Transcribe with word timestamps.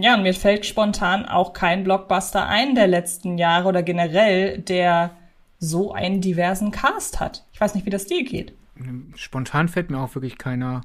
Ja, 0.00 0.14
und 0.14 0.22
mir 0.22 0.34
fällt 0.34 0.64
spontan 0.64 1.26
auch 1.26 1.52
kein 1.52 1.84
Blockbuster 1.84 2.46
ein 2.46 2.74
der 2.74 2.86
letzten 2.86 3.36
Jahre 3.36 3.68
oder 3.68 3.82
generell, 3.82 4.58
der 4.58 5.10
so 5.58 5.92
einen 5.92 6.22
diversen 6.22 6.70
Cast 6.70 7.20
hat. 7.20 7.44
Ich 7.52 7.60
weiß 7.60 7.74
nicht, 7.74 7.84
wie 7.84 7.90
das 7.90 8.06
dir 8.06 8.24
geht. 8.24 8.54
Spontan 9.14 9.68
fällt 9.68 9.90
mir 9.90 9.98
auch 9.98 10.14
wirklich 10.14 10.38
keiner, 10.38 10.80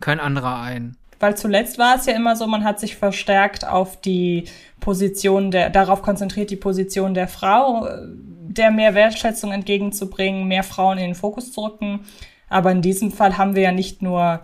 kein 0.00 0.20
anderer 0.20 0.60
ein. 0.60 0.96
Weil 1.18 1.36
zuletzt 1.36 1.78
war 1.78 1.96
es 1.96 2.06
ja 2.06 2.14
immer 2.14 2.34
so, 2.34 2.46
man 2.46 2.64
hat 2.64 2.80
sich 2.80 2.96
verstärkt 2.96 3.66
auf 3.66 4.00
die 4.00 4.44
Position 4.80 5.50
der, 5.50 5.68
darauf 5.68 6.00
konzentriert, 6.00 6.50
die 6.50 6.56
Position 6.56 7.12
der 7.12 7.28
Frau, 7.28 7.86
der 8.06 8.70
mehr 8.70 8.94
Wertschätzung 8.94 9.52
entgegenzubringen, 9.52 10.48
mehr 10.48 10.64
Frauen 10.64 10.96
in 10.96 11.04
den 11.04 11.14
Fokus 11.14 11.52
zu 11.52 11.60
rücken. 11.60 12.06
Aber 12.48 12.72
in 12.72 12.80
diesem 12.80 13.12
Fall 13.12 13.36
haben 13.36 13.54
wir 13.54 13.62
ja 13.62 13.72
nicht 13.72 14.00
nur 14.00 14.40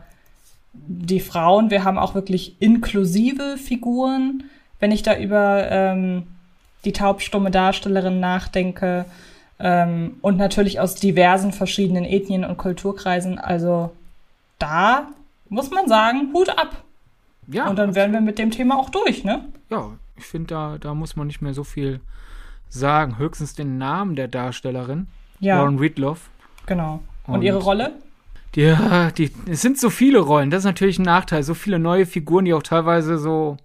die 0.86 1.20
Frauen, 1.20 1.70
wir 1.70 1.84
haben 1.84 1.98
auch 1.98 2.14
wirklich 2.14 2.56
inklusive 2.60 3.56
Figuren. 3.56 4.44
Wenn 4.78 4.92
ich 4.92 5.02
da 5.02 5.16
über 5.16 5.70
ähm, 5.70 6.24
die 6.84 6.92
taubstumme 6.92 7.50
Darstellerin 7.50 8.20
nachdenke 8.20 9.04
ähm, 9.58 10.16
und 10.22 10.36
natürlich 10.36 10.80
aus 10.80 10.94
diversen 10.94 11.52
verschiedenen 11.52 12.04
Ethnien 12.04 12.44
und 12.44 12.56
Kulturkreisen. 12.56 13.38
Also 13.38 13.90
da 14.58 15.08
muss 15.48 15.70
man 15.70 15.88
sagen, 15.88 16.30
Hut 16.32 16.50
ab. 16.50 16.82
Ja. 17.48 17.68
Und 17.68 17.76
dann 17.76 17.94
wären 17.94 18.12
wir 18.12 18.20
mit 18.20 18.38
dem 18.38 18.50
Thema 18.50 18.78
auch 18.78 18.90
durch, 18.90 19.24
ne? 19.24 19.44
Ja, 19.70 19.90
ich 20.16 20.24
finde, 20.24 20.48
da, 20.48 20.78
da 20.78 20.94
muss 20.94 21.16
man 21.16 21.26
nicht 21.26 21.42
mehr 21.42 21.54
so 21.54 21.64
viel 21.64 22.00
sagen. 22.68 23.18
Höchstens 23.18 23.54
den 23.54 23.78
Namen 23.78 24.16
der 24.16 24.28
Darstellerin. 24.28 25.06
Ja. 25.40 25.58
Lauren 25.58 25.78
Ridloff. 25.78 26.28
Genau. 26.66 27.00
Und, 27.26 27.34
und 27.34 27.42
ihre 27.42 27.58
Rolle? 27.58 27.92
Ja, 28.56 29.10
die, 29.10 29.30
es 29.50 29.60
sind 29.60 29.78
so 29.78 29.90
viele 29.90 30.18
Rollen. 30.18 30.50
Das 30.50 30.60
ist 30.60 30.64
natürlich 30.64 30.98
ein 30.98 31.02
Nachteil. 31.02 31.42
So 31.42 31.52
viele 31.52 31.78
neue 31.78 32.06
Figuren, 32.06 32.46
die 32.46 32.54
auch 32.54 32.62
teilweise 32.62 33.18
so, 33.18 33.58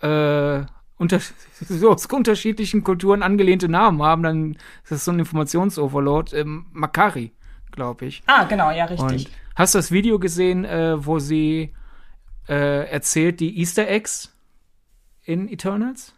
äh, 0.00 0.62
unter, 0.96 1.20
so 1.60 1.92
aus 1.92 2.06
unterschiedlichen 2.06 2.82
Kulturen 2.82 3.22
angelehnte 3.22 3.68
Namen 3.68 4.02
haben. 4.02 4.24
Dann 4.24 4.52
ist 4.82 4.90
das 4.90 5.04
so 5.04 5.12
ein 5.12 5.20
Informationsoverload. 5.20 6.36
Ähm, 6.36 6.66
Makari, 6.72 7.30
glaube 7.70 8.06
ich. 8.06 8.24
Ah, 8.26 8.44
genau, 8.44 8.72
ja, 8.72 8.86
richtig. 8.86 9.26
Und 9.26 9.30
hast 9.54 9.74
du 9.74 9.78
das 9.78 9.92
Video 9.92 10.18
gesehen, 10.18 10.64
äh, 10.64 11.06
wo 11.06 11.20
sie 11.20 11.72
äh, 12.48 12.90
erzählt 12.90 13.38
die 13.38 13.60
Easter 13.60 13.86
Eggs 13.86 14.36
in 15.22 15.48
Eternals? 15.48 16.17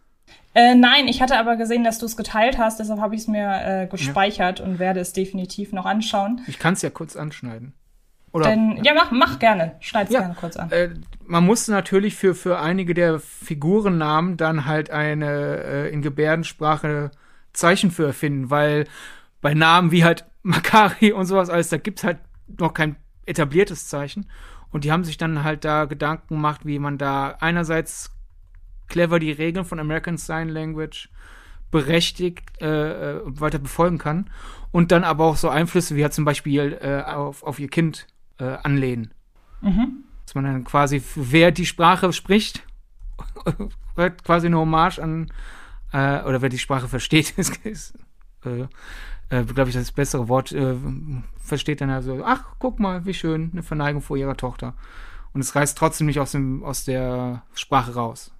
Äh, 0.54 0.74
nein, 0.74 1.06
ich 1.06 1.22
hatte 1.22 1.38
aber 1.38 1.56
gesehen, 1.56 1.84
dass 1.84 1.98
du 1.98 2.06
es 2.06 2.16
geteilt 2.16 2.58
hast, 2.58 2.80
deshalb 2.80 3.00
habe 3.00 3.14
ich 3.14 3.22
es 3.22 3.28
mir 3.28 3.60
äh, 3.64 3.86
gespeichert 3.86 4.58
ja. 4.58 4.64
und 4.64 4.78
werde 4.78 5.00
es 5.00 5.12
definitiv 5.12 5.72
noch 5.72 5.86
anschauen. 5.86 6.40
Ich 6.48 6.58
kann 6.58 6.74
es 6.74 6.82
ja 6.82 6.90
kurz 6.90 7.14
anschneiden. 7.14 7.72
Oder, 8.32 8.50
Denn, 8.50 8.76
ja. 8.78 8.82
ja, 8.84 8.94
mach, 8.94 9.10
mach 9.10 9.38
gerne. 9.38 9.76
Schneid 9.80 10.08
es 10.08 10.14
ja, 10.14 10.20
gerne 10.20 10.34
kurz 10.34 10.56
an. 10.56 10.70
Äh, 10.70 10.90
man 11.26 11.44
muss 11.44 11.68
natürlich 11.68 12.14
für, 12.16 12.34
für 12.34 12.60
einige 12.60 12.94
der 12.94 13.20
Figurennamen 13.20 14.36
dann 14.36 14.66
halt 14.66 14.90
eine 14.90 15.62
äh, 15.62 15.92
in 15.92 16.02
Gebärdensprache 16.02 17.10
Zeichen 17.52 17.90
für 17.90 18.06
erfinden, 18.06 18.50
weil 18.50 18.86
bei 19.40 19.54
Namen 19.54 19.90
wie 19.90 20.04
halt 20.04 20.24
Makari 20.42 21.12
und 21.12 21.26
sowas 21.26 21.50
alles, 21.50 21.68
da 21.68 21.76
gibt 21.76 21.98
es 21.98 22.04
halt 22.04 22.18
noch 22.58 22.74
kein 22.74 22.96
etabliertes 23.26 23.88
Zeichen. 23.88 24.28
Und 24.72 24.84
die 24.84 24.92
haben 24.92 25.04
sich 25.04 25.16
dann 25.16 25.42
halt 25.42 25.64
da 25.64 25.84
Gedanken 25.84 26.34
gemacht, 26.34 26.64
wie 26.64 26.78
man 26.78 26.98
da 26.98 27.36
einerseits 27.40 28.12
clever 28.90 29.18
die 29.18 29.32
Regeln 29.32 29.64
von 29.64 29.78
American 29.78 30.18
Sign 30.18 30.50
Language 30.50 31.08
berechtigt 31.70 32.42
äh, 32.60 33.16
äh, 33.16 33.20
weiter 33.24 33.58
befolgen 33.58 33.98
kann 33.98 34.28
und 34.72 34.92
dann 34.92 35.04
aber 35.04 35.24
auch 35.24 35.36
so 35.36 35.48
Einflüsse 35.48 35.96
wie 35.96 36.02
halt 36.02 36.12
zum 36.12 36.24
Beispiel 36.24 36.78
äh, 36.80 37.02
auf, 37.02 37.42
auf 37.42 37.58
ihr 37.58 37.68
Kind 37.68 38.06
äh, 38.38 38.44
anlehnen. 38.44 39.14
Mhm. 39.62 40.04
Dass 40.26 40.34
man 40.34 40.44
dann 40.44 40.64
quasi, 40.64 41.02
wer 41.14 41.52
die 41.52 41.66
Sprache 41.66 42.12
spricht, 42.12 42.64
quasi 44.24 44.48
eine 44.48 44.58
Hommage 44.58 44.98
an, 44.98 45.32
äh, 45.92 46.22
oder 46.22 46.42
wer 46.42 46.48
die 46.48 46.58
Sprache 46.58 46.88
versteht, 46.88 47.30
ist, 47.38 47.56
ist 47.64 47.94
äh, 48.44 48.66
glaube 49.44 49.70
ich, 49.70 49.76
das 49.76 49.92
bessere 49.92 50.28
Wort, 50.28 50.52
versteht 51.38 51.80
dann 51.80 51.90
also, 51.90 52.24
ach, 52.24 52.46
guck 52.58 52.80
mal, 52.80 53.06
wie 53.06 53.14
schön, 53.14 53.50
eine 53.52 53.62
Verneigung 53.62 54.02
vor 54.02 54.16
ihrer 54.16 54.36
Tochter. 54.36 54.74
Und 55.32 55.40
es 55.40 55.54
reißt 55.54 55.78
trotzdem 55.78 56.08
nicht 56.08 56.18
aus, 56.18 56.32
dem, 56.32 56.64
aus 56.64 56.84
der 56.84 57.44
Sprache 57.54 57.94
raus 57.94 58.32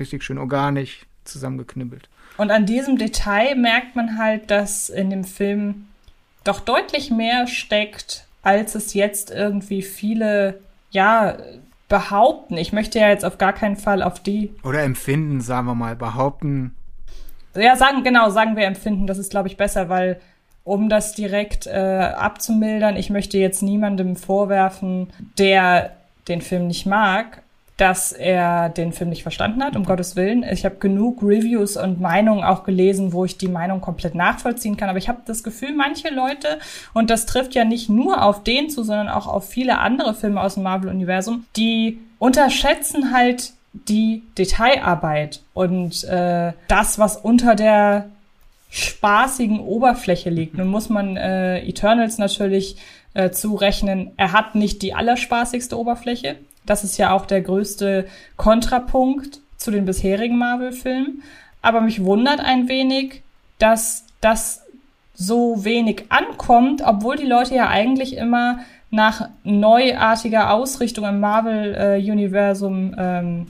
richtig 0.00 0.24
schön 0.24 0.38
organisch 0.38 1.06
zusammengeknibbelt. 1.24 2.08
Und 2.36 2.50
an 2.50 2.66
diesem 2.66 2.96
Detail 2.96 3.54
merkt 3.54 3.96
man 3.96 4.18
halt, 4.18 4.50
dass 4.50 4.88
in 4.88 5.10
dem 5.10 5.24
Film 5.24 5.88
doch 6.44 6.60
deutlich 6.60 7.10
mehr 7.10 7.46
steckt, 7.46 8.26
als 8.42 8.74
es 8.74 8.94
jetzt 8.94 9.30
irgendwie 9.30 9.82
viele, 9.82 10.60
ja, 10.90 11.36
behaupten. 11.88 12.56
Ich 12.56 12.72
möchte 12.72 12.98
ja 12.98 13.08
jetzt 13.08 13.24
auf 13.24 13.36
gar 13.36 13.52
keinen 13.52 13.76
Fall 13.76 14.02
auf 14.02 14.20
die. 14.20 14.54
Oder 14.62 14.82
empfinden, 14.84 15.40
sagen 15.40 15.66
wir 15.66 15.74
mal, 15.74 15.96
behaupten. 15.96 16.74
Ja, 17.54 17.76
sagen, 17.76 18.04
genau, 18.04 18.30
sagen 18.30 18.56
wir 18.56 18.64
empfinden. 18.64 19.06
Das 19.06 19.18
ist, 19.18 19.30
glaube 19.30 19.48
ich, 19.48 19.56
besser, 19.56 19.88
weil 19.88 20.20
um 20.64 20.88
das 20.88 21.14
direkt 21.14 21.66
äh, 21.66 21.72
abzumildern, 22.16 22.96
ich 22.96 23.10
möchte 23.10 23.38
jetzt 23.38 23.62
niemandem 23.62 24.14
vorwerfen, 24.14 25.12
der 25.36 25.96
den 26.28 26.42
Film 26.42 26.68
nicht 26.68 26.86
mag, 26.86 27.39
dass 27.80 28.12
er 28.12 28.68
den 28.68 28.92
Film 28.92 29.08
nicht 29.08 29.22
verstanden 29.22 29.64
hat, 29.64 29.74
um 29.74 29.84
Gottes 29.84 30.14
Willen. 30.14 30.42
Ich 30.42 30.66
habe 30.66 30.76
genug 30.76 31.22
Reviews 31.22 31.78
und 31.78 31.98
Meinungen 31.98 32.44
auch 32.44 32.64
gelesen, 32.64 33.14
wo 33.14 33.24
ich 33.24 33.38
die 33.38 33.48
Meinung 33.48 33.80
komplett 33.80 34.14
nachvollziehen 34.14 34.76
kann. 34.76 34.90
Aber 34.90 34.98
ich 34.98 35.08
habe 35.08 35.22
das 35.24 35.42
Gefühl, 35.42 35.74
manche 35.74 36.10
Leute, 36.10 36.58
und 36.92 37.08
das 37.08 37.24
trifft 37.24 37.54
ja 37.54 37.64
nicht 37.64 37.88
nur 37.88 38.22
auf 38.22 38.42
den 38.42 38.68
zu, 38.68 38.82
sondern 38.82 39.08
auch 39.08 39.26
auf 39.26 39.48
viele 39.48 39.78
andere 39.78 40.12
Filme 40.14 40.42
aus 40.42 40.54
dem 40.54 40.64
Marvel-Universum, 40.64 41.46
die 41.56 42.00
unterschätzen 42.18 43.12
halt 43.14 43.54
die 43.72 44.24
Detailarbeit 44.36 45.40
und 45.54 46.04
äh, 46.04 46.52
das, 46.68 46.98
was 46.98 47.16
unter 47.16 47.54
der 47.54 48.10
spaßigen 48.70 49.58
Oberfläche 49.58 50.28
liegt. 50.28 50.56
Nun 50.56 50.68
muss 50.68 50.90
man 50.90 51.16
äh, 51.16 51.60
Eternals 51.60 52.18
natürlich 52.18 52.76
äh, 53.14 53.30
zurechnen, 53.30 54.12
er 54.16 54.32
hat 54.32 54.54
nicht 54.54 54.82
die 54.82 54.94
allerspaßigste 54.94 55.78
Oberfläche. 55.78 56.36
Das 56.70 56.84
ist 56.84 56.98
ja 56.98 57.10
auch 57.10 57.26
der 57.26 57.40
größte 57.40 58.06
Kontrapunkt 58.36 59.40
zu 59.56 59.72
den 59.72 59.86
bisherigen 59.86 60.38
Marvel-Filmen. 60.38 61.24
Aber 61.62 61.80
mich 61.80 62.04
wundert 62.04 62.38
ein 62.38 62.68
wenig, 62.68 63.24
dass 63.58 64.04
das 64.20 64.62
so 65.12 65.64
wenig 65.64 66.04
ankommt, 66.10 66.80
obwohl 66.86 67.16
die 67.16 67.26
Leute 67.26 67.56
ja 67.56 67.66
eigentlich 67.66 68.16
immer 68.16 68.60
nach 68.90 69.28
neuartiger 69.42 70.52
Ausrichtung 70.52 71.06
im 71.06 71.18
Marvel-Universum 71.18 72.94
ähm, 72.96 73.46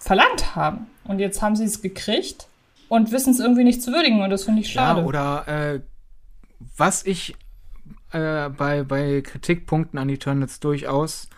verlangt 0.00 0.56
haben. 0.56 0.88
Und 1.04 1.20
jetzt 1.20 1.40
haben 1.40 1.54
sie 1.54 1.64
es 1.64 1.80
gekriegt 1.80 2.48
und 2.88 3.12
wissen 3.12 3.30
es 3.30 3.38
irgendwie 3.38 3.62
nicht 3.62 3.84
zu 3.84 3.92
würdigen 3.92 4.20
und 4.20 4.30
das 4.30 4.42
finde 4.42 4.62
ich 4.62 4.72
schade. 4.72 5.02
Ja, 5.02 5.06
oder 5.06 5.46
äh, 5.46 5.80
was 6.76 7.06
ich 7.06 7.36
äh, 8.10 8.48
bei, 8.48 8.82
bei 8.82 9.20
Kritikpunkten 9.20 9.96
an 9.96 10.08
Eternals 10.08 10.58
durchaus 10.58 11.28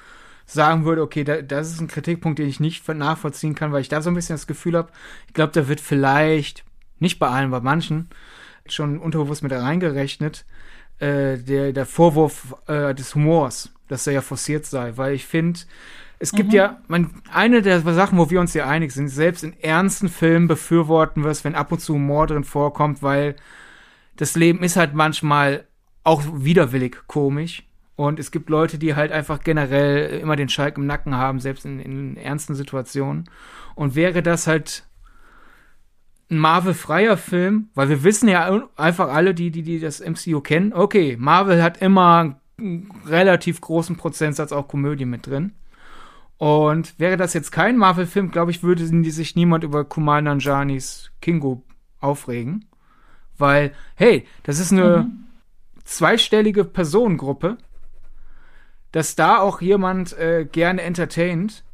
sagen 0.53 0.85
würde, 0.85 1.03
okay, 1.03 1.25
da, 1.25 1.43
das 1.43 1.71
ist 1.71 1.81
ein 1.81 1.89
Kritikpunkt, 1.89 2.39
den 2.39 2.49
ich 2.49 2.61
nicht 2.61 2.87
nachvollziehen 2.89 3.55
kann, 3.55 3.73
weil 3.73 3.83
ich 3.83 3.89
da 3.89 4.03
so 4.03 4.11
ein 4.11 4.15
bisschen 4.15 4.35
das 4.35 4.47
Gefühl 4.47 4.77
habe, 4.77 4.91
ich 5.27 5.35
glaube, 5.35 5.53
da 5.53 5.69
wird 5.69 5.81
vielleicht, 5.81 6.65
nicht 6.99 7.19
bei 7.19 7.29
allen, 7.29 7.51
bei 7.51 7.61
manchen, 7.61 8.09
schon 8.67 8.99
unterbewusst 8.99 9.43
mit 9.43 9.53
reingerechnet, 9.53 10.45
äh, 10.99 11.39
der, 11.39 11.73
der 11.73 11.87
Vorwurf 11.87 12.55
äh, 12.67 12.95
des 12.95 13.15
Humors, 13.15 13.73
dass 13.89 14.07
er 14.07 14.13
ja 14.13 14.21
forciert 14.23 14.67
sei, 14.67 14.97
weil 14.97 15.15
ich 15.15 15.27
finde, 15.27 15.61
es 16.19 16.33
gibt 16.33 16.51
mhm. 16.51 16.55
ja, 16.55 16.81
man, 16.87 17.11
eine 17.33 17.63
der 17.63 17.81
Sachen, 17.81 18.19
wo 18.19 18.29
wir 18.29 18.41
uns 18.41 18.53
ja 18.53 18.69
einig 18.69 18.93
sind, 18.93 19.09
selbst 19.09 19.43
in 19.43 19.59
ernsten 19.61 20.09
Filmen 20.09 20.49
befürworten 20.49 21.25
wir 21.25 21.31
es, 21.31 21.45
wenn 21.45 21.55
ab 21.55 21.73
und 21.73 21.81
zu 21.81 21.95
Humor 21.95 22.27
drin 22.27 22.45
vorkommt, 22.45 23.03
weil 23.03 23.37
das 24.17 24.37
Leben 24.37 24.63
ist 24.63 24.77
halt 24.77 24.95
manchmal 24.95 25.65
auch 26.05 26.23
widerwillig 26.31 26.99
komisch. 27.07 27.63
Und 28.01 28.19
es 28.19 28.31
gibt 28.31 28.49
Leute, 28.49 28.79
die 28.79 28.95
halt 28.95 29.13
einfach 29.13 29.41
generell 29.45 30.21
immer 30.21 30.35
den 30.35 30.49
Schalk 30.49 30.79
im 30.79 30.87
Nacken 30.87 31.17
haben, 31.17 31.39
selbst 31.39 31.67
in, 31.67 31.81
in 31.81 32.17
ernsten 32.17 32.55
Situationen. 32.55 33.29
Und 33.75 33.95
wäre 33.95 34.23
das 34.23 34.47
halt 34.47 34.89
ein 36.31 36.39
Marvel-freier 36.39 37.19
Film, 37.19 37.69
weil 37.75 37.91
wir 37.91 38.03
wissen 38.03 38.27
ja 38.27 38.63
einfach 38.77 39.11
alle, 39.11 39.35
die, 39.35 39.51
die, 39.51 39.63
die 39.63 39.81
das 39.81 40.01
MCU 40.01 40.41
kennen, 40.41 40.73
okay, 40.73 41.19
Marvel 41.21 41.63
hat 41.63 41.83
immer 41.83 42.41
einen 42.57 42.91
relativ 43.05 43.61
großen 43.61 43.97
Prozentsatz 43.97 44.51
auch 44.51 44.67
Komödie 44.67 45.05
mit 45.05 45.27
drin. 45.27 45.53
Und 46.39 46.99
wäre 46.99 47.19
das 47.19 47.35
jetzt 47.35 47.53
kein 47.53 47.77
Marvel-Film, 47.77 48.31
glaube 48.31 48.51
ich, 48.51 48.63
würde 48.63 48.87
sich 48.87 49.37
niemand 49.37 49.63
über 49.63 49.85
Kumal 49.85 50.23
Nanjanis 50.23 51.11
Kingo 51.21 51.65
aufregen. 52.01 52.65
Weil, 53.37 53.75
hey, 53.95 54.27
das 54.45 54.59
ist 54.59 54.73
eine 54.73 55.03
mhm. 55.03 55.25
zweistellige 55.85 56.65
Personengruppe, 56.65 57.59
dass 58.93 59.15
da 59.15 59.39
auch 59.39 59.61
jemand 59.61 60.17
äh, 60.19 60.45
gerne 60.51 60.83
entertaint 60.83 61.65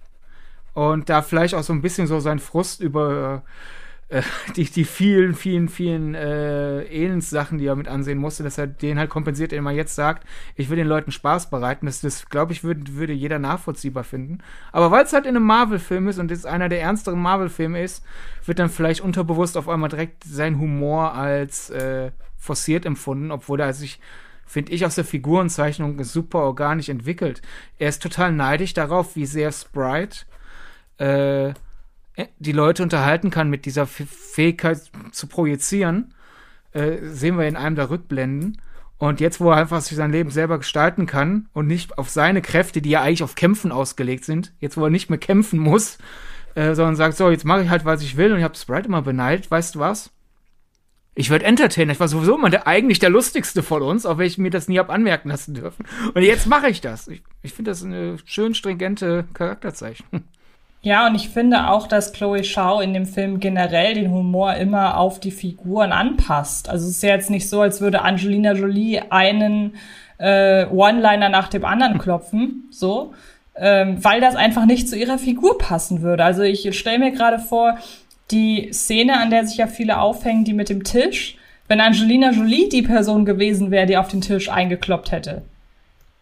und 0.75 1.09
da 1.09 1.23
vielleicht 1.23 1.55
auch 1.55 1.63
so 1.63 1.73
ein 1.73 1.83
bisschen 1.83 2.07
so 2.07 2.21
seinen 2.21 2.39
Frust 2.39 2.81
über 2.81 3.43
äh, 4.09 4.23
die, 4.57 4.65
die 4.65 4.85
vielen, 4.85 5.35
vielen, 5.35 5.69
vielen 5.69 6.15
äh, 6.15 6.83
Elendssachen, 6.83 7.59
die 7.59 7.67
er 7.67 7.77
mit 7.77 7.89
ansehen 7.89 8.19
musste, 8.19 8.43
dass 8.43 8.59
er 8.59 8.67
den 8.67 8.99
halt 8.99 9.11
kompensiert, 9.11 9.53
indem 9.53 9.67
er 9.67 9.73
jetzt 9.73 9.95
sagt, 9.95 10.27
ich 10.55 10.71
will 10.71 10.77
den 10.77 10.87
Leuten 10.87 11.11
Spaß 11.13 11.51
bereiten. 11.51 11.87
Das, 11.87 12.01
das 12.01 12.29
glaube 12.29 12.53
ich, 12.53 12.63
würd, 12.63 12.95
würde 12.95 13.13
jeder 13.13 13.39
nachvollziehbar 13.39 14.05
finden. 14.05 14.39
Aber 14.73 14.91
weil 14.91 15.05
es 15.05 15.13
halt 15.13 15.27
in 15.27 15.37
einem 15.37 15.47
Marvel-Film 15.47 16.09
ist 16.09 16.19
und 16.19 16.31
es 16.31 16.47
einer 16.47 16.69
der 16.69 16.81
ernsteren 16.81 17.21
Marvel-Filme 17.21 17.83
ist, 17.83 18.05
wird 18.45 18.59
dann 18.59 18.71
vielleicht 18.71 19.01
unterbewusst 19.01 19.57
auf 19.57 19.69
einmal 19.69 19.89
direkt 19.89 20.25
sein 20.25 20.59
Humor 20.61 21.15
als 21.15 21.71
äh, 21.71 22.13
forciert 22.37 22.87
empfunden, 22.87 23.31
obwohl 23.33 23.61
er 23.61 23.73
sich 23.73 23.99
finde 24.47 24.73
ich 24.73 24.87
aus 24.87 24.95
der 24.95 25.05
Figurenzeichnung 25.05 26.03
super 26.05 26.41
organisch 26.41 26.89
entwickelt. 26.89 27.43
Er 27.79 27.89
ist 27.89 28.03
total 28.03 28.33
neidisch 28.33 28.73
darauf, 28.73 29.17
wie 29.17 29.27
sehr 29.27 29.53
Sprite 29.53 30.21
äh, 30.99 31.53
die 32.39 32.53
Leute 32.53 32.83
unterhalten 32.83 33.31
kann 33.31 33.51
mit 33.51 33.67
dieser 33.67 33.87
Fähigkeit 33.87 34.91
zu 35.13 35.27
projizieren. 35.27 36.15
Äh, 36.73 36.99
sehen 37.03 37.37
wir 37.37 37.47
in 37.47 37.57
einem 37.57 37.77
der 37.77 37.91
Rückblenden. 37.91 38.61
Und 38.99 39.21
jetzt, 39.21 39.41
wo 39.41 39.51
er 39.51 39.59
einfach 39.59 39.83
sich 39.83 39.97
sein 39.97 40.13
Leben 40.13 40.31
selber 40.31 40.57
gestalten 40.59 41.07
kann 41.07 41.49
und 41.53 41.67
nicht 41.67 41.99
auf 41.99 42.09
seine 42.09 42.41
Kräfte, 42.41 42.81
die 42.81 42.91
ja 42.91 43.03
eigentlich 43.03 43.23
auf 43.23 43.35
Kämpfen 43.35 43.71
ausgelegt 43.71 44.25
sind, 44.25 44.55
jetzt 44.59 44.79
wo 44.79 44.85
er 44.85 44.91
nicht 44.91 45.11
mehr 45.11 45.19
kämpfen 45.19 45.59
muss, 45.59 45.99
äh, 46.55 46.75
sondern 46.75 46.97
sagt, 46.97 47.17
so, 47.19 47.31
jetzt 47.31 47.45
mache 47.45 47.63
ich 47.63 47.69
halt, 47.69 47.85
was 47.85 48.01
ich 48.01 48.17
will 48.17 48.33
und 48.33 48.39
ich 48.39 48.45
habe 48.45 48.57
Sprite 48.57 48.89
immer 48.89 49.03
beneidet, 49.03 49.51
weißt 49.51 49.75
du 49.75 49.81
was? 49.81 50.11
Ich 51.19 51.31
werde 51.31 51.47
Entertainer. 51.47 51.93
Ich 51.93 52.01
war 52.01 52.09
sowieso 52.09 52.37
immer 52.37 52.51
der, 52.51 52.67
eigentlich 52.67 52.99
der 52.99 53.09
lustigste 53.09 53.63
von 53.63 53.83
uns, 53.83 54.05
auch 54.05 54.19
wenn 54.19 54.27
ich 54.27 54.37
mir 54.37 54.51
das 54.51 54.69
nie 54.69 54.79
hab 54.79 54.91
anmerken 54.91 55.31
lassen 55.31 55.55
dürfen. 55.55 55.87
Und 56.15 56.23
jetzt 56.23 56.47
mache 56.47 56.69
ich 56.69 56.83
das. 56.83 57.09
Ich, 57.09 57.23
ich 57.43 57.55
finde 57.55 57.71
das 57.71 57.83
eine 57.83 58.19
schön 58.27 58.55
stringente 58.55 59.25
Charakterzeichnung. 59.35 60.23
Ja, 60.83 61.09
und 61.09 61.17
ich 61.17 61.31
finde 61.31 61.69
auch, 61.71 61.89
dass 61.89 62.13
Chloe 62.13 62.45
Shaw 62.45 62.81
in 62.81 62.95
dem 62.95 63.07
Film 63.07 63.41
generell 63.41 63.95
den 63.95 64.13
Humor 64.13 64.55
immer 64.55 64.99
auf 64.99 65.19
die 65.19 65.33
Figuren 65.33 65.91
anpasst. 65.91 66.69
Also 66.69 66.87
es 66.87 66.93
ist 66.93 67.03
ja 67.03 67.09
jetzt 67.09 67.29
nicht 67.29 67.49
so, 67.49 67.61
als 67.61 67.81
würde 67.81 68.03
Angelina 68.03 68.53
Jolie 68.53 69.03
einen 69.11 69.75
äh, 70.19 70.65
One-Liner 70.67 71.29
nach 71.29 71.49
dem 71.49 71.65
anderen 71.65 71.99
klopfen, 71.99 72.69
so, 72.71 73.15
ähm, 73.57 74.05
weil 74.05 74.21
das 74.21 74.37
einfach 74.37 74.65
nicht 74.65 74.89
zu 74.89 74.97
ihrer 74.97 75.19
Figur 75.19 75.59
passen 75.59 76.03
würde. 76.03 76.23
Also 76.23 76.43
ich 76.43 76.79
stelle 76.79 77.01
mir 77.01 77.11
gerade 77.11 77.41
vor, 77.41 77.79
die 78.31 78.71
Szene, 78.73 79.19
an 79.21 79.31
der 79.31 79.47
sich 79.47 79.59
ja 79.59 79.67
viele 79.67 79.99
aufhängen, 79.99 80.45
die 80.45 80.53
mit 80.53 80.69
dem 80.69 80.85
Tisch, 80.85 81.37
wenn 81.69 81.81
Angelina 81.81 82.31
Jolie 82.31 82.69
die 82.69 82.83
Person 82.83 83.25
gewesen 83.25 83.71
wäre, 83.71 83.87
die 83.87 83.97
auf 83.97 84.09
den 84.09 84.21
Tisch 84.21 84.49
eingekloppt 84.49 85.13
hätte. 85.13 85.43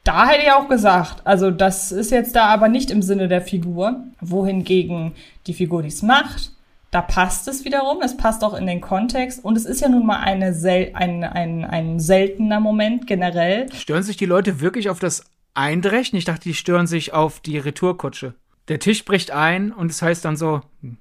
Da 0.05 0.29
hätte 0.29 0.43
ich 0.45 0.53
auch 0.53 0.69
gesagt, 0.69 1.27
also 1.27 1.51
das 1.51 1.91
ist 1.91 2.11
jetzt 2.11 2.37
da 2.37 2.47
aber 2.47 2.69
nicht 2.69 2.91
im 2.91 3.01
Sinne 3.01 3.27
der 3.27 3.41
Figur, 3.41 4.05
wohingegen 4.21 5.13
die 5.47 5.55
Figur 5.55 5.83
dies 5.83 6.03
macht, 6.03 6.53
da 6.95 7.03
passt 7.03 7.49
es 7.49 7.65
wiederum, 7.65 8.03
es 8.03 8.17
passt 8.17 8.45
auch 8.45 8.55
in 8.55 8.67
den 8.69 8.81
Kontext 8.81 9.45
und 9.45 9.57
es 9.57 9.65
ist 9.65 9.81
ja 9.81 9.89
nun 9.89 10.07
mal 10.07 10.21
eine 10.21 10.55
sel 10.55 10.93
ein, 10.95 11.25
ein, 11.25 11.65
ein 11.65 11.99
seltener 11.99 12.61
Moment 12.61 13.09
generell. 13.09 13.67
Stören 13.73 14.05
sich 14.05 14.17
die 14.17 14.27
Leute 14.27 14.61
wirklich 14.61 14.89
auf 14.91 15.01
das 15.01 15.25
Eindrechen? 15.55 16.17
Ich 16.17 16.25
dachte, 16.25 16.45
die 16.45 16.55
stören 16.55 16.87
sich 16.87 17.13
auf 17.13 17.41
die 17.41 17.59
Retourkutsche. 17.59 18.35
Der 18.69 18.79
Tisch 18.79 19.05
bricht 19.05 19.33
ein 19.33 19.73
und 19.73 19.91
es 19.91 20.03
heißt 20.03 20.25
dann 20.25 20.37
so, 20.37 20.61
hm, 20.83 20.99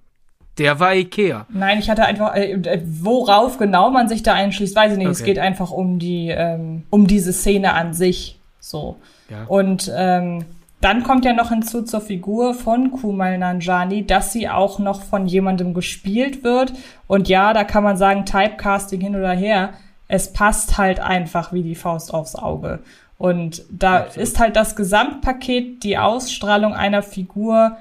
der 0.58 0.80
war 0.80 0.94
Ikea. 0.94 1.46
Nein, 1.50 1.80
ich 1.80 1.90
hatte 1.90 2.06
einfach, 2.06 2.36
äh, 2.36 2.52
äh, 2.52 2.82
worauf 2.86 3.58
genau 3.58 3.90
man 3.90 4.08
sich 4.08 4.24
da 4.24 4.34
einschließt, 4.34 4.76
weiß 4.76 4.94
ich 4.94 4.98
nicht. 4.98 5.08
Okay. 5.08 5.18
Es 5.18 5.24
geht 5.24 5.40
einfach 5.40 5.72
um 5.72 6.00
die, 6.00 6.30
ähm, 6.30 6.84
um 6.90 7.08
diese 7.08 7.34
Szene 7.34 7.74
an 7.74 7.94
sich. 7.94 8.40
So. 8.60 8.98
Ja. 9.30 9.46
Und 9.48 9.92
ähm, 9.96 10.46
dann 10.80 11.04
kommt 11.04 11.24
ja 11.24 11.34
noch 11.34 11.50
hinzu 11.50 11.84
zur 11.84 12.02
Figur 12.02 12.54
von 12.54 12.92
Kumal 12.92 13.38
Nanjani, 13.38 14.06
dass 14.06 14.34
sie 14.34 14.50
auch 14.50 14.80
noch 14.80 15.02
von 15.02 15.28
jemandem 15.28 15.74
gespielt 15.74 16.44
wird. 16.44 16.74
Und 17.08 17.30
ja, 17.30 17.54
da 17.54 17.64
kann 17.64 17.84
man 17.84 17.98
sagen, 17.98 18.26
Typecasting 18.26 19.00
hin 19.00 19.16
oder 19.16 19.32
her. 19.32 19.70
Es 20.10 20.34
passt 20.34 20.78
halt 20.78 21.00
einfach 21.00 21.54
wie 21.54 21.64
die 21.64 21.76
Faust 21.76 22.14
aufs 22.14 22.36
Auge. 22.36 22.80
Und 23.18 23.64
da 23.72 24.02
Absolut. 24.02 24.28
ist 24.28 24.40
halt 24.40 24.56
das 24.58 24.76
Gesamtpaket, 24.76 25.84
die 25.84 25.98
Ausstrahlung 25.98 26.74
einer 26.74 27.02
Figur, 27.02 27.78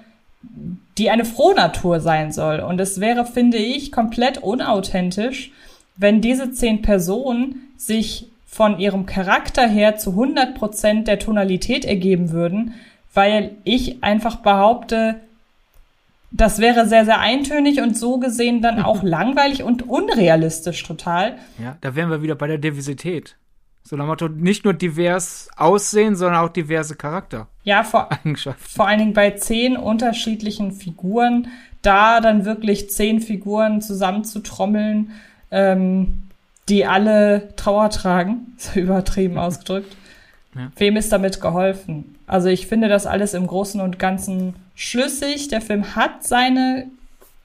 die 0.99 1.11
eine 1.11 1.25
Frohnatur 1.25 2.01
sein 2.01 2.33
soll. 2.33 2.61
Und 2.61 2.81
es 2.81 3.01
wäre, 3.01 3.25
finde 3.25 3.59
ich, 3.59 3.93
komplett 3.93 4.39
unauthentisch, 4.39 5.53
wenn 5.97 6.21
diese 6.21 6.53
zehn 6.53 6.83
Personen 6.83 7.73
sich 7.77 8.29
von 8.47 8.79
ihrem 8.79 9.07
Charakter 9.07 9.67
her 9.67 9.97
zu 9.97 10.11
100 10.11 10.55
Prozent 10.55 11.09
der 11.09 11.19
Tonalität 11.19 11.85
ergeben 11.85 12.33
würden, 12.33 12.75
weil 13.15 13.53
ich 13.65 14.03
einfach 14.03 14.37
behaupte, 14.37 15.17
das 16.31 16.59
wäre 16.59 16.87
sehr, 16.87 17.05
sehr 17.05 17.21
eintönig 17.21 17.81
und 17.81 17.97
so 17.97 18.19
gesehen 18.19 18.63
dann 18.63 18.83
auch 18.83 19.03
langweilig 19.03 19.63
und 19.63 19.89
unrealistisch 19.89 20.83
total. 20.83 21.37
Ja, 21.63 21.77
da 21.81 21.95
wären 21.95 22.11
wir 22.11 22.23
wieder 22.23 22.35
bei 22.35 22.47
der 22.47 22.59
Diversität. 22.59 23.37
So 23.85 23.97
nach 23.97 24.07
Motto, 24.07 24.29
nicht 24.29 24.65
nur 24.65 24.75
divers 24.75 25.49
aussehen, 25.57 26.15
sondern 26.17 26.45
auch 26.45 26.49
diverse 26.49 26.95
Charakter. 26.95 27.49
Ja, 27.65 27.83
vor, 27.83 28.09
vor 28.59 28.87
allen 28.87 28.99
Dingen 28.99 29.13
bei 29.13 29.33
zehn 29.33 29.77
unterschiedlichen 29.77 30.73
Figuren, 30.73 31.49
da 31.83 32.21
dann 32.21 32.45
wirklich 32.45 32.91
zehn 32.91 33.21
Figuren 33.21 33.83
zusammenzutrommeln, 33.83 35.11
ähm, 35.51 36.23
die 36.69 36.87
alle 36.87 37.55
Trauer 37.57 37.91
tragen, 37.91 38.53
so 38.57 38.79
übertrieben 38.79 39.39
ausgedrückt. 39.39 39.97
Ja. 40.55 40.71
Wem 40.77 40.97
ist 40.97 41.11
damit 41.11 41.41
geholfen? 41.41 42.17
Also 42.27 42.49
ich 42.49 42.67
finde 42.67 42.89
das 42.89 43.07
alles 43.07 43.33
im 43.33 43.47
Großen 43.47 43.81
und 43.81 43.99
Ganzen 43.99 44.55
schlüssig. 44.75 45.49
Der 45.49 45.63
Film 45.63 45.97
hat 45.97 46.25
seine 46.25 46.91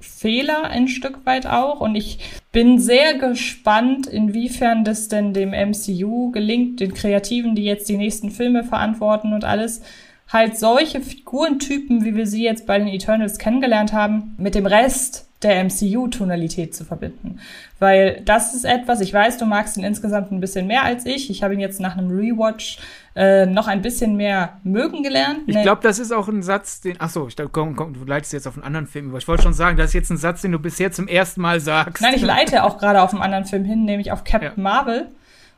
Fehler 0.10 0.66
ein 0.70 0.88
Stück 0.88 1.26
weit 1.26 1.46
auch. 1.46 1.82
Und 1.82 1.96
ich 1.96 2.20
bin 2.52 2.80
sehr 2.80 3.16
gespannt, 3.16 4.08
inwiefern 4.08 4.84
das 4.84 5.08
denn 5.08 5.34
dem 5.34 5.52
MCU 5.52 6.32
gelingt, 6.32 6.80
den 6.80 6.94
Kreativen, 6.94 7.56
die 7.56 7.64
jetzt 7.64 7.90
die 7.90 7.98
nächsten 7.98 8.32
Filme 8.32 8.64
verantworten 8.64 9.34
und 9.34 9.44
alles, 9.44 9.82
halt 10.28 10.58
solche 10.58 11.02
Figurentypen, 11.02 12.04
wie 12.04 12.16
wir 12.16 12.28
sie 12.28 12.44
jetzt 12.44 12.66
bei 12.66 12.80
den 12.80 12.88
Eternals 12.88 13.38
kennengelernt 13.38 13.94
haben, 13.94 14.36
mit 14.38 14.56
dem 14.56 14.66
Rest 14.66 15.27
der 15.44 15.64
MCU-Tonalität 15.64 16.74
zu 16.74 16.84
verbinden. 16.84 17.40
Weil 17.80 18.22
das 18.26 18.56
ist 18.56 18.66
etwas, 18.66 19.02
ich 19.02 19.14
weiß, 19.14 19.38
du 19.38 19.46
magst 19.46 19.78
ihn 19.78 19.84
insgesamt 19.84 20.32
ein 20.32 20.40
bisschen 20.40 20.66
mehr 20.66 20.84
als 20.84 21.06
ich. 21.06 21.30
Ich 21.30 21.44
habe 21.44 21.54
ihn 21.54 21.60
jetzt 21.60 21.80
nach 21.80 21.96
einem 21.96 22.10
Rewatch 22.10 22.80
äh, 23.16 23.46
noch 23.46 23.68
ein 23.68 23.84
bisschen 23.84 24.16
mehr 24.16 24.58
mögen 24.64 25.04
gelernt. 25.04 25.42
Ich 25.46 25.62
glaube, 25.62 25.82
das 25.84 26.00
ist 26.00 26.12
auch 26.12 26.28
ein 26.28 26.42
Satz, 26.42 26.82
den. 26.82 26.96
Ach 27.00 27.10
so, 27.10 27.28
ich 27.28 27.36
glaub, 27.36 27.52
komm, 27.52 27.76
komm, 27.76 27.94
du 27.94 28.04
leitest 28.04 28.34
jetzt 28.34 28.48
auf 28.48 28.56
einen 28.56 28.64
anderen 28.64 28.88
Film 28.88 29.10
über. 29.10 29.20
Ich 29.20 29.28
wollte 29.28 29.44
schon 29.44 29.54
sagen, 29.54 29.78
das 29.78 29.88
ist 29.88 29.94
jetzt 29.94 30.10
ein 30.10 30.18
Satz, 30.18 30.42
den 30.42 30.54
du 30.54 30.60
bisher 30.60 30.92
zum 30.92 31.08
ersten 31.08 31.42
Mal 31.42 31.60
sagst. 31.60 32.02
Nein, 32.02 32.16
ich 32.16 32.22
leite 32.24 32.64
auch 32.64 32.80
gerade 32.80 33.02
auf 33.02 33.14
einen 33.14 33.22
anderen 33.22 33.46
Film 33.46 33.64
hin, 33.64 33.86
nämlich 33.86 34.12
auf 34.12 34.24
Captain 34.24 34.54
ja. 34.58 34.64
Marvel. 34.64 35.08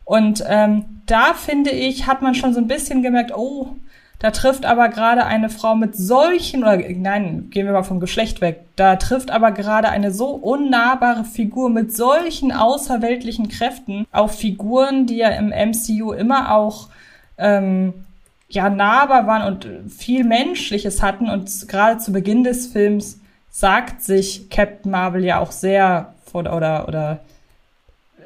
Und 0.04 0.44
ähm, 0.48 1.02
da 1.06 1.34
finde 1.36 1.70
ich, 1.70 2.08
hat 2.08 2.22
man 2.22 2.34
schon 2.34 2.54
so 2.54 2.60
ein 2.60 2.68
bisschen 2.68 3.04
gemerkt, 3.04 3.32
oh, 3.34 3.76
da 4.20 4.32
trifft 4.32 4.66
aber 4.66 4.90
gerade 4.90 5.26
eine 5.26 5.50
Frau 5.50 5.76
mit 5.76 5.96
solchen, 5.96 6.64
oder 6.64 6.78
nein, 6.78 7.50
gehen 7.52 7.66
wir 7.66 7.72
mal 7.72 7.84
vom 7.84 8.02
Geschlecht 8.02 8.42
weg. 8.42 8.66
Da 8.76 8.98
trifft 8.98 9.32
aber 9.32 9.52
gerade 9.52 9.90
eine 9.90 10.12
so 10.12 10.32
unnahbare 10.32 11.24
Figur 11.24 11.70
mit 11.70 11.96
solchen 11.96 12.52
außerweltlichen 12.52 13.48
Kräften 13.48 14.06
auf 14.12 14.38
Figuren, 14.38 15.06
die 15.06 15.18
ja 15.18 15.30
im 15.30 15.50
MCU 15.50 16.12
immer 16.12 16.54
auch 16.54 16.90
ähm, 17.38 17.94
ja 18.50 18.70
nahbar 18.70 19.26
waren 19.26 19.54
und 19.54 19.90
viel 19.90 20.26
Menschliches 20.26 21.02
hatten. 21.02 21.30
Und 21.30 21.70
gerade 21.70 21.98
zu 22.00 22.12
Beginn 22.12 22.44
des 22.44 22.68
Films 22.68 23.22
sagt 23.50 24.04
sich 24.04 24.50
Captain 24.50 24.92
Marvel 24.92 25.24
ja 25.24 25.40
auch 25.40 25.52
sehr 25.52 26.14
oder 26.34 26.58
oder, 26.58 26.88
oder 26.90 27.20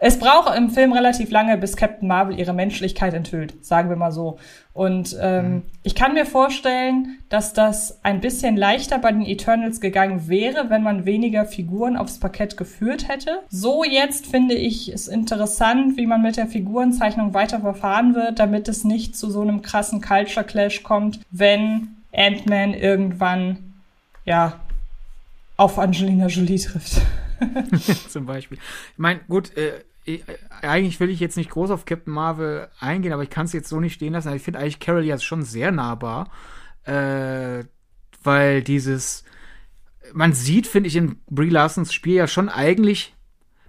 es 0.06 0.20
braucht 0.20 0.54
im 0.58 0.70
Film 0.70 0.92
relativ 0.92 1.32
lange, 1.32 1.58
bis 1.58 1.78
Captain 1.78 2.10
Marvel 2.10 2.38
ihre 2.38 2.52
Menschlichkeit 2.52 3.14
enthüllt, 3.14 3.64
sagen 3.64 3.88
wir 3.88 3.96
mal 3.96 4.12
so. 4.12 4.38
Und 4.74 5.16
ähm, 5.22 5.46
mhm. 5.46 5.62
ich 5.84 5.96
kann 5.96 6.14
mir 6.14 6.26
vorstellen, 6.26 7.20
dass 7.30 7.54
das 7.54 8.04
ein 8.04 8.20
bisschen 8.20 8.58
leichter 8.58 8.98
bei 8.98 9.14
den 9.14 9.26
Eternals 9.26 9.80
gegangen 9.80 10.28
wäre, 10.28 10.70
wenn 10.70 10.84
man 10.84 11.06
weniger 11.06 11.46
Figuren 11.46 11.96
aufs 11.96 12.20
Parkett 12.20 12.58
geführt 12.58 13.08
hätte. 13.08 13.44
So 13.48 13.86
jetzt 13.86 14.28
finde 14.28 14.56
ich 14.56 14.90
es 14.90 15.08
interessant, 15.08 15.96
wie 15.96 16.06
man 16.06 16.22
mit 16.22 16.36
der 16.36 16.48
Figurenzeichnung 16.48 17.34
weiter 17.34 17.62
verfahren 17.62 18.14
wird, 18.14 18.40
damit 18.40 18.68
es 18.68 18.84
nicht 18.84 19.16
zu 19.16 19.30
so 19.30 19.40
einem 19.40 19.62
krassen 19.62 20.02
Culture 20.02 20.46
Clash 20.46 20.84
kommt, 20.84 21.22
wenn 21.32 21.96
Ant-Man 22.12 22.74
irgendwann, 22.74 23.74
ja, 24.26 24.60
auf 25.56 25.80
Angelina 25.80 26.28
Jolie 26.28 26.60
trifft. 26.60 27.00
Zum 28.10 28.26
Beispiel. 28.26 28.58
Ich 28.58 29.00
meine, 29.00 29.22
gut, 29.30 29.56
äh, 29.56 29.72
ich, 30.06 30.24
eigentlich 30.62 31.00
will 31.00 31.10
ich 31.10 31.20
jetzt 31.20 31.38
nicht 31.38 31.50
groß 31.50 31.72
auf 31.72 31.86
Captain 31.86 32.14
Marvel 32.14 32.68
eingehen, 32.80 33.14
aber 33.14 33.24
ich 33.24 33.30
kann 33.30 33.46
es 33.46 33.54
jetzt 33.54 33.70
so 33.70 33.80
nicht 33.80 33.94
stehen 33.94 34.14
lassen. 34.14 34.28
Also 34.28 34.38
ich 34.38 34.44
finde 34.44 34.60
eigentlich 34.60 34.80
Carol 34.80 35.04
ja 35.04 35.18
schon 35.18 35.44
sehr 35.44 35.72
nahbar, 35.72 36.30
äh, 36.84 37.64
weil 38.24 38.64
dieses, 38.64 39.24
man 40.14 40.34
sieht, 40.34 40.68
finde 40.68 40.88
ich, 40.88 40.96
in 40.96 41.18
Brie 41.30 41.50
Larsons 41.50 41.94
Spiel 41.94 42.16
ja 42.16 42.28
schon 42.28 42.50
eigentlich 42.50 43.16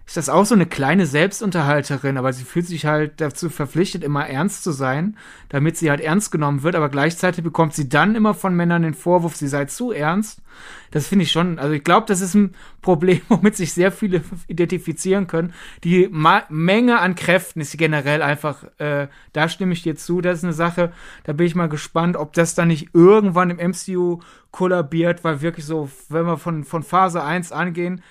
ist 0.07 0.19
das 0.19 0.29
auch 0.29 0.45
so 0.45 0.55
eine 0.55 0.67
kleine 0.67 1.07
Selbstunterhalterin, 1.07 2.19
aber 2.19 2.33
sie 2.35 2.45
fühlt 2.45 2.67
sich 2.67 2.85
halt 2.85 3.23
dazu 3.23 3.49
verpflichtet, 3.49 4.05
immer 4.05 4.27
ernst 4.27 4.63
zu 4.63 4.71
sein, 4.71 5.17
damit 5.49 5.79
sie 5.79 5.89
halt 5.89 6.01
ernst 6.01 6.31
genommen 6.31 6.63
wird, 6.63 6.75
aber 6.75 6.91
gleichzeitig 6.91 7.43
bekommt 7.43 7.75
sie 7.75 7.89
dann 7.89 8.15
immer 8.15 8.35
von 8.35 8.55
Männern 8.55 8.83
den 8.83 8.93
Vorwurf, 8.93 9.35
sie 9.35 9.49
sei 9.49 9.65
zu 9.65 9.93
ernst. 9.93 10.43
Das 10.91 11.09
finde 11.09 11.23
ich 11.23 11.33
schon, 11.33 11.59
also 11.59 11.73
ich 11.73 11.83
glaube, 11.83 12.07
das 12.07 12.21
ist 12.21 12.35
ein 12.35 12.55
Problem, 12.83 13.23
womit 13.29 13.57
sich 13.57 13.73
sehr 13.73 13.91
viele 13.91 14.23
identifizieren 14.47 15.27
können. 15.27 15.55
Die 15.85 16.09
Ma 16.11 16.43
Menge 16.51 17.01
an 17.01 17.15
Kräften 17.15 17.63
ist 17.63 17.77
generell 17.79 18.21
einfach, 18.21 18.65
äh, 18.79 19.09
da 19.33 19.49
stimme 19.49 19.73
ich 19.73 19.83
dir 19.83 19.97
zu, 19.97 20.21
das 20.21 20.39
ist 20.39 20.45
eine 20.45 20.53
Sache, 20.53 20.93
da 21.25 21.33
bin 21.33 21.47
ich 21.47 21.55
mal 21.55 21.71
gespannt, 21.71 22.19
ob 22.19 22.35
das 22.35 22.55
dann 22.55 22.69
nicht 22.69 22.91
irgendwann 22.93 23.51
im 23.51 23.71
MCU 23.71 24.21
kollabiert, 24.51 25.25
weil 25.25 25.41
wirklich 25.41 25.65
so, 25.65 25.89
wenn 26.11 26.27
wir 26.27 26.37
von, 26.37 26.65
von 26.65 26.83
Phase 26.83 27.25
1 27.25 27.53
angehen, 27.53 28.03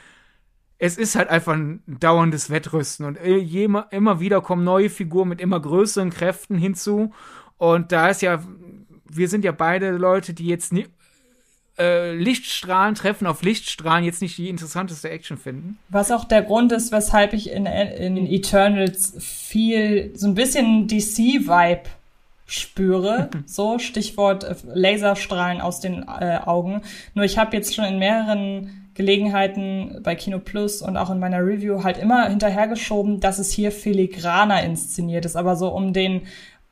es 0.83 0.97
ist 0.97 1.15
halt 1.15 1.29
einfach 1.29 1.53
ein 1.53 1.81
dauerndes 1.87 2.49
Wettrüsten 2.49 3.05
und 3.05 3.15
immer, 3.15 3.87
immer 3.91 4.19
wieder 4.19 4.41
kommen 4.41 4.65
neue 4.65 4.89
Figuren 4.89 5.29
mit 5.29 5.39
immer 5.39 5.61
größeren 5.61 6.09
Kräften 6.09 6.57
hinzu. 6.57 7.13
Und 7.57 7.93
da 7.93 8.09
ist 8.09 8.21
ja, 8.21 8.43
wir 9.09 9.29
sind 9.29 9.45
ja 9.45 9.53
beide 9.53 9.91
Leute, 9.91 10.33
die 10.33 10.45
jetzt 10.45 10.73
nie, 10.73 10.87
äh, 11.79 12.13
Lichtstrahlen 12.13 12.95
treffen 12.95 13.27
auf 13.27 13.43
Lichtstrahlen 13.43 14.03
jetzt 14.03 14.21
nicht 14.21 14.37
die 14.37 14.49
interessanteste 14.49 15.09
Action 15.09 15.37
finden. 15.37 15.77
Was 15.87 16.11
auch 16.11 16.25
der 16.25 16.41
Grund 16.41 16.73
ist, 16.73 16.91
weshalb 16.91 17.31
ich 17.31 17.49
in, 17.49 17.65
in 17.65 18.17
Eternals 18.27 19.13
viel, 19.19 20.11
so 20.15 20.27
ein 20.27 20.35
bisschen 20.35 20.89
DC-Vibe 20.89 21.83
spüre. 22.45 23.29
so, 23.45 23.79
Stichwort 23.79 24.43
äh, 24.43 24.55
Laserstrahlen 24.65 25.61
aus 25.61 25.79
den 25.79 26.03
äh, 26.03 26.39
Augen. 26.43 26.81
Nur 27.13 27.23
ich 27.23 27.37
habe 27.37 27.55
jetzt 27.55 27.73
schon 27.73 27.85
in 27.85 27.99
mehreren 27.99 28.82
Gelegenheiten 28.93 29.99
bei 30.03 30.15
Kino 30.15 30.39
Plus 30.39 30.81
und 30.81 30.97
auch 30.97 31.09
in 31.09 31.19
meiner 31.19 31.45
Review 31.45 31.83
halt 31.83 31.97
immer 31.97 32.27
hinterhergeschoben, 32.27 33.19
dass 33.19 33.39
es 33.39 33.51
hier 33.51 33.71
filigraner 33.71 34.63
inszeniert 34.63 35.25
ist. 35.25 35.35
Aber 35.35 35.55
so 35.55 35.69
um 35.69 35.93
den, 35.93 36.21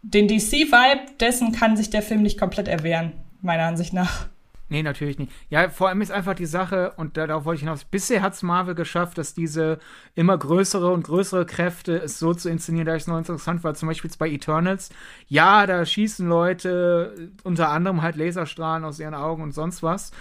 den 0.01 0.27
DC-Vibe 0.27 1.01
dessen 1.19 1.51
kann 1.51 1.77
sich 1.77 1.89
der 1.89 2.01
Film 2.01 2.21
nicht 2.21 2.39
komplett 2.39 2.67
erwehren, 2.67 3.13
meiner 3.41 3.63
Ansicht 3.63 3.93
nach. 3.93 4.27
Nee, 4.71 4.83
natürlich 4.83 5.19
nicht. 5.19 5.33
Ja, 5.49 5.67
vor 5.67 5.89
allem 5.89 5.99
ist 5.99 6.13
einfach 6.13 6.33
die 6.33 6.45
Sache, 6.45 6.93
und 6.95 7.17
darauf 7.17 7.43
wollte 7.43 7.57
ich 7.57 7.63
hinaus, 7.63 7.83
bisher 7.83 8.21
hat 8.21 8.35
es 8.35 8.41
Marvel 8.41 8.73
geschafft, 8.73 9.17
dass 9.17 9.33
diese 9.33 9.79
immer 10.15 10.37
größere 10.37 10.93
und 10.93 11.03
größere 11.03 11.45
Kräfte 11.45 11.97
es 11.97 12.19
so 12.19 12.33
zu 12.33 12.49
inszenieren, 12.49 12.85
da 12.85 12.95
ich 12.95 13.01
es 13.01 13.07
noch 13.07 13.17
interessant 13.17 13.65
war, 13.65 13.73
zum 13.73 13.89
Beispiel 13.89 14.09
bei 14.17 14.29
Eternals. 14.29 14.89
Ja, 15.27 15.67
da 15.67 15.85
schießen 15.85 16.25
Leute 16.25 17.31
unter 17.43 17.67
anderem 17.67 18.01
halt 18.01 18.15
Laserstrahlen 18.15 18.85
aus 18.85 19.01
ihren 19.01 19.13
Augen 19.13 19.43
und 19.43 19.51
sonst 19.51 19.83
was 19.83 20.11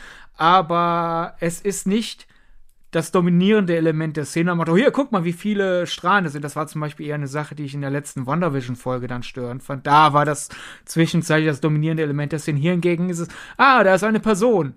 aber 0.40 1.34
es 1.40 1.60
ist 1.60 1.86
nicht 1.86 2.26
das 2.92 3.12
dominierende 3.12 3.76
Element 3.76 4.16
der 4.16 4.24
Szene. 4.24 4.54
Motto, 4.54 4.74
hier, 4.74 4.90
guck 4.90 5.12
mal, 5.12 5.22
wie 5.22 5.34
viele 5.34 5.86
Strahlen 5.86 6.24
das 6.24 6.32
sind. 6.32 6.42
Das 6.42 6.56
war 6.56 6.66
zum 6.66 6.80
Beispiel 6.80 7.06
eher 7.06 7.16
eine 7.16 7.26
Sache, 7.26 7.54
die 7.54 7.66
ich 7.66 7.74
in 7.74 7.82
der 7.82 7.90
letzten 7.90 8.26
WandaVision-Folge 8.26 9.06
dann 9.06 9.22
störend 9.22 9.62
fand. 9.62 9.86
Da 9.86 10.14
war 10.14 10.24
das 10.24 10.48
zwischenzeitlich 10.86 11.46
das 11.46 11.60
dominierende 11.60 12.02
Element 12.02 12.32
der 12.32 12.38
Szene. 12.38 12.58
Hier 12.58 12.72
hingegen 12.72 13.10
ist 13.10 13.18
es, 13.18 13.28
ah, 13.58 13.84
da 13.84 13.94
ist 13.94 14.02
eine 14.02 14.18
Person, 14.18 14.74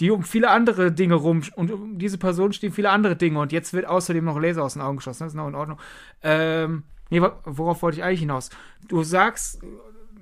die 0.00 0.10
um 0.10 0.22
viele 0.22 0.50
andere 0.50 0.92
Dinge 0.92 1.14
rum, 1.14 1.42
und 1.56 1.72
um 1.72 1.98
diese 1.98 2.18
Person 2.18 2.52
stehen 2.52 2.72
viele 2.72 2.90
andere 2.90 3.16
Dinge. 3.16 3.38
Und 3.40 3.52
jetzt 3.52 3.72
wird 3.72 3.86
außerdem 3.86 4.26
noch 4.26 4.38
Laser 4.38 4.62
aus 4.62 4.74
den 4.74 4.82
Augen 4.82 4.98
geschossen. 4.98 5.24
Das 5.24 5.32
ist 5.32 5.36
noch 5.36 5.48
in 5.48 5.54
Ordnung. 5.54 5.78
Ähm, 6.22 6.82
nee, 7.08 7.22
worauf 7.44 7.80
wollte 7.80 7.96
ich 7.96 8.04
eigentlich 8.04 8.20
hinaus? 8.20 8.50
Du 8.86 9.02
sagst, 9.02 9.62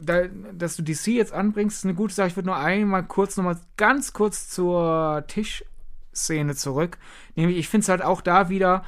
da, 0.01 0.27
dass 0.53 0.77
du 0.77 0.83
DC 0.83 1.09
jetzt 1.09 1.33
anbringst, 1.33 1.79
ist 1.79 1.85
eine 1.85 1.95
gute 1.95 2.15
Sache. 2.15 2.29
Ich 2.29 2.37
würde 2.37 2.49
nur 2.49 2.57
einmal 2.57 3.05
kurz, 3.05 3.37
noch 3.37 3.45
mal 3.45 3.59
ganz 3.77 4.13
kurz 4.13 4.49
zur 4.49 5.25
Tischszene 5.27 6.55
zurück. 6.55 6.99
Nämlich, 7.35 7.59
ich 7.59 7.69
finde 7.69 7.83
es 7.83 7.89
halt 7.89 8.03
auch 8.03 8.21
da 8.21 8.49
wieder, 8.49 8.85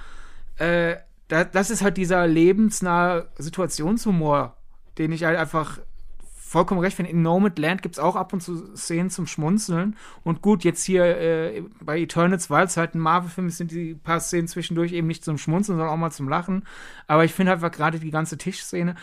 äh, 0.56 0.96
da, 1.28 1.44
das 1.44 1.70
ist 1.70 1.82
halt 1.82 1.96
dieser 1.96 2.26
lebensnahe 2.26 3.28
Situationshumor, 3.38 4.56
den 4.98 5.12
ich 5.12 5.24
halt 5.24 5.38
einfach 5.38 5.78
vollkommen 6.50 6.80
recht 6.80 6.96
finde. 6.96 7.12
In 7.12 7.22
No 7.22 7.38
Land 7.56 7.82
gibt 7.82 7.94
es 7.94 7.98
auch 8.00 8.16
ab 8.16 8.32
und 8.32 8.40
zu 8.40 8.74
Szenen 8.76 9.08
zum 9.08 9.28
Schmunzeln. 9.28 9.96
Und 10.24 10.42
gut, 10.42 10.64
jetzt 10.64 10.82
hier 10.84 11.04
äh, 11.04 11.62
bei 11.80 12.00
Eternals, 12.00 12.50
weil 12.50 12.66
es 12.66 12.76
halt 12.76 12.94
ein 12.94 12.98
Marvel-Film 12.98 13.46
ist, 13.46 13.58
sind 13.58 13.70
die 13.70 13.94
paar 13.94 14.18
Szenen 14.18 14.48
zwischendurch 14.48 14.92
eben 14.92 15.06
nicht 15.06 15.24
zum 15.24 15.38
Schmunzeln, 15.38 15.78
sondern 15.78 15.94
auch 15.94 15.96
mal 15.96 16.10
zum 16.10 16.28
Lachen. 16.28 16.64
Aber 17.06 17.24
ich 17.24 17.32
finde 17.32 17.52
halt 17.60 17.72
gerade 17.72 18.00
die 18.00 18.10
ganze 18.10 18.36
Tischszene 18.36 18.96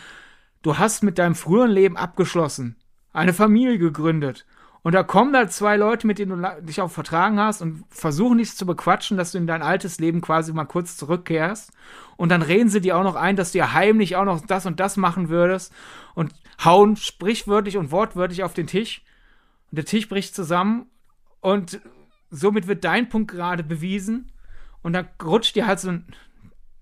du 0.62 0.78
hast 0.78 1.02
mit 1.02 1.18
deinem 1.18 1.34
früheren 1.34 1.70
Leben 1.70 1.96
abgeschlossen, 1.96 2.76
eine 3.12 3.32
Familie 3.32 3.78
gegründet. 3.78 4.46
Und 4.82 4.94
da 4.94 5.02
kommen 5.02 5.32
da 5.32 5.48
zwei 5.48 5.76
Leute, 5.76 6.06
mit 6.06 6.18
denen 6.18 6.40
du 6.42 6.62
dich 6.62 6.80
auch 6.80 6.90
vertragen 6.90 7.38
hast 7.40 7.60
und 7.60 7.84
versuchen 7.90 8.38
dich 8.38 8.56
zu 8.56 8.64
bequatschen, 8.64 9.16
dass 9.16 9.32
du 9.32 9.38
in 9.38 9.46
dein 9.46 9.60
altes 9.60 9.98
Leben 9.98 10.20
quasi 10.20 10.52
mal 10.52 10.64
kurz 10.64 10.96
zurückkehrst. 10.96 11.72
Und 12.16 12.30
dann 12.30 12.42
reden 12.42 12.68
sie 12.68 12.80
dir 12.80 12.96
auch 12.96 13.02
noch 13.02 13.16
ein, 13.16 13.36
dass 13.36 13.52
du 13.52 13.58
ja 13.58 13.72
heimlich 13.72 14.16
auch 14.16 14.24
noch 14.24 14.40
das 14.40 14.66
und 14.66 14.80
das 14.80 14.96
machen 14.96 15.28
würdest 15.28 15.72
und 16.14 16.32
hauen 16.64 16.96
sprichwörtlich 16.96 17.76
und 17.76 17.90
wortwörtlich 17.90 18.44
auf 18.44 18.54
den 18.54 18.66
Tisch. 18.66 19.02
Und 19.70 19.76
der 19.76 19.84
Tisch 19.84 20.08
bricht 20.08 20.34
zusammen 20.34 20.86
und 21.40 21.80
somit 22.30 22.66
wird 22.66 22.84
dein 22.84 23.08
Punkt 23.08 23.30
gerade 23.30 23.64
bewiesen. 23.64 24.32
Und 24.82 24.92
dann 24.92 25.08
rutscht 25.22 25.56
dir 25.56 25.66
halt 25.66 25.80
so 25.80 25.90
ein, 25.90 26.06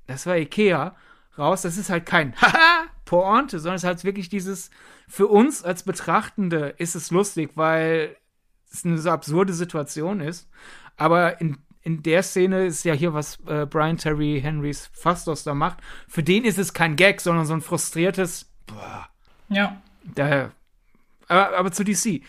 das 0.07 0.27
war 0.27 0.37
Ikea, 0.37 0.95
raus. 1.39 1.63
Das 1.63 1.79
ist 1.79 1.91
halt 1.91 2.07
kein 2.07 2.37
Haha 2.41 2.87
Pointe, 3.07 3.59
sondern 3.59 3.77
es 3.77 3.83
ist 3.83 3.87
halt 3.87 4.05
wirklich 4.05 4.29
dieses, 4.29 4.71
für 5.09 5.29
uns 5.29 5.65
als 5.65 5.85
Betrachtende 5.85 6.75
ist 6.77 6.95
es 6.95 7.11
lustig, 7.11 7.53
weil 7.55 8.15
es 8.71 8.85
eine 8.85 8.99
so 8.99 9.11
absurde 9.11 9.55
Situation 9.55 10.21
ist. 10.21 10.51
Aber 10.99 11.41
in, 11.41 11.57
in 11.81 12.03
der 12.03 12.23
Szene 12.23 12.67
ist 12.67 12.85
ja 12.85 12.93
hier, 12.93 13.15
was 13.15 13.39
äh, 13.47 13.65
Brian 13.65 13.97
Terry 13.97 14.41
Henrys 14.43 14.91
Fastos 14.93 15.45
da 15.45 15.55
macht. 15.55 15.79
Für 16.09 16.23
den 16.23 16.45
ist 16.45 16.59
es 16.59 16.75
kein 16.75 16.97
Gag, 16.97 17.23
sondern 17.23 17.47
so 17.47 17.55
ein 17.55 17.63
frustriertes, 17.63 18.51
boah. 18.67 19.09
Ja. 19.49 19.81
Daher. 20.03 20.53
Aber, 21.29 21.57
aber 21.57 21.73
zu 21.73 21.85
DC. 21.85 22.23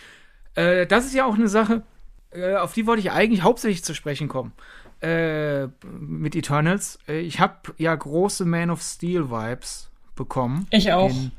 Äh, 0.55 0.85
das 0.87 1.05
ist 1.05 1.15
ja 1.15 1.25
auch 1.25 1.35
eine 1.35 1.47
Sache, 1.47 1.83
äh, 2.29 2.55
auf 2.55 2.73
die 2.73 2.85
wollte 2.85 3.01
ich 3.01 3.11
eigentlich 3.11 3.41
hauptsächlich 3.41 3.83
zu 3.83 3.95
sprechen 3.95 4.27
kommen. 4.27 4.53
Äh, 5.01 5.67
mit 5.83 6.35
Eternals. 6.35 6.99
Äh, 7.07 7.19
ich 7.19 7.39
habe 7.39 7.73
ja 7.77 7.93
große 7.95 8.45
Man 8.45 8.69
of 8.69 8.81
Steel 8.81 9.29
Vibes 9.29 9.91
bekommen. 10.17 10.67
Ich 10.71 10.91
auch. 10.91 11.09
In 11.09 11.31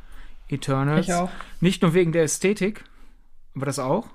Eternals. 0.48 1.06
Ich 1.06 1.12
auch. 1.12 1.28
Nicht 1.60 1.82
nur 1.82 1.92
wegen 1.92 2.12
der 2.12 2.22
Ästhetik, 2.22 2.84
aber 3.54 3.66
das 3.66 3.78
auch. 3.78 4.06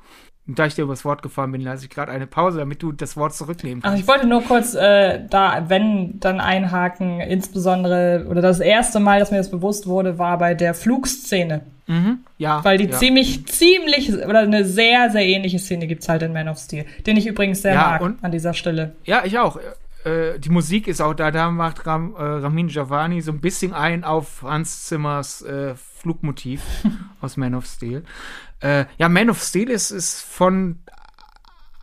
Und 0.46 0.60
da 0.60 0.66
ich 0.66 0.76
dir 0.76 0.82
übers 0.82 1.06
Wort 1.06 1.22
gefahren 1.22 1.54
bin, 1.54 1.62
lasse 1.62 1.86
ich 1.86 1.90
gerade 1.90 2.12
eine 2.12 2.28
Pause, 2.28 2.60
damit 2.60 2.84
du 2.84 2.92
das 2.92 3.16
Wort 3.16 3.34
zurücknehmen 3.34 3.82
kannst. 3.82 3.94
Also 3.94 4.02
ich 4.02 4.08
wollte 4.08 4.28
nur 4.28 4.42
kurz 4.42 4.74
äh, 4.74 5.22
da, 5.30 5.70
wenn, 5.70 6.20
dann 6.20 6.42
einhaken, 6.42 7.22
insbesondere, 7.22 8.26
oder 8.30 8.42
das 8.42 8.60
erste 8.60 9.00
Mal, 9.00 9.20
dass 9.20 9.32
mir 9.32 9.38
das 9.38 9.52
bewusst 9.52 9.88
wurde, 9.88 10.18
war 10.20 10.38
bei 10.38 10.54
der 10.54 10.74
Flugszene. 10.74 11.62
Mhm, 11.88 12.20
ja. 12.38 12.64
Weil 12.64 12.78
die 12.78 12.88
ja. 12.88 12.92
ziemlich, 12.92 13.46
ziemlich, 13.48 14.14
oder 14.14 14.40
eine 14.40 14.66
sehr, 14.66 15.10
sehr 15.12 15.26
ähnliche 15.26 15.60
Szene 15.60 15.88
gibt's 15.88 16.10
halt 16.10 16.24
in 16.24 16.34
Man 16.34 16.50
of 16.50 16.58
Steel, 16.58 16.86
den 17.06 17.16
ich 17.16 17.26
übrigens 17.26 17.62
sehr 17.62 17.74
Ja, 17.74 17.98
mag 18.02 18.16
an 18.22 18.32
dieser 18.32 18.54
Stelle. 18.54 18.96
Ja, 19.06 19.24
ich 19.24 19.40
auch. 19.40 19.58
Äh, 20.04 20.40
die 20.40 20.50
Musik 20.50 20.88
ist 20.88 21.02
auch 21.02 21.14
da, 21.14 21.32
da 21.32 21.52
macht 21.52 21.86
Ram, 21.86 22.16
äh, 22.16 22.22
Ramin 22.22 22.68
Javani 22.68 23.22
so 23.22 23.32
ein 23.32 23.42
bisschen 23.42 23.74
ein 23.74 24.04
auf 24.04 24.44
Hans 24.44 24.86
Zimmers 24.86 25.42
äh, 25.42 25.76
Flugmotiv 25.76 26.62
aus 27.22 27.38
Man 27.38 27.56
of 27.56 27.66
Steel. 27.66 28.04
Äh, 28.60 28.86
ja, 28.98 29.10
Man 29.10 29.30
of 29.30 29.42
Steel 29.42 29.70
ist, 29.70 29.92
ist 29.92 30.22
von 30.22 30.80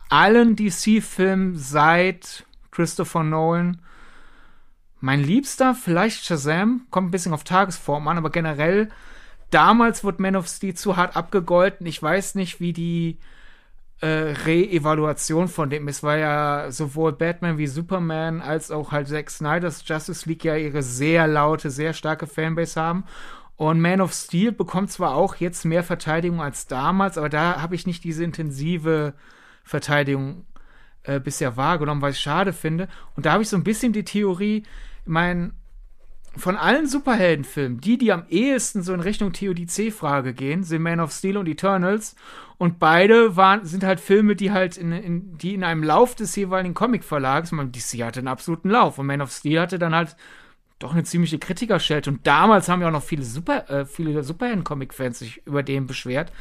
allen 0.09 0.55
DC-Filmen 0.55 1.57
seit 1.57 2.45
Christopher 2.71 3.23
Nolan 3.23 3.81
mein 5.01 5.23
Liebster, 5.23 5.73
vielleicht 5.73 6.25
Shazam, 6.25 6.85
kommt 6.91 7.07
ein 7.07 7.11
bisschen 7.11 7.33
auf 7.33 7.43
Tagesform 7.43 8.07
an, 8.07 8.19
aber 8.19 8.29
generell, 8.29 8.89
damals 9.49 10.03
wurde 10.03 10.21
Man 10.21 10.35
of 10.35 10.47
Steel 10.47 10.75
zu 10.75 10.95
hart 10.95 11.15
abgegolten. 11.15 11.87
Ich 11.87 12.01
weiß 12.01 12.35
nicht, 12.35 12.59
wie 12.59 12.71
die 12.71 13.17
äh, 14.01 14.33
Re-Evaluation 14.45 15.47
von 15.47 15.69
dem 15.69 15.87
ist, 15.87 16.01
weil 16.03 16.19
ja 16.19 16.71
sowohl 16.71 17.13
Batman 17.13 17.57
wie 17.57 17.67
Superman 17.67 18.41
als 18.41 18.71
auch 18.71 18.91
halt 18.91 19.07
Zack 19.07 19.29
Snyder's 19.29 19.83
Justice 19.85 20.27
League 20.27 20.43
ja 20.43 20.55
ihre 20.55 20.81
sehr 20.81 21.27
laute, 21.27 21.69
sehr 21.69 21.93
starke 21.93 22.27
Fanbase 22.27 22.81
haben. 22.81 23.05
Und 23.57 23.79
Man 23.79 24.01
of 24.01 24.11
Steel 24.11 24.51
bekommt 24.51 24.91
zwar 24.91 25.13
auch 25.13 25.35
jetzt 25.35 25.65
mehr 25.65 25.83
Verteidigung 25.83 26.41
als 26.41 26.65
damals, 26.65 27.19
aber 27.19 27.29
da 27.29 27.61
habe 27.61 27.75
ich 27.75 27.85
nicht 27.85 28.03
diese 28.03 28.23
intensive 28.23 29.13
Verteidigung 29.63 30.45
äh, 31.03 31.19
bisher 31.19 31.57
wahrgenommen, 31.57 32.01
was 32.01 32.15
ich 32.15 32.21
schade 32.21 32.53
finde. 32.53 32.87
Und 33.15 33.27
da 33.27 33.33
habe 33.33 33.43
ich 33.43 33.49
so 33.49 33.57
ein 33.57 33.63
bisschen 33.63 33.93
die 33.93 34.03
Theorie, 34.03 34.63
ich 35.03 35.07
meine, 35.07 35.51
von 36.37 36.55
allen 36.55 36.87
Superheldenfilmen, 36.87 37.81
die, 37.81 37.97
die 37.97 38.11
am 38.11 38.23
ehesten 38.29 38.83
so 38.83 38.93
in 38.93 39.01
Richtung 39.01 39.33
Theodizee-Frage 39.33 40.33
gehen, 40.33 40.63
sind 40.63 40.81
Man 40.81 40.99
of 40.99 41.11
Steel 41.11 41.37
und 41.37 41.47
Eternals. 41.47 42.15
Und 42.61 42.77
beide 42.77 43.35
waren, 43.35 43.65
sind 43.65 43.83
halt 43.83 43.99
Filme, 43.99 44.35
die 44.35 44.51
halt 44.51 44.77
in, 44.77 44.91
in, 44.91 45.35
die 45.39 45.55
in 45.55 45.63
einem 45.63 45.81
Lauf 45.81 46.13
des 46.13 46.35
jeweiligen 46.35 46.75
Comic-Verlags, 46.75 47.51
man, 47.51 47.71
DC 47.71 48.03
hatte 48.03 48.19
einen 48.19 48.27
absoluten 48.27 48.69
Lauf. 48.69 48.99
Und 48.99 49.07
Man 49.07 49.19
of 49.19 49.31
Steel 49.31 49.59
hatte 49.59 49.79
dann 49.79 49.95
halt 49.95 50.15
doch 50.83 50.93
eine 50.93 51.03
ziemliche 51.03 51.39
Kritikerschelte. 51.39 52.09
Und 52.09 52.25
damals 52.25 52.69
haben 52.69 52.81
ja 52.81 52.87
auch 52.87 52.91
noch 52.91 53.03
viele 53.03 53.23
Super, 53.23 53.69
äh, 53.69 53.85
viele 53.85 54.23
Superhelden-Comic-Fans 54.23 55.19
sich 55.19 55.45
über 55.45 55.63
den 55.63 55.87
beschwert, 55.87 56.31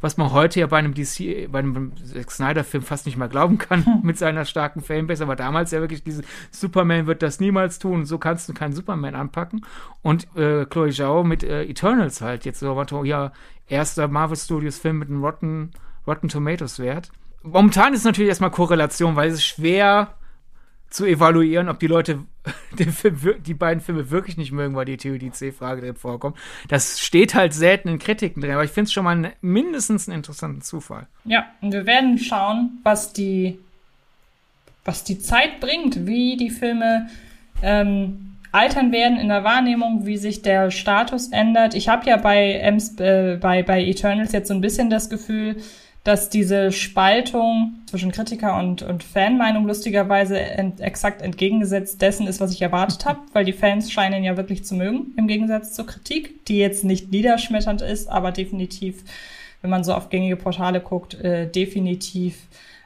was 0.00 0.16
man 0.16 0.32
heute 0.32 0.60
ja 0.60 0.66
bei 0.66 0.78
einem 0.78 0.94
DC, 0.94 1.50
bei 1.50 1.58
einem 1.58 1.92
Zack 1.96 2.30
Snyder-Film 2.30 2.82
fast 2.82 3.06
nicht 3.06 3.16
mehr 3.16 3.28
glauben 3.28 3.58
kann 3.58 3.84
hm. 3.84 4.00
mit 4.02 4.18
seiner 4.18 4.44
starken 4.44 4.80
Fanbase. 4.80 5.22
Aber 5.22 5.36
damals 5.36 5.70
ja 5.70 5.80
wirklich 5.80 6.02
diese 6.02 6.22
Superman 6.50 7.06
wird 7.06 7.22
das 7.22 7.40
niemals 7.40 7.78
tun. 7.78 8.04
So 8.04 8.18
kannst 8.18 8.48
du 8.48 8.54
keinen 8.54 8.72
Superman 8.72 9.14
anpacken. 9.14 9.64
Und 10.02 10.28
äh, 10.36 10.66
Chloe 10.66 10.90
Zhao 10.90 11.24
mit 11.24 11.42
äh, 11.42 11.64
Eternals 11.64 12.20
halt 12.20 12.44
jetzt 12.44 12.60
so, 12.60 13.04
ja, 13.04 13.32
erster 13.66 14.08
Marvel 14.08 14.36
Studios 14.36 14.78
Film 14.78 14.98
mit 14.98 15.08
einem 15.08 15.24
Rotten, 15.24 15.70
Rotten 16.06 16.28
Tomatoes 16.28 16.78
Wert. 16.78 17.10
Momentan 17.42 17.94
ist 17.94 18.04
natürlich 18.04 18.28
erstmal 18.28 18.50
Korrelation, 18.50 19.16
weil 19.16 19.28
es 19.28 19.36
ist 19.36 19.46
schwer 19.46 20.17
zu 20.90 21.04
evaluieren, 21.04 21.68
ob 21.68 21.78
die 21.78 21.86
Leute 21.86 22.20
Film, 22.76 23.42
die 23.44 23.54
beiden 23.54 23.80
Filme 23.80 24.10
wirklich 24.10 24.36
nicht 24.36 24.52
mögen, 24.52 24.74
weil 24.74 24.86
die 24.86 24.96
TUDC-Frage 24.96 25.82
drin 25.82 25.96
vorkommt. 25.96 26.36
Das 26.68 27.00
steht 27.00 27.34
halt 27.34 27.52
selten 27.52 27.88
in 27.88 27.98
Kritiken 27.98 28.40
drin, 28.40 28.52
aber 28.52 28.64
ich 28.64 28.70
finde 28.70 28.86
es 28.86 28.92
schon 28.92 29.04
mal 29.04 29.12
einen, 29.12 29.32
mindestens 29.40 30.08
einen 30.08 30.18
interessanten 30.18 30.62
Zufall. 30.62 31.06
Ja, 31.24 31.46
und 31.60 31.72
wir 31.72 31.86
werden 31.86 32.18
schauen, 32.18 32.78
was 32.84 33.12
die, 33.12 33.58
was 34.84 35.04
die 35.04 35.18
Zeit 35.18 35.60
bringt, 35.60 36.06
wie 36.06 36.36
die 36.36 36.50
Filme 36.50 37.08
ähm, 37.62 38.36
altern 38.52 38.92
werden 38.92 39.18
in 39.18 39.28
der 39.28 39.44
Wahrnehmung, 39.44 40.06
wie 40.06 40.16
sich 40.16 40.42
der 40.42 40.70
Status 40.70 41.28
ändert. 41.28 41.74
Ich 41.74 41.88
habe 41.88 42.08
ja 42.08 42.16
bei, 42.16 42.52
Ems, 42.54 42.98
äh, 42.98 43.36
bei, 43.40 43.62
bei 43.62 43.84
Eternals 43.84 44.32
jetzt 44.32 44.48
so 44.48 44.54
ein 44.54 44.62
bisschen 44.62 44.88
das 44.88 45.10
Gefühl, 45.10 45.56
dass 46.08 46.30
diese 46.30 46.72
Spaltung 46.72 47.80
zwischen 47.84 48.12
Kritiker 48.12 48.58
und, 48.58 48.80
und 48.80 49.04
Fanmeinung 49.04 49.66
lustigerweise 49.66 50.40
ent, 50.40 50.80
exakt 50.80 51.20
entgegengesetzt 51.20 52.00
dessen 52.00 52.26
ist, 52.26 52.40
was 52.40 52.50
ich 52.50 52.62
erwartet 52.62 53.04
habe, 53.04 53.20
weil 53.34 53.44
die 53.44 53.52
Fans 53.52 53.92
scheinen 53.92 54.24
ja 54.24 54.38
wirklich 54.38 54.64
zu 54.64 54.74
mögen, 54.74 55.12
im 55.18 55.28
Gegensatz 55.28 55.74
zur 55.74 55.84
Kritik, 55.84 56.46
die 56.46 56.56
jetzt 56.56 56.82
nicht 56.82 57.12
niederschmetternd 57.12 57.82
ist, 57.82 58.08
aber 58.08 58.32
definitiv, 58.32 59.04
wenn 59.60 59.68
man 59.68 59.84
so 59.84 59.92
auf 59.92 60.08
gängige 60.08 60.36
Portale 60.36 60.80
guckt, 60.80 61.12
äh, 61.12 61.46
definitiv 61.46 62.38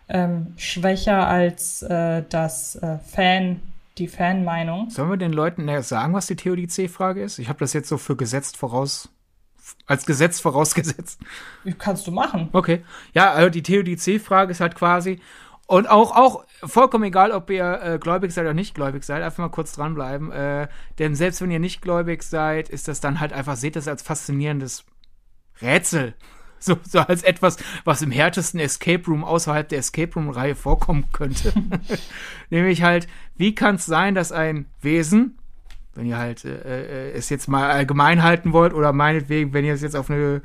ähm, 0.09 0.55
schwächer 0.57 1.29
als 1.29 1.83
äh, 1.83 2.25
das 2.29 2.75
äh, 2.75 2.99
Fan, 3.07 3.61
die 3.99 4.09
Fanmeinung. 4.09 4.91
Sollen 4.91 5.11
wir 5.11 5.17
den 5.17 5.33
Leuten 5.33 5.71
sagen, 5.85 6.12
was 6.12 6.26
die 6.26 6.35
Theodizee-Frage 6.35 7.23
ist? 7.23 7.38
Ich 7.38 7.49
habe 7.49 7.61
das 7.61 7.73
jetzt 7.73 7.88
so 7.88 7.99
für 7.99 8.17
gesetzt 8.17 8.57
voraus 8.57 9.11
als 9.87 10.07
Gesetz 10.07 10.41
vorausgesetzt. 10.41 11.21
Kannst 11.79 12.07
du 12.07 12.12
machen. 12.12 12.49
Okay. 12.52 12.85
Ja, 13.14 13.33
also 13.33 13.50
die 13.50 13.62
Theodizee-Frage 13.62 14.52
ist 14.52 14.61
halt 14.61 14.75
quasi, 14.75 15.21
und 15.67 15.88
auch, 15.88 16.14
auch 16.14 16.45
vollkommen 16.64 17.05
egal, 17.05 17.33
ob 17.33 17.49
ihr 17.49 17.81
äh, 17.83 17.99
gläubig 17.99 18.33
seid 18.33 18.45
oder 18.45 18.52
nicht 18.52 18.75
gläubig 18.75 19.05
seid, 19.05 19.23
einfach 19.23 19.38
mal 19.38 19.49
kurz 19.49 19.73
dranbleiben. 19.73 20.31
Äh, 20.31 20.69
denn 20.99 21.14
selbst 21.14 21.41
wenn 21.41 21.50
ihr 21.50 21.61
nicht 21.61 21.81
gläubig 21.81 22.23
seid, 22.23 22.69
ist 22.69 22.88
das 22.88 23.00
dann 23.00 23.21
halt 23.21 23.33
einfach, 23.33 23.57
seht 23.57 23.76
das 23.76 23.88
als 23.88 24.02
faszinierendes 24.02 24.85
Rätsel. 25.61 26.14
So, 26.64 26.76
so 26.88 27.00
als 27.00 27.25
etwas, 27.25 27.57
was 27.85 28.02
im 28.02 28.12
härtesten 28.12 28.61
Escape 28.61 29.02
Room 29.09 29.25
außerhalb 29.25 29.69
der 29.69 29.81
Escape 29.81 30.14
Room-Reihe 30.14 30.55
vorkommen 30.55 31.07
könnte. 31.12 31.52
Nämlich 32.50 32.85
halt, 32.85 33.09
wie 33.35 33.52
kann 33.52 33.75
es 33.75 33.87
sein, 33.87 34.14
dass 34.14 34.31
ein 34.31 34.67
Wesen, 34.81 35.41
wenn 35.95 36.07
ihr 36.07 36.19
halt 36.19 36.45
äh, 36.45 37.11
äh, 37.11 37.13
es 37.13 37.29
jetzt 37.29 37.49
mal 37.49 37.71
allgemein 37.71 38.23
halten 38.23 38.53
wollt 38.53 38.73
oder 38.75 38.93
meinetwegen, 38.93 39.53
wenn 39.53 39.65
ihr 39.65 39.75
es 39.75 39.83
jetzt 39.83 39.97
auf 39.97 40.11
eine 40.11 40.43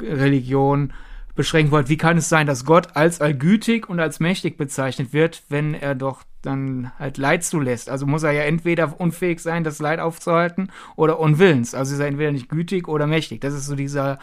Religion 0.00 0.92
beschränken 1.34 1.70
wollt, 1.70 1.88
wie 1.88 1.96
kann 1.96 2.18
es 2.18 2.28
sein, 2.28 2.46
dass 2.46 2.64
Gott 2.64 2.96
als 2.96 3.20
allgütig 3.20 3.88
und 3.88 4.00
als 4.00 4.18
mächtig 4.18 4.56
bezeichnet 4.56 5.12
wird, 5.12 5.44
wenn 5.48 5.74
er 5.74 5.94
doch 5.94 6.24
dann 6.42 6.90
halt 6.98 7.16
Leid 7.16 7.44
zulässt? 7.44 7.90
Also 7.90 8.06
muss 8.06 8.24
er 8.24 8.32
ja 8.32 8.42
entweder 8.42 9.00
unfähig 9.00 9.40
sein, 9.40 9.62
das 9.62 9.78
Leid 9.78 10.00
aufzuhalten 10.00 10.70
oder 10.96 11.20
unwillens. 11.20 11.74
Also 11.74 11.94
ist 11.94 12.00
er 12.00 12.08
entweder 12.08 12.32
nicht 12.32 12.48
gütig 12.48 12.88
oder 12.88 13.06
mächtig. 13.06 13.40
Das 13.40 13.54
ist 13.54 13.66
so 13.66 13.76
dieser 13.76 14.18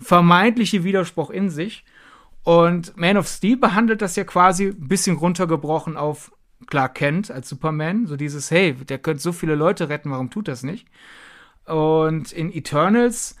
vermeintliche 0.00 0.84
Widerspruch 0.84 1.30
in 1.30 1.50
sich. 1.50 1.84
Und 2.44 2.96
Man 2.96 3.16
of 3.16 3.26
Steel 3.26 3.56
behandelt 3.56 4.02
das 4.02 4.16
ja 4.16 4.24
quasi 4.24 4.68
ein 4.68 4.88
bisschen 4.88 5.16
runtergebrochen 5.16 5.96
auf 5.96 6.30
Clark 6.66 6.94
Kent 6.94 7.30
als 7.30 7.48
Superman. 7.48 8.06
So 8.06 8.16
dieses, 8.16 8.50
hey, 8.50 8.74
der 8.74 8.98
könnte 8.98 9.22
so 9.22 9.32
viele 9.32 9.54
Leute 9.54 9.88
retten, 9.88 10.10
warum 10.10 10.30
tut 10.30 10.48
das 10.48 10.62
nicht? 10.62 10.86
Und 11.66 12.32
in 12.32 12.52
Eternals, 12.52 13.36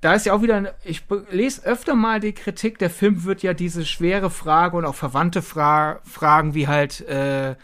da 0.00 0.12
ist 0.14 0.26
ja 0.26 0.34
auch 0.34 0.42
wieder, 0.42 0.74
ich 0.84 1.04
lese 1.30 1.64
öfter 1.64 1.94
mal 1.94 2.20
die 2.20 2.32
Kritik, 2.32 2.78
der 2.78 2.90
Film 2.90 3.24
wird 3.24 3.42
ja 3.42 3.54
diese 3.54 3.86
schwere 3.86 4.30
Frage 4.30 4.76
und 4.76 4.84
auch 4.84 4.94
verwandte 4.94 5.40
Fra 5.40 6.00
Fragen 6.04 6.54
wie 6.54 6.68
halt, 6.68 7.00
äh, 7.08 7.56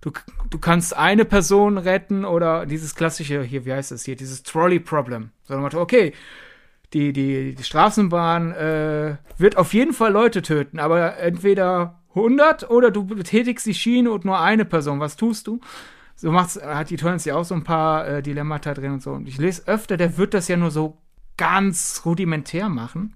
du, 0.00 0.10
du 0.50 0.58
kannst 0.58 0.96
eine 0.96 1.24
Person 1.24 1.78
retten 1.78 2.24
oder 2.24 2.66
dieses 2.66 2.96
klassische, 2.96 3.42
hier, 3.42 3.64
wie 3.66 3.72
heißt 3.72 3.92
das 3.92 4.04
hier, 4.04 4.16
dieses 4.16 4.42
Trolley-Problem. 4.42 5.30
Sondern 5.44 5.76
okay, 5.76 6.12
die, 6.92 7.12
die, 7.12 7.54
die 7.54 7.64
Straßenbahn 7.64 8.52
äh, 8.52 9.16
wird 9.38 9.56
auf 9.56 9.72
jeden 9.74 9.92
Fall 9.92 10.12
Leute 10.12 10.42
töten, 10.42 10.78
aber 10.80 11.18
entweder 11.18 12.00
100 12.16 12.70
oder 12.70 12.90
du 12.90 13.04
betätigst 13.04 13.66
die 13.66 13.74
Schiene 13.74 14.10
und 14.10 14.24
nur 14.24 14.40
eine 14.40 14.64
Person. 14.64 15.00
Was 15.00 15.16
tust 15.16 15.46
du? 15.46 15.60
So 16.14 16.32
macht's, 16.32 16.60
hat 16.60 16.90
die 16.90 16.96
Turns 16.96 17.26
ja 17.26 17.36
auch 17.36 17.44
so 17.44 17.54
ein 17.54 17.64
paar 17.64 18.08
äh, 18.08 18.22
Dilemmata 18.22 18.72
drin 18.72 18.92
und 18.92 19.02
so. 19.02 19.12
Und 19.12 19.28
ich 19.28 19.38
lese 19.38 19.68
öfter, 19.68 19.96
der 19.96 20.16
wird 20.16 20.32
das 20.32 20.48
ja 20.48 20.56
nur 20.56 20.70
so 20.70 20.96
ganz 21.36 22.02
rudimentär 22.04 22.68
machen. 22.68 23.14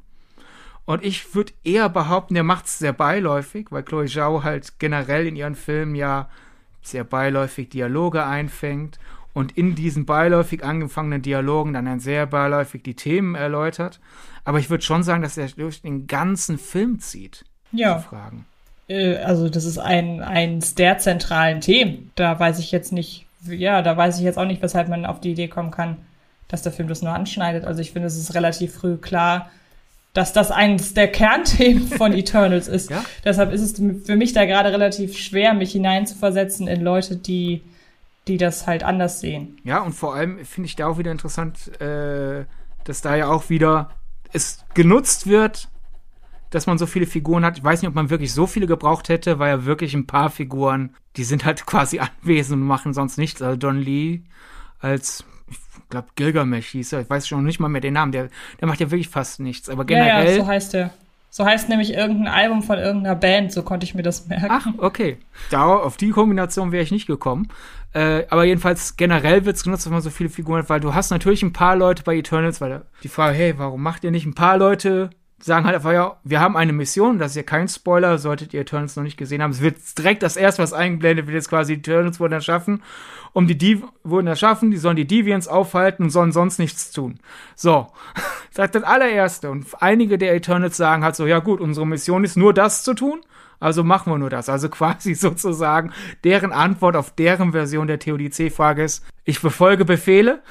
Und 0.84 1.04
ich 1.04 1.34
würde 1.34 1.52
eher 1.64 1.88
behaupten, 1.88 2.34
der 2.34 2.42
macht 2.42 2.66
es 2.66 2.78
sehr 2.78 2.92
beiläufig, 2.92 3.68
weil 3.70 3.84
Chloe 3.84 4.06
Zhao 4.06 4.42
halt 4.42 4.78
generell 4.78 5.26
in 5.26 5.36
ihren 5.36 5.54
Filmen 5.54 5.94
ja 5.94 6.28
sehr 6.82 7.04
beiläufig 7.04 7.68
Dialoge 7.68 8.24
einfängt 8.24 8.98
und 9.32 9.56
in 9.56 9.74
diesen 9.74 10.04
beiläufig 10.04 10.64
angefangenen 10.64 11.22
Dialogen 11.22 11.72
dann 11.72 11.86
ein 11.86 12.00
sehr 12.00 12.26
beiläufig 12.26 12.82
die 12.82 12.96
Themen 12.96 13.34
erläutert. 13.34 14.00
Aber 14.44 14.58
ich 14.58 14.68
würde 14.68 14.82
schon 14.82 15.02
sagen, 15.02 15.22
dass 15.22 15.36
er 15.36 15.48
durch 15.48 15.82
den 15.82 16.06
ganzen 16.06 16.58
Film 16.58 16.98
zieht. 16.98 17.44
Ja. 17.72 17.98
Fragen. 18.00 18.46
Äh, 18.90 19.18
also 19.18 19.48
das 19.48 19.64
ist 19.64 19.78
ein, 19.78 20.20
eins 20.20 20.74
der 20.74 20.98
zentralen 20.98 21.60
Themen. 21.60 22.10
Da 22.16 22.38
weiß 22.38 22.58
ich 22.58 22.72
jetzt 22.72 22.92
nicht, 22.92 23.26
ja, 23.46 23.80
da 23.80 23.96
weiß 23.96 24.18
ich 24.18 24.24
jetzt 24.24 24.38
auch 24.38 24.44
nicht, 24.44 24.60
weshalb 24.60 24.88
man 24.88 25.06
auf 25.06 25.20
die 25.20 25.30
Idee 25.30 25.48
kommen 25.48 25.70
kann, 25.70 25.96
dass 26.48 26.62
der 26.62 26.72
Film 26.72 26.88
das 26.88 27.00
nur 27.00 27.12
anschneidet. 27.12 27.64
Also 27.64 27.80
ich 27.80 27.92
finde, 27.92 28.08
es 28.08 28.18
ist 28.18 28.34
relativ 28.34 28.74
früh 28.74 28.96
klar, 28.96 29.50
dass 30.12 30.32
das 30.32 30.50
eines 30.50 30.92
der 30.92 31.08
Kernthemen 31.12 31.86
von 31.86 32.12
Eternals 32.12 32.66
ist. 32.66 32.90
Ja? 32.90 33.04
Deshalb 33.24 33.52
ist 33.52 33.62
es 33.62 34.04
für 34.04 34.16
mich 34.16 34.32
da 34.32 34.44
gerade 34.44 34.72
relativ 34.72 35.16
schwer, 35.16 35.54
mich 35.54 35.72
hineinzuversetzen 35.72 36.66
in 36.66 36.82
Leute, 36.82 37.16
die, 37.16 37.62
die 38.26 38.36
das 38.36 38.66
halt 38.66 38.82
anders 38.82 39.20
sehen. 39.20 39.58
Ja, 39.62 39.80
und 39.80 39.92
vor 39.92 40.14
allem 40.14 40.44
finde 40.44 40.66
ich 40.66 40.76
da 40.76 40.88
auch 40.88 40.98
wieder 40.98 41.12
interessant, 41.12 41.80
äh, 41.80 42.44
dass 42.84 43.02
da 43.02 43.14
ja 43.14 43.28
auch 43.28 43.50
wieder 43.50 43.90
es 44.32 44.64
genutzt 44.74 45.28
wird, 45.28 45.68
dass 46.50 46.66
man 46.66 46.78
so 46.78 46.86
viele 46.86 47.06
Figuren 47.06 47.44
hat. 47.44 47.58
Ich 47.58 47.64
weiß 47.64 47.80
nicht, 47.80 47.88
ob 47.88 47.94
man 47.94 48.10
wirklich 48.10 48.32
so 48.32 48.46
viele 48.46 48.66
gebraucht 48.66 49.08
hätte, 49.08 49.38
weil 49.38 49.50
ja 49.50 49.64
wirklich 49.64 49.94
ein 49.94 50.06
paar 50.06 50.30
Figuren, 50.30 50.94
die 51.16 51.24
sind 51.24 51.44
halt 51.44 51.64
quasi 51.66 52.00
anwesend 52.00 52.60
und 52.60 52.66
machen 52.66 52.92
sonst 52.92 53.18
nichts. 53.18 53.40
Also 53.40 53.56
Don 53.56 53.78
Lee 53.78 54.22
als, 54.80 55.24
ich 55.48 55.88
glaube, 55.88 56.08
Gilgamesh 56.16 56.68
hieß 56.68 56.92
er. 56.92 57.00
Ich 57.00 57.10
weiß 57.10 57.28
schon 57.28 57.44
nicht 57.44 57.60
mal 57.60 57.68
mehr 57.68 57.80
den 57.80 57.94
Namen. 57.94 58.12
Der, 58.12 58.28
der 58.60 58.68
macht 58.68 58.80
ja 58.80 58.90
wirklich 58.90 59.08
fast 59.08 59.40
nichts. 59.40 59.68
Aber 59.68 59.84
generell. 59.84 60.24
Ja, 60.24 60.30
ja 60.30 60.36
so 60.36 60.46
heißt 60.46 60.74
er. 60.74 60.90
So 61.32 61.44
heißt 61.44 61.68
nämlich 61.68 61.94
irgendein 61.94 62.26
Album 62.26 62.62
von 62.62 62.76
irgendeiner 62.76 63.14
Band, 63.14 63.52
so 63.52 63.62
konnte 63.62 63.84
ich 63.84 63.94
mir 63.94 64.02
das 64.02 64.26
merken. 64.26 64.48
Ach, 64.50 64.66
okay. 64.78 65.18
Da, 65.50 65.64
auf 65.64 65.96
die 65.96 66.10
Kombination 66.10 66.72
wäre 66.72 66.82
ich 66.82 66.90
nicht 66.90 67.06
gekommen. 67.06 67.46
Äh, 67.92 68.24
aber 68.30 68.44
jedenfalls 68.44 68.96
generell 68.96 69.44
wird 69.44 69.54
es 69.54 69.62
genutzt, 69.62 69.86
dass 69.86 69.92
man 69.92 70.00
so 70.00 70.10
viele 70.10 70.28
Figuren 70.28 70.62
hat, 70.62 70.70
weil 70.70 70.80
du 70.80 70.92
hast 70.92 71.10
natürlich 71.10 71.44
ein 71.44 71.52
paar 71.52 71.76
Leute 71.76 72.02
bei 72.02 72.16
Eternals, 72.16 72.60
weil 72.60 72.82
die 73.04 73.08
Frage, 73.08 73.36
hey, 73.36 73.58
warum 73.58 73.80
macht 73.80 74.02
ihr 74.02 74.10
nicht 74.10 74.26
ein 74.26 74.34
paar 74.34 74.58
Leute 74.58 75.10
sagen 75.42 75.66
halt 75.66 75.76
einfach, 75.76 75.92
ja, 75.92 76.16
wir 76.24 76.40
haben 76.40 76.56
eine 76.56 76.72
Mission, 76.72 77.18
das 77.18 77.32
ist 77.32 77.36
ja 77.36 77.42
kein 77.42 77.68
Spoiler, 77.68 78.18
solltet 78.18 78.54
ihr 78.54 78.60
Eternals 78.60 78.96
noch 78.96 79.02
nicht 79.02 79.16
gesehen 79.16 79.42
haben. 79.42 79.50
Es 79.50 79.60
wird 79.60 79.76
direkt 79.98 80.22
das 80.22 80.36
erste, 80.36 80.62
was 80.62 80.72
eingeblendet 80.72 81.26
wird, 81.26 81.34
jetzt 81.34 81.48
quasi, 81.48 81.76
die 81.76 81.90
Eternals 81.90 82.20
wurden 82.20 82.34
erschaffen, 82.34 82.82
um 83.32 83.46
die 83.46 83.56
Div 83.56 83.82
wurden 84.02 84.26
erschaffen, 84.26 84.70
die 84.70 84.76
sollen 84.76 84.96
die 84.96 85.06
Deviants 85.06 85.48
aufhalten 85.48 86.04
und 86.04 86.10
sollen 86.10 86.32
sonst 86.32 86.58
nichts 86.58 86.90
tun. 86.92 87.20
So, 87.54 87.88
sagt 88.50 88.74
das 88.74 88.82
allererste. 88.82 89.50
Und 89.50 89.66
einige 89.80 90.18
der 90.18 90.34
Eternals 90.34 90.76
sagen 90.76 91.04
halt 91.04 91.16
so, 91.16 91.26
ja 91.26 91.38
gut, 91.38 91.60
unsere 91.60 91.86
Mission 91.86 92.24
ist 92.24 92.36
nur 92.36 92.52
das 92.52 92.84
zu 92.84 92.94
tun, 92.94 93.20
also 93.60 93.84
machen 93.84 94.12
wir 94.12 94.18
nur 94.18 94.30
das. 94.30 94.48
Also 94.48 94.68
quasi 94.70 95.14
sozusagen 95.14 95.92
deren 96.24 96.52
Antwort 96.52 96.96
auf 96.96 97.10
deren 97.10 97.52
Version 97.52 97.86
der 97.86 97.98
TODC-Frage 97.98 98.82
ist, 98.82 99.04
ich 99.24 99.40
befolge 99.40 99.84
Befehle 99.84 100.42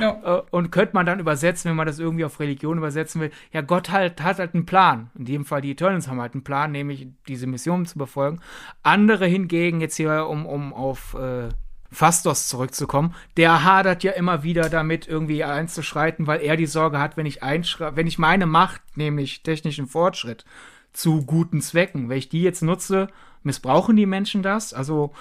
ja. 0.00 0.18
Äh, 0.22 0.42
und 0.50 0.70
könnte 0.70 0.94
man 0.94 1.06
dann 1.06 1.20
übersetzen, 1.20 1.68
wenn 1.68 1.76
man 1.76 1.86
das 1.86 1.98
irgendwie 1.98 2.24
auf 2.24 2.40
Religion 2.40 2.78
übersetzen 2.78 3.20
will, 3.20 3.30
ja, 3.52 3.60
Gott 3.60 3.90
halt, 3.90 4.22
hat 4.22 4.38
halt 4.38 4.54
einen 4.54 4.66
Plan. 4.66 5.10
In 5.16 5.24
dem 5.24 5.44
Fall 5.44 5.60
die 5.60 5.70
Eternals 5.72 6.08
haben 6.08 6.20
halt 6.20 6.34
einen 6.34 6.44
Plan, 6.44 6.72
nämlich 6.72 7.08
diese 7.28 7.46
Mission 7.46 7.86
zu 7.86 7.98
befolgen. 7.98 8.40
Andere 8.82 9.26
hingegen, 9.26 9.80
jetzt 9.80 9.96
hier, 9.96 10.26
um, 10.26 10.46
um 10.46 10.72
auf 10.72 11.14
äh, 11.14 11.48
Fastos 11.92 12.48
zurückzukommen, 12.48 13.14
der 13.36 13.64
hadert 13.64 14.04
ja 14.04 14.12
immer 14.12 14.42
wieder 14.42 14.68
damit, 14.68 15.08
irgendwie 15.08 15.42
einzuschreiten, 15.44 16.26
weil 16.26 16.40
er 16.40 16.56
die 16.56 16.66
Sorge 16.66 16.98
hat, 16.98 17.16
wenn 17.16 17.26
ich 17.26 17.40
wenn 17.40 18.06
ich 18.06 18.18
meine 18.18 18.46
Macht, 18.46 18.82
nämlich 18.96 19.42
technischen 19.42 19.86
Fortschritt, 19.86 20.44
zu 20.92 21.24
guten 21.24 21.60
Zwecken, 21.60 22.08
wenn 22.08 22.18
ich 22.18 22.28
die 22.28 22.42
jetzt 22.42 22.62
nutze, 22.62 23.08
missbrauchen 23.42 23.96
die 23.96 24.06
Menschen 24.06 24.42
das? 24.42 24.72
Also 24.72 25.12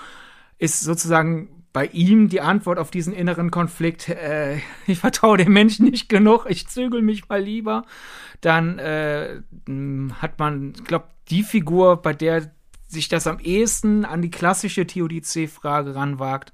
ist 0.58 0.82
sozusagen 0.82 1.59
bei 1.74 1.86
ihm 1.88 2.30
die 2.30 2.42
Antwort 2.42 2.80
auf 2.80 2.92
diesen 2.92 3.14
inneren 3.14 3.52
Konflikt, 3.52 4.10
äh, 4.10 4.58
ich 4.88 5.00
vertraue 5.00 5.38
dem 5.38 5.54
Menschen 5.54 5.86
nicht 5.86 6.10
genug, 6.10 6.46
ich 6.50 6.68
zügel 6.68 7.02
mich 7.02 7.30
mal 7.30 7.42
lieber, 7.42 7.86
dann 8.42 8.80
äh, 8.80 9.42
hat 10.22 10.40
man, 10.40 10.74
ich 10.76 10.84
glaube, 10.86 11.06
die 11.30 11.44
Figur, 11.44 12.02
bei 12.02 12.14
der 12.14 12.52
sich 12.88 13.08
das 13.08 13.28
am 13.28 13.40
ehesten 13.40 14.04
an 14.04 14.22
die 14.22 14.32
klassische 14.32 14.88
TODC-Frage 14.88 15.96
ranwagt, 15.96 16.52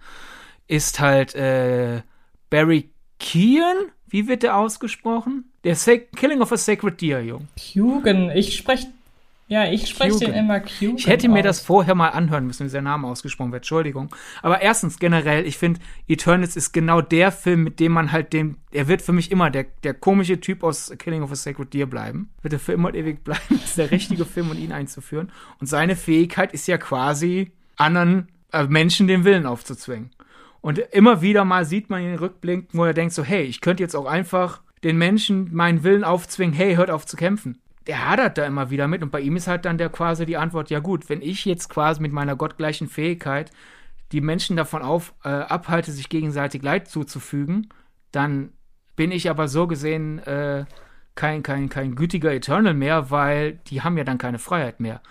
ist 0.68 1.00
halt 1.00 1.34
äh, 1.36 2.02
Barry 2.50 2.90
Kean. 3.20 3.76
Wie 4.08 4.28
wird 4.28 4.44
der 4.44 4.58
ausgesprochen? 4.58 5.52
Der 5.64 5.76
Killing 6.16 6.42
of 6.42 6.52
a 6.52 6.58
Sacred 6.58 7.00
Deer, 7.02 7.24
Jung. 7.24 7.48
Kugan. 7.74 8.32
Ich 8.32 8.56
spreche 8.56 8.88
ja, 9.48 9.72
ich 9.72 9.88
spreche 9.88 10.18
den 10.18 10.34
immer 10.34 10.60
Q. 10.60 10.96
Ich 10.98 11.06
hätte 11.06 11.30
mir 11.30 11.44
das 11.44 11.60
vorher 11.60 11.94
mal 11.94 12.10
anhören 12.10 12.48
müssen, 12.48 12.66
wie 12.66 12.72
der 12.72 12.82
Name 12.82 13.08
ausgesprochen 13.08 13.52
wird. 13.52 13.62
Entschuldigung. 13.62 14.10
Aber 14.42 14.62
erstens, 14.62 14.98
generell, 14.98 15.46
ich 15.46 15.60
finde, 15.60 15.80
Eternals 16.08 16.56
ist 16.56 16.72
genau 16.72 17.02
der 17.02 17.32
Film, 17.32 17.64
mit 17.64 17.80
dem 17.80 17.92
man 17.92 18.12
halt 18.12 18.34
den. 18.34 18.58
Er 18.72 18.88
wird 18.88 19.04
für 19.04 19.14
mich 19.14 19.32
immer 19.32 19.52
der, 19.52 19.68
der 19.84 19.94
komische 19.94 20.40
Typ 20.40 20.64
aus 20.64 20.92
Killing 20.98 21.22
of 21.22 21.32
a 21.32 21.36
Sacred 21.36 21.72
Deer 21.76 21.86
bleiben. 21.86 22.32
Wird 22.42 22.54
er 22.54 22.60
für 22.60 22.74
immer 22.74 22.88
und 22.88 22.96
ewig 22.96 23.24
bleiben. 23.24 23.42
Das 23.50 23.66
ist 23.66 23.78
der 23.78 23.92
richtige 23.92 24.26
Film, 24.26 24.50
um 24.50 24.58
ihn 24.58 24.72
einzuführen. 24.72 25.32
Und 25.60 25.68
seine 25.68 25.96
Fähigkeit 25.96 26.52
ist 26.52 26.68
ja 26.68 26.78
quasi, 26.78 27.52
anderen 27.78 28.30
äh, 28.52 28.64
Menschen 28.64 29.08
den 29.08 29.26
Willen 29.26 29.46
aufzuzwingen. 29.46 30.10
Und 30.62 30.80
immer 30.80 31.22
wieder 31.22 31.46
mal 31.46 31.66
sieht 31.66 31.92
man 31.92 32.02
ihn 32.02 32.16
Rückblick, 32.16 32.70
wo 32.72 32.86
er 32.86 32.94
denkt 32.94 33.14
so, 33.14 33.24
hey, 33.24 33.44
ich 33.44 33.62
könnte 33.62 33.84
jetzt 33.84 33.96
auch 33.96 34.08
einfach 34.08 34.62
den 34.84 34.98
Menschen 34.98 35.54
meinen 35.54 35.84
Willen 35.84 36.04
aufzwingen, 36.04 36.56
hey, 36.56 36.76
hört 36.76 36.90
auf 36.90 37.06
zu 37.06 37.16
kämpfen 37.16 37.60
der 37.88 38.10
hadert 38.10 38.38
da 38.38 38.46
immer 38.46 38.70
wieder 38.70 38.88
mit 38.88 39.04
und 39.04 39.12
bei 39.12 39.22
ihm 39.22 39.36
ist 39.36 39.48
halt 39.48 39.66
dann 39.66 39.78
der 39.78 39.90
quasi 39.90 40.26
die 40.26 40.38
Antwort, 40.38 40.70
ja 40.70 40.80
gut, 40.80 41.10
wenn 41.10 41.22
ich 41.22 41.46
jetzt 41.46 41.70
quasi 41.70 42.02
mit 42.02 42.12
meiner 42.12 42.36
gottgleichen 42.36 42.88
Fähigkeit 42.88 43.52
die 44.12 44.22
Menschen 44.22 44.56
davon 44.56 44.82
auf, 44.82 45.14
äh, 45.24 45.30
abhalte, 45.30 45.92
sich 45.92 46.10
gegenseitig 46.10 46.64
Leid 46.64 46.88
zuzufügen, 46.88 47.70
dann 48.12 48.50
bin 48.96 49.12
ich 49.12 49.30
aber 49.30 49.48
so 49.48 49.68
gesehen 49.68 50.20
äh, 50.20 50.66
kein, 51.16 51.44
kein, 51.44 51.70
kein 51.70 51.96
gütiger 51.96 52.34
Eternal 52.34 52.74
mehr, 52.74 53.10
weil 53.10 53.54
die 53.68 53.82
haben 53.82 53.98
ja 53.98 54.04
dann 54.04 54.18
keine 54.18 54.40
Freiheit 54.40 54.80
mehr. 54.80 55.02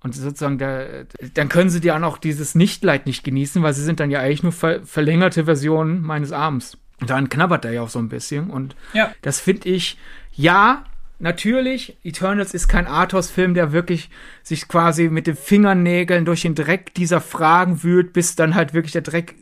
Und 0.00 0.14
sozusagen, 0.14 0.58
da, 0.58 0.84
dann 1.32 1.48
können 1.48 1.70
sie 1.70 1.80
ja 1.80 2.02
auch 2.02 2.18
dieses 2.18 2.54
Nichtleid 2.54 3.06
nicht 3.06 3.24
genießen, 3.24 3.62
weil 3.62 3.72
sie 3.72 3.82
sind 3.82 4.00
dann 4.00 4.10
ja 4.10 4.20
eigentlich 4.20 4.42
nur 4.42 4.52
ver 4.52 4.84
verlängerte 4.84 5.46
Versionen 5.46 6.02
meines 6.02 6.30
Arms. 6.30 6.76
Und 7.00 7.08
dann 7.08 7.30
knabbert 7.30 7.64
er 7.64 7.72
ja 7.72 7.82
auch 7.82 7.88
so 7.88 7.98
ein 7.98 8.10
bisschen. 8.10 8.50
Und 8.50 8.76
ja. 8.92 9.12
das 9.22 9.40
finde 9.40 9.70
ich, 9.70 9.98
ja, 10.32 10.84
natürlich, 11.24 11.96
Eternals 12.04 12.54
ist 12.54 12.68
kein 12.68 12.86
Arthouse-Film, 12.86 13.54
der 13.54 13.72
wirklich 13.72 14.10
sich 14.44 14.68
quasi 14.68 15.08
mit 15.08 15.26
den 15.26 15.34
Fingernägeln 15.34 16.24
durch 16.24 16.42
den 16.42 16.54
Dreck 16.54 16.94
dieser 16.94 17.20
Fragen 17.20 17.82
wühlt, 17.82 18.12
bis 18.12 18.36
dann 18.36 18.54
halt 18.54 18.74
wirklich 18.74 18.92
der 18.92 19.02
Dreck 19.02 19.34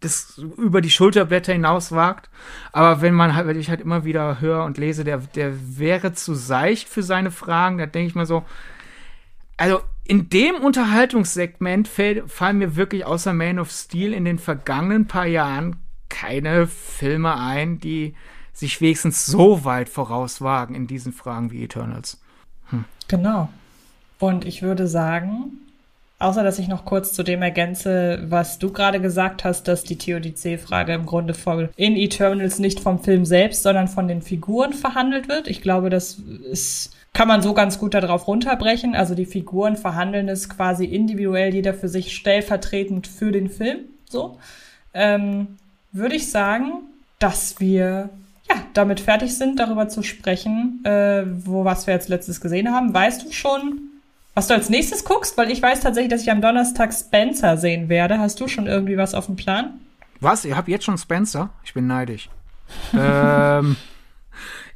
das 0.00 0.38
über 0.58 0.82
die 0.82 0.90
Schulterblätter 0.90 1.54
hinaus 1.54 1.90
wagt. 1.90 2.28
Aber 2.70 3.00
wenn 3.00 3.14
man 3.14 3.34
halt, 3.34 3.46
wenn 3.46 3.58
ich 3.58 3.70
halt 3.70 3.80
immer 3.80 4.04
wieder 4.04 4.40
höre 4.40 4.64
und 4.64 4.76
lese, 4.76 5.04
der, 5.04 5.18
der 5.18 5.54
wäre 5.78 6.12
zu 6.12 6.34
seicht 6.34 6.88
für 6.88 7.02
seine 7.02 7.30
Fragen, 7.30 7.78
da 7.78 7.86
denke 7.86 8.08
ich 8.08 8.14
mal 8.14 8.26
so, 8.26 8.44
also 9.56 9.80
in 10.04 10.28
dem 10.28 10.56
Unterhaltungssegment 10.56 11.88
fallen 11.88 12.58
mir 12.58 12.76
wirklich 12.76 13.06
außer 13.06 13.32
Man 13.32 13.58
of 13.58 13.70
Steel 13.70 14.12
in 14.12 14.26
den 14.26 14.38
vergangenen 14.38 15.08
paar 15.08 15.26
Jahren 15.26 15.76
keine 16.10 16.66
Filme 16.66 17.36
ein, 17.40 17.80
die 17.80 18.14
sich 18.56 18.80
wenigstens 18.80 19.26
so 19.26 19.64
weit 19.64 19.90
vorauswagen 19.90 20.74
in 20.74 20.86
diesen 20.86 21.12
Fragen 21.12 21.50
wie 21.50 21.62
Eternals. 21.62 22.18
Hm. 22.70 22.86
Genau. 23.06 23.50
Und 24.18 24.46
ich 24.46 24.62
würde 24.62 24.88
sagen, 24.88 25.52
außer 26.18 26.42
dass 26.42 26.58
ich 26.58 26.66
noch 26.66 26.86
kurz 26.86 27.12
zu 27.12 27.22
dem 27.22 27.42
ergänze, 27.42 28.24
was 28.30 28.58
du 28.58 28.72
gerade 28.72 28.98
gesagt 28.98 29.44
hast, 29.44 29.68
dass 29.68 29.84
die 29.84 29.98
TODC-Frage 29.98 30.94
im 30.94 31.04
Grunde 31.04 31.34
voll 31.34 31.68
in 31.76 31.96
Eternals 31.96 32.58
nicht 32.58 32.80
vom 32.80 32.98
Film 32.98 33.26
selbst, 33.26 33.62
sondern 33.62 33.88
von 33.88 34.08
den 34.08 34.22
Figuren 34.22 34.72
verhandelt 34.72 35.28
wird. 35.28 35.48
Ich 35.48 35.60
glaube, 35.60 35.90
das 35.90 36.18
ist, 36.50 36.96
kann 37.12 37.28
man 37.28 37.42
so 37.42 37.52
ganz 37.52 37.78
gut 37.78 37.92
darauf 37.92 38.26
runterbrechen. 38.26 38.94
Also 38.94 39.14
die 39.14 39.26
Figuren 39.26 39.76
verhandeln 39.76 40.30
es 40.30 40.48
quasi 40.48 40.86
individuell, 40.86 41.52
jeder 41.52 41.74
für 41.74 41.90
sich 41.90 42.16
stellvertretend 42.16 43.06
für 43.06 43.32
den 43.32 43.50
Film. 43.50 43.80
So. 44.08 44.38
Ähm, 44.94 45.58
würde 45.92 46.16
ich 46.16 46.30
sagen, 46.30 46.84
dass 47.18 47.60
wir 47.60 48.08
damit 48.76 49.00
fertig 49.00 49.36
sind, 49.36 49.58
darüber 49.58 49.88
zu 49.88 50.02
sprechen, 50.02 50.84
äh, 50.84 51.24
wo 51.26 51.64
was 51.64 51.86
wir 51.86 51.94
jetzt 51.94 52.08
letztes 52.08 52.40
gesehen 52.40 52.72
haben. 52.72 52.92
Weißt 52.92 53.24
du 53.24 53.32
schon, 53.32 53.80
was 54.34 54.48
du 54.48 54.54
als 54.54 54.68
nächstes 54.68 55.04
guckst? 55.04 55.36
Weil 55.38 55.50
ich 55.50 55.62
weiß 55.62 55.80
tatsächlich, 55.80 56.10
dass 56.10 56.22
ich 56.22 56.30
am 56.30 56.40
Donnerstag 56.40 56.92
Spencer 56.92 57.56
sehen 57.56 57.88
werde. 57.88 58.18
Hast 58.18 58.40
du 58.40 58.48
schon 58.48 58.66
irgendwie 58.66 58.96
was 58.96 59.14
auf 59.14 59.26
dem 59.26 59.36
Plan? 59.36 59.80
Was? 60.20 60.44
Ihr 60.44 60.56
habt 60.56 60.68
jetzt 60.68 60.84
schon 60.84 60.98
Spencer? 60.98 61.50
Ich 61.64 61.74
bin 61.74 61.86
neidisch. 61.86 62.28
ähm, 62.94 63.76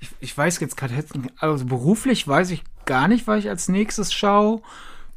ich, 0.01 0.09
ich 0.21 0.37
weiß 0.37 0.61
jetzt 0.61 0.77
gerade, 0.77 0.95
also 1.39 1.65
beruflich 1.65 2.27
weiß 2.27 2.51
ich 2.51 2.63
gar 2.87 3.09
nicht, 3.09 3.27
was 3.27 3.41
ich 3.41 3.49
als 3.49 3.69
nächstes 3.69 4.13
schaue. 4.13 4.63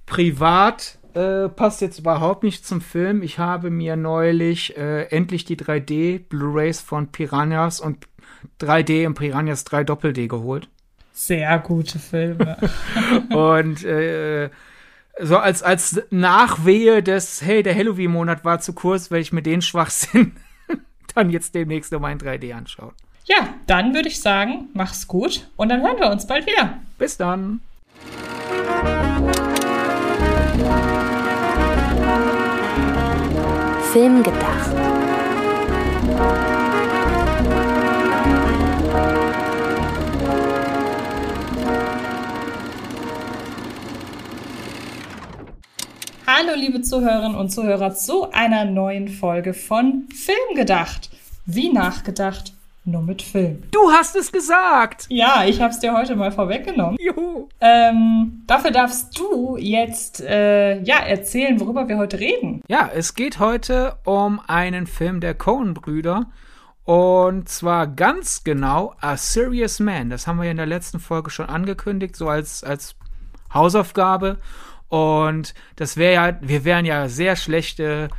Privat 0.05 0.97
äh, 1.13 1.47
passt 1.49 1.81
jetzt 1.81 1.99
überhaupt 1.99 2.43
nicht 2.43 2.65
zum 2.65 2.81
Film. 2.81 3.21
Ich 3.21 3.39
habe 3.39 3.69
mir 3.69 3.95
neulich 3.95 4.75
äh, 4.77 5.03
endlich 5.03 5.45
die 5.45 5.57
3D 5.57 6.19
Blu-rays 6.27 6.81
von 6.81 7.07
Piranhas 7.07 7.79
und 7.79 8.07
3D 8.59 9.07
und 9.07 9.15
Piranhas 9.15 9.63
3 9.63 9.83
Doppel-D 9.83 10.27
geholt. 10.27 10.69
Sehr 11.13 11.59
gute 11.59 11.99
Filme. 11.99 12.57
und 13.29 13.83
äh, 13.83 14.49
so 15.21 15.37
als, 15.37 15.61
als 15.61 16.01
Nachwehe 16.09 17.03
des, 17.03 17.41
hey, 17.41 17.61
der 17.61 17.75
Halloween-Monat 17.75 18.43
war 18.43 18.59
zu 18.59 18.73
kurz, 18.73 19.11
weil 19.11 19.21
ich 19.21 19.31
mir 19.31 19.43
den 19.43 19.61
Schwachsinn 19.61 20.33
dann 21.15 21.29
jetzt 21.29 21.53
demnächst 21.53 21.91
nochmal 21.91 22.13
in 22.13 22.19
3D 22.19 22.53
anschauen. 22.53 22.93
Ja, 23.25 23.53
dann 23.67 23.93
würde 23.93 24.09
ich 24.09 24.19
sagen, 24.19 24.69
mach's 24.73 25.07
gut 25.07 25.47
und 25.55 25.69
dann 25.69 25.81
hören 25.81 25.97
wir 25.99 26.11
uns 26.11 26.27
bald 26.27 26.45
wieder. 26.45 26.79
Bis 26.97 27.15
dann. 27.15 27.61
Film 33.93 34.23
gedacht. 34.23 34.71
Hallo 46.25 46.53
liebe 46.55 46.81
Zuhörerinnen 46.81 47.35
und 47.35 47.49
Zuhörer 47.49 47.93
zu 47.93 48.31
einer 48.31 48.63
neuen 48.63 49.09
Folge 49.09 49.53
von 49.53 50.07
Film 50.15 50.55
gedacht. 50.55 51.09
Wie 51.45 51.69
nachgedacht, 51.69 52.53
nur 52.85 53.01
mit 53.01 53.21
Film. 53.21 53.63
Du 53.71 53.91
hast 53.91 54.15
es 54.15 54.31
gesagt! 54.31 55.05
Ja, 55.09 55.43
ich 55.45 55.61
hab's 55.61 55.79
dir 55.79 55.93
heute 55.93 56.15
mal 56.15 56.31
vorweggenommen. 56.31 56.95
Juhu! 56.97 57.49
Ähm, 57.59 58.41
dafür 58.47 58.71
darfst 58.71 59.19
du 59.19 59.57
jetzt 59.57 60.21
äh, 60.21 60.81
ja 60.83 60.99
erzählen, 60.99 61.59
worüber 61.59 61.89
wir 61.89 61.97
heute 61.97 62.21
reden. 62.21 62.61
Ja, 62.69 62.89
es 62.95 63.15
geht 63.15 63.39
heute 63.39 63.97
um 64.05 64.39
einen 64.47 64.87
Film 64.87 65.19
der 65.19 65.33
Coen-Brüder. 65.33 66.27
Und 66.85 67.49
zwar 67.49 67.85
ganz 67.85 68.45
genau 68.45 68.95
A 69.01 69.17
Serious 69.17 69.81
Man. 69.81 70.09
Das 70.09 70.25
haben 70.25 70.37
wir 70.37 70.45
ja 70.45 70.51
in 70.51 70.57
der 70.57 70.65
letzten 70.67 71.01
Folge 71.01 71.31
schon 71.31 71.47
angekündigt, 71.47 72.15
so 72.15 72.29
als, 72.29 72.63
als 72.63 72.95
Hausaufgabe. 73.53 74.37
Und 74.93 75.55
das 75.75 75.97
wäre 75.97 76.13
ja, 76.13 76.37
wir 76.41 76.65
wären 76.65 76.85
ja 76.85 77.09
sehr 77.09 77.35
schlechte 77.35 78.09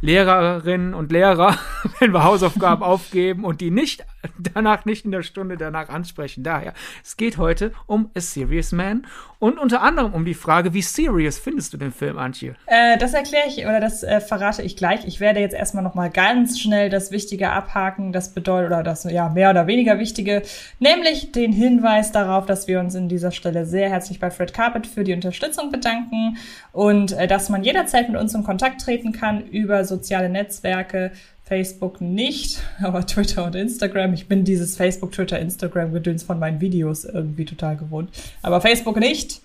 Lehrerinnen 0.00 0.92
und 0.92 1.12
Lehrer, 1.12 1.56
wenn 2.00 2.12
wir 2.12 2.24
Hausaufgaben 2.24 2.82
aufgeben 2.82 3.44
und 3.44 3.60
die 3.60 3.70
nicht 3.70 4.04
danach 4.54 4.84
nicht 4.84 5.04
in 5.04 5.12
der 5.12 5.22
Stunde 5.22 5.56
danach 5.56 5.88
ansprechen. 5.88 6.44
Daher, 6.44 6.74
es 7.02 7.16
geht 7.16 7.38
heute 7.38 7.72
um 7.86 8.10
A 8.16 8.20
Serious 8.20 8.72
Man 8.72 9.06
und 9.38 9.58
unter 9.58 9.82
anderem 9.82 10.14
um 10.14 10.24
die 10.24 10.34
Frage, 10.34 10.74
wie 10.74 10.82
serious 10.82 11.38
findest 11.38 11.72
du 11.72 11.76
den 11.76 11.92
Film, 11.92 12.18
Antje? 12.18 12.56
Äh, 12.66 12.96
das 12.98 13.14
erkläre 13.14 13.48
ich 13.48 13.58
oder 13.64 13.80
das 13.80 14.02
äh, 14.02 14.20
verrate 14.20 14.62
ich 14.62 14.76
gleich. 14.76 15.04
Ich 15.06 15.20
werde 15.20 15.40
jetzt 15.40 15.54
erstmal 15.54 15.84
noch 15.84 15.94
mal 15.94 16.10
ganz 16.10 16.58
schnell 16.58 16.90
das 16.90 17.10
Wichtige 17.10 17.50
abhaken, 17.50 18.12
das 18.12 18.32
bedeutet 18.32 18.68
oder 18.68 18.82
das 18.82 19.04
ja 19.04 19.28
mehr 19.28 19.50
oder 19.50 19.66
weniger 19.66 19.98
Wichtige, 19.98 20.42
nämlich 20.78 21.32
den 21.32 21.52
Hinweis 21.52 22.12
darauf, 22.12 22.46
dass 22.46 22.68
wir 22.68 22.80
uns 22.80 22.94
in 22.94 23.08
dieser 23.08 23.32
Stelle 23.32 23.66
sehr 23.66 23.90
herzlich 23.90 24.20
bei 24.20 24.30
Fred 24.30 24.54
Carpet 24.54 24.86
für 24.86 25.04
die 25.04 25.12
Unterstützung 25.12 25.70
bedanken 25.70 26.38
und 26.72 27.12
äh, 27.12 27.26
dass 27.26 27.48
man 27.48 27.64
jederzeit 27.64 28.08
mit 28.08 28.20
uns 28.20 28.34
in 28.34 28.44
Kontakt 28.44 28.80
treten 28.80 29.12
kann 29.12 29.44
über 29.46 29.84
soziale 29.84 30.28
Netzwerke 30.28 31.12
Facebook 31.44 32.00
nicht, 32.00 32.62
aber 32.82 33.06
Twitter 33.06 33.44
und 33.44 33.54
Instagram. 33.54 34.14
Ich 34.14 34.28
bin 34.28 34.44
dieses 34.44 34.76
Facebook, 34.76 35.12
Twitter, 35.12 35.38
Instagram 35.38 35.92
Gedöns 35.92 36.22
von 36.22 36.38
meinen 36.38 36.60
Videos 36.60 37.04
irgendwie 37.04 37.44
total 37.44 37.76
gewohnt. 37.76 38.10
Aber 38.42 38.60
Facebook 38.60 38.98
nicht, 38.98 39.40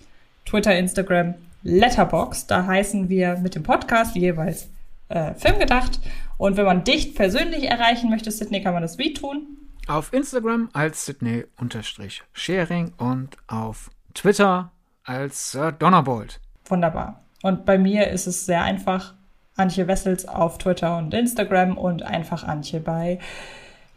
Twitter, 0.46 0.76
Instagram, 0.76 1.34
Letterbox. 1.62 2.46
Da 2.46 2.66
heißen 2.66 3.08
wir 3.08 3.36
mit 3.38 3.54
dem 3.54 3.62
Podcast 3.62 4.16
jeweils 4.16 4.68
äh, 5.08 5.34
Filmgedacht. 5.34 6.00
Und 6.38 6.56
wenn 6.56 6.64
man 6.64 6.84
dich 6.84 7.14
persönlich 7.14 7.64
erreichen 7.64 8.08
möchte, 8.08 8.30
Sydney, 8.30 8.62
kann 8.62 8.72
man 8.72 8.82
das 8.82 8.96
wie 8.98 9.12
tun? 9.12 9.46
Auf 9.86 10.12
Instagram 10.12 10.70
als 10.72 11.04
Sydney-Sharing 11.04 12.92
und 12.96 13.36
auf 13.46 13.90
Twitter 14.14 14.72
als 15.04 15.54
äh, 15.54 15.72
Donnerbolt. 15.72 16.40
Wunderbar. 16.66 17.20
Und 17.42 17.64
bei 17.64 17.78
mir 17.78 18.08
ist 18.08 18.26
es 18.26 18.46
sehr 18.46 18.62
einfach 18.62 19.14
Antje 19.60 19.86
Wessels 19.86 20.26
auf 20.26 20.58
Twitter 20.58 20.98
und 20.98 21.14
Instagram 21.14 21.78
und 21.78 22.02
einfach 22.02 22.44
Antje 22.44 22.80
bei 22.80 23.18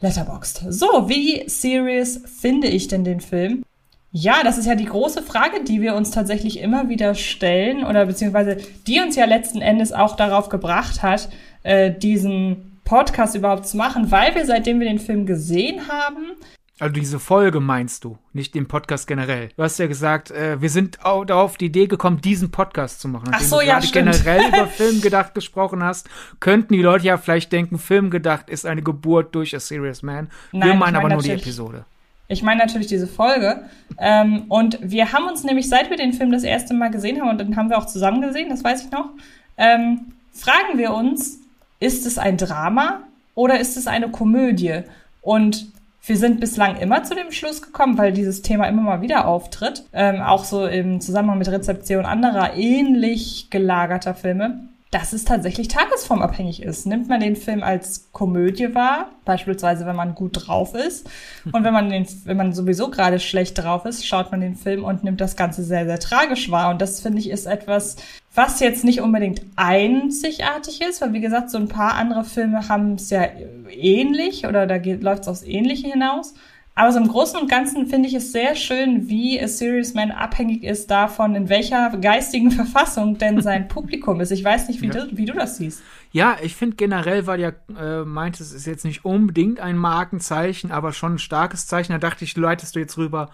Letterboxd. 0.02 0.66
So, 0.70 1.08
wie 1.08 1.48
serious 1.48 2.22
finde 2.40 2.68
ich 2.68 2.88
denn 2.88 3.04
den 3.04 3.22
Film? 3.22 3.64
Ja, 4.12 4.44
das 4.44 4.60
ist 4.60 4.68
ja 4.68 4.76
die 4.76 4.86
große 4.86 5.24
Frage, 5.24 5.64
die 5.64 5.82
wir 5.82 5.96
uns 5.96 6.12
tatsächlich 6.12 6.60
immer 6.60 6.88
wieder 6.88 7.16
stellen 7.16 7.84
oder 7.84 8.06
beziehungsweise 8.06 8.58
die 8.86 9.00
uns 9.00 9.16
ja 9.16 9.26
letzten 9.26 9.62
Endes 9.62 9.92
auch 9.92 10.16
darauf 10.16 10.50
gebracht 10.50 11.02
hat, 11.02 11.30
äh, 11.64 11.92
diesen 11.92 12.80
Podcast 12.84 13.34
überhaupt 13.34 13.66
zu 13.66 13.76
machen, 13.76 14.12
weil 14.12 14.36
wir 14.36 14.46
seitdem 14.46 14.80
wir 14.80 14.88
den 14.88 15.00
Film 15.00 15.26
gesehen 15.26 15.88
haben, 15.88 16.34
also 16.80 16.92
diese 16.92 17.20
Folge 17.20 17.60
meinst 17.60 18.04
du, 18.04 18.18
nicht 18.34 18.56
den 18.56 18.68
Podcast 18.68 19.06
generell. 19.06 19.50
Du 19.56 19.64
hast 19.64 19.78
ja 19.78 19.86
gesagt, 19.86 20.32
äh, 20.32 20.60
wir 20.60 20.70
sind 20.70 21.06
auch 21.06 21.30
auf 21.30 21.58
die 21.58 21.66
Idee 21.66 21.86
gekommen, 21.86 22.20
diesen 22.20 22.50
Podcast 22.50 23.00
zu 23.00 23.08
machen. 23.08 23.30
Ach 23.32 23.42
so, 23.42 23.60
du 23.60 23.68
ja, 23.68 23.82
stimmt. 23.82 24.12
generell 24.12 24.48
über 24.48 24.68
Film 24.68 25.02
gedacht 25.02 25.36
gesprochen 25.36 25.84
hast, 25.84 26.10
könnten 26.40 26.74
die 26.74 26.82
Leute 26.82 27.06
ja 27.06 27.18
vielleicht 27.18 27.52
denken, 27.52 27.78
Film 27.78 28.10
gedacht 28.10 28.50
ist 28.50 28.66
eine 28.66 28.82
Geburt 28.82 29.36
durch 29.36 29.56
A 29.56 29.60
Serious 29.60 30.02
Man. 30.02 30.30
Nein, 30.52 30.70
wir 30.70 30.76
meinen 30.76 30.96
aber 30.96 31.10
nur 31.10 31.22
die 31.22 31.32
Episode. 31.32 31.86
Ich 32.28 32.42
meine 32.42 32.62
natürlich 32.62 32.88
diese 32.88 33.08
Folge. 33.08 33.66
Ähm, 34.00 34.46
und 34.50 34.80
wir 34.82 35.14
haben 35.14 35.28
uns 35.28 35.44
nämlich, 35.44 35.70
seit 35.70 35.92
wir 35.92 35.98
den 35.98 36.14
Film 36.14 36.32
das 36.32 36.44
erste 36.44 36.74
Mal 36.74 36.90
gesehen 36.90 37.22
haben, 37.22 37.30
und 37.30 37.38
dann 37.40 37.56
haben 37.56 37.70
wir 37.70 37.78
auch 37.78 37.86
zusammen 37.86 38.22
gesehen, 38.22 38.50
das 38.50 38.64
weiß 38.64 38.86
ich 38.86 38.92
noch, 38.92 39.10
ähm, 39.58 40.14
fragen 40.34 40.78
wir 40.78 40.94
uns, 40.94 41.40
ist 41.80 42.08
es 42.08 42.18
ein 42.18 42.38
Drama 42.38 43.02
oder 43.36 43.60
ist 43.60 43.78
es 43.78 43.86
eine 43.86 44.10
Komödie? 44.10 44.82
Und 45.22 45.68
wir 46.06 46.18
sind 46.18 46.42
bislang 46.42 46.78
immer 46.78 47.04
zu 47.04 47.16
dem 47.16 47.32
Schluss 47.32 47.62
gekommen, 47.62 47.98
weil 47.98 48.12
dieses 48.12 48.42
Thema 48.42 48.68
immer 48.68 48.82
mal 48.82 49.02
wieder 49.02 49.26
auftritt, 49.26 49.86
ähm, 49.94 50.22
auch 50.22 50.44
so 50.44 50.66
im 50.66 51.00
Zusammenhang 51.00 51.38
mit 51.38 51.48
Rezeption 51.48 52.06
anderer 52.06 52.56
ähnlich 52.56 53.48
gelagerter 53.50 54.14
Filme, 54.14 54.68
dass 54.94 55.12
es 55.12 55.26
tatsächlich 55.26 55.70
tagesformabhängig 55.70 56.62
ist. 56.62 56.86
Nimmt 56.86 57.10
man 57.10 57.20
den 57.20 57.36
Film 57.36 57.64
als 57.64 58.12
Komödie 58.12 58.76
wahr, 58.76 59.10
beispielsweise 59.26 59.88
wenn 59.88 59.96
man 59.96 60.14
gut 60.14 60.46
drauf 60.48 60.76
ist, 60.76 61.10
und 61.52 61.64
wenn 61.64 61.74
man 61.74 61.90
den, 61.90 62.06
wenn 62.26 62.38
man 62.38 62.54
sowieso 62.54 62.92
gerade 62.92 63.20
schlecht 63.20 63.58
drauf 63.58 63.86
ist, 63.86 64.06
schaut 64.06 64.32
man 64.32 64.42
den 64.42 64.56
Film 64.56 64.84
und 64.84 65.04
nimmt 65.04 65.20
das 65.20 65.36
Ganze 65.36 65.64
sehr, 65.64 65.86
sehr 65.86 66.00
tragisch 66.00 66.52
wahr. 66.52 66.70
Und 66.70 66.82
das 66.82 67.02
finde 67.02 67.20
ich 67.20 67.30
ist 67.30 67.48
etwas, 67.48 67.96
was 68.36 68.60
jetzt 68.60 68.84
nicht 68.84 69.02
unbedingt 69.02 69.42
einzigartig 69.56 70.82
ist, 70.82 71.02
weil 71.02 71.14
wie 71.14 71.22
gesagt, 71.22 71.50
so 71.50 71.58
ein 71.58 71.68
paar 71.68 71.96
andere 71.96 72.24
Filme 72.24 72.70
haben 72.70 72.94
es 72.96 73.10
ja 73.10 73.28
ähnlich 73.70 74.46
oder 74.46 74.68
da 74.68 74.76
läuft 74.76 75.24
es 75.24 75.28
aufs 75.28 75.44
Ähnliche 75.44 75.88
hinaus. 75.88 76.36
Aber 76.76 76.92
so 76.92 77.00
im 77.00 77.08
Großen 77.08 77.40
und 77.40 77.50
Ganzen 77.50 77.86
finde 77.86 78.10
ich 78.10 78.16
es 78.16 78.32
sehr 78.32 78.56
schön, 78.56 79.08
wie 79.08 79.40
A 79.40 79.48
Serious 79.48 79.94
Man 79.94 80.10
abhängig 80.10 80.64
ist 80.64 80.90
davon, 80.90 81.36
in 81.36 81.48
welcher 81.48 81.96
geistigen 81.98 82.50
Verfassung 82.52 83.18
denn 83.20 83.42
sein 83.42 83.68
Publikum 83.70 84.20
ist. 84.22 84.32
Ich 84.32 84.44
weiß 84.44 84.68
nicht, 84.70 84.82
wie, 84.82 84.88
ja. 84.88 85.06
du, 85.06 85.16
wie 85.16 85.26
du 85.26 85.34
das 85.34 85.58
siehst. 85.58 85.84
Ja, 86.12 86.38
ich 86.42 86.56
finde 86.56 86.76
generell, 86.76 87.28
weil 87.28 87.40
ja 87.40 87.52
äh, 87.80 88.04
meint, 88.06 88.40
es 88.40 88.52
ist 88.52 88.66
jetzt 88.66 88.86
nicht 88.86 89.06
unbedingt 89.06 89.60
ein 89.60 89.78
Markenzeichen, 89.78 90.72
aber 90.72 90.94
schon 90.94 91.16
ein 91.16 91.20
starkes 91.20 91.68
Zeichen. 91.68 91.92
Da 91.92 92.00
dachte 92.00 92.24
ich, 92.24 92.36
leitest 92.36 92.76
du 92.76 92.80
jetzt 92.80 92.98
rüber 92.98 93.30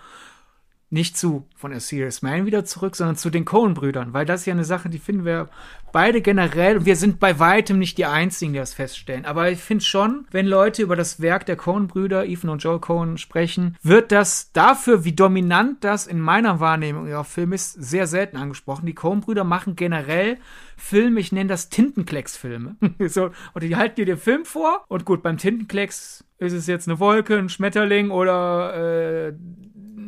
nicht 0.90 1.18
zu 1.18 1.48
von 1.56 1.74
A 1.74 1.80
Serious 1.80 2.22
Man 2.22 2.46
wieder 2.46 2.66
zurück, 2.66 2.96
sondern 2.96 3.16
zu 3.16 3.30
den 3.30 3.46
Coen-Brüdern, 3.46 4.14
weil 4.14 4.26
das 4.26 4.42
ist 4.42 4.46
ja 4.48 4.54
eine 4.54 4.64
Sache, 4.64 4.90
die 4.90 4.98
finden 4.98 5.26
wir 5.26 5.50
beide 5.92 6.22
generell, 6.22 6.86
wir 6.86 6.96
sind 6.96 7.20
bei 7.20 7.40
weitem 7.40 7.80
nicht 7.80 7.98
die 7.98 8.06
Einzigen, 8.06 8.54
die 8.54 8.60
das 8.60 8.74
feststellen, 8.74 9.26
aber 9.26 9.52
ich 9.52 9.60
finde 9.60 9.84
schon, 9.84 10.26
wenn 10.32 10.46
Leute 10.46 10.82
über 10.82 10.96
das 10.96 11.20
Werk 11.22 11.46
der 11.46 11.56
Coen-Brüder, 11.56 12.26
Ethan 12.26 12.50
und 12.50 12.64
Joel 12.64 12.80
Coen, 12.80 13.18
sprechen, 13.18 13.76
wird 13.82 14.12
das 14.12 14.52
dafür, 14.52 15.04
wie 15.04 15.14
dominant 15.14 15.84
das 15.84 16.08
in 16.08 16.20
meiner 16.20 16.60
Wahrnehmung 16.60 17.08
ihrer 17.08 17.24
Film 17.24 17.54
ist, 17.54 17.74
sehr 17.74 18.08
selten 18.08 18.38
angesprochen. 18.38 18.86
Die 18.86 18.94
Coen-Brüder 18.94 19.44
machen 19.44 19.76
generell 19.76 20.38
Filme, 20.78 21.20
ich 21.20 21.32
nenne 21.32 21.50
das 21.50 21.70
Tintenklecks-Filme. 21.70 22.78
so, 23.08 23.32
und 23.54 23.64
die 23.64 23.76
halten 23.76 23.96
dir 23.96 24.06
den 24.06 24.18
Film 24.18 24.46
vor 24.46 24.86
und 24.88 25.06
gut, 25.06 25.22
beim 25.22 25.38
Tintenklecks 25.38 26.24
ist 26.40 26.54
es 26.54 26.68
jetzt 26.68 26.88
eine 26.88 27.00
Wolke, 27.00 27.38
ein 27.38 27.50
Schmetterling 27.50 28.12
oder 28.12 29.28
äh, 29.28 29.34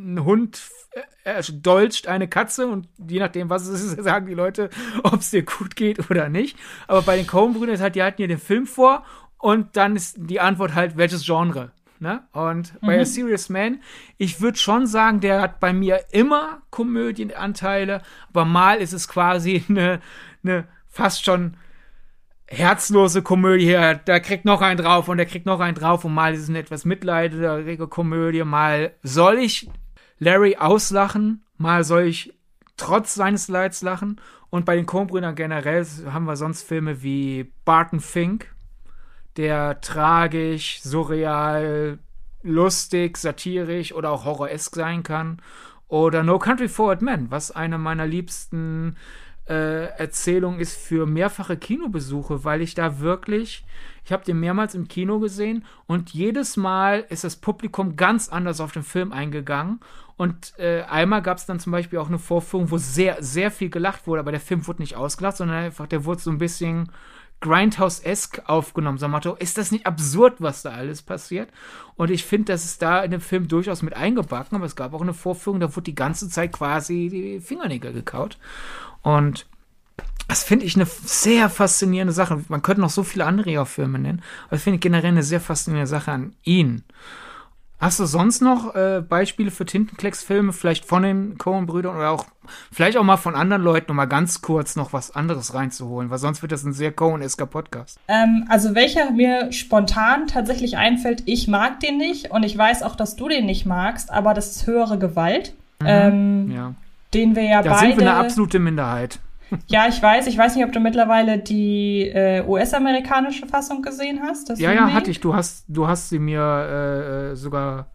ein 0.02 0.24
Hund 0.24 0.62
er 1.24 1.42
dolcht 1.42 2.08
eine 2.08 2.28
Katze 2.28 2.68
und 2.68 2.88
je 2.98 3.20
nachdem, 3.20 3.50
was 3.50 3.68
es 3.68 3.82
ist, 3.82 4.04
sagen 4.04 4.26
die 4.26 4.34
Leute, 4.34 4.70
ob 5.04 5.20
es 5.20 5.32
dir 5.32 5.44
gut 5.44 5.76
geht 5.76 6.10
oder 6.10 6.30
nicht. 6.30 6.58
Aber 6.88 7.02
bei 7.02 7.18
den 7.18 7.28
Coen-Brüdern 7.28 7.76
ist 7.76 7.82
halt, 7.82 7.96
die 7.96 8.04
halten 8.04 8.22
dir 8.22 8.28
den 8.28 8.40
Film 8.40 8.66
vor 8.66 9.06
und 9.38 9.78
dann 9.78 9.96
ist 9.96 10.16
die 10.18 10.40
Antwort 10.40 10.76
halt, 10.76 10.98
welches 10.98 11.26
Genre. 11.26 11.72
Ne? 12.00 12.24
Und 12.32 12.74
bei 12.82 12.96
mhm. 12.96 13.02
A 13.02 13.06
Serious 13.06 13.50
Man, 13.50 13.80
ich 14.18 14.42
würde 14.42 14.58
schon 14.58 14.88
sagen, 14.88 15.20
der 15.20 15.40
hat 15.40 15.60
bei 15.60 15.72
mir 15.72 16.04
immer 16.12 16.64
Komödienanteile, 16.72 18.02
aber 18.30 18.46
mal 18.46 18.78
ist 18.78 18.94
es 18.94 19.08
quasi 19.08 19.64
eine, 19.70 20.02
eine 20.44 20.68
fast 20.88 21.24
schon 21.24 21.58
herzlose 22.48 23.22
Komödie 23.22 23.66
hier, 23.66 24.02
da 24.04 24.20
kriegt 24.20 24.44
noch 24.44 24.62
einen 24.62 24.78
drauf 24.78 25.08
und 25.08 25.18
der 25.18 25.26
kriegt 25.26 25.46
noch 25.46 25.62
einen 25.62 25.76
drauf 25.76 26.04
und 26.04 26.14
mal 26.14 26.34
ist 26.34 26.42
es 26.42 26.50
eine 26.50 26.60
etwas 26.60 26.84
mitleidige 26.84 27.88
Komödie, 27.88 28.44
mal 28.44 28.94
soll 29.04 29.38
ich 29.38 29.70
Larry 30.21 30.55
auslachen, 30.57 31.43
mal 31.57 31.84
soll 31.84 32.03
ich 32.03 32.31
trotz 32.77 33.15
seines 33.15 33.47
Leids 33.47 33.81
lachen. 33.81 34.21
Und 34.51 34.65
bei 34.65 34.75
den 34.75 34.86
Coen-Brüdern 34.86 35.34
generell 35.34 35.84
haben 36.12 36.25
wir 36.25 36.36
sonst 36.36 36.62
Filme 36.62 37.01
wie 37.01 37.51
Barton 37.65 37.99
Fink, 37.99 38.53
der 39.38 39.81
tragisch, 39.81 40.81
surreal, 40.84 41.97
lustig, 42.43 43.17
satirisch 43.17 43.93
oder 43.93 44.12
auch 44.12 44.25
horroresk 44.25 44.75
sein 44.75 45.01
kann. 45.01 45.41
Oder 45.88 46.21
No 46.21 46.38
Country 46.38 46.67
for 46.67 46.89
Old 46.89 47.01
Men, 47.01 47.31
was 47.31 47.49
eine 47.49 47.79
meiner 47.79 48.05
liebsten 48.05 48.97
äh, 49.49 49.88
Erzählungen 49.97 50.60
ist 50.60 50.77
für 50.77 51.07
mehrfache 51.07 51.57
Kinobesuche, 51.57 52.43
weil 52.43 52.62
ich 52.62 52.75
da 52.75 52.99
wirklich 52.99 53.65
ich 54.03 54.12
habe 54.12 54.25
den 54.25 54.39
mehrmals 54.39 54.75
im 54.75 54.88
Kino 54.88 55.19
gesehen 55.19 55.63
und 55.86 56.12
jedes 56.12 56.57
Mal 56.57 57.05
ist 57.10 57.23
das 57.23 57.36
Publikum 57.36 57.95
ganz 57.95 58.29
anders 58.29 58.60
auf 58.60 58.71
den 58.71 58.84
Film 58.84 59.12
eingegangen. 59.12 59.79
Und 60.21 60.53
äh, 60.60 60.84
einmal 60.84 61.23
gab 61.23 61.39
es 61.39 61.47
dann 61.47 61.60
zum 61.60 61.71
Beispiel 61.71 61.97
auch 61.97 62.07
eine 62.07 62.19
Vorführung, 62.19 62.69
wo 62.69 62.77
sehr, 62.77 63.23
sehr 63.23 63.49
viel 63.49 63.71
gelacht 63.71 64.05
wurde, 64.05 64.19
aber 64.19 64.29
der 64.29 64.39
Film 64.39 64.67
wurde 64.67 64.84
nicht 64.84 64.95
ausgelacht, 64.95 65.38
sondern 65.38 65.57
einfach, 65.57 65.88
der 65.88 66.05
wurde 66.05 66.21
so 66.21 66.29
ein 66.29 66.38
bisschen 66.38 66.91
Grindhouse-esque 67.39 68.43
aufgenommen. 68.45 68.99
So 68.99 69.07
Motto, 69.07 69.34
ist 69.34 69.57
das 69.57 69.71
nicht 69.71 69.88
absurd, 69.88 70.36
was 70.38 70.62
da 70.62 70.73
alles 70.73 71.01
passiert? 71.01 71.49
Und 71.95 72.12
ich 72.12 72.23
finde, 72.23 72.53
das 72.53 72.65
ist 72.65 72.84
da 72.84 73.01
in 73.01 73.10
dem 73.10 73.19
Film 73.19 73.47
durchaus 73.47 73.81
mit 73.81 73.95
eingebacken, 73.95 74.57
aber 74.57 74.65
es 74.65 74.75
gab 74.75 74.93
auch 74.93 75.01
eine 75.01 75.15
Vorführung, 75.15 75.60
da 75.60 75.75
wurde 75.75 75.86
die 75.86 75.95
ganze 75.95 76.29
Zeit 76.29 76.51
quasi 76.51 77.10
die 77.12 77.39
Fingernägel 77.39 77.91
gekaut. 77.91 78.38
Und 79.01 79.47
das 80.27 80.43
finde 80.43 80.67
ich 80.67 80.75
eine 80.75 80.86
sehr 80.86 81.49
faszinierende 81.49 82.13
Sache. 82.13 82.43
Man 82.47 82.62
könnte 82.62 82.81
noch 82.81 82.91
so 82.91 83.01
viele 83.01 83.25
andere 83.25 83.65
Filme 83.65 83.97
nennen, 83.97 84.21
aber 84.45 84.57
ich 84.57 84.62
finde 84.62 84.77
generell 84.77 85.13
eine 85.13 85.23
sehr 85.23 85.41
faszinierende 85.41 85.89
Sache 85.89 86.12
an 86.12 86.36
ihn. 86.43 86.84
Hast 87.82 88.00
du 88.00 88.06
sonst 88.06 88.44
noch 88.44 88.76
äh, 88.76 89.02
Beispiele 89.02 89.50
für 89.50 89.65
Tintenklecks-Filme, 89.65 90.54
vielleicht 90.54 90.86
von 90.86 91.02
den 91.02 91.39
Coen-Brüdern 91.39 91.96
oder 91.96 92.12
auch 92.12 92.26
vielleicht 92.72 92.96
auch 92.96 93.04
mal 93.04 93.17
von 93.17 93.34
anderen 93.34 93.63
Leuten, 93.63 93.89
um 93.89 93.98
mal 93.98 94.06
ganz 94.06 94.44
kurz 94.44 94.76
noch 94.76 94.94
was 94.94 95.15
anderes 95.15 95.56
reinzuholen, 95.56 96.12
weil 96.12 96.20
sonst 96.20 96.44
wird 96.44 96.52
das 96.52 96.63
ein 96.63 96.74
sehr 96.74 96.91
Coen-esker 96.91 97.48
Podcast. 97.48 98.00
Ähm, 98.08 98.46
also 98.50 98.76
welcher 98.76 99.10
mir 99.10 99.52
spontan 99.52 100.28
tatsächlich 100.28 100.78
einfällt, 100.78 101.24
ich 101.26 101.48
mag 101.48 101.80
den 101.80 101.98
nicht 101.98 102.30
und 102.30 102.44
ich 102.44 102.56
weiß 102.56 102.84
auch, 102.84 102.96
dass 102.96 103.15
du 103.15 103.28
den 103.28 103.48
nicht 103.48 103.65
magst, 103.65 104.12
aber 104.12 104.36
das 104.36 104.56
ist 104.58 104.67
höhere 104.67 105.00
Gewalt. 105.00 105.56
Mhm, 105.80 105.88
ähm, 105.88 106.52
ja. 106.52 106.74
Den 107.15 107.36
wir 107.36 107.44
ja 107.44 107.63
da 107.63 107.72
beide. 107.72 107.74
Da 107.74 107.80
sind 107.80 108.00
wir 108.00 108.12
eine 108.12 108.20
absolute 108.20 108.60
Minderheit. 108.60 109.20
Ja, 109.68 109.88
ich 109.88 110.02
weiß. 110.02 110.28
Ich 110.28 110.38
weiß 110.38 110.56
nicht, 110.56 110.66
ob 110.66 110.72
du 110.72 110.80
mittlerweile 110.80 111.38
die 111.38 112.08
äh, 112.08 112.44
US-amerikanische 112.46 113.48
Fassung 113.48 113.82
gesehen 113.82 114.22
hast. 114.24 114.50
ja, 114.50 114.70
Remake. 114.70 114.90
ja, 114.90 114.94
hatte 114.94 115.12
ich. 115.12 115.20
Du 115.20 115.34
hast, 115.34 115.66
du 115.68 115.88
hast 115.88 116.10
sie 116.10 116.20
mir 116.20 116.42
äh, 116.42 117.32
äh, 117.32 117.36
sogar 117.36 117.88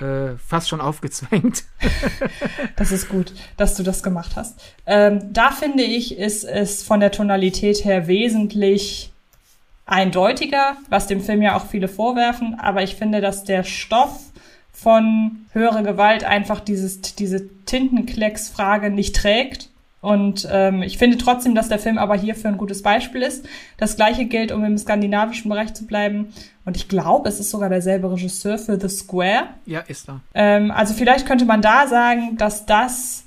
äh, 0.00 0.36
fast 0.36 0.68
schon 0.68 0.80
aufgezwängt. 0.80 1.64
das 2.76 2.92
ist 2.92 3.08
gut, 3.08 3.32
dass 3.56 3.74
du 3.74 3.82
das 3.82 4.02
gemacht 4.02 4.32
hast. 4.36 4.60
Ähm, 4.86 5.32
da 5.32 5.50
finde 5.50 5.82
ich, 5.82 6.18
ist 6.18 6.44
es 6.44 6.82
von 6.82 7.00
der 7.00 7.10
Tonalität 7.10 7.84
her 7.84 8.06
wesentlich 8.06 9.12
eindeutiger, 9.86 10.76
was 10.88 11.06
dem 11.06 11.20
Film 11.20 11.42
ja 11.42 11.56
auch 11.56 11.66
viele 11.66 11.88
vorwerfen. 11.88 12.58
Aber 12.58 12.82
ich 12.82 12.96
finde, 12.96 13.20
dass 13.20 13.44
der 13.44 13.64
Stoff 13.64 14.20
von 14.72 15.46
höhere 15.52 15.82
Gewalt 15.82 16.24
einfach 16.24 16.60
dieses, 16.60 17.00
diese 17.00 17.48
Tintenklecks-Frage 17.64 18.90
nicht 18.90 19.16
trägt 19.16 19.70
und 20.06 20.46
ähm, 20.52 20.82
ich 20.82 20.98
finde 20.98 21.18
trotzdem, 21.18 21.56
dass 21.56 21.68
der 21.68 21.80
Film 21.80 21.98
aber 21.98 22.14
hierfür 22.16 22.48
ein 22.48 22.58
gutes 22.58 22.80
Beispiel 22.80 23.22
ist. 23.22 23.44
Das 23.76 23.96
gleiche 23.96 24.26
gilt, 24.26 24.52
um 24.52 24.62
im 24.62 24.78
skandinavischen 24.78 25.48
Bereich 25.48 25.74
zu 25.74 25.84
bleiben. 25.84 26.28
Und 26.64 26.76
ich 26.76 26.86
glaube, 26.86 27.28
es 27.28 27.40
ist 27.40 27.50
sogar 27.50 27.70
derselbe 27.70 28.12
Regisseur 28.12 28.56
für 28.56 28.80
The 28.80 28.88
Square. 28.88 29.48
Ja, 29.64 29.80
ist 29.80 30.08
er. 30.08 30.20
Ähm, 30.32 30.70
also 30.70 30.94
vielleicht 30.94 31.26
könnte 31.26 31.44
man 31.44 31.60
da 31.60 31.88
sagen, 31.88 32.36
dass 32.36 32.66
das 32.66 33.24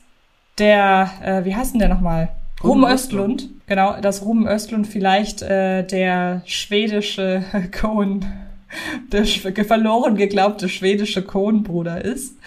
der, 0.57 1.11
äh, 1.21 1.43
wie 1.43 1.53
heißt 1.53 1.73
denn 1.73 1.79
der 1.79 1.89
nochmal? 1.89 2.29
Ruben 2.63 2.85
Östlund. 2.85 3.49
Genau, 3.67 3.99
dass 3.99 4.21
Ruben 4.21 4.47
Östlund 4.47 4.87
vielleicht 4.87 5.41
äh, 5.41 5.83
der 5.83 6.43
schwedische 6.45 7.43
Cohen, 7.77 8.25
der 9.11 9.25
verloren 9.25 10.15
geglaubte 10.15 10.69
schwedische 10.69 11.23
Cohen-Bruder 11.23 12.05
ist. 12.05 12.37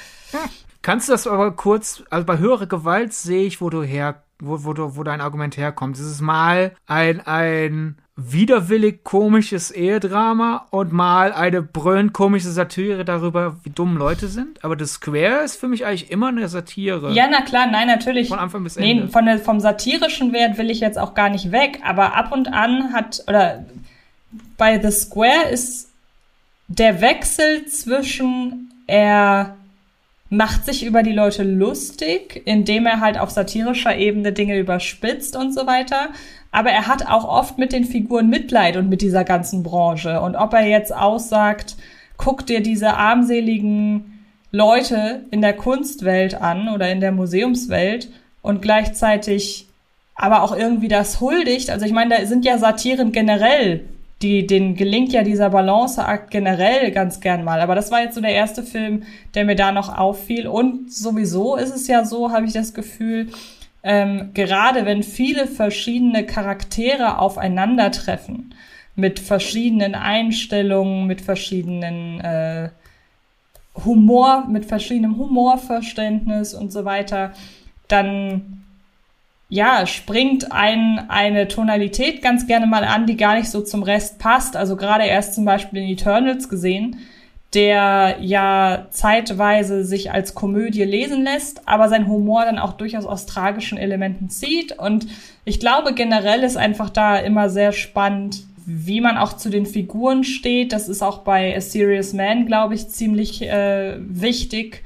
Kannst 0.82 1.08
du 1.08 1.12
das 1.12 1.26
aber 1.26 1.52
kurz, 1.52 2.02
also 2.10 2.26
bei 2.26 2.38
höherer 2.38 2.66
Gewalt 2.66 3.14
sehe 3.14 3.46
ich, 3.46 3.60
wo 3.60 3.70
du 3.70 3.82
her 3.82 4.22
wo, 4.42 4.64
wo, 4.64 4.96
wo 4.96 5.02
dein 5.04 5.20
Argument 5.20 5.56
herkommt. 5.56 5.96
Es 5.96 6.04
ist 6.04 6.20
mal 6.20 6.72
ein, 6.86 7.20
ein 7.20 7.96
widerwillig 8.16 9.04
komisches 9.04 9.70
Ehedrama 9.70 10.66
und 10.70 10.92
mal 10.92 11.32
eine 11.32 11.62
brüllend 11.62 12.12
komische 12.12 12.50
Satire 12.50 13.04
darüber, 13.04 13.56
wie 13.62 13.70
dumm 13.70 13.96
Leute 13.96 14.28
sind. 14.28 14.62
Aber 14.64 14.76
The 14.78 14.84
Square 14.84 15.44
ist 15.44 15.58
für 15.58 15.68
mich 15.68 15.86
eigentlich 15.86 16.10
immer 16.10 16.28
eine 16.28 16.48
Satire. 16.48 17.12
Ja, 17.12 17.28
na 17.30 17.42
klar, 17.42 17.68
nein, 17.70 17.86
natürlich. 17.86 18.28
Von 18.28 18.38
Anfang 18.38 18.64
bis 18.64 18.76
Ende. 18.76 19.04
Nee, 19.04 19.10
von 19.10 19.24
der, 19.24 19.38
vom 19.38 19.60
satirischen 19.60 20.32
Wert 20.32 20.58
will 20.58 20.70
ich 20.70 20.80
jetzt 20.80 20.98
auch 20.98 21.14
gar 21.14 21.30
nicht 21.30 21.52
weg, 21.52 21.78
aber 21.84 22.16
ab 22.16 22.32
und 22.32 22.52
an 22.52 22.92
hat, 22.92 23.22
oder 23.28 23.64
bei 24.58 24.80
The 24.80 24.90
Square 24.90 25.48
ist 25.50 25.90
der 26.68 27.00
Wechsel 27.00 27.66
zwischen 27.66 28.72
er 28.86 29.56
macht 30.32 30.64
sich 30.64 30.86
über 30.86 31.02
die 31.02 31.12
Leute 31.12 31.42
lustig, 31.42 32.40
indem 32.46 32.86
er 32.86 33.00
halt 33.00 33.18
auf 33.18 33.28
satirischer 33.28 33.94
Ebene 33.94 34.32
Dinge 34.32 34.58
überspitzt 34.58 35.36
und 35.36 35.52
so 35.52 35.66
weiter. 35.66 36.08
Aber 36.50 36.70
er 36.70 36.86
hat 36.86 37.06
auch 37.06 37.28
oft 37.28 37.58
mit 37.58 37.70
den 37.70 37.84
Figuren 37.84 38.30
Mitleid 38.30 38.78
und 38.78 38.88
mit 38.88 39.02
dieser 39.02 39.24
ganzen 39.24 39.62
Branche. 39.62 40.22
Und 40.22 40.34
ob 40.34 40.54
er 40.54 40.66
jetzt 40.66 40.94
aussagt, 40.94 41.76
guck 42.16 42.46
dir 42.46 42.62
diese 42.62 42.94
armseligen 42.94 44.24
Leute 44.50 45.26
in 45.30 45.42
der 45.42 45.52
Kunstwelt 45.52 46.40
an 46.40 46.70
oder 46.70 46.90
in 46.90 47.00
der 47.00 47.12
Museumswelt 47.12 48.08
und 48.40 48.62
gleichzeitig 48.62 49.68
aber 50.14 50.42
auch 50.42 50.56
irgendwie 50.56 50.88
das 50.88 51.20
huldigt. 51.20 51.68
Also 51.68 51.84
ich 51.84 51.92
meine, 51.92 52.16
da 52.16 52.24
sind 52.24 52.46
ja 52.46 52.56
Satiren 52.56 53.12
generell 53.12 53.84
die, 54.22 54.46
denen 54.46 54.76
gelingt 54.76 55.12
ja 55.12 55.22
dieser 55.22 55.50
Balanceakt 55.50 56.30
generell 56.30 56.90
ganz 56.92 57.20
gern 57.20 57.44
mal. 57.44 57.61
Aber 57.61 57.74
das 57.74 57.90
war 57.90 58.02
jetzt 58.02 58.14
so 58.14 58.20
der 58.20 58.35
erste 58.35 58.62
Film, 58.62 59.02
der 59.35 59.44
mir 59.44 59.56
da 59.56 59.72
noch 59.72 59.96
auffiel. 59.96 60.46
Und 60.46 60.92
sowieso 60.92 61.56
ist 61.56 61.74
es 61.74 61.88
ja 61.88 62.04
so, 62.04 62.30
habe 62.30 62.46
ich 62.46 62.52
das 62.52 62.74
Gefühl, 62.74 63.28
ähm, 63.82 64.30
gerade 64.35 64.87
wenn 64.87 65.02
viele 65.02 65.46
verschiedene 65.46 66.24
Charaktere 66.24 67.18
aufeinandertreffen, 67.18 68.54
mit 68.94 69.18
verschiedenen 69.20 69.94
Einstellungen, 69.94 71.06
mit 71.06 71.20
verschiedenen 71.22 72.20
äh, 72.20 72.68
Humor, 73.85 74.46
mit 74.48 74.66
verschiedenem 74.66 75.16
Humorverständnis 75.16 76.54
und 76.54 76.70
so 76.72 76.85
weiter, 76.85 77.32
dann 77.88 78.62
ja, 79.52 79.84
springt 79.84 80.50
ein, 80.50 81.10
eine 81.10 81.46
Tonalität 81.46 82.22
ganz 82.22 82.46
gerne 82.46 82.66
mal 82.66 82.84
an, 82.84 83.04
die 83.04 83.18
gar 83.18 83.34
nicht 83.34 83.50
so 83.50 83.60
zum 83.60 83.82
Rest 83.82 84.18
passt. 84.18 84.56
Also 84.56 84.76
gerade 84.76 85.04
erst 85.04 85.34
zum 85.34 85.44
Beispiel 85.44 85.82
in 85.82 85.90
Eternals 85.90 86.48
gesehen, 86.48 87.00
der 87.52 88.16
ja 88.22 88.86
zeitweise 88.88 89.84
sich 89.84 90.10
als 90.10 90.34
Komödie 90.34 90.84
lesen 90.84 91.22
lässt, 91.22 91.68
aber 91.68 91.90
sein 91.90 92.06
Humor 92.08 92.46
dann 92.46 92.58
auch 92.58 92.72
durchaus 92.72 93.04
aus 93.04 93.26
tragischen 93.26 93.76
Elementen 93.76 94.30
zieht. 94.30 94.78
Und 94.78 95.06
ich 95.44 95.60
glaube, 95.60 95.92
generell 95.92 96.44
ist 96.44 96.56
einfach 96.56 96.88
da 96.88 97.18
immer 97.18 97.50
sehr 97.50 97.72
spannend, 97.72 98.44
wie 98.64 99.02
man 99.02 99.18
auch 99.18 99.34
zu 99.34 99.50
den 99.50 99.66
Figuren 99.66 100.24
steht. 100.24 100.72
Das 100.72 100.88
ist 100.88 101.02
auch 101.02 101.18
bei 101.18 101.54
A 101.54 101.60
Serious 101.60 102.14
Man, 102.14 102.46
glaube 102.46 102.74
ich, 102.74 102.88
ziemlich 102.88 103.42
äh, 103.42 103.96
wichtig. 103.98 104.82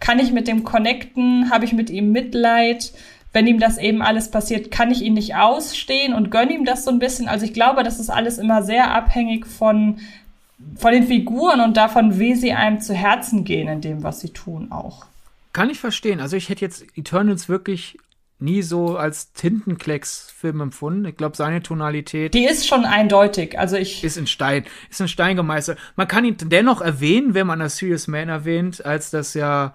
Kann 0.00 0.18
ich 0.18 0.32
mit 0.32 0.48
dem 0.48 0.64
connecten? 0.64 1.52
Habe 1.52 1.64
ich 1.64 1.72
mit 1.72 1.90
ihm 1.90 2.10
Mitleid? 2.10 2.92
Wenn 3.32 3.46
ihm 3.46 3.60
das 3.60 3.78
eben 3.78 4.02
alles 4.02 4.30
passiert, 4.30 4.70
kann 4.70 4.90
ich 4.90 5.02
ihn 5.02 5.14
nicht 5.14 5.36
ausstehen 5.36 6.14
und 6.14 6.30
gönne 6.30 6.52
ihm 6.52 6.64
das 6.64 6.84
so 6.84 6.90
ein 6.90 6.98
bisschen. 6.98 7.28
Also 7.28 7.44
ich 7.44 7.54
glaube, 7.54 7.82
das 7.82 8.00
ist 8.00 8.10
alles 8.10 8.38
immer 8.38 8.62
sehr 8.62 8.92
abhängig 8.92 9.46
von, 9.46 10.00
von 10.76 10.92
den 10.92 11.06
Figuren 11.06 11.60
und 11.60 11.76
davon, 11.76 12.18
wie 12.18 12.34
sie 12.34 12.52
einem 12.52 12.80
zu 12.80 12.94
Herzen 12.94 13.44
gehen 13.44 13.68
in 13.68 13.80
dem, 13.80 14.02
was 14.02 14.20
sie 14.20 14.30
tun 14.30 14.72
auch. 14.72 15.06
Kann 15.52 15.70
ich 15.70 15.78
verstehen. 15.78 16.20
Also 16.20 16.36
ich 16.36 16.48
hätte 16.48 16.64
jetzt 16.64 16.84
Eternals 16.96 17.48
wirklich 17.48 17.98
nie 18.40 18.62
so 18.62 18.96
als 18.96 19.32
Tintenklecks-Film 19.32 20.60
empfunden. 20.60 21.04
Ich 21.04 21.16
glaube, 21.16 21.36
seine 21.36 21.62
Tonalität. 21.62 22.34
Die 22.34 22.46
ist 22.46 22.66
schon 22.66 22.84
eindeutig. 22.84 23.58
Also 23.58 23.76
ich. 23.76 24.02
Ist 24.02 24.16
in 24.16 24.26
Stein, 24.26 24.64
ist 24.90 25.00
in 25.00 25.08
Stein 25.08 25.36
gemeißelt. 25.36 25.78
Man 25.94 26.08
kann 26.08 26.24
ihn 26.24 26.36
dennoch 26.38 26.80
erwähnen, 26.80 27.34
wenn 27.34 27.46
man 27.46 27.60
das 27.60 27.76
Serious 27.76 28.08
Man 28.08 28.28
erwähnt, 28.28 28.84
als 28.84 29.10
das 29.10 29.34
ja 29.34 29.74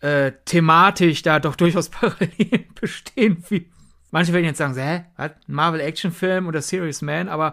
äh, 0.00 0.32
thematisch 0.44 1.22
da 1.22 1.40
doch 1.40 1.56
durchaus 1.56 1.88
Parallelen 1.90 2.66
bestehen. 2.80 3.42
Wie 3.48 3.70
manche 4.10 4.32
werden 4.32 4.44
jetzt 4.44 4.58
sagen, 4.58 4.74
hä, 4.74 5.04
was? 5.16 5.30
Ein 5.30 5.54
Marvel-Action-Film 5.54 6.46
oder 6.46 6.62
Serious 6.62 7.02
Man, 7.02 7.28
aber 7.28 7.52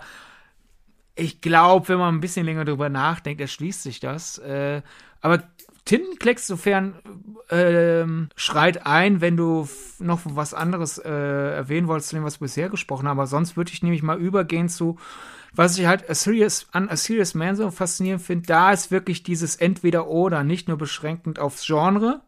ich 1.15 1.41
glaube, 1.41 1.89
wenn 1.89 1.99
man 1.99 2.15
ein 2.15 2.21
bisschen 2.21 2.45
länger 2.45 2.65
drüber 2.65 2.89
nachdenkt, 2.89 3.39
erschließt 3.39 3.83
sich 3.83 3.99
das. 3.99 4.39
Äh, 4.39 4.81
aber 5.21 5.43
Tintenklecks, 5.85 6.47
sofern 6.47 6.95
äh, 7.49 8.05
schreit 8.35 8.85
ein, 8.85 9.19
wenn 9.19 9.35
du 9.35 9.67
noch 9.99 10.21
was 10.23 10.53
anderes 10.53 10.97
äh, 10.97 11.09
erwähnen 11.09 11.87
wolltest, 11.87 12.09
zu 12.09 12.15
dem, 12.15 12.23
was 12.23 12.39
wir 12.39 12.45
bisher 12.45 12.69
gesprochen 12.69 13.07
haben. 13.07 13.19
Aber 13.19 13.27
sonst 13.27 13.57
würde 13.57 13.71
ich 13.73 13.83
nämlich 13.83 14.01
mal 14.01 14.17
übergehen 14.17 14.69
zu, 14.69 14.97
was 15.53 15.77
ich 15.77 15.85
halt 15.85 16.09
a 16.09 16.15
serious, 16.15 16.67
an 16.71 16.89
A 16.89 16.95
Serious 16.95 17.33
Man 17.33 17.55
so 17.55 17.69
faszinierend 17.69 18.23
finde. 18.23 18.47
Da 18.47 18.71
ist 18.71 18.91
wirklich 18.91 19.23
dieses 19.23 19.55
Entweder-Oder, 19.55 20.43
nicht 20.43 20.67
nur 20.67 20.77
beschränkend 20.77 21.37
aufs 21.37 21.65
Genre, 21.65 22.21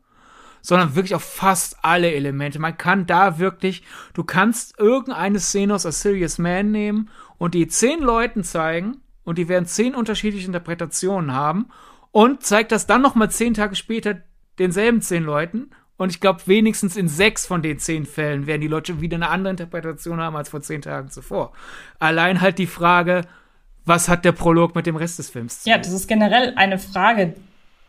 sondern 0.65 0.95
wirklich 0.95 1.13
auf 1.13 1.23
fast 1.23 1.77
alle 1.83 2.11
Elemente. 2.11 2.57
Man 2.57 2.75
kann 2.75 3.05
da 3.05 3.37
wirklich, 3.37 3.83
du 4.15 4.23
kannst 4.23 4.79
irgendeine 4.79 5.39
Szene 5.39 5.75
aus 5.75 5.85
A 5.85 5.91
Serious 5.91 6.39
Man 6.39 6.71
nehmen 6.71 7.09
und 7.37 7.53
die 7.53 7.67
zehn 7.67 7.99
Leuten 7.99 8.43
zeigen 8.43 8.97
und 9.23 9.37
die 9.37 9.47
werden 9.47 9.67
zehn 9.67 9.93
unterschiedliche 9.93 10.47
Interpretationen 10.47 11.33
haben 11.33 11.67
und 12.11 12.43
zeigt 12.43 12.71
das 12.71 12.87
dann 12.87 13.03
nochmal 13.03 13.29
zehn 13.29 13.53
Tage 13.53 13.75
später 13.75 14.21
denselben 14.57 15.01
zehn 15.01 15.23
Leuten 15.23 15.69
und 15.97 16.09
ich 16.09 16.19
glaube, 16.19 16.41
wenigstens 16.47 16.97
in 16.97 17.07
sechs 17.07 17.45
von 17.45 17.61
den 17.61 17.77
zehn 17.77 18.05
Fällen 18.05 18.47
werden 18.47 18.61
die 18.61 18.67
Leute 18.67 19.01
wieder 19.01 19.15
eine 19.15 19.29
andere 19.29 19.51
Interpretation 19.51 20.19
haben 20.19 20.35
als 20.35 20.49
vor 20.49 20.61
zehn 20.61 20.81
Tagen 20.81 21.09
zuvor. 21.09 21.53
Allein 21.99 22.41
halt 22.41 22.57
die 22.57 22.65
Frage, 22.67 23.21
was 23.85 24.09
hat 24.09 24.25
der 24.25 24.31
Prolog 24.31 24.73
mit 24.73 24.87
dem 24.87 24.95
Rest 24.95 25.19
des 25.19 25.29
Films 25.29 25.59
zu 25.59 25.65
tun? 25.65 25.71
Ja, 25.71 25.77
das 25.77 25.91
ist 25.91 26.07
generell 26.07 26.53
eine 26.55 26.79
Frage, 26.79 27.35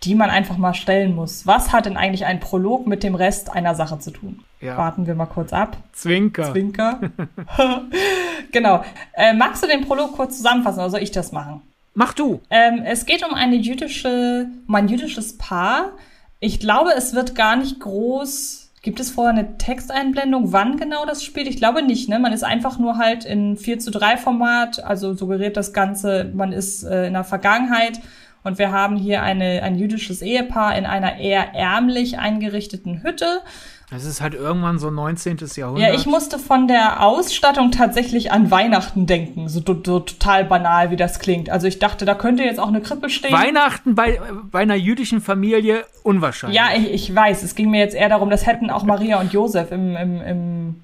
die 0.03 0.15
man 0.15 0.31
einfach 0.31 0.57
mal 0.57 0.75
stellen 0.75 1.15
muss. 1.15 1.47
Was 1.47 1.73
hat 1.73 1.87
denn 1.87 1.97
eigentlich 1.97 2.27
ein 2.27 2.41
Prolog 2.41 2.87
mit 2.87 3.03
dem 3.03 3.15
Rest 3.15 3.51
einer 3.53 3.75
Sache 3.75 3.99
zu 3.99 4.11
tun? 4.11 4.45
Ja. 4.61 4.77
Warten 4.77 5.07
wir 5.07 5.15
mal 5.15 5.27
kurz 5.27 5.53
ab. 5.53 5.77
Zwinker. 5.93 6.53
Zwinker. 6.53 7.01
genau. 8.53 8.85
Äh, 9.15 9.35
magst 9.35 9.63
du 9.63 9.67
den 9.67 9.87
Prolog 9.87 10.13
kurz 10.13 10.37
zusammenfassen 10.37 10.81
oder 10.81 10.91
soll 10.91 11.03
ich 11.03 11.13
das 11.13 11.33
machen? 11.33 11.63
Mach 11.95 12.13
du. 12.13 12.43
Ähm, 12.51 12.83
es 12.85 13.07
geht 13.07 13.27
um 13.27 13.35
eine 13.35 13.57
jüdische, 13.57 14.49
um 14.69 14.75
ein 14.75 14.89
jüdisches 14.89 15.39
Paar. 15.39 15.93
Ich 16.41 16.61
glaube, 16.61 16.91
es 16.95 17.15
wird 17.15 17.35
gar 17.35 17.57
nicht 17.57 17.81
groß. 17.81 18.71
Gibt 18.83 19.01
es 19.01 19.11
vorher 19.11 19.33
eine 19.33 19.57
Texteinblendung, 19.57 20.53
wann 20.53 20.77
genau 20.77 21.07
das 21.07 21.25
spielt? 21.25 21.49
Ich 21.49 21.57
glaube 21.57 21.83
nicht, 21.83 22.09
ne? 22.09 22.21
Man 22.21 22.33
ist 22.33 22.45
einfach 22.45 22.79
nur 22.79 22.99
halt 22.99 23.25
in 23.25 23.57
4 23.57 23.81
zu 23.81 23.91
3 23.91 24.17
Format, 24.17 24.85
also 24.85 25.15
suggeriert 25.15 25.57
das 25.57 25.73
Ganze, 25.73 26.31
man 26.33 26.53
ist 26.53 26.85
äh, 26.85 27.09
in 27.09 27.15
der 27.15 27.25
Vergangenheit 27.25 28.01
und 28.47 28.59
wir 28.59 28.71
haben 28.71 28.97
hier 28.97 29.23
eine, 29.23 29.63
ein 29.63 29.77
jüdisches 29.77 30.23
Ehepaar 30.23 30.79
in 30.79 30.87
einer 30.87 31.19
eher 31.19 31.55
ärmlich 31.55 32.19
eingerichteten 32.19 33.03
Hütte. 33.03 33.41
Es 33.95 34.05
ist 34.05 34.21
halt 34.21 34.35
irgendwann 34.35 34.79
so 34.79 34.91
19. 34.91 35.39
Jahrhundert. 35.57 35.89
Ja, 35.89 35.95
ich 35.95 36.07
musste 36.07 36.39
von 36.39 36.67
der 36.67 37.03
Ausstattung 37.03 37.71
tatsächlich 37.71 38.33
an 38.33 38.51
Weihnachten 38.51 39.07
denken. 39.07 39.49
So, 39.49 39.61
so, 39.65 40.01
total 40.01 40.45
banal, 40.45 40.91
wie 40.91 40.97
das 40.97 41.19
klingt. 41.19 41.51
Also 41.51 41.67
ich 41.67 41.79
dachte, 41.79 42.05
da 42.05 42.15
könnte 42.15 42.43
jetzt 42.43 42.59
auch 42.59 42.69
eine 42.69 42.81
Krippe 42.81 43.11
stehen. 43.11 43.33
Weihnachten 43.33 43.95
bei, 43.95 44.21
bei 44.51 44.61
einer 44.61 44.75
jüdischen 44.75 45.21
Familie 45.21 45.85
unwahrscheinlich. 46.03 46.57
Ja, 46.57 46.69
ich, 46.77 46.91
ich 46.91 47.15
weiß. 47.15 47.45
Es 47.45 47.55
ging 47.55 47.71
mir 47.71 47.81
jetzt 47.81 47.95
eher 47.95 48.09
darum, 48.09 48.31
das 48.31 48.47
hätten 48.47 48.71
auch 48.71 48.83
Maria 48.83 49.21
und 49.21 49.33
Josef 49.33 49.71
im, 49.71 49.97
im, 49.97 50.21
im, 50.21 50.83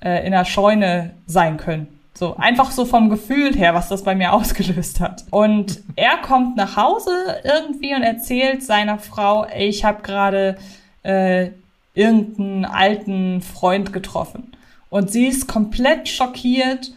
äh, 0.00 0.26
in 0.26 0.32
der 0.32 0.44
Scheune 0.44 1.14
sein 1.26 1.56
können. 1.56 1.88
So, 2.16 2.34
einfach 2.36 2.70
so 2.70 2.86
vom 2.86 3.10
Gefühl 3.10 3.54
her, 3.54 3.74
was 3.74 3.88
das 3.88 4.02
bei 4.02 4.14
mir 4.14 4.32
ausgelöst 4.32 5.00
hat. 5.00 5.24
Und 5.30 5.82
er 5.96 6.16
kommt 6.18 6.56
nach 6.56 6.76
Hause 6.76 7.10
irgendwie 7.44 7.94
und 7.94 8.02
erzählt 8.02 8.62
seiner 8.62 8.98
Frau, 8.98 9.46
ich 9.54 9.84
habe 9.84 10.02
gerade 10.02 10.56
äh, 11.02 11.50
irgendeinen 11.94 12.64
alten 12.64 13.42
Freund 13.42 13.92
getroffen. 13.92 14.52
Und 14.88 15.10
sie 15.10 15.26
ist 15.26 15.46
komplett 15.46 16.08
schockiert 16.08 16.92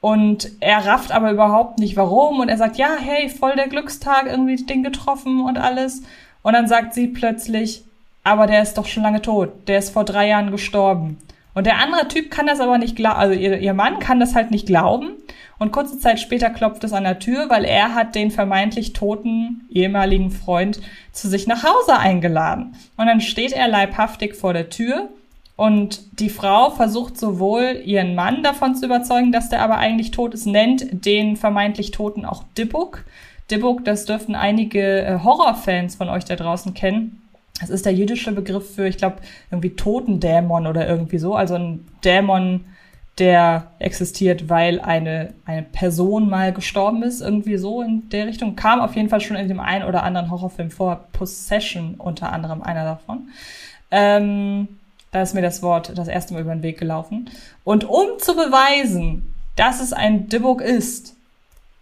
und 0.00 0.50
er 0.60 0.86
rafft 0.86 1.12
aber 1.12 1.32
überhaupt 1.32 1.78
nicht 1.78 1.96
warum. 1.96 2.40
Und 2.40 2.48
er 2.48 2.56
sagt, 2.56 2.76
ja, 2.76 2.96
hey, 2.98 3.28
voll 3.28 3.56
der 3.56 3.68
Glückstag, 3.68 4.26
irgendwie 4.26 4.56
den 4.56 4.82
getroffen 4.82 5.42
und 5.42 5.58
alles. 5.58 6.02
Und 6.42 6.54
dann 6.54 6.66
sagt 6.66 6.94
sie 6.94 7.08
plötzlich, 7.08 7.84
aber 8.24 8.46
der 8.46 8.62
ist 8.62 8.78
doch 8.78 8.86
schon 8.86 9.02
lange 9.02 9.20
tot. 9.20 9.50
Der 9.68 9.78
ist 9.78 9.90
vor 9.90 10.04
drei 10.04 10.28
Jahren 10.28 10.50
gestorben. 10.50 11.18
Und 11.54 11.66
der 11.66 11.78
andere 11.78 12.08
Typ 12.08 12.30
kann 12.30 12.46
das 12.46 12.60
aber 12.60 12.78
nicht 12.78 12.96
glauben, 12.96 13.18
also 13.18 13.34
ihr, 13.34 13.58
ihr 13.58 13.74
Mann 13.74 13.98
kann 13.98 14.20
das 14.20 14.34
halt 14.34 14.50
nicht 14.50 14.66
glauben. 14.66 15.10
Und 15.58 15.70
kurze 15.70 15.98
Zeit 15.98 16.18
später 16.18 16.50
klopft 16.50 16.82
es 16.82 16.92
an 16.92 17.04
der 17.04 17.18
Tür, 17.18 17.48
weil 17.48 17.64
er 17.64 17.94
hat 17.94 18.14
den 18.14 18.30
vermeintlich 18.30 18.94
toten 18.94 19.68
ehemaligen 19.70 20.30
Freund 20.30 20.80
zu 21.12 21.28
sich 21.28 21.46
nach 21.46 21.62
Hause 21.62 21.98
eingeladen. 21.98 22.74
Und 22.96 23.06
dann 23.06 23.20
steht 23.20 23.52
er 23.52 23.68
leibhaftig 23.68 24.34
vor 24.34 24.54
der 24.54 24.70
Tür 24.70 25.10
und 25.54 26.18
die 26.18 26.30
Frau 26.30 26.70
versucht 26.70 27.18
sowohl 27.18 27.80
ihren 27.84 28.14
Mann 28.14 28.42
davon 28.42 28.74
zu 28.74 28.86
überzeugen, 28.86 29.30
dass 29.30 29.50
der 29.50 29.62
aber 29.62 29.76
eigentlich 29.76 30.10
tot 30.10 30.34
ist, 30.34 30.46
nennt 30.46 30.86
den 31.06 31.36
vermeintlich 31.36 31.92
Toten 31.92 32.24
auch 32.24 32.42
Dibbuk. 32.58 33.04
Dibbuk, 33.50 33.84
das 33.84 34.06
dürften 34.06 34.34
einige 34.34 35.02
äh, 35.02 35.18
Horrorfans 35.22 35.94
von 35.94 36.08
euch 36.08 36.24
da 36.24 36.36
draußen 36.36 36.74
kennen 36.74 37.21
Das 37.62 37.70
ist 37.70 37.86
der 37.86 37.94
jüdische 37.94 38.32
Begriff 38.32 38.74
für, 38.74 38.88
ich 38.88 38.96
glaube, 38.96 39.18
irgendwie 39.50 39.70
Totendämon 39.70 40.66
oder 40.66 40.86
irgendwie 40.86 41.18
so. 41.18 41.36
Also 41.36 41.54
ein 41.54 41.86
Dämon, 42.04 42.64
der 43.18 43.70
existiert, 43.78 44.48
weil 44.48 44.80
eine, 44.80 45.32
eine 45.44 45.62
Person 45.62 46.28
mal 46.28 46.52
gestorben 46.52 47.04
ist, 47.04 47.20
irgendwie 47.20 47.56
so 47.56 47.80
in 47.80 48.08
der 48.10 48.26
Richtung. 48.26 48.56
Kam 48.56 48.80
auf 48.80 48.96
jeden 48.96 49.08
Fall 49.08 49.20
schon 49.20 49.36
in 49.36 49.46
dem 49.46 49.60
einen 49.60 49.84
oder 49.84 50.02
anderen 50.02 50.30
Horrorfilm 50.30 50.72
vor, 50.72 51.04
Possession 51.12 51.94
unter 51.98 52.32
anderem 52.32 52.62
einer 52.62 52.84
davon. 52.84 53.28
Ähm, 53.92 54.66
da 55.12 55.22
ist 55.22 55.34
mir 55.34 55.42
das 55.42 55.62
Wort 55.62 55.96
das 55.96 56.08
erste 56.08 56.34
Mal 56.34 56.42
über 56.42 56.54
den 56.54 56.64
Weg 56.64 56.78
gelaufen. 56.78 57.30
Und 57.62 57.84
um 57.84 58.18
zu 58.18 58.34
beweisen, 58.34 59.32
dass 59.54 59.80
es 59.80 59.92
ein 59.92 60.28
Dibuk 60.28 60.60
ist, 60.60 61.14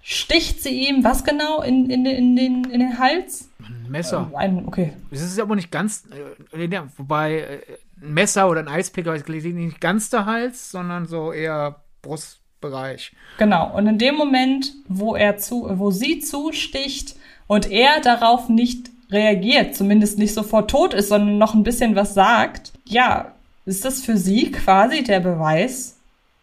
sticht 0.02 0.62
sie 0.62 0.88
ihm 0.88 1.04
was 1.04 1.24
genau 1.24 1.62
in, 1.62 1.88
in, 1.88 2.04
in, 2.04 2.36
den, 2.36 2.64
in 2.64 2.80
den 2.80 2.98
Hals? 2.98 3.49
Ein 3.70 3.90
Messer. 3.90 4.30
Äh, 4.32 4.36
ein, 4.36 4.66
okay. 4.66 4.92
Es 5.10 5.22
ist 5.22 5.38
aber 5.38 5.56
nicht 5.56 5.70
ganz, 5.70 6.04
äh, 6.52 6.82
wobei 6.96 7.38
äh, 7.38 7.60
ein 8.02 8.14
Messer 8.14 8.48
oder 8.48 8.60
ein 8.60 8.68
Eispicker 8.68 9.14
ist 9.14 9.28
nicht 9.28 9.80
ganz 9.80 10.10
der 10.10 10.26
Hals, 10.26 10.70
sondern 10.70 11.06
so 11.06 11.32
eher 11.32 11.76
Brustbereich. 12.02 13.12
Genau. 13.38 13.76
Und 13.76 13.86
in 13.86 13.98
dem 13.98 14.16
Moment, 14.16 14.72
wo 14.88 15.14
er 15.14 15.36
zu, 15.36 15.66
wo 15.78 15.90
sie 15.90 16.20
zusticht 16.20 17.16
und 17.46 17.70
er 17.70 18.00
darauf 18.00 18.48
nicht 18.48 18.90
reagiert, 19.10 19.74
zumindest 19.74 20.18
nicht 20.18 20.34
sofort 20.34 20.70
tot 20.70 20.94
ist, 20.94 21.08
sondern 21.08 21.38
noch 21.38 21.54
ein 21.54 21.64
bisschen 21.64 21.96
was 21.96 22.14
sagt, 22.14 22.72
ja, 22.84 23.32
ist 23.66 23.84
das 23.84 24.02
für 24.02 24.16
sie 24.16 24.50
quasi 24.52 25.02
der 25.02 25.20
Beweis, 25.20 25.96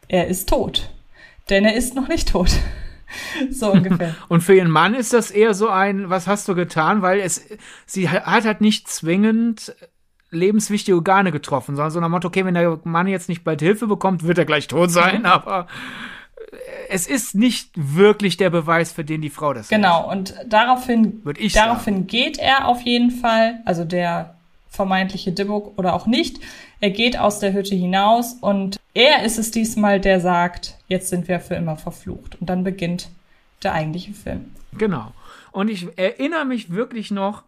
er 0.07 0.27
ist 0.27 0.49
tot. 0.49 0.89
Denn 1.49 1.65
er 1.65 1.75
ist 1.75 1.95
noch 1.95 2.07
nicht 2.07 2.29
tot. 2.29 2.51
so 3.51 3.71
ungefähr. 3.71 4.15
Und 4.27 4.41
für 4.41 4.55
ihren 4.55 4.71
Mann 4.71 4.93
ist 4.93 5.13
das 5.13 5.31
eher 5.31 5.53
so 5.53 5.69
ein, 5.69 6.09
was 6.09 6.27
hast 6.27 6.47
du 6.47 6.55
getan? 6.55 7.01
Weil 7.01 7.19
es, 7.19 7.45
sie 7.85 8.09
hat 8.09 8.45
halt 8.45 8.61
nicht 8.61 8.87
zwingend 8.87 9.75
lebenswichtige 10.29 10.95
Organe 10.95 11.31
getroffen, 11.31 11.75
sondern 11.75 11.91
so 11.91 11.99
nach 11.99 12.09
Motto, 12.09 12.27
okay, 12.27 12.45
wenn 12.45 12.53
der 12.53 12.79
Mann 12.83 13.07
jetzt 13.07 13.29
nicht 13.29 13.43
bald 13.43 13.61
Hilfe 13.61 13.87
bekommt, 13.87 14.23
wird 14.23 14.37
er 14.37 14.45
gleich 14.45 14.67
tot 14.67 14.91
sein, 14.91 15.25
aber 15.27 15.67
es 16.89 17.07
ist 17.07 17.35
nicht 17.35 17.71
wirklich 17.75 18.37
der 18.37 18.49
Beweis, 18.49 18.91
für 18.91 19.03
den 19.03 19.21
die 19.21 19.29
Frau 19.29 19.53
das 19.53 19.69
Genau, 19.69 20.09
hat. 20.09 20.17
und 20.17 20.35
daraufhin, 20.47 21.21
daraufhin 21.53 21.93
sagen. 21.95 22.07
geht 22.07 22.37
er 22.39 22.67
auf 22.67 22.81
jeden 22.81 23.11
Fall, 23.11 23.59
also 23.65 23.83
der 23.83 24.36
vermeintliche 24.77 25.33
Dibuk 25.33 25.77
oder 25.77 25.93
auch 25.93 26.07
nicht, 26.07 26.39
er 26.79 26.91
geht 26.91 27.19
aus 27.19 27.39
der 27.39 27.53
Hütte 27.53 27.75
hinaus 27.75 28.37
und 28.39 28.79
er 28.93 29.23
ist 29.23 29.37
es 29.37 29.51
diesmal, 29.51 29.99
der 29.99 30.21
sagt, 30.21 30.77
jetzt 30.87 31.09
sind 31.09 31.27
wir 31.27 31.39
für 31.39 31.55
immer 31.55 31.75
verflucht. 31.75 32.39
Und 32.39 32.49
dann 32.49 32.63
beginnt 32.63 33.09
der 33.63 33.73
eigentliche 33.73 34.13
Film. 34.13 34.51
Genau. 34.77 35.11
Und 35.51 35.69
ich 35.69 35.87
erinnere 35.97 36.45
mich 36.45 36.71
wirklich 36.71 37.11
noch, 37.11 37.43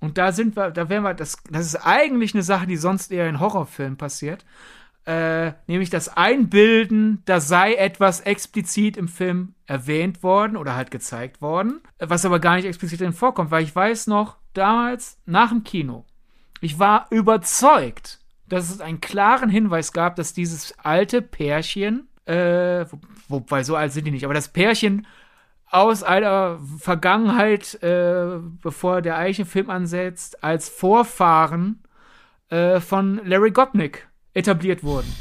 und 0.00 0.16
da 0.16 0.32
sind 0.32 0.56
wir, 0.56 0.70
da 0.70 0.88
wären 0.88 1.02
wir, 1.02 1.12
das, 1.12 1.36
das 1.50 1.66
ist 1.66 1.76
eigentlich 1.76 2.32
eine 2.34 2.42
Sache, 2.42 2.66
die 2.66 2.76
sonst 2.76 3.12
eher 3.12 3.28
in 3.28 3.40
Horrorfilmen 3.40 3.98
passiert. 3.98 4.46
Äh, 5.06 5.52
nämlich 5.66 5.90
das 5.90 6.16
Einbilden, 6.16 7.22
da 7.24 7.40
sei 7.40 7.74
etwas 7.74 8.20
explizit 8.20 8.96
im 8.96 9.08
Film 9.08 9.54
erwähnt 9.66 10.22
worden 10.22 10.56
oder 10.56 10.76
halt 10.76 10.90
gezeigt 10.90 11.42
worden, 11.42 11.80
was 11.98 12.24
aber 12.24 12.38
gar 12.38 12.56
nicht 12.56 12.66
explizit 12.66 13.00
drin 13.00 13.12
vorkommt, 13.12 13.50
weil 13.50 13.64
ich 13.64 13.74
weiß 13.74 14.06
noch, 14.06 14.36
damals 14.52 15.18
nach 15.26 15.50
dem 15.50 15.64
Kino, 15.64 16.04
ich 16.60 16.78
war 16.78 17.06
überzeugt, 17.10 18.20
dass 18.46 18.70
es 18.70 18.80
einen 18.80 19.00
klaren 19.00 19.48
Hinweis 19.48 19.92
gab, 19.92 20.16
dass 20.16 20.34
dieses 20.34 20.78
alte 20.78 21.22
Pärchen, 21.22 22.08
äh, 22.26 22.84
wobei 23.28 23.62
so 23.62 23.76
alt 23.76 23.92
sind 23.92 24.06
die 24.06 24.10
nicht, 24.10 24.24
aber 24.24 24.34
das 24.34 24.48
Pärchen 24.48 25.06
aus 25.70 26.02
einer 26.02 26.58
Vergangenheit, 26.78 27.80
äh, 27.82 28.38
bevor 28.62 29.02
der 29.02 29.16
Eichenfilm 29.16 29.70
ansetzt, 29.70 30.42
als 30.42 30.68
Vorfahren 30.68 31.84
äh, 32.48 32.80
von 32.80 33.20
Larry 33.24 33.52
Gopnik 33.52 34.08
etabliert 34.34 34.82
wurden. 34.82 35.12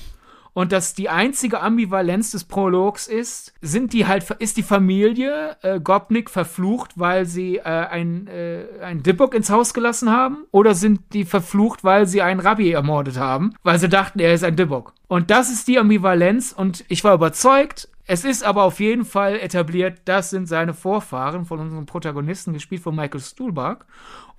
Und 0.54 0.72
dass 0.72 0.94
die 0.94 1.10
einzige 1.10 1.62
Ambivalenz 1.62 2.32
des 2.32 2.44
Prologs 2.44 3.08
ist, 3.08 3.54
sind 3.62 3.94
die 3.94 4.08
halt, 4.08 4.30
ist 4.40 4.58
die 4.58 4.64
Familie 4.64 5.58
äh, 5.62 5.80
Gopnik 5.80 6.30
verflucht, 6.30 6.92
weil 6.96 7.26
sie 7.26 7.58
äh, 7.58 7.62
ein, 7.64 8.28
äh, 8.28 8.66
ein 8.82 9.04
Dibbock 9.04 9.36
ins 9.36 9.50
Haus 9.50 9.74
gelassen 9.74 10.12
haben? 10.12 10.46
Oder 10.52 10.76
sind 10.76 11.02
die 11.14 11.26
verflucht, 11.26 11.84
weil 11.84 12.08
sie 12.08 12.22
einen 12.22 12.40
Rabbi 12.40 12.72
ermordet 12.72 13.18
haben, 13.18 13.54
weil 13.64 13.80
sie 13.80 13.90
dachten, 13.90 14.20
er 14.20 14.34
ist 14.34 14.44
ein 14.44 14.56
Dibbock? 14.56 14.94
Und 15.08 15.32
das 15.32 15.50
ist 15.50 15.68
die 15.68 15.80
Ambivalenz 15.80 16.52
und 16.52 16.86
ich 16.88 17.04
war 17.04 17.14
überzeugt, 17.14 17.90
es 18.12 18.26
ist 18.26 18.44
aber 18.44 18.64
auf 18.64 18.80
jeden 18.80 19.06
Fall 19.06 19.36
etabliert, 19.36 20.02
das 20.06 20.32
sind 20.32 20.48
seine 20.48 20.74
Vorfahren 20.74 21.46
von 21.46 21.60
unserem 21.60 21.86
Protagonisten, 21.86 22.54
gespielt 22.54 22.82
von 22.82 22.96
Michael 22.96 23.22
Stuhlbarg. 23.22 23.86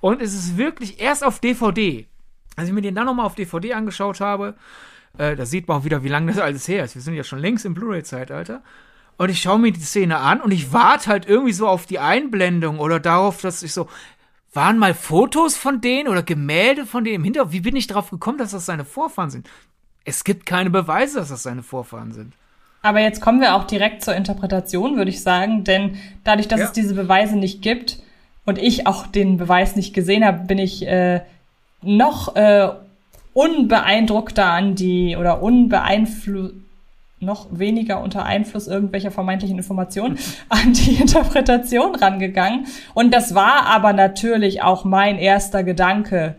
Und 0.00 0.20
es 0.20 0.34
ist 0.34 0.56
wirklich 0.56 1.00
erst 1.00 1.22
auf 1.22 1.38
DVD, 1.38 2.08
als 2.56 2.66
ich 2.66 2.74
mir 2.74 2.80
den 2.80 2.96
dann 2.96 3.06
nochmal 3.06 3.26
auf 3.26 3.36
DVD 3.36 3.74
angeschaut 3.74 4.20
habe, 4.20 4.56
äh, 5.18 5.36
da 5.36 5.46
sieht 5.46 5.68
man 5.68 5.78
auch 5.78 5.84
wieder, 5.84 6.04
wie 6.04 6.08
lange 6.08 6.32
das 6.32 6.40
alles 6.40 6.68
her 6.68 6.84
ist. 6.84 6.94
Wir 6.94 7.02
sind 7.02 7.14
ja 7.14 7.24
schon 7.24 7.38
längst 7.38 7.64
im 7.64 7.74
Blu-ray-Zeitalter. 7.74 8.62
Und 9.16 9.28
ich 9.28 9.42
schaue 9.42 9.58
mir 9.58 9.72
die 9.72 9.80
Szene 9.80 10.16
an 10.16 10.40
und 10.40 10.50
ich 10.50 10.72
warte 10.72 11.10
halt 11.10 11.28
irgendwie 11.28 11.52
so 11.52 11.68
auf 11.68 11.84
die 11.84 11.98
Einblendung 11.98 12.78
oder 12.78 13.00
darauf, 13.00 13.42
dass 13.42 13.62
ich 13.62 13.72
so, 13.72 13.86
waren 14.54 14.78
mal 14.78 14.94
Fotos 14.94 15.56
von 15.56 15.80
denen 15.80 16.08
oder 16.08 16.22
Gemälde 16.22 16.86
von 16.86 17.04
denen 17.04 17.16
im 17.16 17.24
Hintergrund? 17.24 17.52
Wie 17.52 17.60
bin 17.60 17.76
ich 17.76 17.86
darauf 17.86 18.10
gekommen, 18.10 18.38
dass 18.38 18.52
das 18.52 18.66
seine 18.66 18.84
Vorfahren 18.84 19.30
sind? 19.30 19.48
Es 20.04 20.24
gibt 20.24 20.46
keine 20.46 20.70
Beweise, 20.70 21.18
dass 21.18 21.28
das 21.28 21.42
seine 21.42 21.62
Vorfahren 21.62 22.12
sind. 22.12 22.32
Aber 22.82 23.00
jetzt 23.00 23.20
kommen 23.20 23.42
wir 23.42 23.54
auch 23.54 23.64
direkt 23.64 24.02
zur 24.02 24.16
Interpretation, 24.16 24.96
würde 24.96 25.10
ich 25.10 25.22
sagen, 25.22 25.64
denn 25.64 25.98
dadurch, 26.24 26.48
dass 26.48 26.60
ja. 26.60 26.66
es 26.66 26.72
diese 26.72 26.94
Beweise 26.94 27.36
nicht 27.36 27.60
gibt 27.60 27.98
und 28.46 28.56
ich 28.56 28.86
auch 28.86 29.06
den 29.06 29.36
Beweis 29.36 29.76
nicht 29.76 29.92
gesehen 29.92 30.24
habe, 30.24 30.46
bin 30.46 30.58
ich 30.58 30.86
äh, 30.86 31.20
noch 31.82 32.34
äh, 32.36 32.70
unbeeindruckter 33.40 34.46
an 34.46 34.74
die 34.74 35.16
oder 35.16 35.42
unbeeinflusst 35.42 36.54
noch 37.22 37.48
weniger 37.50 38.02
unter 38.02 38.24
Einfluss 38.24 38.66
irgendwelcher 38.66 39.10
vermeintlichen 39.10 39.58
Informationen 39.58 40.18
an 40.48 40.72
die 40.72 40.94
Interpretation 40.94 41.94
rangegangen. 41.94 42.66
Und 42.94 43.12
das 43.12 43.34
war 43.34 43.66
aber 43.66 43.92
natürlich 43.92 44.62
auch 44.62 44.84
mein 44.84 45.18
erster 45.18 45.62
Gedanke 45.62 46.36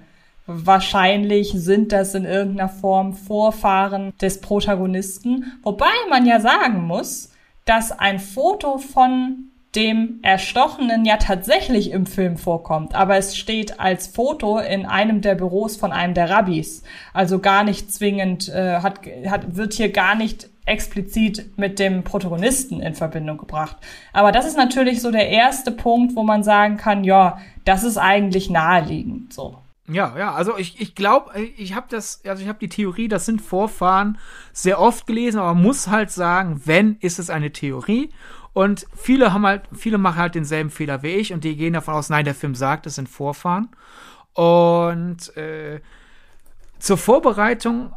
Wahrscheinlich 0.48 1.52
sind 1.52 1.92
das 1.92 2.16
in 2.16 2.26
irgendeiner 2.26 2.68
Form 2.68 3.14
Vorfahren 3.14 4.12
des 4.20 4.42
Protagonisten. 4.42 5.60
Wobei 5.64 5.92
man 6.10 6.26
ja 6.26 6.40
sagen 6.40 6.84
muss, 6.88 7.32
dass 7.66 7.92
ein 7.92 8.20
Foto 8.20 8.80
von 8.80 9.51
dem 9.76 10.20
Erstochenen 10.22 11.06
ja 11.06 11.18
tatsächlich 11.18 11.92
im 11.92 12.06
Film 12.06 12.38
vorkommt, 12.38 12.94
aber 12.94 13.16
es 13.16 13.38
steht 13.38 13.80
als 13.80 14.08
Foto 14.08 14.60
in 14.60 14.86
einem 14.86 15.22
der 15.22 15.36
Büros 15.36 15.78
von 15.78 15.94
einem 15.94 16.14
der 16.14 16.30
Rabbis. 16.30 16.84
Also 17.14 17.40
gar 17.40 17.64
nicht 17.64 17.92
zwingend, 17.92 18.50
äh, 18.50 18.80
hat, 18.80 19.00
hat, 19.28 19.56
wird 19.56 19.74
hier 19.74 19.92
gar 19.92 20.16
nicht 20.16 20.50
explizit 20.66 21.58
mit 21.58 21.80
dem 21.80 22.04
Protagonisten 22.04 22.82
in 22.82 22.96
Verbindung 22.96 23.38
gebracht. 23.38 23.78
Aber 24.14 24.32
das 24.32 24.46
ist 24.46 24.58
natürlich 24.58 25.02
so 25.02 25.10
der 25.10 25.30
erste 25.30 25.72
Punkt, 25.72 26.16
wo 26.16 26.24
man 26.24 26.44
sagen 26.44 26.78
kann, 26.78 27.04
ja, 27.04 27.40
das 27.66 27.84
ist 27.84 27.98
eigentlich 27.98 28.50
naheliegend, 28.50 29.34
so. 29.34 29.58
Ja, 29.88 30.16
ja, 30.18 30.34
also 30.34 30.58
ich, 30.58 30.80
ich 30.80 30.96
glaube, 30.96 31.38
ich 31.58 31.76
habe 31.76 31.88
das, 31.90 32.22
also 32.26 32.42
ich 32.42 32.48
habe 32.48 32.60
die 32.60 32.70
Theorie, 32.70 33.08
das 33.08 33.26
sind 33.26 33.42
Vorfahren 33.42 34.18
sehr 34.54 34.80
oft 34.80 35.06
gelesen, 35.06 35.40
aber 35.40 35.54
man 35.54 35.64
muss 35.64 35.88
halt 35.88 36.12
sagen, 36.12 36.62
wenn, 36.66 36.98
ist 37.02 37.20
es 37.20 37.30
eine 37.30 37.52
Theorie. 37.52 38.10
Und 38.54 38.86
viele 38.96 39.34
haben 39.34 39.46
halt, 39.46 39.64
viele 39.74 39.98
machen 39.98 40.18
halt 40.18 40.36
denselben 40.36 40.70
Fehler 40.70 41.04
wie 41.04 41.10
ich 41.10 41.34
und 41.34 41.44
die 41.44 41.56
gehen 41.56 41.74
davon 41.74 41.94
aus, 41.94 42.10
nein, 42.10 42.26
der 42.26 42.36
Film 42.36 42.56
sagt, 42.56 42.86
es 42.86 42.96
sind 42.96 43.08
Vorfahren. 43.08 43.70
Und 44.34 45.36
äh, 45.38 45.82
zur 46.80 46.98
Vorbereitung 46.98 47.94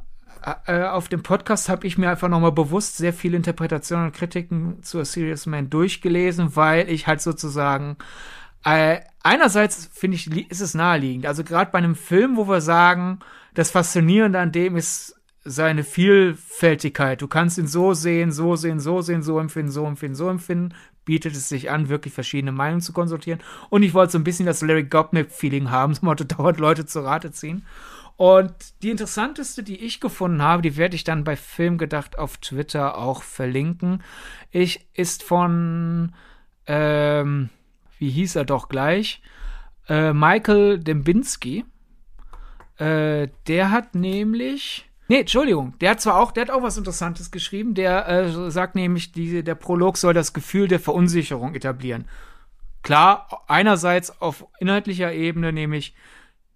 äh, 0.66 0.82
auf 0.82 1.08
dem 1.08 1.22
Podcast 1.22 1.68
habe 1.68 1.86
ich 1.86 1.98
mir 1.98 2.10
einfach 2.10 2.28
nochmal 2.28 2.52
bewusst 2.52 2.96
sehr 2.96 3.12
viele 3.12 3.36
Interpretationen 3.36 4.06
und 4.06 4.14
Kritiken 4.14 4.82
zu 4.82 5.00
A 5.00 5.04
Serious 5.04 5.46
Man 5.46 5.70
durchgelesen, 5.70 6.54
weil 6.54 6.88
ich 6.90 7.06
halt 7.06 7.20
sozusagen 7.20 7.96
äh, 8.64 9.00
einerseits 9.22 9.90
finde 9.92 10.16
ich, 10.16 10.50
ist 10.50 10.60
es 10.60 10.74
naheliegend. 10.74 11.26
Also 11.26 11.44
gerade 11.44 11.70
bei 11.70 11.78
einem 11.78 11.94
Film, 11.94 12.36
wo 12.36 12.48
wir 12.48 12.60
sagen, 12.60 13.20
das 13.54 13.70
Faszinierende 13.70 14.38
an 14.38 14.52
dem 14.52 14.76
ist 14.76 15.13
seine 15.44 15.84
Vielfältigkeit. 15.84 17.20
Du 17.20 17.28
kannst 17.28 17.58
ihn 17.58 17.66
so 17.66 17.94
sehen, 17.94 18.32
so 18.32 18.56
sehen, 18.56 18.80
so 18.80 19.02
sehen, 19.02 19.22
so 19.22 19.38
empfinden, 19.38 19.70
so 19.70 19.86
empfinden, 19.86 20.14
so 20.14 20.28
empfinden. 20.28 20.74
Bietet 21.04 21.34
es 21.34 21.48
sich 21.48 21.70
an, 21.70 21.90
wirklich 21.90 22.14
verschiedene 22.14 22.52
Meinungen 22.52 22.80
zu 22.80 22.92
konsultieren. 22.92 23.40
Und 23.68 23.82
ich 23.82 23.92
wollte 23.92 24.12
so 24.12 24.18
ein 24.18 24.24
bisschen 24.24 24.46
das 24.46 24.62
Larry 24.62 24.84
Gopnik-Feeling 24.84 25.70
haben, 25.70 25.92
das 25.94 26.02
Motto 26.02 26.24
dauert 26.24 26.58
Leute 26.58 26.86
zu 26.86 27.00
Rate 27.00 27.30
ziehen. 27.32 27.64
Und 28.16 28.52
die 28.82 28.90
interessanteste, 28.90 29.62
die 29.62 29.84
ich 29.84 30.00
gefunden 30.00 30.40
habe, 30.40 30.62
die 30.62 30.76
werde 30.76 30.94
ich 30.94 31.04
dann 31.04 31.24
bei 31.24 31.36
Filmgedacht 31.36 32.16
auf 32.18 32.36
Twitter 32.38 32.96
auch 32.96 33.22
verlinken. 33.22 34.02
Ich 34.52 34.86
ist 34.94 35.24
von 35.24 36.12
ähm, 36.66 37.50
wie 37.98 38.10
hieß 38.10 38.36
er 38.36 38.44
doch 38.44 38.68
gleich, 38.68 39.22
äh, 39.88 40.12
Michael 40.12 40.78
Dembinski. 40.78 41.64
Äh, 42.76 43.28
der 43.46 43.70
hat 43.70 43.94
nämlich. 43.94 44.90
Nee, 45.08 45.20
Entschuldigung, 45.20 45.74
der 45.80 45.90
hat 45.90 46.00
zwar 46.00 46.18
auch, 46.18 46.32
der 46.32 46.42
hat 46.42 46.50
auch 46.50 46.62
was 46.62 46.78
Interessantes 46.78 47.30
geschrieben, 47.30 47.74
der 47.74 48.08
äh, 48.08 48.50
sagt 48.50 48.74
nämlich, 48.74 49.12
die, 49.12 49.42
der 49.42 49.54
Prolog 49.54 49.98
soll 49.98 50.14
das 50.14 50.32
Gefühl 50.32 50.66
der 50.66 50.80
Verunsicherung 50.80 51.54
etablieren. 51.54 52.06
Klar, 52.82 53.44
einerseits 53.46 54.20
auf 54.22 54.46
inhaltlicher 54.60 55.12
Ebene, 55.12 55.52
nämlich 55.52 55.94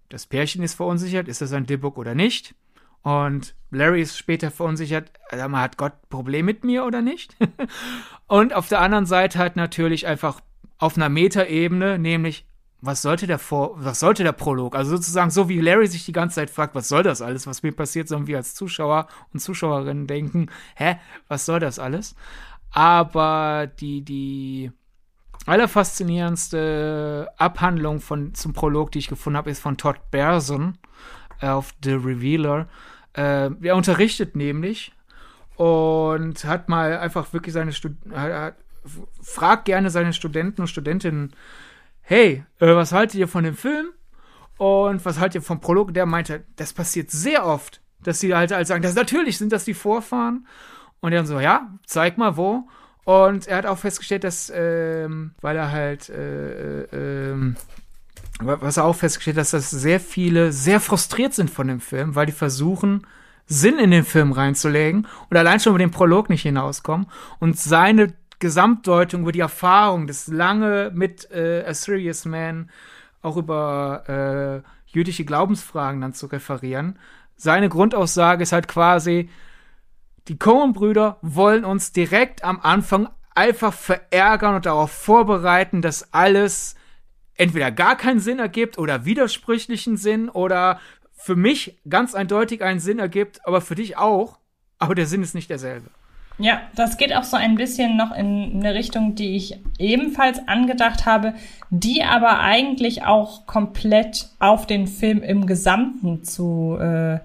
das 0.09 0.25
Pärchen 0.25 0.63
ist 0.63 0.73
verunsichert, 0.73 1.27
ist 1.27 1.41
das 1.41 1.53
ein 1.53 1.67
Dibbock 1.67 1.97
oder 1.97 2.15
nicht? 2.15 2.55
Und 3.03 3.55
Larry 3.71 4.01
ist 4.01 4.17
später 4.17 4.51
verunsichert, 4.51 5.11
hat 5.31 5.77
Gott 5.77 5.93
Problem 6.09 6.45
mit 6.45 6.63
mir 6.63 6.85
oder 6.85 7.01
nicht? 7.01 7.35
und 8.27 8.53
auf 8.53 8.67
der 8.67 8.81
anderen 8.81 9.05
Seite 9.05 9.37
halt 9.37 9.55
natürlich 9.55 10.07
einfach 10.07 10.41
auf 10.79 10.97
einer 10.97 11.09
Metaebene, 11.09 11.99
nämlich 11.99 12.45
was 12.81 13.01
sollte 13.01 13.27
der 13.27 13.39
Vor 13.39 13.73
was 13.77 13.99
sollte 13.99 14.23
der 14.23 14.31
Prolog? 14.31 14.75
Also 14.75 14.91
sozusagen 14.91 15.31
so 15.31 15.49
wie 15.49 15.59
Larry 15.59 15.87
sich 15.87 16.05
die 16.05 16.11
ganze 16.11 16.35
Zeit 16.35 16.49
fragt, 16.49 16.75
was 16.75 16.87
soll 16.87 17.03
das 17.03 17.21
alles, 17.21 17.47
was 17.47 17.63
mir 17.63 17.71
passiert, 17.71 18.07
sollen 18.07 18.27
wir 18.27 18.37
als 18.37 18.55
Zuschauer 18.55 19.07
und 19.33 19.39
Zuschauerinnen 19.39 20.07
denken, 20.07 20.47
hä, 20.75 20.97
was 21.27 21.45
soll 21.45 21.59
das 21.59 21.79
alles? 21.79 22.15
Aber 22.71 23.67
die 23.67 24.01
die 24.01 24.71
allerfaszinierendste 25.45 27.29
Abhandlung 27.37 27.99
von 28.01 28.33
zum 28.33 28.53
Prolog, 28.53 28.91
die 28.91 28.99
ich 28.99 29.07
gefunden 29.07 29.37
habe, 29.37 29.49
ist 29.49 29.61
von 29.61 29.77
Todd 29.77 29.99
Berson 30.11 30.77
auf 31.41 31.73
The 31.83 31.93
Revealer. 31.93 32.67
Äh, 33.13 33.49
er 33.61 33.75
unterrichtet 33.75 34.35
nämlich 34.35 34.93
und 35.55 36.45
hat 36.45 36.69
mal 36.69 36.97
einfach 36.99 37.33
wirklich 37.33 37.53
seine 37.53 37.73
Stud 37.73 37.93
fragt 39.21 39.65
gerne 39.65 39.89
seine 39.89 40.13
Studenten 40.13 40.61
und 40.61 40.67
Studentinnen 40.67 41.33
hey, 42.09 42.43
äh, 42.59 42.75
was 42.75 42.91
haltet 42.91 43.19
ihr 43.19 43.27
von 43.27 43.43
dem 43.43 43.55
Film? 43.55 43.89
Und 44.57 45.05
was 45.05 45.19
haltet 45.19 45.35
ihr 45.35 45.41
vom 45.43 45.61
Prolog? 45.61 45.93
Der 45.93 46.07
meinte, 46.07 46.43
das 46.55 46.73
passiert 46.73 47.11
sehr 47.11 47.45
oft, 47.45 47.81
dass 48.03 48.19
sie 48.19 48.33
halt, 48.33 48.51
halt 48.51 48.65
sagen, 48.65 48.81
das 48.81 48.95
natürlich 48.95 49.37
sind 49.37 49.51
das 49.51 49.63
die 49.63 49.75
Vorfahren. 49.75 50.47
Und 51.01 51.11
dann 51.11 51.27
so, 51.27 51.39
ja, 51.39 51.69
zeig 51.85 52.17
mal 52.17 52.35
wo. 52.35 52.67
Und 53.05 53.47
er 53.47 53.57
hat 53.57 53.67
auch 53.67 53.77
festgestellt, 53.77 54.23
dass, 54.23 54.51
ähm, 54.53 55.35
weil 55.41 55.55
er 55.55 55.71
halt, 55.71 56.09
äh, 56.09 56.81
äh, 56.81 57.29
ähm, 57.29 57.55
was 58.39 58.77
er 58.77 58.85
auch 58.85 58.95
festgestellt 58.95 59.37
hat, 59.37 59.41
dass 59.41 59.51
das 59.51 59.69
sehr 59.69 59.99
viele 59.99 60.51
sehr 60.51 60.79
frustriert 60.79 61.35
sind 61.35 61.51
von 61.51 61.67
dem 61.67 61.79
Film, 61.79 62.15
weil 62.15 62.25
die 62.25 62.31
versuchen, 62.31 63.05
Sinn 63.45 63.77
in 63.79 63.91
den 63.91 64.03
Film 64.03 64.31
reinzulegen 64.31 65.07
und 65.29 65.37
allein 65.37 65.59
schon 65.59 65.71
über 65.71 65.79
den 65.79 65.91
Prolog 65.91 66.29
nicht 66.29 66.43
hinauskommen. 66.43 67.07
Und 67.39 67.57
seine 67.57 68.13
Gesamtdeutung, 68.39 69.21
über 69.21 69.31
die 69.31 69.39
Erfahrung, 69.41 70.07
das 70.07 70.27
lange 70.27 70.91
mit 70.93 71.29
äh, 71.31 71.63
A 71.67 71.73
Serious 71.73 72.25
Man 72.25 72.69
auch 73.21 73.37
über 73.37 74.63
äh, 74.63 74.69
jüdische 74.87 75.25
Glaubensfragen 75.25 76.01
dann 76.01 76.13
zu 76.13 76.27
referieren. 76.27 76.97
Seine 77.35 77.69
Grundaussage 77.69 78.43
ist 78.43 78.51
halt 78.51 78.67
quasi, 78.67 79.29
die 80.27 80.37
Cohen-Brüder 80.37 81.17
wollen 81.21 81.65
uns 81.65 81.91
direkt 81.91 82.43
am 82.43 82.59
Anfang 82.61 83.09
einfach 83.35 83.73
verärgern 83.73 84.55
und 84.55 84.65
darauf 84.65 84.91
vorbereiten, 84.91 85.81
dass 85.81 86.13
alles 86.13 86.75
entweder 87.35 87.71
gar 87.71 87.95
keinen 87.95 88.19
Sinn 88.19 88.39
ergibt 88.39 88.77
oder 88.77 89.05
widersprüchlichen 89.05 89.97
Sinn 89.97 90.29
oder 90.29 90.79
für 91.13 91.35
mich 91.35 91.79
ganz 91.87 92.15
eindeutig 92.15 92.63
einen 92.63 92.79
Sinn 92.79 92.99
ergibt, 92.99 93.45
aber 93.45 93.61
für 93.61 93.75
dich 93.75 93.97
auch, 93.97 94.39
aber 94.77 94.95
der 94.95 95.05
Sinn 95.05 95.23
ist 95.23 95.35
nicht 95.35 95.49
derselbe. 95.49 95.89
Ja, 96.39 96.61
das 96.75 96.95
geht 96.95 97.13
auch 97.13 97.25
so 97.25 97.35
ein 97.35 97.55
bisschen 97.55 97.97
noch 97.97 98.15
in 98.15 98.53
eine 98.55 98.73
Richtung, 98.73 99.13
die 99.13 99.35
ich 99.35 99.59
ebenfalls 99.77 100.47
angedacht 100.47 101.05
habe, 101.05 101.33
die 101.69 102.03
aber 102.03 102.39
eigentlich 102.39 103.03
auch 103.03 103.45
komplett 103.45 104.29
auf 104.39 104.65
den 104.65 104.87
Film 104.87 105.21
im 105.21 105.45
Gesamten 105.45 106.23
zu 106.23 106.77
äh, 106.79 107.15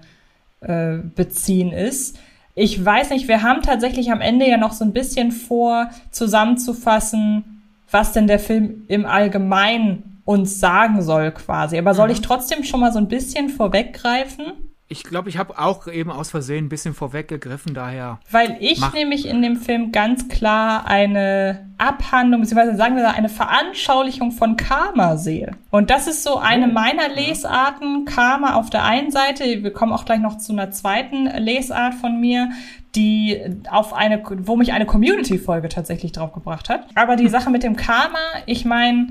äh, 0.59 0.99
beziehen 1.15 1.71
ist. 1.71 2.19
Ich 2.55 2.83
weiß 2.83 3.11
nicht, 3.11 3.29
wir 3.29 3.41
haben 3.41 3.61
tatsächlich 3.61 4.11
am 4.11 4.19
Ende 4.19 4.49
ja 4.49 4.57
noch 4.57 4.73
so 4.73 4.83
ein 4.83 4.93
bisschen 4.93 5.31
vor, 5.31 5.89
zusammenzufassen, 6.11 7.61
was 7.91 8.11
denn 8.11 8.27
der 8.27 8.39
Film 8.39 8.83
im 8.89 9.05
Allgemeinen 9.05 10.21
uns 10.25 10.59
sagen 10.59 11.01
soll 11.01 11.31
quasi. 11.31 11.77
Aber 11.77 11.93
soll 11.93 12.07
mhm. 12.07 12.13
ich 12.13 12.21
trotzdem 12.21 12.63
schon 12.63 12.81
mal 12.81 12.91
so 12.91 12.99
ein 12.99 13.07
bisschen 13.07 13.47
vorweggreifen? 13.47 14.45
Ich 14.87 15.03
glaube, 15.03 15.29
ich 15.29 15.39
habe 15.39 15.57
auch 15.57 15.87
eben 15.87 16.11
aus 16.11 16.29
Versehen 16.29 16.65
ein 16.65 16.69
bisschen 16.69 16.93
vorweggegriffen, 16.93 17.73
daher. 17.73 18.19
Weil 18.29 18.57
ich 18.59 18.79
nämlich 18.93 19.27
in 19.27 19.41
dem 19.41 19.57
Film 19.57 19.91
ganz 19.91 20.27
klar 20.27 20.85
eine 20.85 21.71
Abhandlung, 21.79 22.41
beziehungsweise 22.41 22.77
sagen 22.77 22.95
wir 22.95 23.11
eine 23.11 23.29
Veranschaulichung 23.29 24.31
von 24.31 24.57
Karma 24.57 25.17
sehe. 25.17 25.53
Und 25.71 25.89
das 25.89 26.05
ist 26.05 26.23
so 26.23 26.37
eine 26.37 26.69
oh, 26.69 26.71
meiner 26.71 27.09
Lesarten. 27.09 28.05
Karma 28.05 28.53
auf 28.53 28.69
der 28.69 28.83
einen 28.83 29.09
Seite, 29.09 29.63
wir 29.63 29.73
kommen 29.73 29.91
auch 29.91 30.05
gleich 30.05 30.19
noch 30.19 30.37
zu 30.37 30.53
einer 30.53 30.69
zweiten 30.69 31.25
Lesart 31.25 31.95
von 31.95 32.19
mir, 32.19 32.51
die 32.93 33.41
auf 33.71 33.91
eine, 33.91 34.21
wo 34.43 34.55
mich 34.55 34.71
eine 34.71 34.85
Community-Folge 34.85 35.67
tatsächlich 35.67 36.11
drauf 36.11 36.31
gebracht 36.31 36.69
hat. 36.69 36.85
Aber 36.93 37.15
die 37.15 37.27
Sache 37.27 37.49
mit 37.49 37.63
dem 37.63 37.75
Karma, 37.75 38.19
ich 38.45 38.65
meine, 38.65 39.07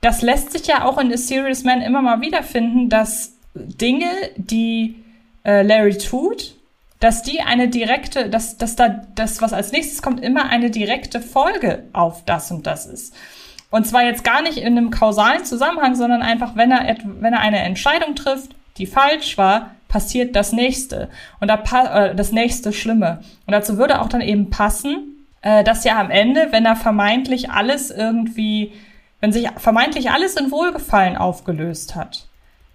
das 0.00 0.22
lässt 0.22 0.52
sich 0.52 0.68
ja 0.68 0.84
auch 0.84 0.98
in 0.98 1.12
A 1.12 1.16
Serious 1.16 1.64
Man 1.64 1.82
immer 1.82 2.02
mal 2.02 2.20
wiederfinden, 2.20 2.88
dass 2.88 3.31
Dinge, 3.54 4.10
die 4.36 5.02
äh, 5.44 5.62
Larry 5.62 5.98
tut, 5.98 6.54
dass 7.00 7.22
die 7.22 7.40
eine 7.40 7.68
direkte, 7.68 8.30
dass, 8.30 8.56
dass 8.56 8.76
da 8.76 8.88
das, 9.14 9.42
was 9.42 9.52
als 9.52 9.72
nächstes 9.72 10.02
kommt, 10.02 10.22
immer 10.22 10.48
eine 10.48 10.70
direkte 10.70 11.20
Folge 11.20 11.84
auf 11.92 12.24
das 12.24 12.50
und 12.50 12.66
das 12.66 12.86
ist. 12.86 13.14
Und 13.70 13.86
zwar 13.86 14.04
jetzt 14.04 14.22
gar 14.22 14.42
nicht 14.42 14.58
in 14.58 14.78
einem 14.78 14.90
kausalen 14.90 15.44
Zusammenhang, 15.44 15.94
sondern 15.94 16.22
einfach, 16.22 16.56
wenn 16.56 16.70
er, 16.70 16.96
wenn 17.04 17.32
er 17.32 17.40
eine 17.40 17.60
Entscheidung 17.60 18.14
trifft, 18.14 18.54
die 18.76 18.86
falsch 18.86 19.36
war, 19.36 19.74
passiert 19.88 20.36
das 20.36 20.52
nächste. 20.52 21.08
Und 21.40 21.48
da 21.48 21.56
äh, 21.56 22.14
das 22.14 22.32
nächste 22.32 22.72
Schlimme. 22.72 23.22
Und 23.46 23.52
dazu 23.52 23.78
würde 23.78 24.00
auch 24.00 24.08
dann 24.08 24.20
eben 24.20 24.50
passen, 24.50 25.26
äh, 25.42 25.64
dass 25.64 25.84
ja 25.84 26.00
am 26.00 26.10
Ende, 26.10 26.48
wenn 26.50 26.64
er 26.64 26.76
vermeintlich 26.76 27.50
alles 27.50 27.90
irgendwie, 27.90 28.72
wenn 29.20 29.32
sich 29.32 29.48
vermeintlich 29.56 30.10
alles 30.10 30.36
in 30.36 30.50
Wohlgefallen 30.50 31.16
aufgelöst 31.16 31.94
hat, 31.94 32.26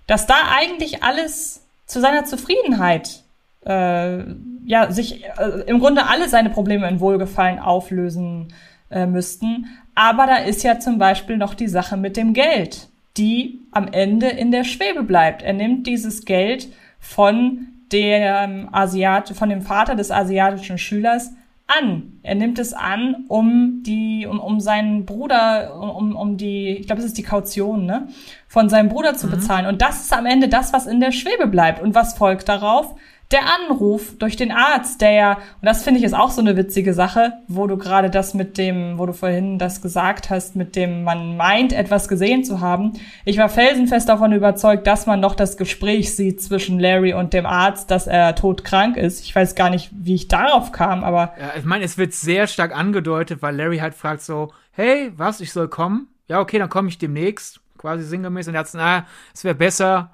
dass 0.08 0.26
da 0.26 0.36
eigentlich 0.58 1.04
alles 1.04 1.64
zu 1.86 2.02
seiner 2.02 2.26
Zufriedenheit 2.26 3.24
äh, 3.66 4.24
ja 4.66 4.92
sich 4.92 5.24
äh, 5.26 5.62
im 5.68 5.80
Grunde 5.80 6.08
alle 6.08 6.30
seine 6.30 6.50
Probleme 6.50 6.88
in 6.88 7.00
Wohlgefallen 7.00 7.60
auflösen 7.60 8.54
äh, 8.90 9.06
müssten. 9.06 9.68
Aber 9.96 10.26
da 10.26 10.38
ist 10.38 10.64
ja 10.64 10.80
zum 10.80 10.98
Beispiel 10.98 11.38
noch 11.38 11.54
die 11.54 11.68
Sache 11.68 11.98
mit 11.98 12.18
dem 12.18 12.34
Geld, 12.34 12.88
die 13.18 13.60
am 13.72 13.88
Ende 13.88 14.28
in 14.28 14.52
der 14.52 14.64
Schwebe 14.64 15.04
bleibt. 15.04 15.42
Er 15.42 15.54
nimmt 15.54 15.88
dieses 15.88 16.26
Geld 16.26 16.70
von 17.00 17.68
dem 17.92 18.74
Asiat 18.74 19.30
von 19.30 19.50
dem 19.50 19.62
Vater 19.62 19.96
des 19.96 20.12
asiatischen 20.12 20.78
Schülers 20.78 21.32
an. 21.68 22.20
Er 22.24 22.36
nimmt 22.36 22.60
es 22.60 22.74
an, 22.74 23.26
um 23.28 23.84
die, 23.84 24.26
um, 24.26 24.40
um 24.40 24.60
seinen 24.60 25.06
Bruder, 25.06 25.80
um, 25.80 26.16
um 26.16 26.38
die, 26.38 26.78
ich 26.78 26.88
glaube, 26.88 27.02
es 27.02 27.08
ist 27.08 27.18
die 27.18 27.24
Kaution, 27.24 27.86
ne, 27.86 28.08
von 28.48 28.70
seinem 28.70 28.90
Bruder 28.90 29.16
zu 29.16 29.28
mhm. 29.28 29.32
bezahlen. 29.32 29.66
Und 29.66 29.82
das 29.82 30.02
ist 30.02 30.14
am 30.14 30.26
Ende 30.26 30.48
das, 30.48 30.74
was 30.74 30.88
in 30.88 31.00
der 31.00 31.12
Schwebe 31.12 31.48
bleibt. 31.48 31.82
Und 31.82 31.94
was 31.94 32.14
folgt 32.18 32.50
darauf? 32.50 32.96
Der 33.32 33.42
Anruf 33.60 34.18
durch 34.18 34.38
den 34.38 34.52
Arzt, 34.52 35.02
der 35.02 35.12
ja, 35.12 35.34
und 35.34 35.64
das 35.64 35.84
finde 35.84 36.00
ich 36.00 36.06
ist 36.06 36.14
auch 36.14 36.32
so 36.32 36.40
eine 36.40 36.56
witzige 36.56 36.94
Sache, 36.94 37.34
wo 37.50 37.68
du 37.68 37.78
gerade 37.78 38.10
das 38.10 38.34
mit 38.34 38.58
dem, 38.58 38.98
wo 38.98 39.06
du 39.06 39.12
vorhin 39.12 39.60
das 39.60 39.82
gesagt 39.82 40.30
hast, 40.30 40.56
mit 40.56 40.78
dem 40.78 41.04
man 41.04 41.36
meint, 41.36 41.74
etwas 41.74 42.08
gesehen 42.08 42.46
zu 42.46 42.62
haben. 42.62 42.94
Ich 43.26 43.38
war 43.38 43.50
felsenfest 43.50 44.08
davon 44.08 44.32
überzeugt, 44.32 44.88
dass 44.88 45.08
man 45.08 45.20
noch 45.20 45.36
das 45.36 45.58
Gespräch 45.58 46.16
sieht 46.16 46.42
zwischen 46.42 46.80
Larry 46.80 47.14
und 47.14 47.34
dem 47.34 47.46
Arzt, 47.46 47.92
dass 47.92 48.08
er 48.08 48.34
todkrank 48.36 48.96
ist. 48.96 49.22
Ich 49.22 49.36
weiß 49.36 49.56
gar 49.56 49.70
nicht, 49.70 49.90
wie 49.92 50.16
ich 50.16 50.30
darauf 50.30 50.72
kam, 50.72 51.04
aber. 51.04 51.34
Ja, 51.38 51.52
ich 51.58 51.66
meine, 51.66 51.84
es 51.84 51.98
wird 51.98 52.14
sehr 52.14 52.48
stark 52.48 52.74
angedeutet, 52.74 53.42
weil 53.42 53.58
Larry 53.58 53.80
halt 53.80 53.94
fragt 53.94 54.22
so, 54.22 54.54
hey, 54.72 55.12
was, 55.18 55.42
ich 55.42 55.52
soll 55.52 55.68
kommen? 55.68 56.08
Ja, 56.30 56.40
okay, 56.40 56.60
dann 56.60 56.70
komme 56.70 56.88
ich 56.88 56.98
demnächst, 56.98 57.60
quasi 57.78 58.04
sinngemäß. 58.04 58.48
Und 58.48 58.54
er 58.54 58.60
hat 58.60 58.68
gesagt, 58.68 58.84
na, 58.86 59.06
es 59.34 59.44
wäre 59.44 59.56
besser, 59.56 60.12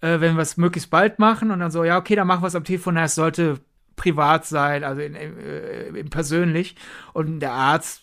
äh, 0.00 0.20
wenn 0.20 0.36
wir 0.36 0.42
es 0.42 0.56
möglichst 0.56 0.90
bald 0.90 1.18
machen 1.18 1.50
und 1.50 1.60
dann 1.60 1.70
so, 1.70 1.84
ja, 1.84 1.98
okay, 1.98 2.16
dann 2.16 2.26
machen 2.26 2.42
wir 2.42 2.48
es 2.48 2.54
am 2.54 2.64
Telefon, 2.64 2.96
es 2.96 3.14
sollte 3.14 3.60
privat 3.96 4.44
sein, 4.44 4.84
also 4.84 5.00
in, 5.00 5.14
in, 5.14 5.38
äh, 5.38 5.86
in 5.88 6.10
persönlich. 6.10 6.76
Und 7.12 7.40
der 7.40 7.52
Arzt 7.52 8.02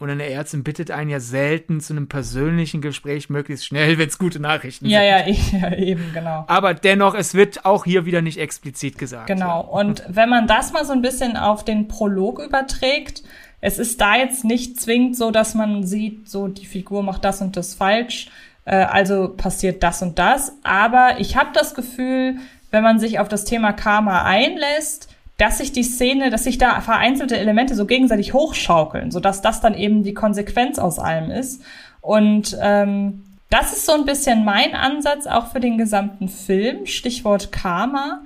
oder 0.00 0.12
eine 0.12 0.30
Ärztin 0.30 0.64
bittet 0.64 0.90
einen 0.90 1.10
ja 1.10 1.20
selten 1.20 1.80
zu 1.80 1.92
einem 1.92 2.08
persönlichen 2.08 2.80
Gespräch 2.80 3.28
möglichst 3.28 3.66
schnell, 3.66 3.98
wenn 3.98 4.08
es 4.08 4.18
gute 4.18 4.40
Nachrichten 4.40 4.86
ja, 4.86 5.24
sind. 5.24 5.52
Ja, 5.52 5.68
ja, 5.70 5.76
eben, 5.76 6.12
genau. 6.14 6.44
Aber 6.46 6.74
dennoch, 6.74 7.14
es 7.14 7.34
wird 7.34 7.64
auch 7.64 7.84
hier 7.84 8.06
wieder 8.06 8.22
nicht 8.22 8.38
explizit 8.38 8.98
gesagt. 8.98 9.26
Genau. 9.26 9.60
Und 9.60 10.02
wenn 10.08 10.28
man 10.28 10.46
das 10.46 10.72
mal 10.72 10.84
so 10.84 10.92
ein 10.92 11.02
bisschen 11.02 11.36
auf 11.36 11.64
den 11.64 11.88
Prolog 11.88 12.40
überträgt, 12.40 13.22
es 13.60 13.78
ist 13.78 14.00
da 14.00 14.16
jetzt 14.16 14.44
nicht 14.44 14.80
zwingend 14.80 15.16
so, 15.16 15.30
dass 15.30 15.54
man 15.54 15.84
sieht, 15.84 16.28
so 16.28 16.48
die 16.48 16.64
Figur 16.64 17.02
macht 17.02 17.24
das 17.24 17.42
und 17.42 17.58
das 17.58 17.74
falsch, 17.74 18.30
äh, 18.64 18.76
also 18.76 19.34
passiert 19.36 19.82
das 19.82 20.02
und 20.02 20.18
das. 20.18 20.52
Aber 20.62 21.18
ich 21.18 21.36
habe 21.36 21.50
das 21.52 21.74
Gefühl, 21.74 22.36
wenn 22.70 22.82
man 22.82 22.98
sich 22.98 23.18
auf 23.18 23.28
das 23.28 23.44
Thema 23.44 23.72
Karma 23.72 24.24
einlässt, 24.24 25.08
dass 25.38 25.58
sich 25.58 25.72
die 25.72 25.82
Szene, 25.82 26.30
dass 26.30 26.44
sich 26.44 26.58
da 26.58 26.80
vereinzelte 26.80 27.38
Elemente 27.38 27.74
so 27.74 27.86
gegenseitig 27.86 28.34
hochschaukeln, 28.34 29.10
sodass 29.10 29.40
das 29.40 29.60
dann 29.60 29.74
eben 29.74 30.02
die 30.02 30.12
Konsequenz 30.12 30.78
aus 30.78 30.98
allem 30.98 31.30
ist. 31.30 31.62
Und 32.02 32.56
ähm, 32.60 33.24
das 33.48 33.72
ist 33.72 33.86
so 33.86 33.92
ein 33.92 34.04
bisschen 34.04 34.44
mein 34.44 34.74
Ansatz 34.74 35.26
auch 35.26 35.48
für 35.48 35.60
den 35.60 35.78
gesamten 35.78 36.28
Film. 36.28 36.86
Stichwort 36.86 37.52
Karma. 37.52 38.20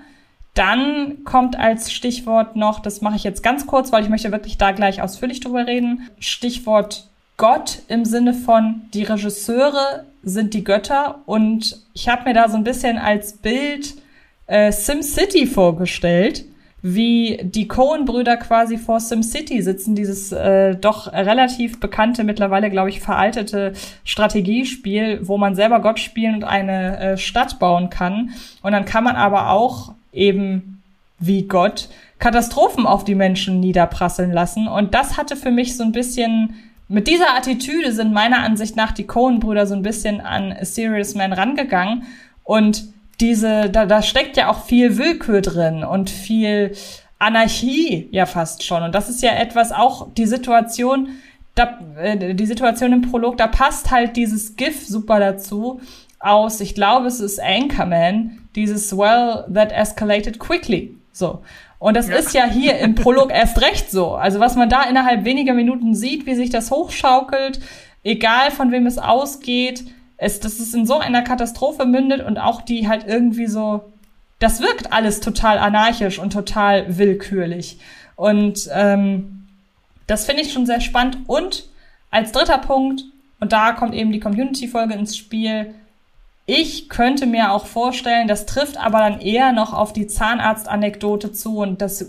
Dann 0.54 1.24
kommt 1.24 1.58
als 1.58 1.92
Stichwort 1.92 2.56
noch, 2.56 2.80
das 2.80 3.00
mache 3.00 3.16
ich 3.16 3.24
jetzt 3.24 3.42
ganz 3.42 3.66
kurz, 3.66 3.90
weil 3.90 4.04
ich 4.04 4.08
möchte 4.08 4.30
wirklich 4.30 4.58
da 4.58 4.72
gleich 4.72 5.00
ausführlich 5.00 5.40
drüber 5.40 5.66
reden. 5.66 6.08
Stichwort 6.20 7.08
Gott 7.36 7.80
im 7.88 8.04
Sinne 8.04 8.34
von 8.34 8.82
die 8.92 9.02
Regisseure 9.02 10.04
sind 10.24 10.54
die 10.54 10.64
Götter 10.64 11.20
und 11.26 11.82
ich 11.92 12.08
habe 12.08 12.24
mir 12.24 12.34
da 12.34 12.48
so 12.48 12.56
ein 12.56 12.64
bisschen 12.64 12.98
als 12.98 13.34
Bild 13.34 13.94
äh, 14.46 14.72
SimCity 14.72 15.46
vorgestellt, 15.46 16.44
wie 16.82 17.40
die 17.42 17.66
Cohen-Brüder 17.66 18.36
quasi 18.36 18.76
vor 18.76 19.00
SimCity 19.00 19.62
sitzen, 19.62 19.94
dieses 19.94 20.32
äh, 20.32 20.76
doch 20.76 21.10
relativ 21.12 21.80
bekannte, 21.80 22.24
mittlerweile 22.24 22.68
glaube 22.68 22.90
ich 22.90 23.00
veraltete 23.00 23.72
Strategiespiel, 24.04 25.20
wo 25.22 25.38
man 25.38 25.54
selber 25.54 25.80
Gott 25.80 25.98
spielen 25.98 26.34
und 26.34 26.44
eine 26.44 26.98
äh, 26.98 27.16
Stadt 27.16 27.58
bauen 27.58 27.88
kann. 27.88 28.30
Und 28.62 28.72
dann 28.72 28.84
kann 28.84 29.02
man 29.02 29.16
aber 29.16 29.50
auch 29.50 29.94
eben 30.12 30.82
wie 31.18 31.44
Gott 31.44 31.88
Katastrophen 32.18 32.86
auf 32.86 33.04
die 33.04 33.14
Menschen 33.14 33.60
niederprasseln 33.60 34.32
lassen. 34.32 34.68
Und 34.68 34.94
das 34.94 35.16
hatte 35.16 35.36
für 35.36 35.50
mich 35.50 35.76
so 35.76 35.84
ein 35.84 35.92
bisschen 35.92 36.54
mit 36.88 37.08
dieser 37.08 37.34
Attitüde 37.34 37.92
sind 37.92 38.12
meiner 38.12 38.40
Ansicht 38.40 38.76
nach 38.76 38.92
die 38.92 39.06
Cohen-Brüder 39.06 39.66
so 39.66 39.74
ein 39.74 39.82
bisschen 39.82 40.20
an 40.20 40.52
A 40.52 40.64
Serious 40.64 41.14
Man 41.14 41.32
rangegangen. 41.32 42.04
Und 42.42 42.84
diese, 43.20 43.70
da, 43.70 43.86
da 43.86 44.02
steckt 44.02 44.36
ja 44.36 44.50
auch 44.50 44.64
viel 44.64 44.98
Willkür 44.98 45.40
drin 45.40 45.84
und 45.84 46.10
viel 46.10 46.72
Anarchie 47.18 48.08
ja 48.10 48.26
fast 48.26 48.64
schon. 48.64 48.82
Und 48.82 48.94
das 48.94 49.08
ist 49.08 49.22
ja 49.22 49.32
etwas 49.32 49.72
auch 49.72 50.08
die 50.14 50.26
Situation, 50.26 51.08
da, 51.54 51.78
äh, 51.96 52.34
die 52.34 52.46
Situation 52.46 52.92
im 52.92 53.02
Prolog, 53.02 53.38
da 53.38 53.46
passt 53.46 53.90
halt 53.90 54.16
dieses 54.16 54.56
GIF 54.56 54.86
super 54.86 55.20
dazu 55.20 55.80
aus, 56.20 56.60
ich 56.60 56.74
glaube, 56.74 57.06
es 57.06 57.20
ist 57.20 57.40
Anchorman, 57.40 58.38
dieses 58.56 58.96
Well, 58.96 59.44
that 59.52 59.72
escalated 59.72 60.38
quickly. 60.38 60.96
So. 61.12 61.42
Und 61.78 61.96
das 61.96 62.08
ja. 62.08 62.16
ist 62.16 62.34
ja 62.34 62.46
hier 62.46 62.78
im 62.78 62.94
Prolog 62.94 63.30
erst 63.34 63.60
recht 63.60 63.90
so. 63.90 64.14
Also 64.14 64.40
was 64.40 64.56
man 64.56 64.68
da 64.68 64.84
innerhalb 64.84 65.24
weniger 65.24 65.54
Minuten 65.54 65.94
sieht, 65.94 66.26
wie 66.26 66.34
sich 66.34 66.50
das 66.50 66.70
hochschaukelt, 66.70 67.60
egal 68.02 68.50
von 68.50 68.72
wem 68.72 68.86
es 68.86 68.98
ausgeht, 68.98 69.84
es, 70.16 70.40
dass 70.40 70.60
es 70.60 70.74
in 70.74 70.86
so 70.86 70.98
einer 70.98 71.22
Katastrophe 71.22 71.86
mündet 71.86 72.24
und 72.24 72.38
auch 72.38 72.62
die 72.62 72.88
halt 72.88 73.06
irgendwie 73.06 73.46
so, 73.46 73.92
das 74.38 74.60
wirkt 74.60 74.92
alles 74.92 75.20
total 75.20 75.58
anarchisch 75.58 76.18
und 76.18 76.32
total 76.32 76.98
willkürlich. 76.98 77.78
Und 78.16 78.68
ähm, 78.72 79.46
das 80.06 80.26
finde 80.26 80.42
ich 80.42 80.52
schon 80.52 80.66
sehr 80.66 80.80
spannend. 80.80 81.18
Und 81.26 81.68
als 82.10 82.32
dritter 82.32 82.58
Punkt, 82.58 83.04
und 83.40 83.52
da 83.52 83.72
kommt 83.72 83.94
eben 83.94 84.12
die 84.12 84.20
Community-Folge 84.20 84.94
ins 84.94 85.16
Spiel, 85.16 85.74
ich 86.46 86.88
könnte 86.88 87.26
mir 87.26 87.52
auch 87.52 87.66
vorstellen, 87.66 88.28
das 88.28 88.46
trifft 88.46 88.76
aber 88.76 88.98
dann 88.98 89.20
eher 89.20 89.52
noch 89.52 89.72
auf 89.72 89.92
die 89.92 90.06
Zahnarzt-Anekdote 90.06 91.32
zu 91.32 91.58
und 91.58 91.80
das 91.80 92.06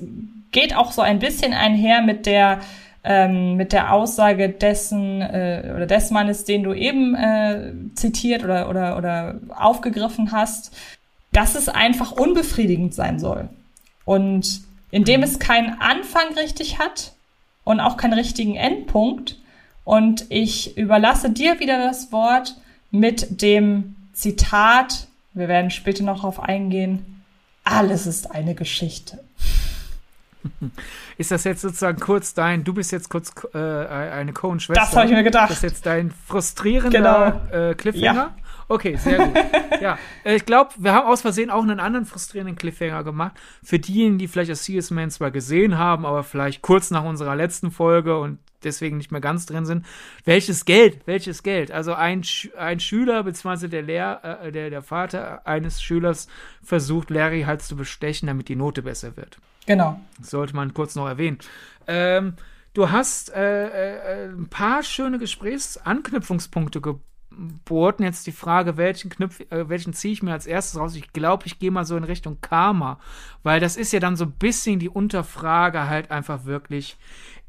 geht 0.52 0.76
auch 0.76 0.92
so 0.92 1.02
ein 1.02 1.20
bisschen 1.20 1.54
einher 1.54 2.02
mit 2.02 2.26
der 2.26 2.60
ähm, 3.06 3.56
mit 3.56 3.72
der 3.72 3.94
Aussage 3.94 4.50
dessen 4.50 5.22
äh, 5.22 5.72
oder 5.76 5.86
des 5.86 6.10
Mannes, 6.10 6.44
den 6.44 6.64
du 6.64 6.74
eben 6.74 7.14
äh, 7.14 7.72
zitiert 7.94 8.44
oder, 8.44 8.68
oder, 8.68 8.98
oder 8.98 9.36
aufgegriffen 9.56 10.32
hast, 10.32 10.76
dass 11.32 11.54
es 11.54 11.70
einfach 11.70 12.12
unbefriedigend 12.12 12.96
sein 12.96 13.20
soll. 13.20 13.48
Und 14.06 14.62
indem 14.90 15.22
es 15.22 15.38
keinen 15.38 15.80
Anfang 15.80 16.34
richtig 16.36 16.80
hat 16.80 17.14
und 17.64 17.80
auch 17.80 17.96
keinen 17.96 18.14
richtigen 18.14 18.56
Endpunkt. 18.56 19.38
Und 19.84 20.26
ich 20.30 20.76
überlasse 20.76 21.30
dir 21.30 21.60
wieder 21.60 21.78
das 21.78 22.12
Wort 22.12 22.56
mit 22.90 23.42
dem 23.42 23.96
Zitat, 24.16 25.08
wir 25.34 25.48
werden 25.48 25.70
später 25.70 26.04
noch 26.04 26.18
darauf 26.18 26.40
eingehen, 26.40 27.24
alles 27.64 28.08
ist 28.08 28.32
eine 28.32 28.56
Geschichte. 28.56 29.20
Ist 31.18 31.32
das 31.32 31.44
jetzt 31.44 31.62
sozusagen 31.62 32.00
kurz 32.00 32.34
dein, 32.34 32.64
du 32.64 32.74
bist 32.74 32.92
jetzt 32.92 33.10
kurz 33.10 33.34
äh, 33.54 33.58
eine 33.58 34.34
Cohen-Schwester? 34.34 34.82
Das 34.82 34.96
habe 34.96 35.08
ich 35.08 35.14
mir 35.14 35.24
gedacht. 35.24 35.50
Das 35.50 35.58
ist 35.58 35.64
jetzt 35.64 35.86
dein 35.86 36.12
frustrierender 36.12 37.42
genau. 37.52 37.70
äh, 37.70 37.74
Cliffhanger? 37.74 38.14
Ja. 38.14 38.36
Okay, 38.68 38.96
sehr 38.96 39.26
gut. 39.26 39.36
ja, 39.82 39.98
äh, 40.24 40.36
ich 40.36 40.46
glaube, 40.46 40.72
wir 40.78 40.94
haben 40.94 41.08
aus 41.08 41.22
Versehen 41.22 41.50
auch 41.50 41.64
einen 41.64 41.80
anderen 41.80 42.06
frustrierenden 42.06 42.56
Cliffhanger 42.56 43.04
gemacht. 43.04 43.34
Für 43.64 43.80
diejenigen, 43.80 44.18
die 44.18 44.28
vielleicht 44.28 44.52
das 44.52 44.66
CS 44.66 44.92
Man 44.92 45.12
zwar 45.12 45.32
gesehen 45.32 45.78
haben, 45.78 46.06
aber 46.06 46.24
vielleicht 46.24 46.62
kurz 46.62 46.92
nach 46.92 47.04
unserer 47.04 47.36
letzten 47.36 47.72
Folge 47.72 48.20
und 48.20 48.40
deswegen 48.66 48.98
nicht 48.98 49.12
mehr 49.12 49.22
ganz 49.22 49.46
drin 49.46 49.66
sind. 49.66 49.86
Welches 50.26 50.66
Geld? 50.66 51.00
Welches 51.06 51.44
Geld? 51.44 51.72
Also 51.72 51.94
ein, 51.94 52.24
ein 52.58 52.80
Schüler 52.80 53.24
beziehungsweise 53.24 53.70
der, 53.70 53.82
Lehr 53.82 54.40
äh, 54.44 54.52
der, 54.52 54.70
der 54.70 54.82
Vater 54.82 55.46
eines 55.48 55.82
Schülers 55.82 56.28
versucht, 56.64 57.10
Larry 57.10 57.44
halt 57.44 57.62
zu 57.62 57.76
bestechen, 57.76 58.28
damit 58.28 58.50
die 58.50 58.56
Note 58.56 58.82
besser 58.82 59.16
wird. 59.16 59.38
Genau. 59.66 60.00
Das 60.20 60.30
sollte 60.30 60.56
man 60.56 60.74
kurz 60.74 60.96
noch 60.96 61.08
erwähnen. 61.08 61.40
Ähm, 61.88 62.34
du 62.74 62.92
hast 62.92 63.34
äh, 63.34 64.26
äh, 64.26 64.30
ein 64.30 64.48
paar 64.48 64.84
schöne 64.84 65.20
Gesprächsanknüpfungspunkte 65.20 66.82
geboten. 66.82 68.04
Jetzt 68.04 68.28
die 68.28 68.32
Frage, 68.32 68.78
welchen, 68.78 69.10
Knüpf, 69.10 69.40
äh, 69.52 69.70
welchen 69.70 69.94
ziehe 69.94 70.14
ich 70.14 70.24
mir 70.24 70.34
als 70.34 70.46
erstes 70.46 70.80
raus? 70.80 70.96
Ich 70.96 71.14
glaube, 71.14 71.44
ich 71.48 71.60
gehe 71.60 71.72
mal 71.72 71.86
so 71.86 71.98
in 71.98 72.04
Richtung 72.04 72.40
Karma, 72.42 73.00
weil 73.44 73.60
das 73.60 73.78
ist 73.78 73.92
ja 73.92 74.00
dann 74.00 74.16
so 74.16 74.26
ein 74.26 74.32
bisschen 74.32 74.80
die 74.80 74.90
Unterfrage 74.90 75.88
halt 75.88 76.12
einfach 76.12 76.46
wirklich 76.46 76.98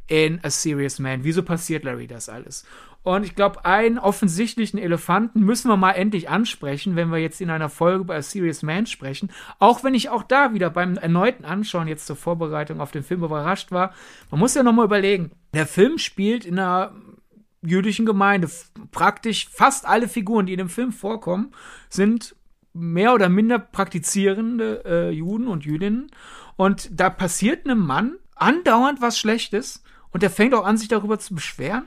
in 0.09 0.41
A 0.43 0.51
Serious 0.51 0.99
Man. 0.99 1.25
Wieso 1.25 1.43
passiert 1.43 1.85
Larry 1.85 2.07
das 2.07 2.29
alles? 2.29 2.65
Und 3.03 3.25
ich 3.25 3.37
glaube, 3.37 3.65
einen 3.65 3.99
offensichtlichen 3.99 4.81
Elefanten 4.81 5.41
müssen 5.41 5.69
wir 5.69 5.77
mal 5.77 5.93
endlich 5.93 6.29
ansprechen, 6.29 6.97
wenn 6.97 7.13
wir 7.13 7.19
jetzt 7.19 7.41
in 7.41 7.51
einer 7.51 7.69
Folge 7.69 8.01
über 8.01 8.17
A 8.17 8.23
Serious 8.23 8.65
Man 8.65 8.87
sprechen. 8.87 9.31
Auch 9.61 9.85
wenn 9.85 9.95
ich 9.95 10.09
auch 10.09 10.25
da 10.25 10.55
wieder 10.55 10.71
beim 10.71 10.97
erneuten 10.97 11.45
Anschauen 11.45 11.87
jetzt 11.87 12.07
zur 12.09 12.17
Vorbereitung 12.17 12.81
auf 12.81 12.91
den 12.91 13.05
Film 13.05 13.23
überrascht 13.23 13.71
war. 13.71 13.95
Man 14.33 14.41
muss 14.41 14.55
ja 14.55 14.65
noch 14.65 14.73
mal 14.73 14.85
überlegen. 14.85 15.31
Der 15.55 15.69
Film 15.69 15.99
spielt 15.99 16.45
in 16.45 16.59
einer 16.59 16.97
jüdischen 17.63 18.07
Gemeinde. 18.07 18.51
Praktisch 18.91 19.49
fast 19.53 19.87
alle 19.87 20.09
Figuren, 20.09 20.47
die 20.47 20.55
in 20.55 20.59
dem 20.59 20.69
Film 20.69 20.91
vorkommen, 20.91 21.53
sind 21.89 22.35
mehr 22.73 23.15
oder 23.15 23.29
minder 23.29 23.61
praktizierende 23.61 24.83
äh, 24.85 25.11
Juden 25.11 25.47
und 25.47 25.65
Jüdinnen. 25.65 26.11
Und 26.57 26.89
da 26.93 27.09
passiert 27.09 27.67
einem 27.67 27.87
Mann 27.87 28.17
andauernd 28.35 29.01
was 29.01 29.17
Schlechtes 29.17 29.85
und 30.17 30.23
der 30.23 30.31
fängt 30.31 30.55
auch 30.55 30.65
an, 30.65 30.79
sich 30.79 30.89
darüber 30.89 31.19
zu 31.19 31.35
beschweren. 31.35 31.85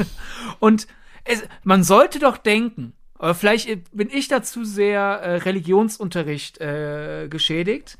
und 0.60 0.86
es, 1.24 1.44
man 1.62 1.84
sollte 1.84 2.18
doch 2.18 2.38
denken, 2.38 2.94
aber 3.18 3.34
vielleicht 3.34 3.94
bin 3.94 4.08
ich 4.10 4.28
dazu 4.28 4.64
sehr 4.64 5.02
äh, 5.02 5.36
Religionsunterricht 5.36 6.58
äh, 6.58 7.28
geschädigt. 7.28 7.98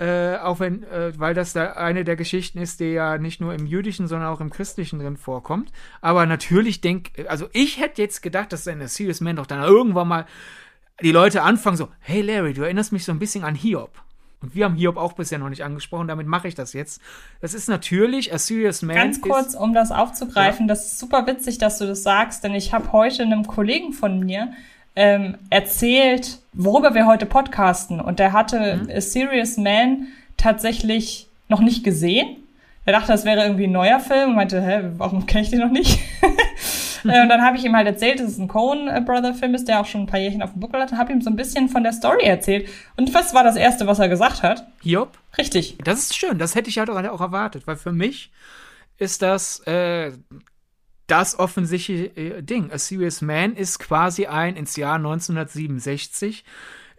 Äh, 0.00 0.38
auch 0.38 0.58
wenn, 0.58 0.82
äh, 0.82 1.12
weil 1.16 1.34
das 1.34 1.52
da 1.52 1.74
eine 1.74 2.02
der 2.02 2.16
Geschichten 2.16 2.58
ist, 2.58 2.80
die 2.80 2.94
ja 2.94 3.16
nicht 3.16 3.40
nur 3.40 3.54
im 3.54 3.64
jüdischen, 3.64 4.08
sondern 4.08 4.28
auch 4.28 4.40
im 4.40 4.50
christlichen 4.50 4.98
drin 4.98 5.16
vorkommt. 5.16 5.70
Aber 6.00 6.26
natürlich 6.26 6.80
denk, 6.80 7.12
also 7.28 7.48
ich 7.52 7.78
hätte 7.78 8.02
jetzt 8.02 8.22
gedacht, 8.22 8.52
dass 8.52 8.66
in 8.66 8.80
der 8.80 8.88
Serious 8.88 9.20
Man 9.20 9.36
doch 9.36 9.46
dann 9.46 9.62
irgendwann 9.62 10.08
mal 10.08 10.26
die 11.00 11.12
Leute 11.12 11.44
anfangen 11.44 11.76
so, 11.76 11.90
hey 12.00 12.22
Larry, 12.22 12.54
du 12.54 12.62
erinnerst 12.62 12.90
mich 12.90 13.04
so 13.04 13.12
ein 13.12 13.20
bisschen 13.20 13.44
an 13.44 13.54
Hiob. 13.54 14.02
Und 14.42 14.54
wir 14.54 14.64
haben 14.64 14.74
Hiob 14.74 14.96
auch 14.96 15.12
bisher 15.12 15.38
noch 15.38 15.48
nicht 15.48 15.64
angesprochen, 15.64 16.08
damit 16.08 16.26
mache 16.26 16.48
ich 16.48 16.54
das 16.54 16.72
jetzt. 16.72 17.00
Das 17.40 17.54
ist 17.54 17.68
natürlich 17.68 18.34
A 18.34 18.38
Serious 18.38 18.82
Man. 18.82 18.96
Ganz 18.96 19.20
kurz, 19.20 19.54
um 19.54 19.72
das 19.72 19.92
aufzugreifen, 19.92 20.66
ja. 20.66 20.74
das 20.74 20.86
ist 20.86 20.98
super 20.98 21.26
witzig, 21.26 21.58
dass 21.58 21.78
du 21.78 21.86
das 21.86 22.02
sagst, 22.02 22.42
denn 22.44 22.54
ich 22.54 22.72
habe 22.72 22.92
heute 22.92 23.22
einem 23.22 23.46
Kollegen 23.46 23.92
von 23.92 24.20
mir 24.20 24.52
ähm, 24.96 25.36
erzählt, 25.48 26.38
worüber 26.52 26.94
wir 26.94 27.06
heute 27.06 27.24
podcasten. 27.24 28.00
Und 28.00 28.18
der 28.18 28.32
hatte 28.32 28.80
mhm. 28.82 28.90
A 28.90 29.00
Serious 29.00 29.56
Man 29.56 30.08
tatsächlich 30.36 31.28
noch 31.48 31.60
nicht 31.60 31.84
gesehen. 31.84 32.36
Er 32.84 32.92
dachte, 32.92 33.12
das 33.12 33.24
wäre 33.24 33.42
irgendwie 33.42 33.64
ein 33.64 33.72
neuer 33.72 34.00
Film 34.00 34.30
und 34.30 34.36
meinte, 34.36 34.60
hä, 34.60 34.90
warum 34.96 35.26
kenne 35.26 35.44
ich 35.44 35.50
den 35.50 35.60
noch 35.60 35.70
nicht? 35.70 36.00
Äh, 37.04 37.22
und 37.22 37.28
dann 37.28 37.42
habe 37.42 37.56
ich 37.56 37.64
ihm 37.64 37.74
halt 37.74 37.86
erzählt, 37.86 38.20
dass 38.20 38.28
es 38.28 38.38
ein 38.38 38.48
Coen-Brother-Film 38.48 39.54
ist, 39.54 39.68
der 39.68 39.80
auch 39.80 39.86
schon 39.86 40.02
ein 40.02 40.06
paar 40.06 40.20
Jährchen 40.20 40.42
auf 40.42 40.52
dem 40.52 40.60
Buckel 40.60 40.80
hat, 40.80 40.92
und 40.92 40.98
habe 40.98 41.12
ihm 41.12 41.20
so 41.20 41.30
ein 41.30 41.36
bisschen 41.36 41.68
von 41.68 41.82
der 41.82 41.92
Story 41.92 42.24
erzählt. 42.24 42.68
Und 42.96 43.12
was 43.14 43.34
war 43.34 43.44
das 43.44 43.56
Erste, 43.56 43.86
was 43.86 43.98
er 43.98 44.08
gesagt 44.08 44.42
hat? 44.42 44.66
Job. 44.82 45.18
Richtig. 45.38 45.78
Das 45.82 46.00
ist 46.00 46.16
schön, 46.16 46.38
das 46.38 46.54
hätte 46.54 46.70
ich 46.70 46.78
halt 46.78 46.90
auch 46.90 47.20
erwartet, 47.20 47.66
weil 47.66 47.76
für 47.76 47.92
mich 47.92 48.30
ist 48.98 49.22
das 49.22 49.60
äh, 49.60 50.12
das 51.06 51.38
offensichtliche 51.38 52.16
äh, 52.16 52.42
Ding. 52.42 52.70
A 52.72 52.78
Serious 52.78 53.20
Man 53.20 53.54
ist 53.54 53.78
quasi 53.78 54.26
ein 54.26 54.56
ins 54.56 54.76
Jahr 54.76 54.96
1967 54.96 56.44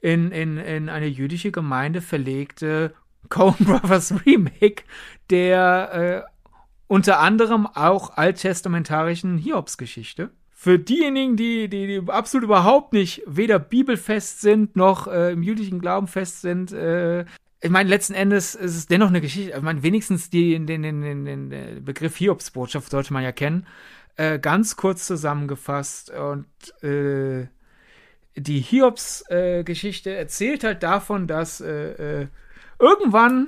in, 0.02 0.32
in, 0.32 0.58
in 0.58 0.90
eine 0.90 1.08
jüdische 1.08 1.52
Gemeinde 1.52 2.02
verlegte 2.02 2.94
Coen 3.30 3.56
Brothers 3.60 4.14
Remake, 4.26 4.84
der 5.30 6.26
äh, 6.28 6.33
unter 6.88 7.20
anderem 7.20 7.66
auch 7.68 8.18
alttestamentarischen 8.18 9.38
Hiobsgeschichte. 9.38 10.32
Für 10.52 10.80
diejenigen, 10.80 11.36
die, 11.36 11.68
die, 11.68 11.88
die 11.88 12.10
absolut 12.10 12.46
überhaupt 12.46 12.94
nicht 12.94 13.22
weder 13.26 13.60
bibelfest 13.60 14.42
sind, 14.42 14.76
noch 14.76 15.08
äh, 15.08 15.32
im 15.32 15.44
jüdischen 15.44 15.80
Glauben 15.80 16.08
fest 16.08 16.42
sind, 16.42 16.72
äh, 16.72 17.26
ich 17.64 17.70
meine, 17.70 17.90
letzten 17.90 18.14
Endes 18.14 18.56
ist 18.56 18.76
es 18.76 18.88
dennoch 18.88 19.08
eine 19.08 19.22
Geschichte. 19.22 19.54
Ich 19.56 19.62
meine, 19.62 19.84
wenigstens 19.84 20.30
die, 20.30 20.54
den, 20.66 20.84
den, 20.84 21.02
den, 21.02 21.50
den 21.50 21.86
Begriff 21.86 22.18
Hiobsbotschaft 22.18 22.92
sollte 22.92 23.14
man 23.14 23.24
ja 23.24 23.32
kennen. 23.32 23.66
Äh, 24.18 24.38
ganz 24.38 24.76
kurz 24.76 25.08
zusammengefasst 25.08 26.12
und 26.12 26.46
äh, 26.84 27.48
die 28.36 28.60
Hiobs-Geschichte 28.60 30.10
äh, 30.12 30.18
erzählt 30.18 30.64
halt 30.64 30.84
davon, 30.84 31.26
dass 31.26 31.62
äh, 31.62 32.22
äh, 32.22 32.28
irgendwann 32.80 33.46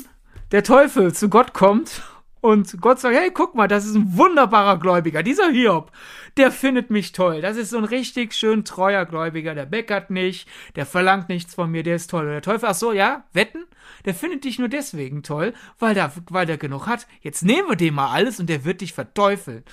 der 0.51 0.63
Teufel 0.63 1.13
zu 1.13 1.29
Gott 1.29 1.53
kommt 1.53 2.01
Und 2.45 2.79
Gott 2.79 2.99
sagt, 2.99 3.15
hey, 3.15 3.31
guck 3.33 3.55
mal, 3.55 3.67
das 3.67 3.87
ist 3.87 3.95
ein 3.95 4.17
wunderbarer 4.17 4.77
Gläubiger, 4.77 5.23
dieser 5.23 5.49
Hiob. 5.49 5.91
Der 6.37 6.51
findet 6.51 6.91
mich 6.91 7.11
toll. 7.11 7.41
Das 7.41 7.57
ist 7.57 7.71
so 7.71 7.79
ein 7.79 7.85
richtig 7.85 8.33
schön 8.33 8.63
treuer 8.63 9.03
Gläubiger. 9.05 9.55
Der 9.55 9.65
meckert 9.65 10.11
nicht, 10.11 10.47
der 10.75 10.85
verlangt 10.85 11.27
nichts 11.27 11.55
von 11.55 11.71
mir, 11.71 11.81
der 11.81 11.95
ist 11.95 12.11
toll. 12.11 12.25
Und 12.25 12.33
der 12.33 12.43
Teufel, 12.43 12.69
ach 12.69 12.75
so, 12.75 12.91
ja, 12.91 13.23
wetten? 13.33 13.65
Der 14.05 14.13
findet 14.13 14.43
dich 14.43 14.59
nur 14.59 14.67
deswegen 14.67 15.23
toll, 15.23 15.53
weil 15.79 15.95
der, 15.95 16.11
weil 16.29 16.45
der 16.45 16.59
genug 16.59 16.85
hat. 16.85 17.07
Jetzt 17.21 17.41
nehmen 17.41 17.67
wir 17.67 17.77
dem 17.77 17.95
mal 17.95 18.11
alles 18.11 18.39
und 18.39 18.47
der 18.47 18.63
wird 18.63 18.81
dich 18.81 18.93
verteufeln. 18.93 19.63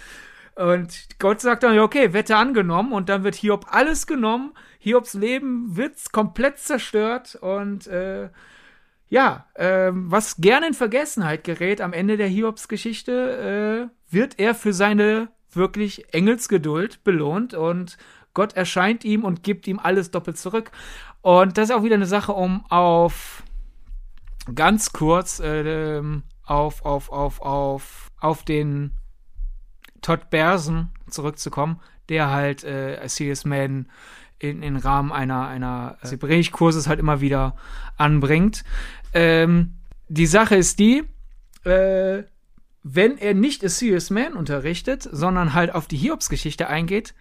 Und 0.55 1.09
Gott 1.18 1.43
sagt 1.43 1.64
dann, 1.64 1.75
ja, 1.75 1.83
okay, 1.83 2.14
Wette 2.14 2.37
angenommen 2.37 2.93
und 2.93 3.11
dann 3.11 3.23
wird 3.23 3.35
Hiob 3.35 3.66
alles 3.68 4.07
genommen. 4.07 4.55
Hiobs 4.79 5.12
Leben 5.12 5.77
wird 5.77 6.11
komplett 6.11 6.59
zerstört 6.59 7.35
und 7.35 7.87
äh, 7.87 8.31
ja, 9.12 9.44
äh, 9.56 9.90
was 9.92 10.38
gerne 10.38 10.68
in 10.68 10.72
Vergessenheit 10.72 11.44
gerät 11.44 11.82
am 11.82 11.92
Ende 11.92 12.16
der 12.16 12.28
Hiobs-Geschichte, 12.28 13.90
äh, 13.92 14.14
wird 14.14 14.38
er 14.38 14.54
für 14.54 14.72
seine 14.72 15.28
wirklich 15.50 16.14
Engelsgeduld 16.14 17.04
belohnt 17.04 17.52
und 17.52 17.98
Gott 18.32 18.54
erscheint 18.54 19.04
ihm 19.04 19.24
und 19.24 19.42
gibt 19.42 19.66
ihm 19.66 19.78
alles 19.78 20.12
doppelt 20.12 20.38
zurück. 20.38 20.70
Und 21.20 21.58
das 21.58 21.68
ist 21.68 21.76
auch 21.76 21.82
wieder 21.82 21.96
eine 21.96 22.06
Sache, 22.06 22.32
um 22.32 22.64
auf 22.70 23.42
ganz 24.54 24.94
kurz 24.94 25.40
äh, 25.40 26.00
auf, 26.46 26.82
auf, 26.82 27.12
auf, 27.12 27.42
auf, 27.42 28.10
auf 28.18 28.44
den 28.46 28.92
Todd 30.00 30.30
Bersen 30.30 30.88
zurückzukommen, 31.10 31.80
der 32.08 32.30
halt 32.30 32.64
äh, 32.64 33.06
Serious 33.08 33.44
Man 33.44 33.90
in, 34.42 34.62
in 34.62 34.76
Rahmen 34.76 35.12
einer, 35.12 35.46
einer 35.46 35.98
äh, 36.02 36.08
Hebräisch-Kurses 36.08 36.88
halt 36.88 36.98
immer 36.98 37.20
wieder 37.20 37.56
anbringt. 37.96 38.64
Ähm, 39.12 39.74
die 40.08 40.26
Sache 40.26 40.56
ist 40.56 40.78
die, 40.78 41.04
äh, 41.64 42.22
wenn 42.82 43.18
er 43.18 43.34
nicht 43.34 43.64
A 43.64 43.68
Serious 43.68 44.10
Man 44.10 44.34
unterrichtet, 44.34 45.08
sondern 45.10 45.54
halt 45.54 45.74
auf 45.74 45.86
die 45.86 45.96
Hiobs-Geschichte 45.96 46.68
eingeht, 46.68 47.14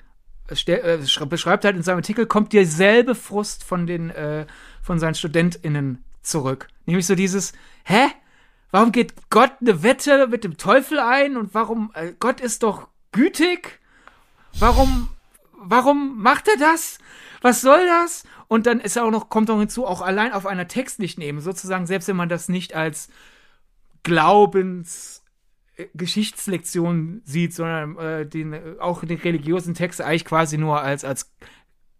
äh, 0.66 0.98
beschreibt 1.26 1.66
halt 1.66 1.76
in 1.76 1.84
seinem 1.84 1.98
Artikel, 1.98 2.26
kommt 2.26 2.52
dieselbe 2.52 3.16
Frust 3.16 3.64
von 3.64 3.88
den, 3.88 4.10
äh, 4.10 4.46
von 4.82 5.00
seinen 5.00 5.16
StudentInnen 5.16 6.04
zurück. 6.22 6.68
Nämlich 6.86 7.06
so 7.06 7.16
dieses, 7.16 7.54
hä? 7.84 8.08
Warum 8.72 8.94
geht 8.94 9.14
Gott 9.30 9.52
eine 9.60 9.84
Wette 9.84 10.28
mit 10.28 10.46
dem 10.46 10.58
Teufel 10.58 11.00
ein 11.00 11.36
und 11.36 11.54
warum, 11.54 11.92
äh, 11.94 12.14
Gott 12.20 12.40
ist 12.40 12.64
doch 12.64 12.88
gütig? 13.12 13.80
Warum, 14.60 15.10
warum 15.54 16.22
macht 16.22 16.48
er 16.48 16.58
das? 16.58 16.98
Was 17.42 17.62
soll 17.62 17.86
das? 17.86 18.24
Und 18.52 18.68
dann 18.68 18.82
ist 18.82 18.98
auch 18.98 19.12
noch, 19.12 19.30
kommt 19.30 19.48
noch 19.48 19.60
hinzu, 19.60 19.88
auch 19.88 20.02
allein 20.02 20.34
auf 20.34 20.46
einer 20.46 20.68
textlichen 20.68 21.24
Ebene, 21.24 21.42
sozusagen, 21.42 21.88
selbst 21.88 22.10
wenn 22.10 22.18
man 22.18 22.28
das 22.28 22.50
nicht 22.50 22.76
als 22.76 23.08
Glaubens, 24.04 25.24
Geschichtslektion 25.94 27.22
sieht, 27.24 27.54
sondern 27.54 27.98
äh, 27.98 28.26
den, 28.26 28.52
äh, 28.52 28.76
auch 28.82 29.06
den 29.06 29.20
religiösen 29.20 29.74
Text 29.74 30.02
eigentlich 30.02 30.26
quasi 30.26 30.58
nur 30.58 30.82
als, 30.82 31.06
als 31.06 31.34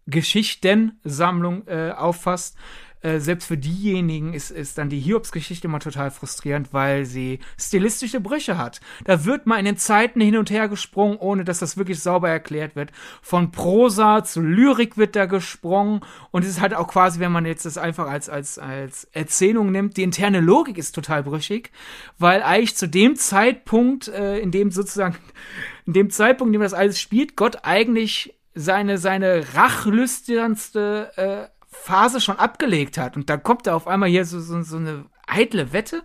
Geschichtensammlung 0.06 1.66
äh, 1.68 1.92
auffasst, 1.92 2.58
äh, 3.02 3.18
selbst 3.18 3.46
für 3.46 3.58
diejenigen 3.58 4.32
ist, 4.32 4.50
ist 4.50 4.78
dann 4.78 4.88
die 4.88 5.00
Hiobs-Geschichte 5.00 5.66
immer 5.66 5.80
total 5.80 6.10
frustrierend, 6.10 6.72
weil 6.72 7.04
sie 7.04 7.40
stilistische 7.58 8.20
Brüche 8.20 8.58
hat. 8.58 8.80
Da 9.04 9.24
wird 9.24 9.46
mal 9.46 9.58
in 9.58 9.64
den 9.64 9.76
Zeiten 9.76 10.20
hin 10.20 10.36
und 10.36 10.50
her 10.50 10.68
gesprungen, 10.68 11.16
ohne 11.18 11.44
dass 11.44 11.58
das 11.58 11.76
wirklich 11.76 12.00
sauber 12.00 12.30
erklärt 12.30 12.76
wird. 12.76 12.92
Von 13.20 13.50
Prosa 13.50 14.24
zu 14.24 14.40
Lyrik 14.40 14.96
wird 14.96 15.16
da 15.16 15.26
gesprungen 15.26 16.00
und 16.30 16.44
es 16.44 16.50
ist 16.50 16.60
halt 16.60 16.74
auch 16.74 16.88
quasi, 16.88 17.18
wenn 17.20 17.32
man 17.32 17.44
jetzt 17.46 17.66
das 17.66 17.76
einfach 17.76 18.06
als, 18.06 18.28
als, 18.28 18.58
als 18.58 19.04
Erzählung 19.12 19.72
nimmt, 19.72 19.96
die 19.96 20.02
interne 20.02 20.40
Logik 20.40 20.78
ist 20.78 20.94
total 20.94 21.24
brüchig, 21.24 21.72
weil 22.18 22.42
eigentlich 22.42 22.76
zu 22.76 22.88
dem 22.88 23.16
Zeitpunkt, 23.16 24.08
äh, 24.08 24.38
in 24.38 24.50
dem 24.50 24.70
sozusagen, 24.70 25.16
in 25.86 25.92
dem 25.92 26.10
Zeitpunkt, 26.10 26.50
in 26.50 26.60
dem 26.60 26.62
das 26.62 26.74
alles 26.74 27.00
spielt, 27.00 27.36
Gott 27.36 27.58
eigentlich 27.64 28.34
seine, 28.54 28.98
seine 28.98 29.54
rachlüsternste 29.54 31.12
äh, 31.16 31.61
Phase 31.72 32.20
schon 32.20 32.38
abgelegt 32.38 32.98
hat. 32.98 33.16
Und 33.16 33.28
dann 33.28 33.42
kommt 33.42 33.66
da 33.66 33.74
auf 33.74 33.88
einmal 33.88 34.08
hier 34.08 34.24
so, 34.24 34.38
so, 34.40 34.62
so 34.62 34.76
eine 34.76 35.06
eitle 35.26 35.72
Wette. 35.72 36.02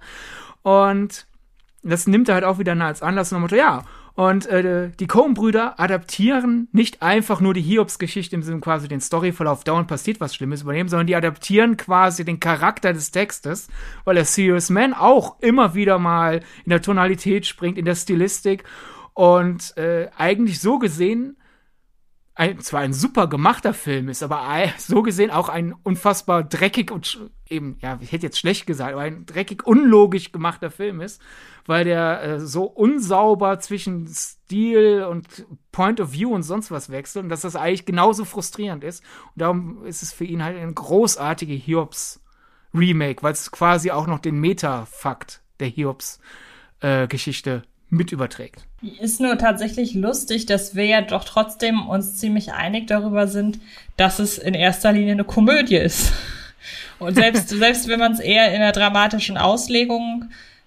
Und 0.64 1.28
das 1.84 2.08
nimmt 2.08 2.30
er 2.30 2.36
halt 2.36 2.44
auch 2.44 2.60
wieder 2.60 2.80
als 2.80 3.02
Anlass 3.02 3.32
und 3.32 3.52
ja. 3.52 3.84
Und 4.16 4.48
äh, 4.48 4.90
die 5.00 5.06
Coen-Brüder 5.06 5.80
adaptieren 5.80 6.70
nicht 6.72 7.04
einfach 7.04 7.40
nur 7.40 7.54
die 7.54 7.62
Hiobs-Geschichte 7.62 8.36
im 8.36 8.42
Sinne 8.42 8.62
quasi 8.62 8.88
den 8.88 9.00
Storyverlauf, 9.00 9.64
dauernd 9.64 9.88
passiert 9.88 10.20
was 10.20 10.34
Schlimmes 10.34 10.64
übernehmen, 10.64 10.90
sondern 10.90 11.06
die 11.06 11.16
adaptieren 11.16 11.78
quasi 11.78 12.26
den 12.26 12.40
Charakter 12.40 12.94
des 12.94 13.12
Textes, 13.12 13.68
weil 14.06 14.16
der 14.16 14.26
Serious 14.26 14.72
Man 14.72 14.96
auch 14.96 15.40
immer 15.40 15.76
wieder 15.76 16.00
mal 16.00 16.42
in 16.66 16.72
der 16.72 16.82
Tonalität 16.82 17.46
springt, 17.46 17.78
in 17.78 17.86
der 17.86 17.94
Stilistik. 17.94 18.64
Und 19.14 19.78
äh, 19.78 20.10
eigentlich 20.18 20.62
so 20.62 20.80
gesehen 20.80 21.38
ein, 22.38 22.60
zwar 22.60 22.82
ein 22.82 22.94
super 22.94 23.28
gemachter 23.28 23.74
Film 23.74 24.10
ist, 24.10 24.22
aber 24.22 24.46
so 24.78 25.02
gesehen 25.02 25.32
auch 25.32 25.50
ein 25.50 25.74
unfassbar 25.74 26.44
dreckig 26.44 26.92
und 26.92 27.20
eben, 27.50 27.78
ja, 27.82 27.98
ich 28.00 28.12
hätte 28.12 28.28
jetzt 28.28 28.38
schlecht 28.38 28.68
gesagt, 28.68 28.94
aber 28.94 29.02
ein 29.02 29.26
dreckig 29.26 29.66
unlogisch 29.66 30.32
gemachter 30.32 30.70
Film 30.70 31.02
ist, 31.02 31.20
weil 31.66 31.84
der 31.84 32.22
äh, 32.22 32.40
so 32.40 32.66
unsauber 32.66 33.60
zwischen 33.60 34.08
Stil 34.08 35.04
und 35.10 35.48
Point 35.72 36.00
of 36.00 36.12
View 36.12 36.34
und 36.34 36.44
sonst 36.44 36.70
was 36.70 36.92
wechselt 36.92 37.24
und 37.24 37.30
dass 37.30 37.42
das 37.42 37.56
eigentlich 37.56 37.86
genauso 37.86 38.24
frustrierend 38.24 38.84
ist. 38.84 39.04
Und 39.34 39.42
darum 39.42 39.86
ist 39.86 40.04
es 40.04 40.14
für 40.14 40.26
ihn 40.26 40.44
halt 40.44 40.58
ein 40.58 40.76
großartige 40.76 41.54
Hiobs 41.54 42.24
Remake, 42.72 43.24
weil 43.24 43.34
es 43.34 43.50
quasi 43.52 43.90
auch 43.90 44.06
noch 44.06 44.20
den 44.20 44.40
Meta-Fakt 44.40 45.42
der 45.60 45.70
Hiobs 45.70 46.20
äh, 46.82 47.08
Geschichte 47.08 47.64
mit 47.90 48.12
überträgt. 48.12 48.66
Ist 49.00 49.22
nur 49.22 49.38
tatsächlich 49.38 49.94
lustig, 49.94 50.46
dass 50.46 50.76
wir 50.76 50.86
ja 50.86 51.00
doch 51.02 51.24
trotzdem 51.24 51.88
uns 51.88 52.18
ziemlich 52.18 52.52
einig 52.54 52.88
darüber 52.88 53.28
sind, 53.28 53.60
dass 53.96 54.20
es 54.20 54.38
in 54.38 54.54
erster 54.54 54.92
Linie 54.92 55.14
eine 55.14 55.24
Komödie 55.24 55.78
ist. 55.78 56.12
Und 57.00 57.16
selbst, 57.16 57.48
selbst 57.50 57.88
wenn 57.88 58.00
man 58.00 58.12
es 58.14 58.20
eher 58.20 58.50
in 58.50 58.62
einer 58.62 58.74
dramatischen 58.74 59.38
Auslegung 59.38 60.26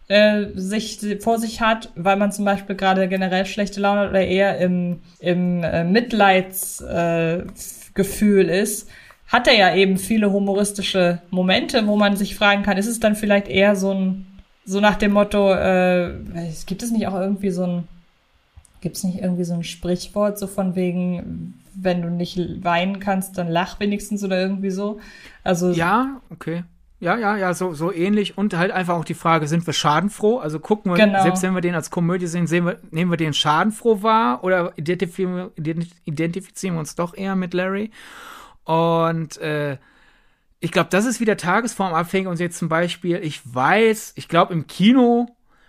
äh, 0.08 0.46
sich 0.54 0.98
vor 1.20 1.38
sich 1.38 1.60
hat, 1.60 1.90
weil 1.94 2.16
man 2.16 2.32
zum 2.32 2.44
Beispiel 2.44 2.74
gerade 2.74 3.06
generell 3.08 3.46
schlechte 3.46 3.80
Laune 3.80 4.08
oder 4.08 4.26
eher 4.26 4.58
im, 4.58 4.98
im 5.20 5.62
äh, 5.62 5.84
Mitleidsgefühl 5.84 8.48
äh, 8.48 8.62
ist, 8.62 8.90
hat 9.28 9.46
er 9.46 9.54
ja 9.54 9.72
eben 9.74 9.98
viele 9.98 10.32
humoristische 10.32 11.22
Momente, 11.30 11.86
wo 11.86 11.94
man 11.96 12.16
sich 12.16 12.34
fragen 12.34 12.64
kann, 12.64 12.76
ist 12.76 12.88
es 12.88 12.98
dann 12.98 13.14
vielleicht 13.14 13.46
eher 13.46 13.76
so 13.76 13.92
ein 13.92 14.26
so 14.64 14.80
nach 14.80 14.96
dem 14.96 15.12
Motto, 15.12 15.52
äh, 15.52 16.14
gibt 16.66 16.82
es 16.82 16.90
nicht 16.90 17.06
auch 17.06 17.14
irgendwie 17.14 17.50
so 17.50 17.64
ein, 17.64 17.88
gibt 18.80 18.96
es 18.96 19.04
nicht 19.04 19.18
irgendwie 19.18 19.44
so 19.44 19.54
ein 19.54 19.64
Sprichwort, 19.64 20.38
so 20.38 20.46
von 20.46 20.74
wegen, 20.74 21.60
wenn 21.74 22.02
du 22.02 22.10
nicht 22.10 22.38
weinen 22.64 23.00
kannst, 23.00 23.38
dann 23.38 23.48
lach 23.48 23.80
wenigstens 23.80 24.24
oder 24.24 24.40
irgendwie 24.40 24.70
so? 24.70 25.00
Also. 25.44 25.70
Ja, 25.70 26.20
okay. 26.30 26.64
Ja, 27.00 27.16
ja, 27.16 27.34
ja, 27.34 27.54
so, 27.54 27.72
so 27.72 27.90
ähnlich. 27.92 28.36
Und 28.36 28.54
halt 28.54 28.72
einfach 28.72 28.94
auch 28.94 29.06
die 29.06 29.14
Frage, 29.14 29.48
sind 29.48 29.66
wir 29.66 29.72
schadenfroh? 29.72 30.38
Also 30.38 30.60
gucken 30.60 30.92
wir, 30.92 30.96
genau. 30.98 31.22
selbst 31.22 31.42
wenn 31.42 31.54
wir 31.54 31.62
den 31.62 31.74
als 31.74 31.90
Komödie 31.90 32.26
sehen, 32.26 32.46
sehen 32.46 32.66
wir, 32.66 32.78
nehmen 32.90 33.10
wir 33.10 33.16
den 33.16 33.32
schadenfroh 33.32 34.02
wahr 34.02 34.44
oder 34.44 34.74
identifizieren, 34.76 35.50
identifizieren 36.04 36.74
wir 36.74 36.80
uns 36.80 36.94
doch 36.94 37.16
eher 37.16 37.36
mit 37.36 37.54
Larry? 37.54 37.90
Und 38.64 39.38
äh, 39.38 39.78
ich 40.60 40.72
glaube, 40.72 40.90
das 40.90 41.06
ist 41.06 41.20
wieder 41.20 41.36
tagesformabhängig 41.36 42.28
und 42.28 42.38
jetzt 42.38 42.58
zum 42.58 42.68
Beispiel, 42.68 43.16
ich 43.16 43.40
weiß, 43.44 44.12
ich 44.16 44.28
glaube, 44.28 44.52
im 44.52 44.66
Kino 44.66 45.26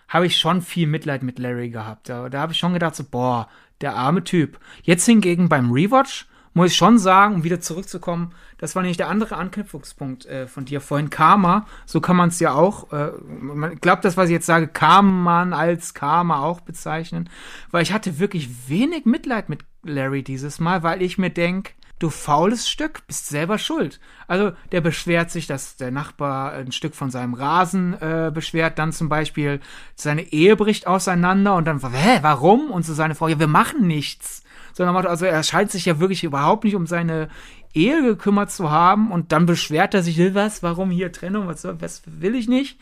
habe 0.09 0.25
ich 0.25 0.37
schon 0.37 0.61
viel 0.61 0.87
Mitleid 0.87 1.23
mit 1.23 1.39
Larry 1.39 1.69
gehabt. 1.69 2.09
Da, 2.09 2.27
da 2.27 2.41
habe 2.41 2.51
ich 2.51 2.59
schon 2.59 2.73
gedacht, 2.73 2.95
so, 2.95 3.05
boah, 3.05 3.47
der 3.79 3.95
arme 3.95 4.25
Typ. 4.25 4.59
Jetzt 4.83 5.05
hingegen 5.05 5.47
beim 5.47 5.71
Rewatch 5.71 6.27
muss 6.53 6.71
ich 6.71 6.77
schon 6.77 6.99
sagen, 6.99 7.35
um 7.35 7.43
wieder 7.45 7.61
zurückzukommen, 7.61 8.33
das 8.57 8.75
war 8.75 8.81
nämlich 8.81 8.97
der 8.97 9.07
andere 9.07 9.37
Anknüpfungspunkt 9.37 10.25
äh, 10.25 10.47
von 10.47 10.65
dir 10.65 10.81
vorhin. 10.81 11.09
Karma, 11.09 11.65
so 11.85 12.01
kann 12.01 12.17
man 12.17 12.27
es 12.27 12.41
ja 12.41 12.53
auch, 12.53 12.91
äh, 12.91 13.11
man 13.25 13.77
glaubt 13.79 14.03
das, 14.03 14.17
was 14.17 14.27
ich 14.27 14.33
jetzt 14.33 14.45
sage, 14.45 14.67
kann 14.67 15.05
man 15.05 15.53
als 15.53 15.93
Karma 15.93 16.41
auch 16.41 16.59
bezeichnen, 16.59 17.29
weil 17.71 17.83
ich 17.83 17.93
hatte 17.93 18.19
wirklich 18.19 18.67
wenig 18.69 19.05
Mitleid 19.05 19.47
mit 19.47 19.61
Larry 19.83 20.23
dieses 20.23 20.59
Mal, 20.59 20.83
weil 20.83 21.01
ich 21.01 21.17
mir 21.17 21.29
denke, 21.29 21.71
du 22.01 22.09
faules 22.09 22.69
Stück, 22.69 23.05
bist 23.07 23.27
selber 23.27 23.57
schuld. 23.57 23.99
Also 24.27 24.51
der 24.71 24.81
beschwert 24.81 25.31
sich, 25.31 25.47
dass 25.47 25.75
der 25.75 25.91
Nachbar 25.91 26.53
ein 26.53 26.71
Stück 26.71 26.95
von 26.95 27.11
seinem 27.11 27.33
Rasen 27.33 27.93
äh, 28.01 28.31
beschwert, 28.33 28.79
dann 28.79 28.91
zum 28.91 29.09
Beispiel 29.09 29.59
seine 29.95 30.21
Ehe 30.31 30.55
bricht 30.55 30.87
auseinander 30.87 31.55
und 31.55 31.65
dann, 31.65 31.79
hä, 31.79 32.19
warum? 32.21 32.71
Und 32.71 32.85
so 32.85 32.93
seine 32.93 33.15
Frau, 33.15 33.27
ja, 33.27 33.39
wir 33.39 33.47
machen 33.47 33.87
nichts. 33.87 34.43
Sondern 34.73 35.05
also 35.05 35.25
er 35.25 35.43
scheint 35.43 35.69
sich 35.69 35.85
ja 35.85 35.99
wirklich 35.99 36.23
überhaupt 36.23 36.63
nicht 36.63 36.75
um 36.75 36.87
seine 36.87 37.27
Ehe 37.73 38.01
gekümmert 38.01 38.51
zu 38.51 38.71
haben 38.71 39.11
und 39.11 39.31
dann 39.31 39.45
beschwert 39.45 39.93
er 39.93 40.03
sich, 40.03 40.19
was, 40.33 40.63
warum 40.63 40.91
hier 40.91 41.11
Trennung, 41.11 41.47
was, 41.47 41.63
was 41.63 42.03
will 42.05 42.35
ich 42.35 42.47
nicht? 42.47 42.79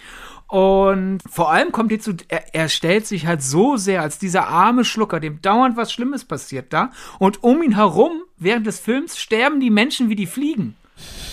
Und 0.48 1.20
vor 1.30 1.52
allem 1.52 1.72
kommt 1.72 1.92
hierzu, 1.92 2.14
er, 2.28 2.56
er 2.56 2.70
stellt 2.70 3.06
sich 3.06 3.28
halt 3.28 3.44
so 3.44 3.78
sehr 3.78 4.02
als 4.02 4.18
dieser 4.18 4.48
arme 4.48 4.84
Schlucker, 4.84 5.20
dem 5.20 5.42
dauernd 5.42 5.78
was 5.78 5.94
Schlimmes 5.94 6.26
passiert 6.26 6.74
da 6.74 6.92
und 7.20 7.44
um 7.44 7.62
ihn 7.62 7.76
herum 7.76 8.24
während 8.38 8.66
des 8.66 8.80
Films 8.80 9.18
sterben 9.18 9.60
die 9.60 9.70
Menschen 9.70 10.10
wie 10.10 10.16
die 10.16 10.26
Fliegen. 10.26 10.76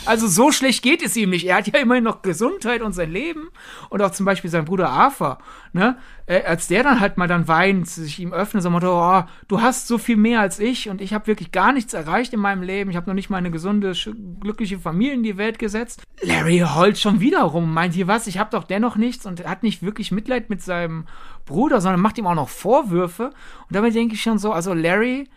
Also 0.07 0.27
so 0.27 0.53
schlecht 0.53 0.83
geht 0.83 1.03
es 1.03 1.17
ihm 1.17 1.31
nicht. 1.31 1.47
Er 1.47 1.57
hat 1.57 1.67
ja 1.67 1.79
immerhin 1.81 2.05
noch 2.05 2.23
Gesundheit 2.23 2.83
und 2.83 2.93
sein 2.93 3.11
Leben. 3.11 3.49
Und 3.91 4.03
auch 4.03 4.11
zum 4.11 4.27
Beispiel 4.27 4.51
sein 4.51 4.65
Bruder 4.65 4.89
Arthur, 4.89 5.39
ne? 5.73 5.99
Äh, 6.27 6.43
als 6.43 6.67
der 6.67 6.83
dann 6.83 7.01
halt 7.01 7.19
mal 7.19 7.29
dann 7.29 7.47
weint, 7.47 7.89
sich 7.89 8.19
ihm 8.19 8.33
öffnet, 8.33 8.63
so 8.63 8.71
Motto, 8.71 9.01
oh, 9.01 9.25
du 9.47 9.61
hast 9.61 9.87
so 9.87 9.97
viel 9.99 10.17
mehr 10.17 10.41
als 10.41 10.59
ich 10.59 10.89
und 10.89 11.01
ich 11.01 11.15
habe 11.15 11.29
wirklich 11.29 11.53
gar 11.53 11.73
nichts 11.73 11.95
erreicht 11.95 12.33
in 12.33 12.41
meinem 12.41 12.63
Leben. 12.63 12.91
Ich 12.91 12.97
habe 12.97 13.09
noch 13.09 13.15
nicht 13.15 13.31
mal 13.31 13.39
eine 13.39 13.51
gesunde, 13.51 13.93
glückliche 14.41 14.79
Familie 14.79 15.15
in 15.15 15.23
die 15.23 15.37
Welt 15.37 15.59
gesetzt. 15.59 16.03
Larry 16.23 16.65
heult 16.75 16.99
schon 16.99 17.21
wieder 17.21 17.43
rum, 17.43 17.73
meint 17.73 17.95
hier 17.95 18.09
was, 18.09 18.27
ich 18.27 18.39
habe 18.39 18.51
doch 18.51 18.65
dennoch 18.65 18.97
nichts 18.97 19.27
und 19.27 19.47
hat 19.47 19.63
nicht 19.63 19.83
wirklich 19.83 20.11
Mitleid 20.11 20.51
mit 20.51 20.63
seinem 20.63 21.07
Bruder, 21.45 21.81
sondern 21.81 22.01
macht 22.01 22.19
ihm 22.19 22.27
auch 22.27 22.35
noch 22.35 22.49
Vorwürfe. 22.49 23.27
Und 23.27 23.77
damit 23.77 23.95
denke 23.95 24.15
ich 24.15 24.23
schon 24.23 24.39
so, 24.39 24.53
also 24.53 24.75
Larry 24.75 25.29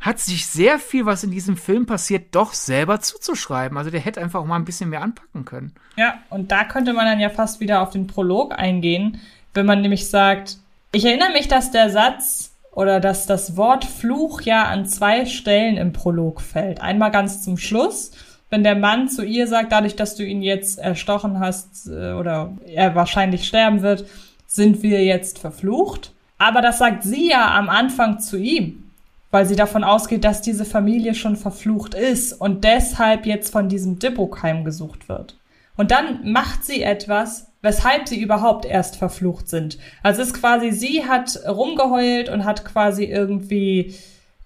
hat 0.00 0.20
sich 0.20 0.46
sehr 0.46 0.78
viel, 0.78 1.06
was 1.06 1.24
in 1.24 1.30
diesem 1.30 1.56
Film 1.56 1.86
passiert, 1.86 2.34
doch 2.34 2.52
selber 2.52 3.00
zuzuschreiben. 3.00 3.76
Also 3.76 3.90
der 3.90 4.00
hätte 4.00 4.20
einfach 4.20 4.40
auch 4.40 4.46
mal 4.46 4.56
ein 4.56 4.64
bisschen 4.64 4.90
mehr 4.90 5.02
anpacken 5.02 5.44
können. 5.44 5.72
Ja, 5.96 6.14
und 6.30 6.52
da 6.52 6.64
könnte 6.64 6.92
man 6.92 7.06
dann 7.06 7.20
ja 7.20 7.30
fast 7.30 7.60
wieder 7.60 7.82
auf 7.82 7.90
den 7.90 8.06
Prolog 8.06 8.56
eingehen, 8.56 9.20
wenn 9.54 9.66
man 9.66 9.80
nämlich 9.80 10.08
sagt, 10.08 10.58
ich 10.92 11.04
erinnere 11.04 11.32
mich, 11.32 11.48
dass 11.48 11.72
der 11.72 11.90
Satz 11.90 12.52
oder 12.72 13.00
dass 13.00 13.26
das 13.26 13.56
Wort 13.56 13.84
Fluch 13.84 14.42
ja 14.42 14.64
an 14.66 14.86
zwei 14.86 15.26
Stellen 15.26 15.76
im 15.76 15.92
Prolog 15.92 16.40
fällt. 16.40 16.80
Einmal 16.80 17.10
ganz 17.10 17.42
zum 17.42 17.58
Schluss, 17.58 18.12
wenn 18.50 18.62
der 18.62 18.76
Mann 18.76 19.08
zu 19.08 19.24
ihr 19.24 19.48
sagt, 19.48 19.72
dadurch, 19.72 19.96
dass 19.96 20.14
du 20.14 20.24
ihn 20.24 20.42
jetzt 20.42 20.78
erstochen 20.78 21.40
hast 21.40 21.88
äh, 21.88 22.12
oder 22.12 22.56
er 22.66 22.94
wahrscheinlich 22.94 23.48
sterben 23.48 23.82
wird, 23.82 24.06
sind 24.46 24.82
wir 24.82 25.04
jetzt 25.04 25.40
verflucht. 25.40 26.12
Aber 26.38 26.62
das 26.62 26.78
sagt 26.78 27.02
sie 27.02 27.30
ja 27.30 27.52
am 27.56 27.68
Anfang 27.68 28.20
zu 28.20 28.36
ihm 28.36 28.87
weil 29.30 29.46
sie 29.46 29.56
davon 29.56 29.84
ausgeht, 29.84 30.24
dass 30.24 30.42
diese 30.42 30.64
Familie 30.64 31.14
schon 31.14 31.36
verflucht 31.36 31.94
ist 31.94 32.32
und 32.32 32.64
deshalb 32.64 33.26
jetzt 33.26 33.52
von 33.52 33.68
diesem 33.68 33.98
Dibbuck 33.98 34.42
heimgesucht 34.42 35.08
wird. 35.08 35.38
Und 35.76 35.90
dann 35.90 36.32
macht 36.32 36.64
sie 36.64 36.82
etwas, 36.82 37.52
weshalb 37.62 38.08
sie 38.08 38.20
überhaupt 38.20 38.64
erst 38.64 38.96
verflucht 38.96 39.48
sind. 39.48 39.78
Also 40.02 40.22
es 40.22 40.28
ist 40.28 40.34
quasi, 40.34 40.72
sie 40.72 41.04
hat 41.06 41.38
rumgeheult 41.46 42.28
und 42.28 42.44
hat 42.44 42.64
quasi 42.64 43.04
irgendwie 43.04 43.94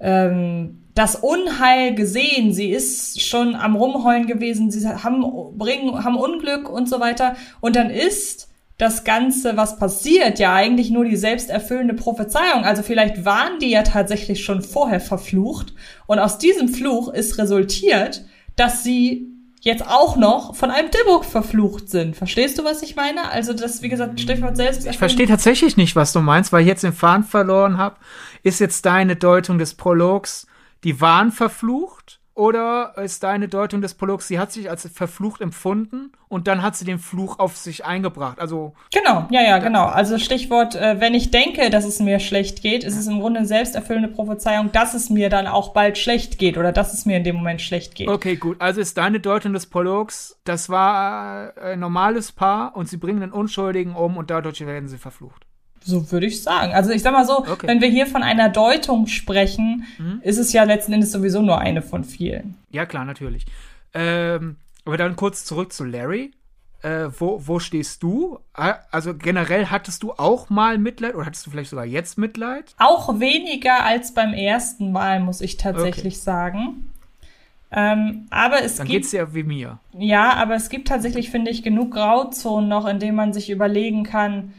ähm, 0.00 0.82
das 0.94 1.16
Unheil 1.16 1.94
gesehen. 1.94 2.52
Sie 2.52 2.70
ist 2.70 3.22
schon 3.22 3.54
am 3.54 3.76
Rumheulen 3.76 4.26
gewesen, 4.26 4.70
sie 4.70 4.86
haben, 4.86 5.24
bringen, 5.56 6.04
haben 6.04 6.16
Unglück 6.16 6.68
und 6.68 6.88
so 6.88 7.00
weiter. 7.00 7.36
Und 7.60 7.76
dann 7.76 7.88
ist 7.88 8.51
das 8.82 9.04
Ganze, 9.04 9.56
was 9.56 9.78
passiert, 9.78 10.40
ja 10.40 10.52
eigentlich 10.52 10.90
nur 10.90 11.04
die 11.04 11.16
selbsterfüllende 11.16 11.94
Prophezeiung. 11.94 12.64
Also 12.64 12.82
vielleicht 12.82 13.24
waren 13.24 13.60
die 13.60 13.70
ja 13.70 13.84
tatsächlich 13.84 14.44
schon 14.44 14.60
vorher 14.60 14.98
verflucht 14.98 15.72
und 16.06 16.18
aus 16.18 16.38
diesem 16.38 16.68
Fluch 16.68 17.08
ist 17.08 17.38
resultiert, 17.38 18.24
dass 18.56 18.82
sie 18.82 19.28
jetzt 19.60 19.86
auch 19.86 20.16
noch 20.16 20.56
von 20.56 20.72
einem 20.72 20.90
Dibbuck 20.90 21.24
verflucht 21.24 21.90
sind. 21.90 22.16
Verstehst 22.16 22.58
du, 22.58 22.64
was 22.64 22.82
ich 22.82 22.96
meine? 22.96 23.30
Also 23.30 23.52
das, 23.52 23.82
wie 23.82 23.88
gesagt, 23.88 24.18
Stichwort 24.18 24.56
selbst. 24.56 24.84
Ich 24.84 24.98
verstehe 24.98 25.28
tatsächlich 25.28 25.76
nicht, 25.76 25.94
was 25.94 26.12
du 26.12 26.18
meinst, 26.18 26.52
weil 26.52 26.62
ich 26.62 26.66
jetzt 26.68 26.82
den 26.82 26.92
Faden 26.92 27.22
verloren 27.22 27.78
habe. 27.78 27.96
Ist 28.42 28.58
jetzt 28.58 28.84
deine 28.84 29.14
Deutung 29.14 29.58
des 29.58 29.74
Prologs, 29.74 30.48
die 30.82 31.00
waren 31.00 31.30
verflucht? 31.30 32.18
Oder 32.34 32.94
ist 32.96 33.22
deine 33.22 33.48
Deutung 33.48 33.82
des 33.82 33.94
Prologs, 33.94 34.26
sie 34.26 34.38
hat 34.38 34.52
sich 34.52 34.70
als 34.70 34.88
verflucht 34.88 35.42
empfunden 35.42 36.12
und 36.28 36.48
dann 36.48 36.62
hat 36.62 36.76
sie 36.76 36.86
den 36.86 36.98
Fluch 36.98 37.38
auf 37.38 37.58
sich 37.58 37.84
eingebracht? 37.84 38.40
Also. 38.40 38.72
Genau, 38.90 39.26
ja, 39.30 39.42
ja, 39.42 39.58
genau. 39.58 39.84
Also 39.84 40.18
Stichwort, 40.18 40.74
äh, 40.74 40.98
wenn 40.98 41.12
ich 41.12 41.30
denke, 41.30 41.68
dass 41.68 41.84
es 41.84 42.00
mir 42.00 42.20
schlecht 42.20 42.62
geht, 42.62 42.84
ist 42.84 42.96
es 42.96 43.06
im 43.06 43.20
Grunde 43.20 43.40
eine 43.40 43.46
selbsterfüllende 43.46 44.08
Prophezeiung, 44.08 44.72
dass 44.72 44.94
es 44.94 45.10
mir 45.10 45.28
dann 45.28 45.46
auch 45.46 45.74
bald 45.74 45.98
schlecht 45.98 46.38
geht 46.38 46.56
oder 46.56 46.72
dass 46.72 46.94
es 46.94 47.04
mir 47.04 47.18
in 47.18 47.24
dem 47.24 47.36
Moment 47.36 47.60
schlecht 47.60 47.94
geht. 47.94 48.08
Okay, 48.08 48.36
gut. 48.36 48.58
Also 48.60 48.80
ist 48.80 48.96
deine 48.96 49.20
Deutung 49.20 49.52
des 49.52 49.66
Prologs, 49.66 50.40
das 50.44 50.70
war 50.70 51.56
ein 51.58 51.80
normales 51.80 52.32
Paar 52.32 52.74
und 52.76 52.88
sie 52.88 52.96
bringen 52.96 53.20
den 53.20 53.32
Unschuldigen 53.32 53.94
um 53.94 54.16
und 54.16 54.30
dadurch 54.30 54.64
werden 54.64 54.88
sie 54.88 54.98
verflucht. 54.98 55.46
So 55.84 56.10
würde 56.10 56.26
ich 56.26 56.42
sagen. 56.42 56.72
Also 56.72 56.90
ich 56.90 57.02
sag 57.02 57.12
mal 57.12 57.26
so, 57.26 57.40
okay. 57.40 57.66
wenn 57.66 57.80
wir 57.80 57.88
hier 57.88 58.06
von 58.06 58.22
einer 58.22 58.48
Deutung 58.48 59.06
sprechen, 59.06 59.84
mhm. 59.98 60.20
ist 60.22 60.38
es 60.38 60.52
ja 60.52 60.64
letzten 60.64 60.92
Endes 60.92 61.12
sowieso 61.12 61.42
nur 61.42 61.58
eine 61.58 61.82
von 61.82 62.04
vielen. 62.04 62.56
Ja, 62.70 62.86
klar, 62.86 63.04
natürlich. 63.04 63.46
Ähm, 63.94 64.56
aber 64.84 64.96
dann 64.96 65.16
kurz 65.16 65.44
zurück 65.44 65.72
zu 65.72 65.84
Larry. 65.84 66.32
Äh, 66.82 67.10
wo, 67.16 67.40
wo 67.46 67.60
stehst 67.60 68.02
du? 68.02 68.40
Also 68.52 69.14
generell 69.14 69.66
hattest 69.66 70.02
du 70.02 70.12
auch 70.12 70.50
mal 70.50 70.78
Mitleid 70.78 71.14
oder 71.14 71.26
hattest 71.26 71.46
du 71.46 71.50
vielleicht 71.50 71.70
sogar 71.70 71.84
jetzt 71.84 72.18
Mitleid? 72.18 72.74
Auch 72.78 73.20
weniger 73.20 73.84
als 73.84 74.14
beim 74.14 74.32
ersten 74.34 74.90
Mal, 74.90 75.20
muss 75.20 75.40
ich 75.40 75.58
tatsächlich 75.58 76.14
okay. 76.14 76.22
sagen. 76.22 76.90
Ähm, 77.70 78.26
aber 78.30 78.62
es 78.62 78.76
Dann 78.76 78.86
gibt, 78.86 79.02
geht's 79.02 79.12
ja 79.12 79.32
wie 79.32 79.44
mir. 79.44 79.78
Ja, 79.96 80.34
aber 80.34 80.56
es 80.56 80.68
gibt 80.68 80.88
tatsächlich, 80.88 81.30
finde 81.30 81.50
ich, 81.50 81.62
genug 81.62 81.92
Grauzonen 81.92 82.68
noch, 82.68 82.86
in 82.86 82.98
denen 82.98 83.16
man 83.16 83.32
sich 83.32 83.48
überlegen 83.48 84.02
kann, 84.02 84.52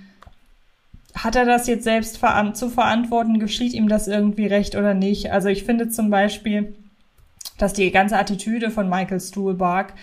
hat 1.15 1.35
er 1.35 1.45
das 1.45 1.67
jetzt 1.67 1.83
selbst 1.83 2.17
veran 2.17 2.55
zu 2.55 2.69
verantworten? 2.69 3.39
Geschieht 3.39 3.73
ihm 3.73 3.87
das 3.87 4.07
irgendwie 4.07 4.47
recht 4.47 4.75
oder 4.75 4.93
nicht? 4.93 5.31
Also 5.31 5.49
ich 5.49 5.63
finde 5.63 5.89
zum 5.89 6.09
Beispiel, 6.09 6.75
dass 7.57 7.73
die 7.73 7.91
ganze 7.91 8.17
Attitüde 8.17 8.71
von 8.71 8.89
Michael 8.89 9.19
Stuhlbarg, 9.19 9.93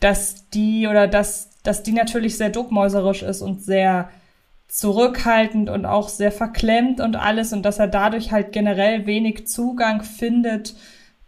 dass 0.00 0.48
die 0.50 0.88
oder 0.88 1.06
dass, 1.06 1.50
dass 1.62 1.82
die 1.82 1.92
natürlich 1.92 2.36
sehr 2.36 2.50
duckmäuserisch 2.50 3.22
ist 3.22 3.40
und 3.40 3.62
sehr 3.62 4.10
zurückhaltend 4.68 5.70
und 5.70 5.86
auch 5.86 6.08
sehr 6.08 6.32
verklemmt 6.32 7.00
und 7.00 7.16
alles 7.16 7.52
und 7.52 7.62
dass 7.62 7.78
er 7.78 7.88
dadurch 7.88 8.32
halt 8.32 8.52
generell 8.52 9.06
wenig 9.06 9.46
Zugang 9.46 10.02
findet 10.02 10.74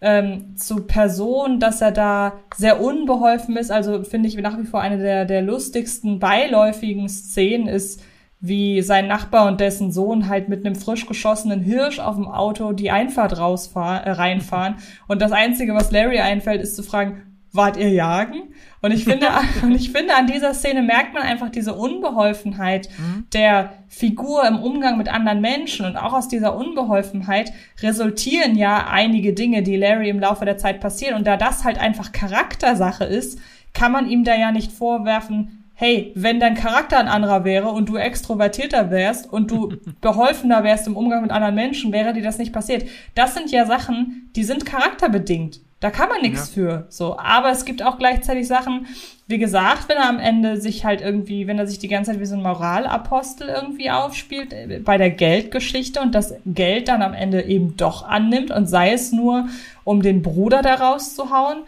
ähm, 0.01 0.57
zu 0.57 0.87
Personen, 0.87 1.61
dass 1.61 1.81
er 1.81 1.93
da 1.93 2.41
sehr 2.57 2.81
unbeholfen 2.81 3.57
ist. 3.57 3.71
Also 3.71 4.03
finde 4.05 4.29
ich 4.29 4.37
nach 4.37 4.59
wie 4.59 4.67
vor 4.67 4.81
eine 4.81 4.99
der, 4.99 5.25
der 5.25 5.43
lustigsten 5.43 6.19
beiläufigen 6.19 7.09
Szenen 7.09 7.69
ist, 7.69 8.03
wie 8.41 8.83
sein 8.83 9.09
Nachbar 9.09 9.49
und 9.49 9.61
dessen 9.61 9.91
Sohn 9.91 10.29
halt 10.29 10.49
mit 10.49 10.65
einem 10.65 10.77
frisch 10.77 11.07
geschossenen 11.07 11.61
Hirsch 11.61 11.99
auf 11.99 12.15
dem 12.15 12.29
Auto 12.29 12.73
die 12.73 12.91
Einfahrt 12.91 13.39
rausfahren, 13.39 14.05
äh, 14.05 14.11
reinfahren. 14.11 14.77
Und 15.09 15.21
das 15.21 15.33
Einzige, 15.33 15.75
was 15.75 15.91
Larry 15.91 16.21
einfällt, 16.21 16.63
ist 16.63 16.77
zu 16.77 16.83
fragen, 16.85 17.23
wart 17.53 17.77
ihr 17.77 17.89
jagen? 17.89 18.55
Und 18.81 18.93
ich 18.93 19.05
finde, 19.05 19.27
und 19.63 19.75
ich 19.75 19.91
finde, 19.91 20.15
an 20.15 20.29
dieser 20.29 20.55
Szene 20.55 20.83
merkt 20.83 21.15
man 21.15 21.25
einfach 21.25 21.49
diese 21.49 21.75
Unbeholfenheit 21.75 22.89
mhm. 22.97 23.27
der 23.33 23.73
Figur 23.89 24.47
im 24.47 24.59
Umgang 24.59 24.99
mit 24.99 25.09
anderen 25.09 25.41
Menschen. 25.41 25.85
Und 25.87 25.97
auch 25.97 26.13
aus 26.13 26.29
dieser 26.29 26.57
Unbeholfenheit 26.57 27.53
resultieren 27.83 28.55
ja 28.55 28.87
einige 28.89 29.33
Dinge, 29.33 29.63
die 29.63 29.77
Larry 29.77 30.11
im 30.11 30.21
Laufe 30.21 30.45
der 30.45 30.59
Zeit 30.59 30.81
passieren. 30.81 31.17
Und 31.17 31.27
da 31.27 31.37
das 31.37 31.65
halt 31.65 31.79
einfach 31.79 32.13
Charaktersache 32.13 33.05
ist, 33.05 33.41
kann 33.75 33.93
man 33.93 34.09
ihm 34.09 34.23
da 34.25 34.37
ja 34.37 34.53
nicht 34.53 34.71
vorwerfen, 34.71 35.58
hey, 35.81 36.11
wenn 36.17 36.41
dein 36.41 36.57
Charakter 36.57 36.99
ein 36.99 37.07
anderer 37.07 37.45
wäre 37.45 37.69
und 37.69 37.89
du 37.89 37.95
extrovertierter 37.95 38.91
wärst 38.91 39.33
und 39.33 39.53
du 39.53 39.77
beholfener 40.01 40.65
wärst 40.65 40.89
im 40.89 40.97
Umgang 40.97 41.23
mit 41.23 41.31
anderen 41.31 41.55
Menschen, 41.55 41.93
wäre 41.93 42.13
dir 42.13 42.23
das 42.23 42.37
nicht 42.37 42.53
passiert. 42.53 42.85
Das 43.15 43.35
sind 43.35 43.53
ja 43.53 43.65
Sachen, 43.65 44.29
die 44.35 44.43
sind 44.43 44.67
charakterbedingt. 44.67 45.61
Da 45.79 45.91
kann 45.91 46.09
man 46.09 46.21
nichts 46.21 46.49
ja. 46.49 46.55
für. 46.55 46.87
So, 46.89 47.17
aber 47.17 47.51
es 47.51 47.65
gibt 47.65 47.85
auch 47.85 47.97
gleichzeitig 47.97 48.49
Sachen, 48.49 48.89
wie 49.29 49.39
gesagt, 49.39 49.89
wenn 49.89 49.99
er 49.99 50.09
am 50.09 50.19
Ende 50.19 50.61
sich 50.61 50.85
halt 50.85 51.01
irgendwie, 51.01 51.47
wenn 51.47 51.61
er 51.61 51.69
sich 51.69 51.79
die 51.79 51.87
ganze 51.87 52.11
Zeit 52.11 52.21
wie 52.21 52.27
so 52.27 52.35
ein 52.35 52.43
Moralapostel 52.43 53.49
irgendwie 53.49 53.89
aufspielt 53.89 54.53
äh, 54.53 54.81
bei 54.85 54.99
der 54.99 55.11
Geldgeschichte 55.11 56.01
und 56.01 56.13
das 56.13 56.35
Geld 56.45 56.89
dann 56.89 57.03
am 57.03 57.15
Ende 57.15 57.43
eben 57.43 57.77
doch 57.77 58.03
annimmt 58.03 58.51
und 58.51 58.67
sei 58.67 58.91
es 58.91 59.13
nur, 59.13 59.47
um 59.85 60.03
den 60.03 60.23
Bruder 60.23 60.61
da 60.61 60.75
rauszuhauen, 60.75 61.59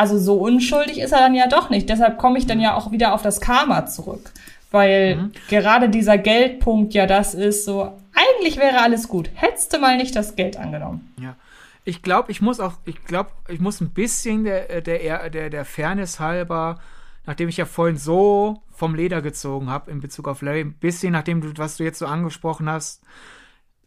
also 0.00 0.18
so 0.18 0.36
unschuldig 0.36 0.98
ist 0.98 1.12
er 1.12 1.18
dann 1.18 1.34
ja 1.34 1.46
doch 1.46 1.68
nicht. 1.68 1.90
Deshalb 1.90 2.16
komme 2.16 2.38
ich 2.38 2.46
dann 2.46 2.58
ja 2.58 2.74
auch 2.74 2.90
wieder 2.90 3.12
auf 3.12 3.20
das 3.20 3.38
Karma 3.38 3.84
zurück. 3.84 4.30
Weil 4.70 5.16
mhm. 5.16 5.32
gerade 5.50 5.90
dieser 5.90 6.16
Geldpunkt 6.16 6.94
ja 6.94 7.04
das 7.06 7.34
ist, 7.34 7.66
so, 7.66 7.92
eigentlich 8.14 8.56
wäre 8.56 8.80
alles 8.80 9.08
gut. 9.08 9.28
Hättest 9.34 9.74
du 9.74 9.78
mal 9.78 9.98
nicht 9.98 10.16
das 10.16 10.36
Geld 10.36 10.56
angenommen. 10.56 11.12
Ja. 11.20 11.36
Ich 11.84 12.00
glaube, 12.00 12.32
ich 12.32 12.40
muss 12.40 12.60
auch, 12.60 12.74
ich 12.86 13.04
glaube, 13.04 13.28
ich 13.48 13.60
muss 13.60 13.82
ein 13.82 13.90
bisschen 13.90 14.44
der, 14.44 14.80
der, 14.80 15.28
der, 15.28 15.50
der 15.50 15.64
Fairness 15.66 16.18
halber, 16.18 16.80
nachdem 17.26 17.50
ich 17.50 17.58
ja 17.58 17.66
vorhin 17.66 17.98
so 17.98 18.62
vom 18.70 18.94
Leder 18.94 19.20
gezogen 19.20 19.68
habe 19.68 19.90
in 19.90 20.00
Bezug 20.00 20.28
auf 20.28 20.40
Larry, 20.40 20.60
ein 20.60 20.72
bisschen 20.72 21.12
nachdem 21.12 21.42
du, 21.42 21.52
was 21.58 21.76
du 21.76 21.84
jetzt 21.84 21.98
so 21.98 22.06
angesprochen 22.06 22.70
hast, 22.70 23.02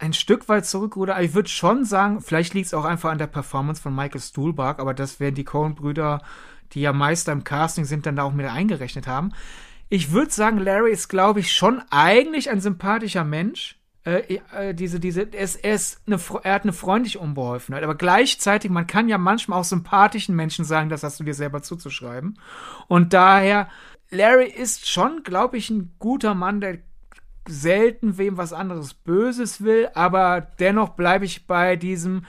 ein 0.04 0.14
Stück 0.14 0.50
weit 0.50 0.66
zurückrudern. 0.66 1.24
Ich 1.24 1.34
würde 1.34 1.50
schon 1.50 1.86
sagen, 1.86 2.20
vielleicht 2.20 2.54
liegt 2.54 2.68
es 2.68 2.74
auch 2.74 2.84
einfach 2.84 3.10
an 3.10 3.18
der 3.18 3.28
Performance 3.28 3.82
von 3.82 3.96
Michael 3.96 4.20
Stuhlbarg, 4.20 4.80
aber 4.80 4.94
das 4.94 5.22
werden 5.22 5.36
die 5.36 5.46
Coen-Brüder, 5.46 6.22
die 6.74 6.82
ja 6.82 6.92
Meister 6.92 7.32
im 7.32 7.46
Casting 7.46 7.86
sind, 7.86 8.06
dann 8.06 8.18
da 8.18 8.24
auch 8.24 8.34
mit 8.34 8.46
eingerechnet 8.46 9.08
haben. 9.08 9.32
Ich 9.88 10.12
würde 10.12 10.32
sagen, 10.32 10.58
Larry 10.58 10.92
ist, 10.92 11.08
glaube 11.08 11.40
ich, 11.40 11.54
schon 11.54 11.82
eigentlich 11.90 12.50
ein 12.50 12.60
sympathischer 12.60 13.24
Mensch. 13.24 13.80
Äh, 14.04 14.40
äh, 14.52 14.74
diese, 14.74 15.00
diese, 15.00 15.22
er, 15.22 15.40
ist, 15.40 15.56
er, 15.64 15.76
ist 15.76 16.02
eine, 16.06 16.20
er 16.44 16.54
hat 16.54 16.64
eine 16.64 16.74
freundliche 16.74 17.20
Unbeholfenheit, 17.20 17.84
aber 17.84 17.96
gleichzeitig, 17.96 18.70
man 18.70 18.88
kann 18.88 19.08
ja 19.08 19.18
manchmal 19.18 19.60
auch 19.60 19.64
sympathischen 19.64 20.36
Menschen 20.36 20.66
sagen, 20.66 20.90
das 20.90 21.04
hast 21.04 21.22
du 21.22 21.24
dir 21.24 21.34
selber 21.34 21.62
zuzuschreiben. 21.62 22.38
Und 22.90 23.14
daher, 23.14 23.70
Larry 24.10 24.48
ist 24.50 24.90
schon, 24.90 25.24
glaube 25.24 25.56
ich, 25.58 25.70
ein 25.70 25.96
guter 26.00 26.36
Mann, 26.36 26.60
der 26.60 26.80
selten 27.48 28.18
wem 28.18 28.38
was 28.38 28.54
anderes 28.54 28.94
Böses 28.94 29.64
will, 29.64 29.90
aber 29.94 30.42
dennoch 30.60 30.90
bleibe 30.90 31.26
ich 31.26 31.48
bei 31.48 31.76
diesem, 31.76 32.26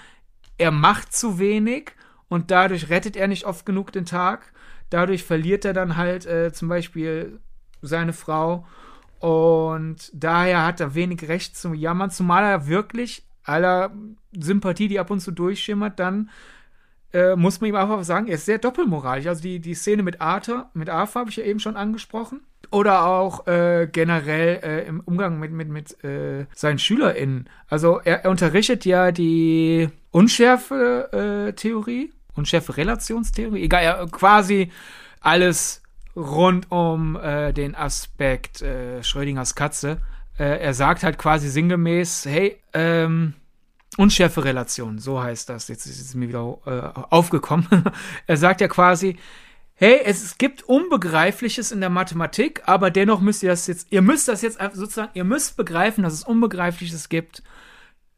er 0.58 0.70
macht 0.70 1.14
zu 1.14 1.38
wenig 1.38 1.92
und 2.28 2.50
dadurch 2.50 2.90
rettet 2.90 3.16
er 3.16 3.28
nicht 3.28 3.44
oft 3.44 3.66
genug 3.66 3.92
den 3.92 4.06
Tag. 4.06 4.52
Dadurch 4.90 5.24
verliert 5.24 5.64
er 5.64 5.72
dann 5.72 5.96
halt 5.96 6.26
äh, 6.26 6.52
zum 6.52 6.68
Beispiel 6.68 7.40
seine 7.82 8.12
Frau. 8.12 8.66
Und 9.20 10.10
daher 10.12 10.64
hat 10.66 10.80
er 10.80 10.94
wenig 10.94 11.28
Recht 11.28 11.56
zum 11.56 11.74
Jammern, 11.74 12.10
zumal 12.10 12.44
er 12.44 12.66
wirklich 12.66 13.24
aller 13.44 13.92
Sympathie, 14.32 14.88
die 14.88 14.98
ab 14.98 15.10
und 15.10 15.20
zu 15.20 15.30
durchschimmert, 15.30 15.98
dann 15.98 16.30
äh, 17.12 17.36
muss 17.36 17.60
man 17.60 17.70
ihm 17.70 17.76
einfach 17.76 18.02
sagen, 18.04 18.26
er 18.26 18.34
ist 18.34 18.46
sehr 18.46 18.58
doppelmoralisch. 18.58 19.26
Also 19.26 19.42
die, 19.42 19.60
die 19.60 19.74
Szene 19.74 20.02
mit 20.02 20.20
Arthur, 20.20 20.70
mit 20.74 20.90
Arthur 20.90 21.20
habe 21.20 21.30
ich 21.30 21.36
ja 21.36 21.44
eben 21.44 21.60
schon 21.60 21.76
angesprochen. 21.76 22.40
Oder 22.70 23.06
auch 23.06 23.46
äh, 23.46 23.88
generell 23.90 24.60
äh, 24.62 24.86
im 24.86 25.00
Umgang 25.00 25.38
mit, 25.38 25.52
mit, 25.52 25.68
mit 25.68 26.04
äh, 26.04 26.46
seinen 26.54 26.78
SchülerInnen. 26.78 27.48
Also 27.68 28.00
er, 28.04 28.24
er 28.24 28.30
unterrichtet 28.30 28.84
ja 28.84 29.12
die 29.12 29.88
Unschärfe-Theorie, 30.10 32.12
Unschärfe-Relationstheorie, 32.34 33.62
egal, 33.62 33.84
ja, 33.84 34.06
quasi 34.06 34.70
alles 35.20 35.82
rund 36.16 36.70
um 36.70 37.16
äh, 37.16 37.52
den 37.52 37.74
Aspekt 37.74 38.62
äh, 38.62 39.02
Schrödingers 39.02 39.54
Katze. 39.54 40.00
Äh, 40.38 40.60
er 40.60 40.74
sagt 40.74 41.02
halt 41.02 41.18
quasi 41.18 41.48
sinngemäß, 41.48 42.26
hey, 42.26 42.60
ähm, 42.72 43.34
unschärfe 43.96 44.44
Relation, 44.44 44.98
so 44.98 45.22
heißt 45.22 45.48
das. 45.48 45.68
Jetzt 45.68 45.86
ist 45.86 46.00
es 46.00 46.14
mir 46.14 46.28
wieder 46.28 46.58
äh, 46.66 47.00
aufgekommen. 47.10 47.66
er 48.26 48.36
sagt 48.36 48.60
ja 48.60 48.68
quasi, 48.68 49.16
hey, 49.74 50.00
es 50.04 50.38
gibt 50.38 50.62
Unbegreifliches 50.62 51.72
in 51.72 51.80
der 51.80 51.90
Mathematik, 51.90 52.62
aber 52.66 52.90
dennoch 52.90 53.20
müsst 53.20 53.42
ihr 53.42 53.50
das 53.50 53.66
jetzt, 53.66 53.90
ihr 53.90 54.02
müsst 54.02 54.28
das 54.28 54.42
jetzt 54.42 54.58
sozusagen, 54.72 55.10
ihr 55.14 55.24
müsst 55.24 55.56
begreifen, 55.56 56.04
dass 56.04 56.12
es 56.12 56.24
Unbegreifliches 56.24 57.08
gibt. 57.08 57.42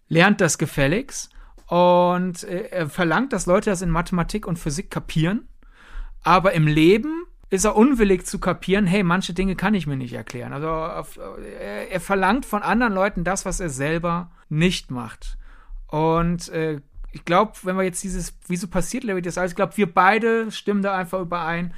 Lernt 0.08 0.40
das 0.40 0.58
gefälligst. 0.58 1.30
Und 1.66 2.44
äh, 2.44 2.68
er 2.70 2.88
verlangt, 2.88 3.32
dass 3.32 3.46
Leute 3.46 3.70
das 3.70 3.82
in 3.82 3.90
Mathematik 3.90 4.46
und 4.46 4.58
Physik 4.58 4.90
kapieren. 4.90 5.48
Aber 6.22 6.52
im 6.52 6.66
Leben 6.66 7.24
ist 7.50 7.64
er 7.64 7.76
unwillig 7.76 8.26
zu 8.26 8.38
kapieren, 8.38 8.86
hey, 8.86 9.02
manche 9.02 9.32
Dinge 9.32 9.56
kann 9.56 9.74
ich 9.74 9.86
mir 9.86 9.96
nicht 9.96 10.12
erklären. 10.12 10.52
Also 10.52 10.68
auf, 10.68 11.16
er, 11.16 11.90
er, 11.90 12.00
verlangt 12.00 12.44
von 12.44 12.62
anderen 12.62 12.92
Leuten 12.92 13.24
das, 13.24 13.44
was 13.44 13.60
er 13.60 13.70
selber 13.70 14.30
nicht 14.48 14.90
macht. 14.90 15.38
Und 15.86 16.48
äh, 16.48 16.80
ich 17.16 17.24
glaube, 17.24 17.52
wenn 17.62 17.76
wir 17.76 17.82
jetzt 17.82 18.04
dieses, 18.04 18.34
wieso 18.46 18.68
passiert 18.68 19.02
Larry 19.02 19.22
das 19.22 19.38
alles, 19.38 19.52
ich 19.52 19.56
glaube, 19.56 19.76
wir 19.78 19.92
beide 19.92 20.52
stimmen 20.52 20.82
da 20.82 20.94
einfach 20.94 21.18
überein. 21.18 21.72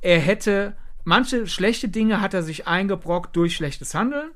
Er 0.00 0.18
hätte, 0.18 0.74
manche 1.04 1.46
schlechte 1.46 1.88
Dinge 1.88 2.20
hat 2.20 2.34
er 2.34 2.42
sich 2.42 2.66
eingebrockt 2.66 3.36
durch 3.36 3.54
schlechtes 3.54 3.94
Handeln 3.94 4.32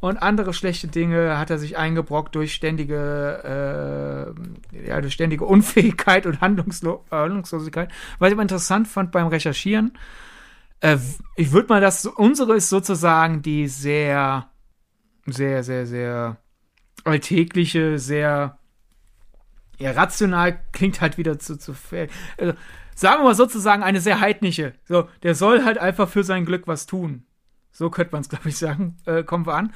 und 0.00 0.16
andere 0.16 0.54
schlechte 0.54 0.88
Dinge 0.88 1.36
hat 1.36 1.50
er 1.50 1.58
sich 1.58 1.76
eingebrockt 1.76 2.34
durch 2.34 2.54
ständige, 2.54 4.34
äh, 4.72 4.88
ja, 4.88 5.02
durch 5.02 5.12
ständige 5.12 5.44
Unfähigkeit 5.44 6.24
und 6.24 6.40
Handlungslo 6.40 7.04
Handlungslosigkeit. 7.10 7.90
Was 8.18 8.28
ich 8.28 8.32
aber 8.32 8.42
interessant 8.42 8.88
fand 8.88 9.12
beim 9.12 9.26
Recherchieren, 9.26 9.92
äh, 10.80 10.96
ich 11.36 11.52
würde 11.52 11.68
mal 11.68 11.82
das, 11.82 12.06
unsere 12.06 12.56
ist 12.56 12.70
sozusagen 12.70 13.42
die 13.42 13.68
sehr, 13.68 14.48
sehr, 15.26 15.62
sehr, 15.62 15.86
sehr 15.86 16.38
alltägliche, 17.04 17.98
sehr 17.98 18.58
ja, 19.82 19.92
rational 19.92 20.60
klingt 20.72 21.00
halt 21.00 21.18
wieder 21.18 21.38
zu, 21.38 21.58
zu 21.58 21.74
also, 22.38 22.54
sagen 22.94 23.20
wir 23.20 23.24
mal 23.24 23.34
sozusagen 23.34 23.82
eine 23.82 24.00
sehr 24.00 24.20
heidnische. 24.20 24.74
So, 24.84 25.08
der 25.22 25.34
soll 25.34 25.64
halt 25.64 25.78
einfach 25.78 26.08
für 26.08 26.24
sein 26.24 26.44
Glück 26.44 26.66
was 26.66 26.86
tun. 26.86 27.24
So 27.72 27.90
könnte 27.90 28.12
man 28.12 28.22
es, 28.22 28.28
glaube 28.30 28.48
ich, 28.48 28.56
sagen. 28.56 28.96
Äh, 29.06 29.24
kommen 29.24 29.46
wir 29.46 29.54
an. 29.54 29.72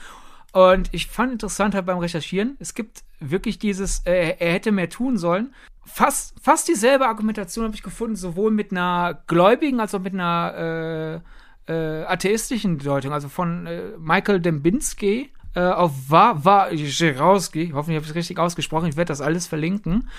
Und 0.52 0.88
ich 0.92 1.08
fand 1.08 1.32
interessant 1.32 1.74
halt 1.74 1.86
beim 1.86 1.98
Recherchieren, 1.98 2.56
es 2.60 2.72
gibt 2.74 3.02
wirklich 3.20 3.58
dieses, 3.58 4.00
äh, 4.06 4.36
er 4.38 4.52
hätte 4.52 4.72
mehr 4.72 4.88
tun 4.88 5.18
sollen. 5.18 5.54
Fast, 5.84 6.34
fast 6.40 6.68
dieselbe 6.68 7.06
Argumentation 7.06 7.64
habe 7.64 7.74
ich 7.74 7.82
gefunden, 7.82 8.16
sowohl 8.16 8.50
mit 8.50 8.70
einer 8.70 9.22
gläubigen 9.26 9.80
als 9.80 9.94
auch 9.94 10.00
mit 10.00 10.14
einer 10.14 11.22
äh, 11.68 11.72
äh, 11.72 12.04
atheistischen 12.04 12.78
Deutung. 12.78 13.12
Also 13.12 13.28
von 13.28 13.66
äh, 13.66 13.82
Michael 13.98 14.40
Dembinski, 14.40 15.30
äh, 15.56 15.60
auf 15.60 15.92
Jerowski, 16.10 17.70
hoffentlich 17.72 17.96
habe 17.96 18.04
ich 18.04 18.10
es 18.10 18.14
richtig 18.14 18.38
ausgesprochen, 18.38 18.90
ich 18.90 18.96
werde 18.96 19.08
das 19.08 19.22
alles 19.22 19.46
verlinken. 19.46 20.10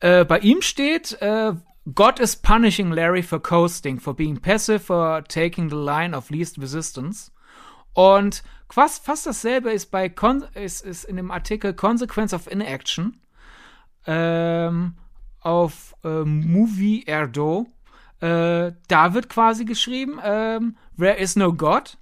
Äh, 0.00 0.26
bei 0.26 0.38
ihm 0.40 0.60
steht, 0.60 1.16
äh, 1.22 1.54
God 1.94 2.20
is 2.20 2.36
punishing 2.36 2.92
Larry 2.92 3.22
for 3.22 3.40
coasting, 3.40 3.98
for 3.98 4.14
being 4.14 4.38
passive, 4.38 4.80
for 4.80 5.24
taking 5.24 5.70
the 5.70 5.76
line 5.76 6.14
of 6.14 6.28
least 6.28 6.58
resistance. 6.58 7.32
Und 7.94 8.42
fast, 8.68 9.04
fast 9.04 9.26
dasselbe 9.26 9.72
ist 9.72 9.90
bei 9.90 10.10
Con 10.10 10.44
ist, 10.54 10.84
ist 10.84 11.04
in 11.04 11.16
dem 11.16 11.30
Artikel 11.30 11.72
Consequence 11.72 12.34
of 12.34 12.46
Inaction 12.46 13.18
ähm, 14.06 14.94
auf 15.40 15.94
äh, 16.04 16.24
Movie 16.24 17.04
Erdo. 17.06 17.66
Äh, 18.20 18.72
da 18.88 19.14
wird 19.14 19.30
quasi 19.30 19.64
geschrieben, 19.64 20.20
ähm, 20.22 20.76
There 20.98 21.16
is 21.16 21.34
no 21.34 21.54
God. 21.54 21.96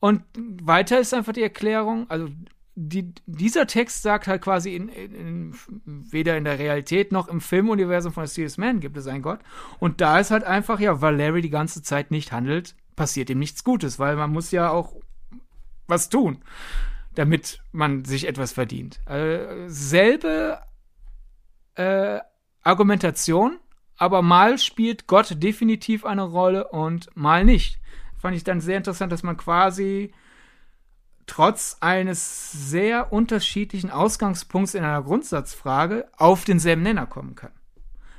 Und 0.00 0.22
weiter 0.34 0.98
ist 0.98 1.14
einfach 1.14 1.34
die 1.34 1.42
Erklärung, 1.42 2.08
also 2.08 2.28
die, 2.74 3.12
dieser 3.26 3.66
Text 3.66 4.02
sagt 4.02 4.26
halt 4.26 4.40
quasi, 4.42 4.74
in, 4.74 4.88
in, 4.88 5.54
weder 5.84 6.38
in 6.38 6.44
der 6.44 6.58
Realität 6.58 7.12
noch 7.12 7.28
im 7.28 7.40
Filmuniversum 7.42 8.12
von 8.12 8.26
Serious 8.26 8.56
Man 8.56 8.80
gibt 8.80 8.96
es 8.96 9.06
einen 9.06 9.22
Gott. 9.22 9.40
Und 9.78 10.00
da 10.00 10.18
ist 10.18 10.30
halt 10.30 10.44
einfach, 10.44 10.80
ja, 10.80 11.02
weil 11.02 11.16
Larry 11.16 11.42
die 11.42 11.50
ganze 11.50 11.82
Zeit 11.82 12.10
nicht 12.10 12.32
handelt, 12.32 12.74
passiert 12.96 13.28
ihm 13.28 13.38
nichts 13.38 13.64
Gutes, 13.64 13.98
weil 13.98 14.16
man 14.16 14.30
muss 14.30 14.50
ja 14.50 14.70
auch 14.70 14.96
was 15.86 16.08
tun, 16.08 16.38
damit 17.14 17.60
man 17.72 18.04
sich 18.04 18.26
etwas 18.26 18.52
verdient. 18.52 19.00
Also, 19.04 19.68
selbe 19.68 20.60
äh, 21.74 22.20
Argumentation, 22.62 23.58
aber 23.96 24.22
mal 24.22 24.56
spielt 24.58 25.06
Gott 25.06 25.42
definitiv 25.42 26.06
eine 26.06 26.22
Rolle 26.22 26.68
und 26.68 27.14
mal 27.14 27.44
nicht 27.44 27.79
fand 28.20 28.36
ich 28.36 28.44
dann 28.44 28.60
sehr 28.60 28.76
interessant, 28.76 29.10
dass 29.12 29.22
man 29.22 29.36
quasi 29.36 30.12
trotz 31.26 31.78
eines 31.80 32.52
sehr 32.70 33.12
unterschiedlichen 33.12 33.90
Ausgangspunkts 33.90 34.74
in 34.74 34.84
einer 34.84 35.02
Grundsatzfrage 35.02 36.08
auf 36.16 36.44
denselben 36.44 36.82
Nenner 36.82 37.06
kommen 37.06 37.34
kann. 37.34 37.52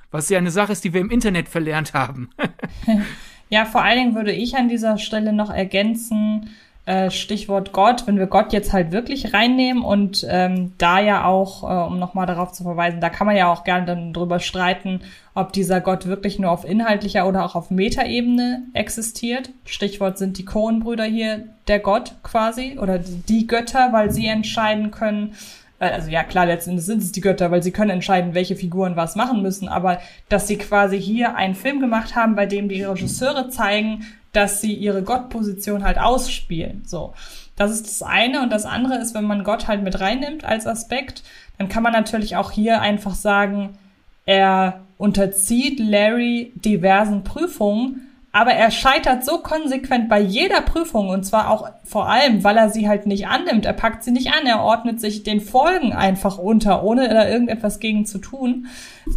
Was 0.09 0.29
ja 0.29 0.37
eine 0.37 0.51
Sache 0.51 0.71
ist, 0.71 0.83
die 0.83 0.93
wir 0.93 1.01
im 1.01 1.11
Internet 1.11 1.49
verlernt 1.49 1.93
haben. 1.93 2.29
ja, 3.49 3.65
vor 3.65 3.83
allen 3.83 3.97
Dingen 3.97 4.15
würde 4.15 4.31
ich 4.31 4.55
an 4.55 4.69
dieser 4.69 4.97
Stelle 4.97 5.33
noch 5.33 5.49
ergänzen, 5.49 6.49
äh, 6.85 7.11
Stichwort 7.11 7.73
Gott, 7.73 8.07
wenn 8.07 8.17
wir 8.17 8.25
Gott 8.25 8.53
jetzt 8.53 8.73
halt 8.73 8.91
wirklich 8.91 9.33
reinnehmen 9.33 9.83
und 9.83 10.25
ähm, 10.27 10.73
da 10.79 10.99
ja 10.99 11.25
auch, 11.25 11.63
äh, 11.63 11.87
um 11.87 11.99
nochmal 11.99 12.25
darauf 12.25 12.51
zu 12.53 12.63
verweisen, 12.63 13.01
da 13.01 13.09
kann 13.09 13.27
man 13.27 13.35
ja 13.35 13.51
auch 13.51 13.63
gerne 13.63 13.85
dann 13.85 14.13
drüber 14.13 14.39
streiten, 14.39 15.01
ob 15.35 15.53
dieser 15.53 15.79
Gott 15.79 16.07
wirklich 16.07 16.39
nur 16.39 16.49
auf 16.49 16.65
inhaltlicher 16.65 17.27
oder 17.27 17.45
auch 17.45 17.53
auf 17.53 17.69
Metaebene 17.69 18.63
existiert. 18.73 19.51
Stichwort 19.65 20.17
sind 20.17 20.39
die 20.39 20.45
Cohen-Brüder 20.45 21.03
hier 21.03 21.49
der 21.67 21.79
Gott 21.79 22.15
quasi 22.23 22.79
oder 22.79 22.97
die 22.97 23.45
Götter, 23.45 23.93
weil 23.93 24.09
sie 24.09 24.25
entscheiden 24.25 24.89
können, 24.89 25.35
äh, 25.79 25.85
also 25.85 26.09
ja 26.09 26.23
klar, 26.23 26.47
letztendlich 26.47 26.85
sind 26.85 27.03
es 27.03 27.11
die 27.11 27.21
Götter, 27.21 27.51
weil 27.51 27.61
sie 27.61 27.71
können 27.71 27.91
entscheiden, 27.91 28.33
welche 28.33 28.55
Figuren 28.55 28.95
was 28.95 29.15
machen 29.15 29.43
müssen, 29.43 29.67
aber 29.67 29.99
dass 30.29 30.47
sie 30.47 30.57
quasi 30.57 30.99
hier 30.99 31.35
einen 31.35 31.53
Film 31.53 31.79
gemacht 31.79 32.15
haben, 32.15 32.35
bei 32.35 32.47
dem 32.47 32.69
die 32.69 32.83
Regisseure 32.83 33.49
zeigen, 33.49 34.05
dass 34.33 34.61
sie 34.61 34.73
ihre 34.73 35.03
Gottposition 35.03 35.83
halt 35.83 35.97
ausspielen. 35.97 36.83
So. 36.85 37.13
Das 37.55 37.71
ist 37.71 37.87
das 37.87 38.01
eine. 38.01 38.41
Und 38.41 38.51
das 38.51 38.65
andere 38.65 38.95
ist, 38.95 39.13
wenn 39.13 39.25
man 39.25 39.43
Gott 39.43 39.67
halt 39.67 39.83
mit 39.83 39.99
reinnimmt 39.99 40.43
als 40.43 40.67
Aspekt, 40.67 41.23
dann 41.57 41.69
kann 41.69 41.83
man 41.83 41.93
natürlich 41.93 42.35
auch 42.35 42.51
hier 42.51 42.81
einfach 42.81 43.13
sagen, 43.13 43.77
er 44.25 44.81
unterzieht 44.97 45.79
Larry 45.79 46.53
diversen 46.55 47.23
Prüfungen, 47.23 48.10
aber 48.33 48.51
er 48.51 48.71
scheitert 48.71 49.25
so 49.25 49.39
konsequent 49.39 50.07
bei 50.07 50.19
jeder 50.19 50.61
Prüfung 50.61 51.09
und 51.09 51.25
zwar 51.25 51.49
auch 51.49 51.69
vor 51.83 52.07
allem, 52.07 52.43
weil 52.45 52.55
er 52.55 52.69
sie 52.69 52.87
halt 52.87 53.05
nicht 53.05 53.27
annimmt. 53.27 53.65
Er 53.65 53.73
packt 53.73 54.03
sie 54.03 54.11
nicht 54.11 54.31
an, 54.31 54.45
er 54.45 54.61
ordnet 54.61 55.01
sich 55.01 55.23
den 55.23 55.41
Folgen 55.41 55.91
einfach 55.91 56.37
unter, 56.37 56.83
ohne 56.83 57.09
da 57.09 57.27
irgendetwas 57.27 57.79
gegen 57.79 58.05
zu 58.05 58.19
tun. 58.19 58.67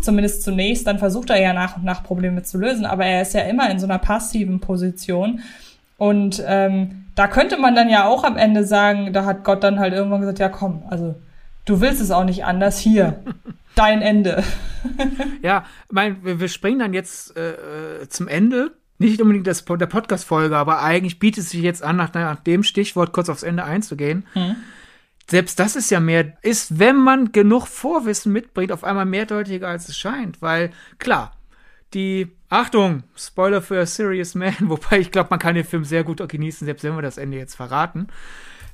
Zumindest 0.03 0.43
zunächst, 0.43 0.87
dann 0.89 0.99
versucht 0.99 1.31
er 1.31 1.41
ja 1.41 1.53
nach 1.53 1.77
und 1.77 1.85
nach 1.85 2.03
Probleme 2.03 2.43
zu 2.43 2.59
lösen, 2.59 2.85
aber 2.85 3.05
er 3.05 3.23
ist 3.23 3.35
ja 3.35 3.43
immer 3.43 3.71
in 3.71 3.79
so 3.79 3.87
einer 3.87 3.99
passiven 3.99 4.59
Position. 4.59 5.41
Und 5.97 6.43
ähm, 6.45 7.05
da 7.15 7.29
könnte 7.29 7.57
man 7.57 7.77
dann 7.77 7.89
ja 7.89 8.09
auch 8.09 8.25
am 8.25 8.37
Ende 8.37 8.67
sagen, 8.67 9.13
da 9.13 9.25
hat 9.25 9.45
Gott 9.45 9.63
dann 9.63 9.79
halt 9.79 9.95
irgendwann 9.95 10.23
gesagt, 10.23 10.41
ja 10.41 10.49
komm, 10.49 10.83
also 10.91 11.15
du 11.67 11.81
willst 11.81 12.01
es 12.01 12.11
auch 12.11 12.25
nicht 12.25 12.45
anders, 12.45 12.79
hier, 12.79 13.23
dein 13.77 14.03
Ende. 14.03 14.43
ja, 15.43 15.65
mein, 15.89 16.17
wir 16.25 16.49
springen 16.49 16.81
dann 16.81 16.93
jetzt 16.93 17.37
äh, 17.37 17.53
äh 18.03 18.09
zum 18.09 18.27
Ende 18.27 18.73
nicht 18.99 19.21
unbedingt 19.21 19.47
das, 19.47 19.65
der 19.65 19.87
Podcast-Folge, 19.87 20.57
aber 20.57 20.83
eigentlich 20.83 21.19
bietet 21.19 21.45
es 21.45 21.51
sich 21.51 21.63
jetzt 21.63 21.83
an, 21.83 21.97
nach, 21.97 22.13
nach, 22.15 22.41
dem 22.41 22.63
Stichwort 22.63 23.13
kurz 23.13 23.29
aufs 23.29 23.43
Ende 23.43 23.65
einzugehen. 23.65 24.27
Mhm. 24.35 24.57
Selbst 25.29 25.59
das 25.59 25.75
ist 25.75 25.91
ja 25.91 26.01
mehr, 26.01 26.37
ist, 26.43 26.79
wenn 26.79 26.97
man 26.97 27.33
genug 27.33 27.67
Vorwissen 27.67 28.33
mitbringt, 28.33 28.73
auf 28.73 28.85
einmal 28.85 29.07
mehrdeutiger 29.07 29.69
als 29.69 29.89
es 29.89 29.97
scheint, 29.97 30.43
weil 30.43 30.71
klar, 30.99 31.37
die 31.95 32.37
Achtung, 32.49 33.05
Spoiler 33.17 33.63
für 33.63 33.81
A 33.81 33.87
Serious 33.87 34.35
Man, 34.35 34.55
wobei 34.61 34.99
ich 34.99 35.11
glaube, 35.11 35.31
man 35.31 35.39
kann 35.39 35.55
den 35.55 35.65
Film 35.65 35.85
sehr 35.85 36.05
gut 36.05 36.27
genießen, 36.29 36.67
selbst 36.67 36.85
wenn 36.85 36.95
wir 36.95 37.03
das 37.03 37.19
Ende 37.19 37.39
jetzt 37.39 37.55
verraten. 37.55 38.09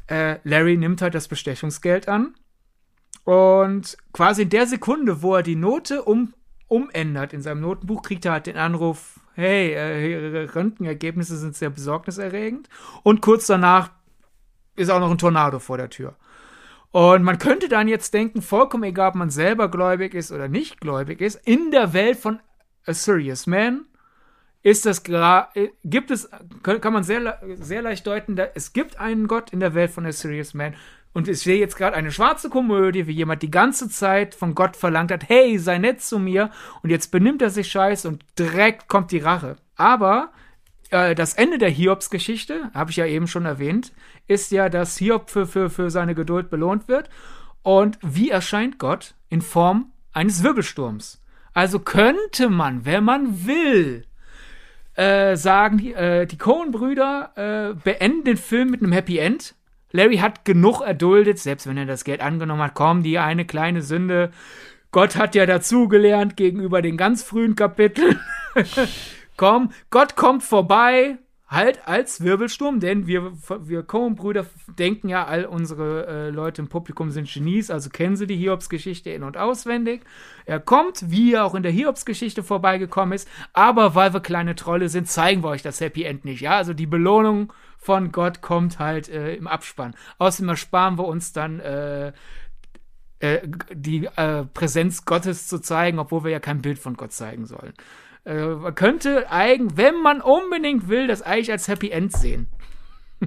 Äh, 0.06 0.38
Larry 0.42 0.76
nimmt 0.76 1.02
halt 1.02 1.14
das 1.14 1.28
Bestechungsgeld 1.28 2.08
an 2.08 2.34
und 3.24 3.96
quasi 4.12 4.42
in 4.42 4.50
der 4.50 4.66
Sekunde, 4.66 5.22
wo 5.22 5.36
er 5.36 5.42
die 5.42 5.56
Note 5.56 6.02
um, 6.02 6.34
umändert 6.66 7.32
in 7.32 7.42
seinem 7.42 7.60
Notenbuch, 7.60 8.02
kriegt 8.02 8.24
er 8.24 8.32
halt 8.32 8.46
den 8.46 8.56
Anruf, 8.56 9.20
hey, 9.40 9.72
äh, 9.74 10.10
ihre 10.12 10.54
Röntgenergebnisse 10.54 11.36
sind 11.36 11.56
sehr 11.56 11.70
besorgniserregend. 11.70 12.68
Und 13.02 13.20
kurz 13.22 13.46
danach 13.46 13.90
ist 14.76 14.90
auch 14.90 15.00
noch 15.00 15.10
ein 15.10 15.18
Tornado 15.18 15.58
vor 15.58 15.78
der 15.78 15.90
Tür. 15.90 16.16
Und 16.92 17.22
man 17.22 17.38
könnte 17.38 17.68
dann 17.68 17.88
jetzt 17.88 18.14
denken, 18.14 18.42
vollkommen 18.42 18.84
egal, 18.84 19.10
ob 19.10 19.14
man 19.14 19.30
selber 19.30 19.70
gläubig 19.70 20.14
ist 20.14 20.32
oder 20.32 20.48
nicht 20.48 20.80
gläubig 20.80 21.20
ist, 21.20 21.36
in 21.46 21.70
der 21.70 21.92
Welt 21.92 22.18
von 22.18 22.40
A 22.86 22.92
Serious 22.92 23.46
Man 23.46 23.86
ist 24.62 24.84
das 24.84 25.02
gibt 25.04 26.10
es, 26.10 26.28
kann 26.62 26.92
man 26.92 27.02
sehr, 27.04 27.40
sehr 27.56 27.82
leicht 27.82 28.06
deuten, 28.06 28.36
es 28.54 28.72
gibt 28.72 29.00
einen 29.00 29.26
Gott 29.26 29.52
in 29.52 29.60
der 29.60 29.74
Welt 29.74 29.90
von 29.90 30.04
A 30.04 30.12
Serious 30.12 30.52
Man. 30.52 30.74
Und 31.12 31.28
ich 31.28 31.40
sehe 31.40 31.58
jetzt 31.58 31.76
gerade 31.76 31.96
eine 31.96 32.12
schwarze 32.12 32.50
Komödie, 32.50 33.06
wie 33.06 33.12
jemand 33.12 33.42
die 33.42 33.50
ganze 33.50 33.88
Zeit 33.88 34.34
von 34.34 34.54
Gott 34.54 34.76
verlangt 34.76 35.10
hat, 35.10 35.28
hey, 35.28 35.58
sei 35.58 35.78
nett 35.78 36.00
zu 36.00 36.18
mir. 36.18 36.50
Und 36.82 36.90
jetzt 36.90 37.10
benimmt 37.10 37.42
er 37.42 37.50
sich 37.50 37.68
scheiße 37.70 38.06
und 38.06 38.24
direkt 38.38 38.86
kommt 38.86 39.10
die 39.10 39.18
Rache. 39.18 39.56
Aber 39.76 40.30
äh, 40.90 41.14
das 41.14 41.34
Ende 41.34 41.58
der 41.58 41.70
Hiobs-Geschichte, 41.70 42.70
habe 42.74 42.90
ich 42.90 42.96
ja 42.96 43.06
eben 43.06 43.26
schon 43.26 43.44
erwähnt, 43.44 43.92
ist 44.28 44.52
ja, 44.52 44.68
dass 44.68 44.98
Hiob 44.98 45.30
für, 45.30 45.46
für, 45.46 45.68
für 45.68 45.90
seine 45.90 46.14
Geduld 46.14 46.48
belohnt 46.50 46.86
wird. 46.86 47.10
Und 47.62 47.98
wie 48.02 48.30
erscheint 48.30 48.78
Gott? 48.78 49.14
In 49.28 49.42
Form 49.42 49.92
eines 50.12 50.42
Wirbelsturms. 50.42 51.22
Also 51.52 51.80
könnte 51.80 52.48
man, 52.48 52.84
wenn 52.84 53.04
man 53.04 53.46
will, 53.46 54.06
äh, 54.94 55.36
sagen, 55.36 55.78
die, 55.78 55.92
äh, 55.92 56.26
die 56.26 56.38
Coen-Brüder 56.38 57.32
äh, 57.36 57.74
beenden 57.74 58.24
den 58.24 58.36
Film 58.36 58.70
mit 58.70 58.82
einem 58.82 58.92
Happy 58.92 59.18
End. 59.18 59.54
Larry 59.92 60.18
hat 60.18 60.44
genug 60.44 60.80
erduldet, 60.80 61.38
selbst 61.38 61.66
wenn 61.66 61.76
er 61.76 61.86
das 61.86 62.04
Geld 62.04 62.20
angenommen 62.20 62.62
hat, 62.62 62.74
komm, 62.74 63.02
die 63.02 63.18
eine 63.18 63.44
kleine 63.44 63.82
Sünde. 63.82 64.30
Gott 64.92 65.16
hat 65.16 65.34
ja 65.34 65.46
dazugelernt 65.46 66.36
gegenüber 66.36 66.82
den 66.82 66.96
ganz 66.96 67.22
frühen 67.22 67.54
Kapiteln. 67.54 68.18
komm, 69.36 69.70
Gott 69.90 70.16
kommt 70.16 70.42
vorbei, 70.42 71.18
halt 71.50 71.86
als 71.88 72.22
Wirbelsturm, 72.22 72.78
denn 72.78 73.08
wir, 73.08 73.32
wir 73.66 73.82
Coen-Brüder 73.82 74.46
denken 74.78 75.08
ja, 75.08 75.26
all 75.26 75.44
unsere 75.44 76.06
äh, 76.06 76.30
Leute 76.30 76.62
im 76.62 76.68
Publikum 76.68 77.10
sind 77.10 77.28
Genies, 77.28 77.72
also 77.72 77.90
kennen 77.90 78.14
sie 78.14 78.28
die 78.28 78.36
Hiobs-Geschichte 78.36 79.10
in- 79.10 79.24
und 79.24 79.36
auswendig. 79.36 80.02
Er 80.46 80.60
kommt, 80.60 81.10
wie 81.10 81.34
er 81.34 81.44
auch 81.44 81.56
in 81.56 81.64
der 81.64 81.72
Hiobs-Geschichte 81.72 82.44
vorbeigekommen 82.44 83.14
ist, 83.14 83.28
aber 83.52 83.96
weil 83.96 84.14
wir 84.14 84.20
kleine 84.20 84.54
Trolle 84.54 84.88
sind, 84.88 85.08
zeigen 85.08 85.42
wir 85.42 85.48
euch 85.48 85.62
das 85.62 85.80
Happy 85.80 86.04
End 86.04 86.24
nicht, 86.24 86.40
ja? 86.40 86.56
Also 86.56 86.72
die 86.72 86.86
Belohnung 86.86 87.52
von 87.80 88.12
Gott 88.12 88.42
kommt 88.42 88.78
halt 88.78 89.08
äh, 89.08 89.34
im 89.34 89.48
Abspann. 89.48 89.94
Außerdem 90.18 90.50
ersparen 90.50 90.98
wir 90.98 91.06
uns 91.06 91.32
dann 91.32 91.60
äh, 91.60 92.12
äh 93.20 93.48
die 93.72 94.04
äh, 94.04 94.44
Präsenz 94.44 95.06
Gottes 95.06 95.48
zu 95.48 95.58
zeigen, 95.58 95.98
obwohl 95.98 96.24
wir 96.24 96.30
ja 96.30 96.40
kein 96.40 96.60
Bild 96.60 96.78
von 96.78 96.94
Gott 96.94 97.12
zeigen 97.12 97.46
sollen. 97.46 97.72
Äh, 98.26 98.44
man 98.44 98.74
könnte 98.74 99.30
eigentlich, 99.30 99.78
wenn 99.78 100.02
man 100.02 100.20
unbedingt 100.20 100.88
will, 100.88 101.06
das 101.06 101.22
eigentlich 101.22 101.50
als 101.50 101.68
Happy 101.68 101.90
End 101.90 102.12
sehen. 102.12 102.48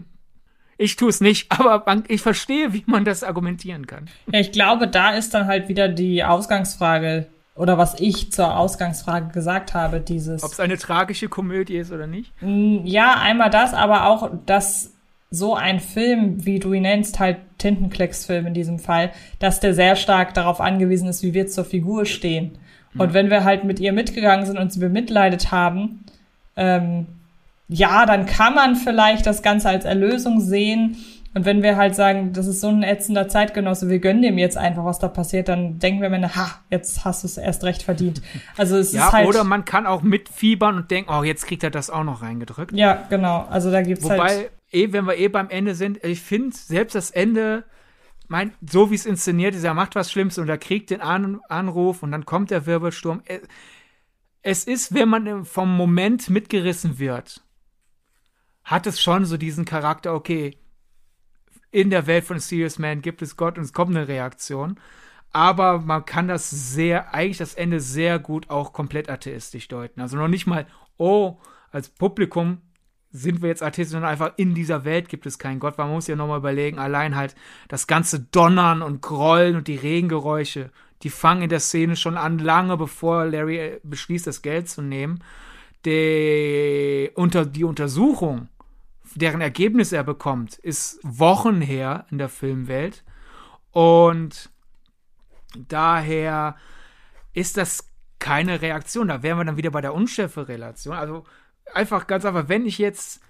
Ich 0.75 0.95
tue 0.95 1.09
es 1.09 1.21
nicht, 1.21 1.51
aber 1.51 2.03
ich 2.07 2.21
verstehe, 2.21 2.73
wie 2.73 2.83
man 2.87 3.05
das 3.05 3.23
argumentieren 3.23 3.85
kann. 3.85 4.09
Ja, 4.31 4.39
ich 4.39 4.51
glaube, 4.51 4.87
da 4.87 5.11
ist 5.11 5.33
dann 5.33 5.45
halt 5.45 5.69
wieder 5.69 5.87
die 5.87 6.23
Ausgangsfrage 6.23 7.27
oder 7.55 7.77
was 7.77 7.99
ich 7.99 8.31
zur 8.31 8.57
Ausgangsfrage 8.57 9.31
gesagt 9.31 9.73
habe, 9.73 9.99
dieses. 9.99 10.43
Ob 10.43 10.51
es 10.51 10.59
eine 10.59 10.77
tragische 10.77 11.29
Komödie 11.29 11.77
ist 11.77 11.91
oder 11.91 12.07
nicht? 12.07 12.31
Ja, 12.41 13.19
einmal 13.19 13.49
das, 13.49 13.73
aber 13.73 14.07
auch, 14.07 14.31
dass 14.45 14.91
so 15.29 15.55
ein 15.55 15.79
Film, 15.79 16.45
wie 16.45 16.59
du 16.59 16.73
ihn 16.73 16.83
nennst, 16.83 17.19
halt 17.19 17.37
Tintenklecksfilm 17.57 18.47
in 18.47 18.53
diesem 18.53 18.79
Fall, 18.79 19.11
dass 19.39 19.59
der 19.59 19.73
sehr 19.73 19.95
stark 19.95 20.33
darauf 20.33 20.61
angewiesen 20.61 21.09
ist, 21.09 21.23
wie 21.23 21.33
wir 21.33 21.47
zur 21.47 21.65
Figur 21.65 22.05
stehen. 22.05 22.57
Und 22.95 23.13
wenn 23.13 23.31
wir 23.31 23.43
halt 23.43 23.63
mit 23.63 23.79
ihr 23.79 23.93
mitgegangen 23.93 24.45
sind 24.45 24.59
und 24.59 24.71
sie 24.71 24.79
bemitleidet 24.79 25.51
haben, 25.51 26.05
ähm, 26.55 27.07
ja, 27.67 28.05
dann 28.05 28.27
kann 28.27 28.53
man 28.53 28.75
vielleicht 28.75 29.25
das 29.25 29.41
Ganze 29.41 29.69
als 29.69 29.85
Erlösung 29.85 30.39
sehen. 30.39 30.97
Und 31.33 31.45
wenn 31.45 31.63
wir 31.63 31.77
halt 31.77 31.95
sagen, 31.95 32.31
das 32.33 32.45
ist 32.45 32.61
so 32.61 32.67
ein 32.67 32.83
ätzender 32.83 33.27
Zeitgenosse, 33.27 33.89
wir 33.89 33.99
gönnen 33.99 34.21
dem 34.21 34.37
jetzt 34.37 34.55
einfach, 34.55 34.85
was 34.85 34.99
da 34.99 35.07
passiert, 35.07 35.47
dann 35.47 35.79
denken 35.79 36.01
wir 36.01 36.11
am 36.11 36.35
ha, 36.35 36.59
jetzt 36.69 37.05
hast 37.05 37.23
du 37.23 37.27
es 37.27 37.37
erst 37.37 37.63
recht 37.63 37.81
verdient. 37.81 38.21
Also 38.55 38.77
es 38.77 38.93
ja, 38.93 39.07
ist 39.07 39.13
halt. 39.13 39.27
Oder 39.27 39.43
man 39.43 39.65
kann 39.65 39.87
auch 39.87 40.03
mitfiebern 40.03 40.75
und 40.75 40.91
denken, 40.91 41.11
oh, 41.11 41.23
jetzt 41.23 41.47
kriegt 41.47 41.63
er 41.63 41.71
das 41.71 41.89
auch 41.89 42.03
noch 42.03 42.21
reingedrückt. 42.21 42.73
Ja, 42.73 43.05
genau. 43.09 43.47
Also 43.49 43.71
da 43.71 43.81
gibt's 43.81 44.03
Wobei, 44.03 44.17
halt. 44.17 44.31
Wobei, 44.31 44.49
eh, 44.71 44.93
wenn 44.93 45.05
wir 45.05 45.17
eh 45.17 45.27
beim 45.27 45.49
Ende 45.49 45.73
sind, 45.73 46.03
ich 46.03 46.21
finde 46.21 46.55
selbst 46.55 46.93
das 46.93 47.09
Ende 47.09 47.63
mein, 48.27 48.53
so 48.67 48.89
wie 48.89 48.95
es 48.95 49.05
inszeniert 49.05 49.53
ist, 49.55 49.63
er 49.63 49.73
macht 49.73 49.95
was 49.95 50.11
Schlimmes 50.11 50.37
und 50.37 50.49
er 50.49 50.57
kriegt 50.57 50.89
den 50.89 51.01
An 51.01 51.41
Anruf 51.49 52.03
und 52.03 52.11
dann 52.11 52.25
kommt 52.25 52.51
der 52.51 52.65
Wirbelsturm. 52.65 53.21
Es 54.41 54.63
ist, 54.63 54.93
wenn 54.93 55.09
man 55.09 55.45
vom 55.45 55.75
Moment 55.75 56.29
mitgerissen 56.29 56.99
wird, 56.99 57.41
hat 58.63 58.87
es 58.87 59.01
schon 59.01 59.25
so 59.25 59.37
diesen 59.37 59.65
Charakter, 59.65 60.13
okay, 60.13 60.57
in 61.73 61.89
der 61.89 62.07
Welt 62.07 62.23
von 62.23 62.39
Serious 62.39 62.79
Man 62.79 63.01
gibt 63.01 63.21
es 63.21 63.35
Gott 63.35 63.57
und 63.57 63.63
es 63.63 63.73
kommt 63.73 63.95
eine 63.95 64.07
Reaktion. 64.07 64.79
Aber 65.31 65.79
man 65.79 66.05
kann 66.05 66.27
das 66.27 66.49
sehr, 66.49 67.13
eigentlich 67.13 67.39
das 67.39 67.55
Ende 67.55 67.79
sehr 67.79 68.19
gut 68.19 68.51
auch 68.51 68.71
komplett 68.71 69.09
atheistisch 69.09 69.67
deuten. 69.67 69.99
Also 69.99 70.15
noch 70.15 70.27
nicht 70.27 70.45
mal, 70.45 70.67
oh, 70.97 71.39
als 71.71 71.89
Publikum 71.89 72.59
sind 73.11 73.41
wir 73.41 73.49
jetzt 73.49 73.63
Atheisten, 73.63 73.93
sondern 73.93 74.11
einfach 74.11 74.33
in 74.37 74.53
dieser 74.53 74.85
Welt 74.85 75.09
gibt 75.09 75.25
es 75.25 75.39
keinen 75.39 75.59
Gott. 75.59 75.77
Man 75.79 75.89
muss 75.89 76.07
ja 76.07 76.15
nochmal 76.15 76.37
überlegen, 76.37 76.77
allein 76.77 77.15
halt 77.15 77.35
das 77.67 77.87
ganze 77.87 78.19
Donnern 78.19 78.83
und 78.83 79.01
Grollen 79.01 79.55
und 79.55 79.67
die 79.67 79.75
Regengeräusche, 79.75 80.69
die 81.01 81.09
fangen 81.09 81.41
in 81.41 81.49
der 81.49 81.59
Szene 81.59 81.95
schon 81.95 82.17
an, 82.17 82.37
lange 82.37 82.77
bevor 82.77 83.25
Larry 83.25 83.57
äh, 83.57 83.79
beschließt, 83.83 84.27
das 84.27 84.43
Geld 84.43 84.69
zu 84.69 84.83
nehmen. 84.83 85.23
Die, 85.85 87.09
unter, 87.15 87.45
die 87.45 87.63
Untersuchung, 87.63 88.47
deren 89.15 89.41
Ergebnis 89.41 89.91
er 89.91 90.03
bekommt, 90.03 90.55
ist 90.55 90.99
Wochen 91.03 91.61
her 91.61 92.05
in 92.11 92.17
der 92.17 92.29
Filmwelt. 92.29 93.03
Und 93.71 94.49
daher 95.55 96.55
ist 97.33 97.57
das 97.57 97.89
keine 98.19 98.61
Reaktion. 98.61 99.07
Da 99.07 99.23
wären 99.23 99.37
wir 99.37 99.45
dann 99.45 99.57
wieder 99.57 99.71
bei 99.71 99.81
der 99.81 99.93
Unschärfe-Relation. 99.93 100.95
Also 100.95 101.25
einfach 101.73 102.07
ganz 102.07 102.25
einfach, 102.25 102.47
wenn 102.49 102.65
ich 102.65 102.77
jetzt 102.77 103.21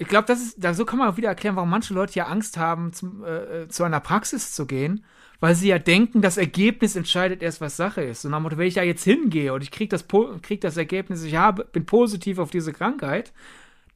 ich 0.00 0.06
glaube, 0.06 0.26
das 0.26 0.40
ist, 0.40 0.76
so 0.76 0.84
kann 0.84 1.00
man 1.00 1.08
auch 1.08 1.16
wieder 1.16 1.28
erklären, 1.28 1.56
warum 1.56 1.70
manche 1.70 1.92
Leute 1.92 2.14
ja 2.14 2.26
Angst 2.26 2.56
haben, 2.56 2.92
zum, 2.92 3.24
äh, 3.24 3.66
zu 3.68 3.82
einer 3.82 3.98
Praxis 3.98 4.52
zu 4.52 4.64
gehen, 4.64 5.04
weil 5.40 5.56
sie 5.56 5.68
ja 5.68 5.80
denken, 5.80 6.22
das 6.22 6.36
Ergebnis 6.36 6.94
entscheidet 6.94 7.42
erst, 7.42 7.60
was 7.60 7.76
Sache 7.76 8.02
ist. 8.02 8.24
Und 8.24 8.30
dann, 8.30 8.44
wenn 8.44 8.66
ich 8.66 8.74
da 8.74 8.82
jetzt 8.82 9.02
hingehe 9.02 9.52
und 9.52 9.62
ich 9.62 9.72
kriege 9.72 9.88
das, 9.88 10.06
krieg 10.42 10.60
das 10.60 10.76
Ergebnis, 10.76 11.24
ich 11.24 11.34
habe, 11.34 11.64
bin 11.64 11.84
positiv 11.84 12.38
auf 12.38 12.50
diese 12.50 12.72
Krankheit, 12.72 13.32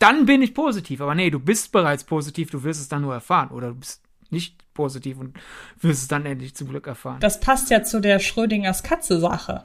dann 0.02 0.26
bin 0.26 0.42
ich 0.42 0.54
positiv. 0.54 1.00
Aber 1.00 1.14
nee, 1.14 1.30
du 1.30 1.38
bist 1.38 1.72
bereits 1.72 2.04
positiv, 2.04 2.50
du 2.50 2.64
wirst 2.64 2.80
es 2.80 2.88
dann 2.88 3.02
nur 3.02 3.14
erfahren. 3.14 3.50
Oder 3.50 3.68
du 3.68 3.74
bist 3.76 4.02
nicht 4.30 4.56
positiv 4.74 5.18
und 5.18 5.36
wirst 5.80 6.02
es 6.02 6.08
dann 6.08 6.26
endlich 6.26 6.54
zum 6.54 6.68
Glück 6.68 6.86
erfahren. 6.86 7.20
Das 7.20 7.40
passt 7.40 7.70
ja 7.70 7.82
zu 7.82 8.00
der 8.00 8.18
Schrödingers 8.18 8.82
Katze-Sache. 8.82 9.64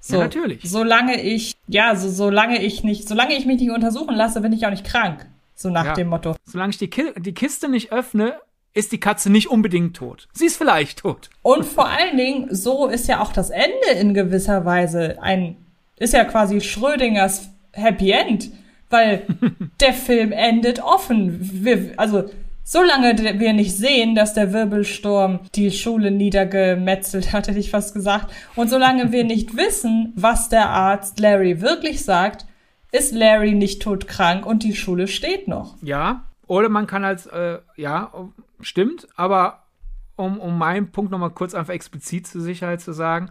So, 0.00 0.16
ja, 0.16 0.24
natürlich. 0.24 0.62
Solange 0.64 1.20
ich, 1.20 1.54
ja, 1.66 1.96
so, 1.96 2.08
solange 2.08 2.62
ich 2.62 2.84
nicht, 2.84 3.08
solange 3.08 3.34
ich 3.36 3.46
mich 3.46 3.60
nicht 3.60 3.70
untersuchen 3.70 4.14
lasse, 4.14 4.40
bin 4.40 4.52
ich 4.52 4.66
auch 4.66 4.70
nicht 4.70 4.84
krank. 4.84 5.26
So 5.54 5.70
nach 5.70 5.84
ja. 5.84 5.94
dem 5.94 6.08
Motto. 6.08 6.36
Solange 6.44 6.70
ich 6.70 6.78
die, 6.78 6.88
Ki 6.88 7.12
die 7.16 7.32
Kiste 7.32 7.68
nicht 7.68 7.92
öffne, 7.92 8.34
ist 8.74 8.92
die 8.92 9.00
Katze 9.00 9.30
nicht 9.30 9.48
unbedingt 9.48 9.96
tot. 9.96 10.28
Sie 10.32 10.46
ist 10.46 10.56
vielleicht 10.56 11.00
tot. 11.00 11.30
Und 11.42 11.64
vor 11.64 11.88
allen 11.88 12.16
Dingen, 12.16 12.54
so 12.54 12.88
ist 12.88 13.08
ja 13.08 13.20
auch 13.20 13.32
das 13.32 13.50
Ende 13.50 13.98
in 13.98 14.14
gewisser 14.14 14.64
Weise 14.64 15.22
ein, 15.22 15.56
ist 15.96 16.12
ja 16.12 16.24
quasi 16.24 16.60
Schrödingers 16.60 17.50
Happy 17.72 18.10
End, 18.10 18.50
weil 18.94 19.26
der 19.80 19.92
Film 19.92 20.32
endet 20.32 20.82
offen. 20.82 21.38
Wir, 21.64 21.92
also, 21.98 22.24
Solange 22.66 23.38
wir 23.38 23.52
nicht 23.52 23.76
sehen, 23.76 24.14
dass 24.14 24.32
der 24.32 24.54
Wirbelsturm 24.54 25.40
die 25.54 25.70
Schule 25.70 26.10
niedergemetzelt 26.10 27.34
hat, 27.34 27.46
hätte 27.46 27.58
ich 27.58 27.70
fast 27.70 27.92
gesagt, 27.92 28.32
und 28.56 28.70
solange 28.70 29.12
wir 29.12 29.22
nicht 29.24 29.54
wissen, 29.56 30.14
was 30.16 30.48
der 30.48 30.70
Arzt 30.70 31.20
Larry 31.20 31.60
wirklich 31.60 32.02
sagt, 32.02 32.46
ist 32.90 33.12
Larry 33.12 33.52
nicht 33.52 33.82
todkrank 33.82 34.46
und 34.46 34.62
die 34.62 34.74
Schule 34.74 35.08
steht 35.08 35.46
noch. 35.46 35.76
Ja, 35.82 36.24
oder 36.46 36.70
man 36.70 36.86
kann 36.86 37.04
als, 37.04 37.26
äh, 37.26 37.58
ja, 37.76 38.10
stimmt, 38.60 39.08
aber 39.14 39.64
um, 40.16 40.40
um 40.40 40.56
meinen 40.56 40.90
Punkt 40.90 41.10
nochmal 41.10 41.30
kurz 41.30 41.54
einfach 41.54 41.74
explizit 41.74 42.26
zur 42.26 42.40
Sicherheit 42.40 42.80
zu 42.80 42.92
sagen, 42.92 43.30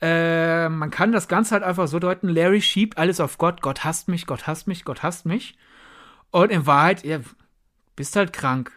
äh, 0.00 0.68
man 0.68 0.90
kann 0.90 1.12
das 1.12 1.28
Ganze 1.28 1.52
halt 1.52 1.62
einfach 1.62 1.88
so 1.88 1.98
deuten, 1.98 2.28
Larry 2.28 2.62
schiebt 2.62 2.98
alles 2.98 3.20
auf 3.20 3.38
Gott, 3.38 3.60
Gott 3.60 3.84
hasst 3.84 4.08
mich, 4.08 4.26
Gott 4.26 4.46
hasst 4.46 4.66
mich, 4.66 4.84
Gott 4.84 5.02
hasst 5.02 5.26
mich. 5.26 5.56
Und 6.30 6.50
in 6.50 6.66
Wahrheit, 6.66 7.04
ja, 7.04 7.18
bist 7.96 8.16
halt 8.16 8.32
krank. 8.32 8.72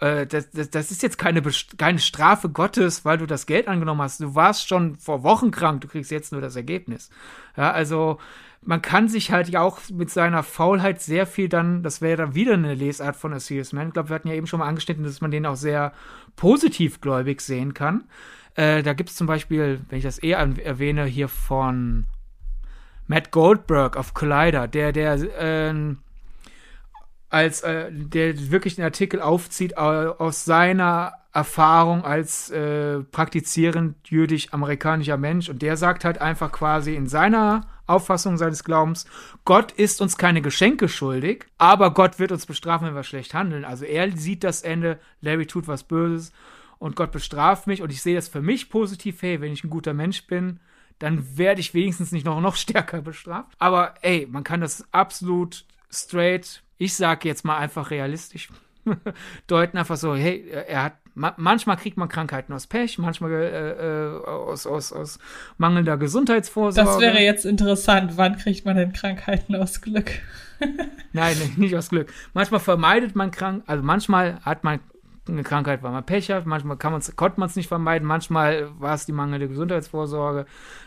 Äh, 0.00 0.26
das, 0.26 0.50
das, 0.50 0.70
das, 0.70 0.90
ist 0.90 1.02
jetzt 1.02 1.18
keine, 1.18 1.42
keine 1.78 1.98
Strafe 1.98 2.48
Gottes, 2.48 3.04
weil 3.04 3.18
du 3.18 3.26
das 3.26 3.46
Geld 3.46 3.66
angenommen 3.66 4.02
hast. 4.02 4.20
Du 4.20 4.34
warst 4.34 4.68
schon 4.68 4.96
vor 4.96 5.22
Wochen 5.22 5.50
krank, 5.50 5.80
du 5.80 5.88
kriegst 5.88 6.10
jetzt 6.10 6.32
nur 6.32 6.40
das 6.40 6.54
Ergebnis. 6.54 7.10
Ja, 7.56 7.72
also 7.72 8.18
man 8.62 8.82
kann 8.82 9.08
sich 9.08 9.30
halt 9.30 9.48
ja 9.48 9.62
auch 9.62 9.80
mit 9.92 10.10
seiner 10.10 10.42
Faulheit 10.42 11.00
sehr 11.00 11.26
viel 11.26 11.48
dann, 11.48 11.82
das 11.82 12.00
wäre 12.00 12.16
dann 12.16 12.34
wieder 12.34 12.54
eine 12.54 12.74
Lesart 12.74 13.16
von 13.16 13.32
A 13.32 13.40
Serious 13.40 13.72
Man. 13.72 13.88
Ich 13.88 13.94
glaube, 13.94 14.10
wir 14.10 14.14
hatten 14.14 14.28
ja 14.28 14.34
eben 14.34 14.46
schon 14.46 14.60
mal 14.60 14.68
angeschnitten, 14.68 15.04
dass 15.04 15.20
man 15.20 15.30
den 15.30 15.46
auch 15.46 15.56
sehr 15.56 15.92
positivgläubig 16.34 17.40
sehen 17.40 17.74
kann. 17.74 18.04
Äh, 18.56 18.82
da 18.82 18.94
gibt 18.94 19.10
es 19.10 19.16
zum 19.16 19.26
Beispiel, 19.26 19.80
wenn 19.88 19.98
ich 19.98 20.04
das 20.04 20.18
eher 20.18 20.38
erwähne, 20.38 21.04
hier 21.04 21.28
von 21.28 22.06
Matt 23.06 23.30
Goldberg 23.30 23.96
auf 23.96 24.14
Collider, 24.14 24.66
der, 24.66 24.92
der, 24.92 25.14
äh, 25.14 25.94
als, 27.28 27.60
äh, 27.60 27.90
der 27.92 28.50
wirklich 28.50 28.76
den 28.76 28.84
Artikel 28.84 29.20
aufzieht 29.20 29.76
aus 29.76 30.44
seiner 30.44 31.12
Erfahrung 31.32 32.02
als 32.02 32.50
äh, 32.50 33.00
praktizierend 33.00 34.08
jüdisch-amerikanischer 34.08 35.18
Mensch 35.18 35.50
und 35.50 35.60
der 35.60 35.76
sagt 35.76 36.06
halt 36.06 36.18
einfach 36.18 36.50
quasi 36.50 36.94
in 36.94 37.06
seiner 37.06 37.66
Auffassung 37.86 38.38
seines 38.38 38.64
Glaubens, 38.64 39.06
Gott 39.44 39.70
ist 39.72 40.00
uns 40.00 40.16
keine 40.16 40.40
Geschenke 40.40 40.88
schuldig, 40.88 41.44
aber 41.58 41.92
Gott 41.92 42.18
wird 42.18 42.32
uns 42.32 42.46
bestrafen, 42.46 42.86
wenn 42.88 42.94
wir 42.94 43.04
schlecht 43.04 43.34
handeln. 43.34 43.66
Also 43.66 43.84
er 43.84 44.10
sieht 44.16 44.44
das 44.44 44.62
Ende, 44.62 44.98
Larry 45.20 45.46
tut 45.46 45.68
was 45.68 45.84
Böses 45.84 46.32
und 46.78 46.96
Gott 46.96 47.12
bestraft 47.12 47.66
mich 47.66 47.82
und 47.82 47.90
ich 47.90 48.02
sehe 48.02 48.16
das 48.16 48.28
für 48.28 48.42
mich 48.42 48.70
positiv, 48.70 49.22
hey, 49.22 49.40
wenn 49.40 49.52
ich 49.52 49.64
ein 49.64 49.70
guter 49.70 49.94
Mensch 49.94 50.26
bin, 50.26 50.60
dann 50.98 51.36
werde 51.36 51.60
ich 51.60 51.74
wenigstens 51.74 52.12
nicht 52.12 52.26
noch, 52.26 52.40
noch 52.42 52.56
stärker 52.56 53.02
bestraft. 53.02 53.52
Aber 53.58 53.94
ey, 54.02 54.26
man 54.30 54.44
kann 54.44 54.60
das 54.60 54.84
absolut 54.92 55.64
straight, 55.90 56.62
ich 56.78 56.94
sage 56.94 57.28
jetzt 57.28 57.44
mal 57.44 57.56
einfach 57.56 57.90
realistisch 57.90 58.48
deuten, 59.46 59.78
einfach 59.78 59.96
so, 59.96 60.14
hey, 60.14 60.48
er 60.48 60.84
hat 60.84 60.94
manchmal 61.16 61.76
kriegt 61.76 61.96
man 61.96 62.08
Krankheiten 62.08 62.52
aus 62.52 62.66
Pech, 62.66 62.98
manchmal 62.98 63.32
äh, 63.32 63.70
äh, 63.70 64.24
aus, 64.26 64.66
aus, 64.66 64.92
aus 64.92 65.18
mangelnder 65.56 65.96
Gesundheitsvorsorge. 65.96 66.90
Das 66.90 67.00
wäre 67.00 67.20
jetzt 67.20 67.46
interessant. 67.46 68.16
Wann 68.16 68.36
kriegt 68.36 68.66
man 68.66 68.76
denn 68.76 68.92
Krankheiten 68.92 69.56
aus 69.56 69.80
Glück? 69.80 70.10
Nein, 71.12 71.36
nicht 71.56 71.74
aus 71.74 71.88
Glück. 71.88 72.12
Manchmal 72.34 72.60
vermeidet 72.60 73.16
man 73.16 73.30
krank, 73.30 73.64
also 73.66 73.82
manchmal 73.82 74.40
hat 74.42 74.62
man 74.62 74.80
eine 75.28 75.42
Krankheit, 75.42 75.82
weil 75.82 75.92
man 75.92 76.04
Pech 76.04 76.30
hat, 76.30 76.46
manchmal 76.46 76.76
kann 76.76 76.92
man's, 76.92 77.14
konnte 77.16 77.40
man 77.40 77.48
es 77.48 77.56
nicht 77.56 77.68
vermeiden, 77.68 78.06
manchmal 78.06 78.68
war 78.78 78.94
es 78.94 79.06
die 79.06 79.12
mangelnde 79.12 79.48
Gesundheitsvorsorge. 79.48 80.46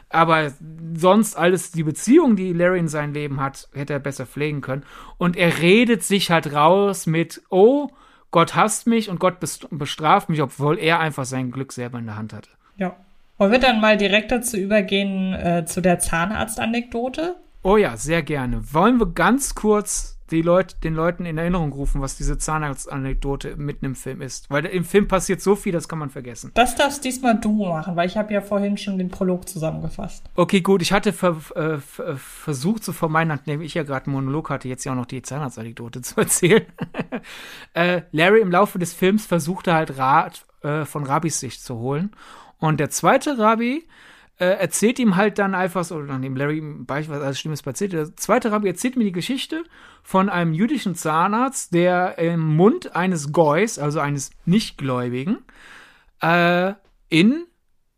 Aber 0.10 0.52
sonst 0.96 1.38
alles, 1.38 1.72
die 1.72 1.84
Beziehung, 1.84 2.36
die 2.36 2.54
Larry 2.54 2.80
in 2.80 2.88
seinem 2.88 3.14
Leben 3.14 3.40
hat, 3.40 3.70
hätte 3.74 3.94
er 3.94 4.00
besser 4.00 4.26
pflegen 4.26 4.62
können. 4.62 4.84
Und 5.18 5.38
er 5.38 5.60
redet 5.60 6.04
sich 6.04 6.32
halt 6.32 6.54
raus 6.54 7.06
mit, 7.06 7.42
oh, 7.50 7.90
Gott 8.32 8.56
hasst 8.56 8.88
mich 8.88 9.10
und 9.10 9.20
Gott 9.20 9.38
bestraft 9.72 10.30
mich, 10.30 10.42
obwohl 10.42 10.78
er 10.78 11.00
einfach 11.00 11.26
sein 11.26 11.52
Glück 11.52 11.72
selber 11.72 12.00
in 12.00 12.06
der 12.06 12.18
Hand 12.18 12.34
hatte. 12.34 12.50
Ja. 12.78 12.96
Wollen 13.38 13.54
wir 13.54 13.60
dann 13.60 13.80
mal 13.80 13.96
direkt 13.96 14.32
dazu 14.32 14.58
übergehen, 14.58 15.34
äh, 15.34 15.64
zu 15.66 15.82
der 15.82 16.00
Zahnarzt-Anekdote? 16.00 17.36
Oh 17.64 17.78
ja, 17.78 17.96
sehr 17.96 18.22
gerne. 18.22 18.62
Wollen 18.74 19.00
wir 19.00 19.08
ganz 19.08 19.56
kurz 19.56 20.19
die 20.32 20.42
Leute, 20.42 20.76
den 20.84 20.94
Leuten 20.94 21.26
in 21.26 21.38
Erinnerung 21.38 21.72
rufen, 21.72 22.02
was 22.02 22.18
diese 22.18 22.38
Zahnarzt-Anekdote 22.38 23.56
mitten 23.58 23.86
im 23.86 23.96
Film 23.96 24.22
ist. 24.22 24.50
Weil 24.50 24.66
im 24.66 24.86
Film 24.86 25.08
passiert 25.08 25.42
so 25.42 25.56
viel, 25.56 25.72
das 25.72 25.88
kann 25.88 26.00
man 26.00 26.10
vergessen. 26.10 26.52
Das 26.54 26.76
darfst 26.76 27.04
diesmal 27.04 27.40
du 27.40 27.66
machen, 27.66 27.96
weil 27.96 28.08
ich 28.08 28.18
habe 28.18 28.34
ja 28.34 28.42
vorhin 28.42 28.78
schon 28.78 28.98
den 28.98 29.10
Prolog 29.10 29.48
zusammengefasst. 29.48 30.26
Okay, 30.36 30.62
gut. 30.62 30.82
Ich 30.82 30.92
hatte 30.92 31.14
ver 31.14 31.38
äh, 31.56 31.76
äh 32.02 32.16
versucht 32.16 32.84
zu 32.84 32.94
vermeiden, 32.94 33.30
nachdem 33.30 33.62
ich 33.62 33.74
ja 33.74 33.84
gerade 33.84 34.06
einen 34.06 34.16
Monolog 34.16 34.50
hatte, 34.50 34.68
jetzt 34.68 34.84
ja 34.84 34.92
auch 34.92 34.98
noch 34.98 35.06
die 35.06 35.22
Zahnarzt-Anekdote 35.22 36.02
zu 36.04 36.18
erzählen. 36.18 36.66
äh, 37.74 38.02
Larry 38.12 38.42
im 38.42 38.52
Laufe 38.52 38.80
des 38.80 38.94
Films 38.94 39.26
versuchte 39.26 39.74
halt 39.74 39.98
Rat 39.98 40.46
äh, 40.64 40.86
von 40.86 41.04
Rabbis 41.06 41.40
Sicht 41.40 41.64
zu 41.64 41.78
holen. 41.78 42.12
Und 42.60 42.80
der 42.80 42.90
zweite 42.90 43.38
Rabbi 43.38 43.88
äh, 44.40 44.46
erzählt 44.46 45.00
ihm 45.00 45.18
halt 45.18 45.38
dann 45.38 45.54
einfach 45.54 45.84
so, 45.84 46.00
nachdem 46.00 46.36
Larry 46.36 46.62
beispielsweise 46.62 47.26
alles 47.26 47.40
Schlimmes 47.40 47.62
passiert, 47.62 47.92
der 47.92 48.16
zweite 48.16 48.52
Rabbi 48.52 48.70
erzählt 48.70 48.96
mir 48.96 49.04
die 49.04 49.12
Geschichte 49.12 49.64
von 50.02 50.30
einem 50.30 50.54
jüdischen 50.54 50.96
Zahnarzt, 50.96 51.74
der 51.74 52.18
im 52.18 52.56
Mund 52.56 52.96
eines 52.96 53.34
Goys, 53.34 53.78
also 53.78 54.00
eines 54.00 54.32
Nichtgläubigen, 54.46 55.40
äh, 56.22 56.74
in 57.10 57.46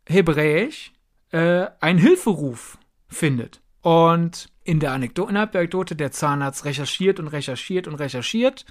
Hebräisch 0.08 0.94
äh, 1.32 1.68
einen 1.80 2.00
Hilferuf 2.00 2.80
findet. 3.08 3.62
Und 3.82 4.50
in 4.64 4.80
der 4.80 4.94
Anekdote, 4.94 5.30
innerhalb 5.30 5.52
der 5.52 5.62
Anekdote, 5.62 5.96
der 5.96 6.12
Zahnarzt 6.12 6.66
recherchiert 6.66 7.20
und 7.20 7.28
recherchiert 7.28 7.88
und 7.88 7.96
recherchiert 7.96 8.66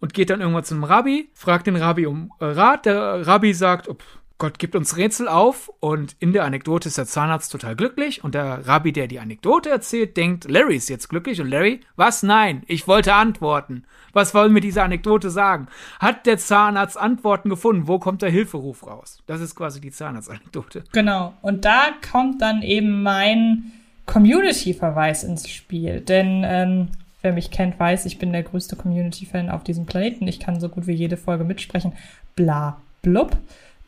und 0.00 0.12
geht 0.12 0.30
dann 0.30 0.40
irgendwann 0.40 0.64
zum 0.64 0.84
Rabbi, 0.84 1.30
fragt 1.34 1.66
den 1.66 1.76
Rabbi 1.76 2.06
um 2.06 2.30
Rat. 2.40 2.86
Der 2.86 3.26
Rabbi 3.26 3.54
sagt, 3.54 3.88
oh, 3.88 3.96
Gott 4.38 4.58
gibt 4.58 4.76
uns 4.76 4.98
Rätsel 4.98 5.28
auf 5.28 5.72
und 5.80 6.14
in 6.20 6.34
der 6.34 6.44
Anekdote 6.44 6.88
ist 6.88 6.98
der 6.98 7.06
Zahnarzt 7.06 7.50
total 7.50 7.74
glücklich 7.74 8.22
und 8.22 8.34
der 8.34 8.66
Rabbi, 8.66 8.92
der 8.92 9.06
die 9.06 9.18
Anekdote 9.18 9.70
erzählt, 9.70 10.16
denkt, 10.18 10.50
Larry 10.50 10.76
ist 10.76 10.90
jetzt 10.90 11.08
glücklich 11.08 11.40
und 11.40 11.48
Larry, 11.48 11.80
was? 11.96 12.22
Nein, 12.22 12.62
ich 12.66 12.86
wollte 12.86 13.14
antworten. 13.14 13.84
Was 14.12 14.34
wollen 14.34 14.54
wir 14.54 14.60
diese 14.60 14.82
Anekdote 14.82 15.30
sagen? 15.30 15.68
Hat 16.00 16.26
der 16.26 16.36
Zahnarzt 16.36 16.98
Antworten 16.98 17.48
gefunden? 17.48 17.88
Wo 17.88 17.98
kommt 17.98 18.20
der 18.20 18.30
Hilferuf 18.30 18.86
raus? 18.86 19.22
Das 19.26 19.40
ist 19.40 19.54
quasi 19.54 19.80
die 19.80 19.90
Zahnarztanekdote. 19.90 20.84
Genau. 20.92 21.34
Und 21.40 21.64
da 21.64 21.88
kommt 22.10 22.42
dann 22.42 22.62
eben 22.62 23.02
mein 23.02 23.72
Community-Verweis 24.04 25.24
ins 25.24 25.48
Spiel. 25.48 26.00
Denn 26.00 26.44
ähm, 26.46 26.88
wer 27.22 27.32
mich 27.32 27.50
kennt, 27.50 27.78
weiß, 27.78 28.06
ich 28.06 28.18
bin 28.18 28.32
der 28.32 28.42
größte 28.42 28.76
Community-Fan 28.76 29.50
auf 29.50 29.64
diesem 29.64 29.86
Planeten. 29.86 30.28
Ich 30.28 30.40
kann 30.40 30.60
so 30.60 30.68
gut 30.68 30.86
wie 30.86 30.92
jede 30.92 31.16
Folge 31.16 31.44
mitsprechen. 31.44 31.92
Bla, 32.36 32.80
blub. 33.02 33.36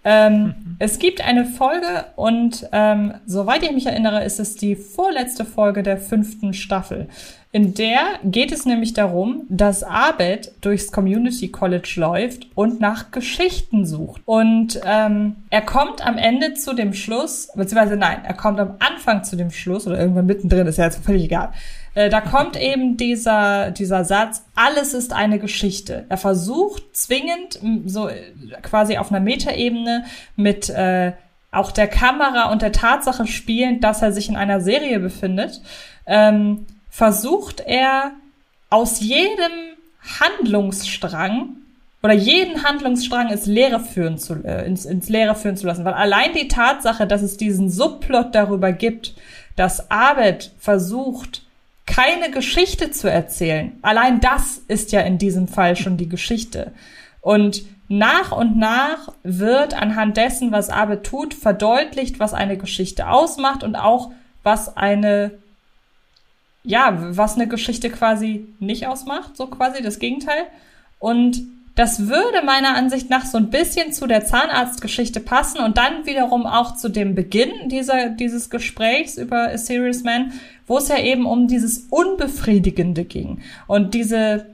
Ähm. 0.09 0.55
Es 0.81 1.01
gibt 1.01 1.21
eine 1.21 1.45
Folge 1.45 2.05
und 2.15 2.69
ähm, 2.71 3.15
soweit 3.27 3.65
ich 3.65 3.73
mich 3.73 3.87
erinnere, 3.87 4.23
ist 4.23 4.39
es 4.39 4.55
die 4.55 4.77
vorletzte 4.77 5.45
Folge 5.45 5.83
der 5.83 5.99
fünften 5.99 6.55
Staffel. 6.55 7.09
In 7.51 7.75
der 7.75 8.01
geht 8.23 8.53
es 8.53 8.65
nämlich 8.65 8.93
darum, 8.93 9.43
dass 9.49 9.83
Abed 9.83 10.53
durchs 10.61 10.93
Community 10.93 11.49
College 11.49 11.95
läuft 11.97 12.47
und 12.55 12.79
nach 12.79 13.11
Geschichten 13.11 13.87
sucht. 13.87 14.23
Und 14.25 14.81
ähm, 14.85 15.37
er 15.51 15.63
kommt 15.63 16.07
am 16.07 16.17
Ende 16.17 16.55
zu 16.55 16.75
dem 16.75 16.93
Schluss, 16.93 17.49
beziehungsweise 17.57 17.97
nein, 17.97 18.19
er 18.23 18.35
kommt 18.35 18.61
am 18.61 18.77
Anfang 18.79 19.25
zu 19.25 19.35
dem 19.35 19.51
Schluss 19.51 19.87
oder 19.89 19.99
irgendwann 19.99 20.27
mittendrin, 20.27 20.69
ist 20.69 20.79
ja 20.79 20.85
jetzt 20.85 21.05
völlig 21.05 21.25
egal. 21.25 21.51
Äh, 21.99 22.11
da 22.11 22.21
kommt 22.21 22.57
eben 22.57 22.97
dieser, 22.97 23.73
dieser 23.73 24.05
Satz, 24.05 24.45
alles 24.55 24.95
ist 24.95 25.13
eine 25.13 25.41
Geschichte. 25.41 26.07
Er 26.09 26.17
versucht 26.17 26.97
zwingend, 26.97 27.59
so 27.87 28.07
äh, 28.07 28.23
quasi 28.63 28.99
auf 28.99 29.11
einer 29.11 29.19
Metaebene 29.19 30.05
mit 30.37 30.71
äh, 30.71 31.15
auch 31.51 31.73
der 31.73 31.89
Kamera 31.89 32.53
und 32.53 32.63
der 32.63 32.71
Tatsache 32.71 33.27
spielend, 33.27 33.83
dass 33.83 34.01
er 34.01 34.13
sich 34.13 34.29
in 34.29 34.37
einer 34.37 34.61
Serie 34.61 35.01
befindet, 35.01 35.61
ähm, 36.07 36.67
versucht 36.89 37.65
er 37.67 38.13
aus 38.71 39.01
jedem 39.01 39.75
Handlungsstrang 40.21 41.57
oder 42.05 42.15
jeden 42.15 42.63
Handlungsstrang 42.63 43.31
ins 43.31 43.47
Leere 43.47 43.81
führen 43.81 44.19
zu, 44.19 44.35
äh, 44.45 44.65
ins, 44.67 44.85
ins 44.85 45.09
Leere 45.09 45.35
führen 45.35 45.57
zu 45.57 45.67
lassen. 45.67 45.85
Weil 45.85 45.95
allein 45.95 46.33
die 46.33 46.47
Tatsache, 46.47 47.09
dass 47.09 47.23
es 47.23 47.37
diesen 47.37 47.71
Subplot 47.71 48.37
darüber 48.37 48.71
gibt, 48.71 49.15
dass 49.57 49.91
Abed 49.91 50.53
versucht, 50.61 51.43
keine 51.89 52.31
Geschichte 52.31 52.91
zu 52.91 53.11
erzählen, 53.11 53.79
allein 53.83 54.21
das 54.21 54.59
ist 54.69 54.93
ja 54.93 55.01
in 55.01 55.19
diesem 55.19 55.49
Fall 55.49 55.75
schon 55.75 55.97
die 55.97 56.09
Geschichte. 56.09 56.73
Und 57.21 57.63
nach 57.89 58.33
und 58.33 58.59
nach 58.59 59.09
wird 59.23 59.75
anhand 59.75 60.17
dessen, 60.17 60.53
was 60.53 60.69
Abed 60.69 61.05
tut, 61.05 61.35
verdeutlicht, 61.35 62.21
was 62.21 62.35
eine 62.35 62.59
Geschichte 62.59 63.09
ausmacht 63.09 63.65
und 63.65 63.75
auch 63.75 64.13
was 64.43 64.77
eine 64.77 65.33
ja, 66.65 67.17
was 67.17 67.37
eine 67.37 67.49
Geschichte 67.49 67.89
quasi 67.89 68.47
nicht 68.59 68.87
ausmacht, 68.87 69.37
so 69.39 69.47
quasi 69.47 69.83
das 69.83 69.99
Gegenteil. 69.99 70.45
Und 70.99 71.41
das 71.79 72.09
würde 72.09 72.43
meiner 72.45 72.75
Ansicht 72.75 73.09
nach 73.09 73.25
so 73.25 73.39
ein 73.39 73.51
bisschen 73.51 73.93
zu 73.93 74.09
der 74.09 74.25
Zahnarztgeschichte 74.25 75.21
passen 75.21 75.61
und 75.61 75.79
dann 75.79 76.07
wiederum 76.07 76.45
auch 76.45 76.75
zu 76.75 76.89
dem 76.89 77.15
Beginn 77.15 77.53
dieser, 77.69 78.09
dieses 78.09 78.51
Gesprächs 78.51 79.17
über 79.17 79.51
A 79.51 79.57
Serious 79.57 80.03
Man, 80.03 80.33
wo 80.67 80.79
es 80.79 80.89
ja 80.89 80.99
eben 80.99 81.25
um 81.25 81.47
dieses 81.47 81.87
Unbefriedigende 81.89 83.05
ging. 83.05 83.43
Und 83.69 83.95
diese, 83.95 84.47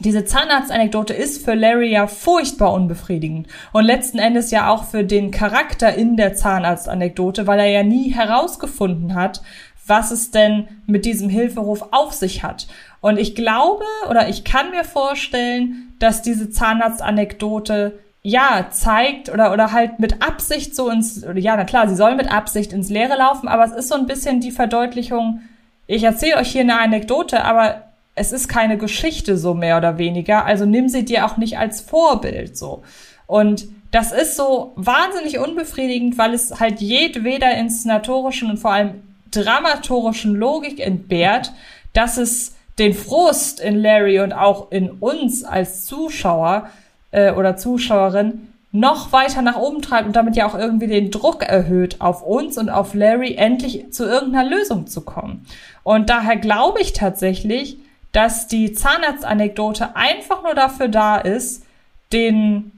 diese 0.00 0.24
Zahnarztanekdote 0.24 1.14
ist 1.14 1.44
für 1.44 1.54
Larry 1.54 1.92
ja 1.92 2.08
furchtbar 2.08 2.72
unbefriedigend. 2.72 3.46
Und 3.72 3.84
letzten 3.84 4.18
Endes 4.18 4.50
ja 4.50 4.68
auch 4.68 4.82
für 4.82 5.04
den 5.04 5.30
Charakter 5.30 5.94
in 5.94 6.16
der 6.16 6.34
Zahnarztanekdote, 6.34 7.46
weil 7.46 7.60
er 7.60 7.70
ja 7.70 7.82
nie 7.84 8.12
herausgefunden 8.12 9.14
hat, 9.14 9.42
was 9.86 10.10
es 10.10 10.32
denn 10.32 10.66
mit 10.86 11.04
diesem 11.04 11.28
Hilferuf 11.28 11.84
auf 11.92 12.12
sich 12.14 12.42
hat. 12.42 12.66
Und 13.00 13.18
ich 13.18 13.34
glaube 13.34 13.84
oder 14.08 14.28
ich 14.28 14.44
kann 14.44 14.70
mir 14.70 14.84
vorstellen, 14.84 15.92
dass 15.98 16.22
diese 16.22 16.50
Zahnarztanekdote 16.50 17.98
ja 18.22 18.66
zeigt 18.70 19.30
oder 19.30 19.52
oder 19.52 19.72
halt 19.72 20.00
mit 20.00 20.22
Absicht 20.22 20.74
so 20.74 20.90
ins 20.90 21.24
ja 21.34 21.56
na 21.56 21.64
klar, 21.64 21.88
sie 21.88 21.94
soll 21.94 22.16
mit 22.16 22.30
Absicht 22.30 22.72
ins 22.72 22.90
Leere 22.90 23.16
laufen, 23.16 23.48
aber 23.48 23.64
es 23.64 23.72
ist 23.72 23.88
so 23.88 23.94
ein 23.94 24.06
bisschen 24.06 24.40
die 24.40 24.50
Verdeutlichung. 24.50 25.42
Ich 25.86 26.02
erzähle 26.02 26.36
euch 26.36 26.50
hier 26.50 26.62
eine 26.62 26.80
Anekdote, 26.80 27.44
aber 27.44 27.84
es 28.14 28.32
ist 28.32 28.48
keine 28.48 28.76
Geschichte 28.76 29.38
so 29.38 29.54
mehr 29.54 29.78
oder 29.78 29.96
weniger, 29.96 30.44
also 30.44 30.66
nimm 30.66 30.88
sie 30.88 31.04
dir 31.04 31.24
auch 31.24 31.36
nicht 31.36 31.58
als 31.58 31.80
Vorbild 31.80 32.58
so. 32.58 32.82
Und 33.26 33.68
das 33.90 34.12
ist 34.12 34.36
so 34.36 34.72
wahnsinnig 34.76 35.38
unbefriedigend, 35.38 36.18
weil 36.18 36.34
es 36.34 36.60
halt 36.60 36.80
jedweder 36.80 37.56
inszenatorischen 37.56 38.50
und 38.50 38.58
vor 38.58 38.72
allem 38.72 39.02
dramaturgischen 39.30 40.34
Logik 40.34 40.80
entbehrt, 40.80 41.52
dass 41.92 42.18
es 42.18 42.54
den 42.78 42.94
Frust 42.94 43.60
in 43.60 43.80
Larry 43.80 44.20
und 44.20 44.32
auch 44.32 44.70
in 44.70 44.90
uns 44.90 45.44
als 45.44 45.86
Zuschauer 45.86 46.70
äh, 47.10 47.32
oder 47.32 47.56
Zuschauerin 47.56 48.48
noch 48.70 49.12
weiter 49.12 49.42
nach 49.42 49.56
oben 49.56 49.80
treibt 49.80 50.06
und 50.06 50.16
damit 50.16 50.36
ja 50.36 50.46
auch 50.46 50.54
irgendwie 50.54 50.86
den 50.86 51.10
Druck 51.10 51.42
erhöht 51.42 52.00
auf 52.00 52.22
uns 52.22 52.58
und 52.58 52.68
auf 52.68 52.94
Larry, 52.94 53.34
endlich 53.34 53.92
zu 53.92 54.04
irgendeiner 54.04 54.48
Lösung 54.48 54.86
zu 54.86 55.00
kommen. 55.00 55.46
Und 55.82 56.10
daher 56.10 56.36
glaube 56.36 56.80
ich 56.80 56.92
tatsächlich, 56.92 57.78
dass 58.12 58.46
die 58.46 58.72
Zahnarztanekdote 58.72 59.96
einfach 59.96 60.42
nur 60.42 60.54
dafür 60.54 60.88
da 60.88 61.16
ist, 61.16 61.64
den 62.12 62.72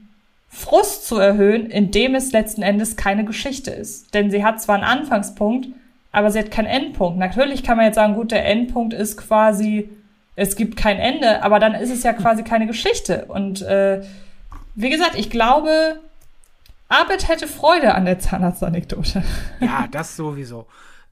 Frust 0.48 1.06
zu 1.06 1.16
erhöhen, 1.16 1.70
indem 1.70 2.14
es 2.14 2.32
letzten 2.32 2.62
Endes 2.62 2.96
keine 2.96 3.24
Geschichte 3.24 3.70
ist. 3.70 4.14
Denn 4.14 4.30
sie 4.30 4.44
hat 4.44 4.60
zwar 4.60 4.76
einen 4.76 4.84
Anfangspunkt, 4.84 5.68
aber 6.12 6.30
sie 6.30 6.38
hat 6.38 6.50
keinen 6.50 6.66
Endpunkt. 6.66 7.18
Natürlich 7.18 7.62
kann 7.62 7.76
man 7.76 7.86
jetzt 7.86 7.96
sagen, 7.96 8.14
gut, 8.14 8.32
der 8.32 8.46
Endpunkt 8.46 8.94
ist 8.94 9.16
quasi, 9.16 9.90
es 10.36 10.56
gibt 10.56 10.76
kein 10.76 10.98
Ende, 10.98 11.42
aber 11.42 11.58
dann 11.58 11.74
ist 11.74 11.90
es 11.90 12.02
ja 12.02 12.12
quasi 12.12 12.42
keine 12.42 12.66
Geschichte. 12.66 13.26
Und 13.26 13.62
äh, 13.62 14.02
wie 14.74 14.90
gesagt, 14.90 15.14
ich 15.14 15.30
glaube, 15.30 16.00
Abed 16.88 17.28
hätte 17.28 17.46
Freude 17.46 17.94
an 17.94 18.04
der 18.04 18.18
Zahnarztanekdote. 18.18 19.22
Ja, 19.60 19.86
das 19.90 20.16
sowieso. 20.16 20.66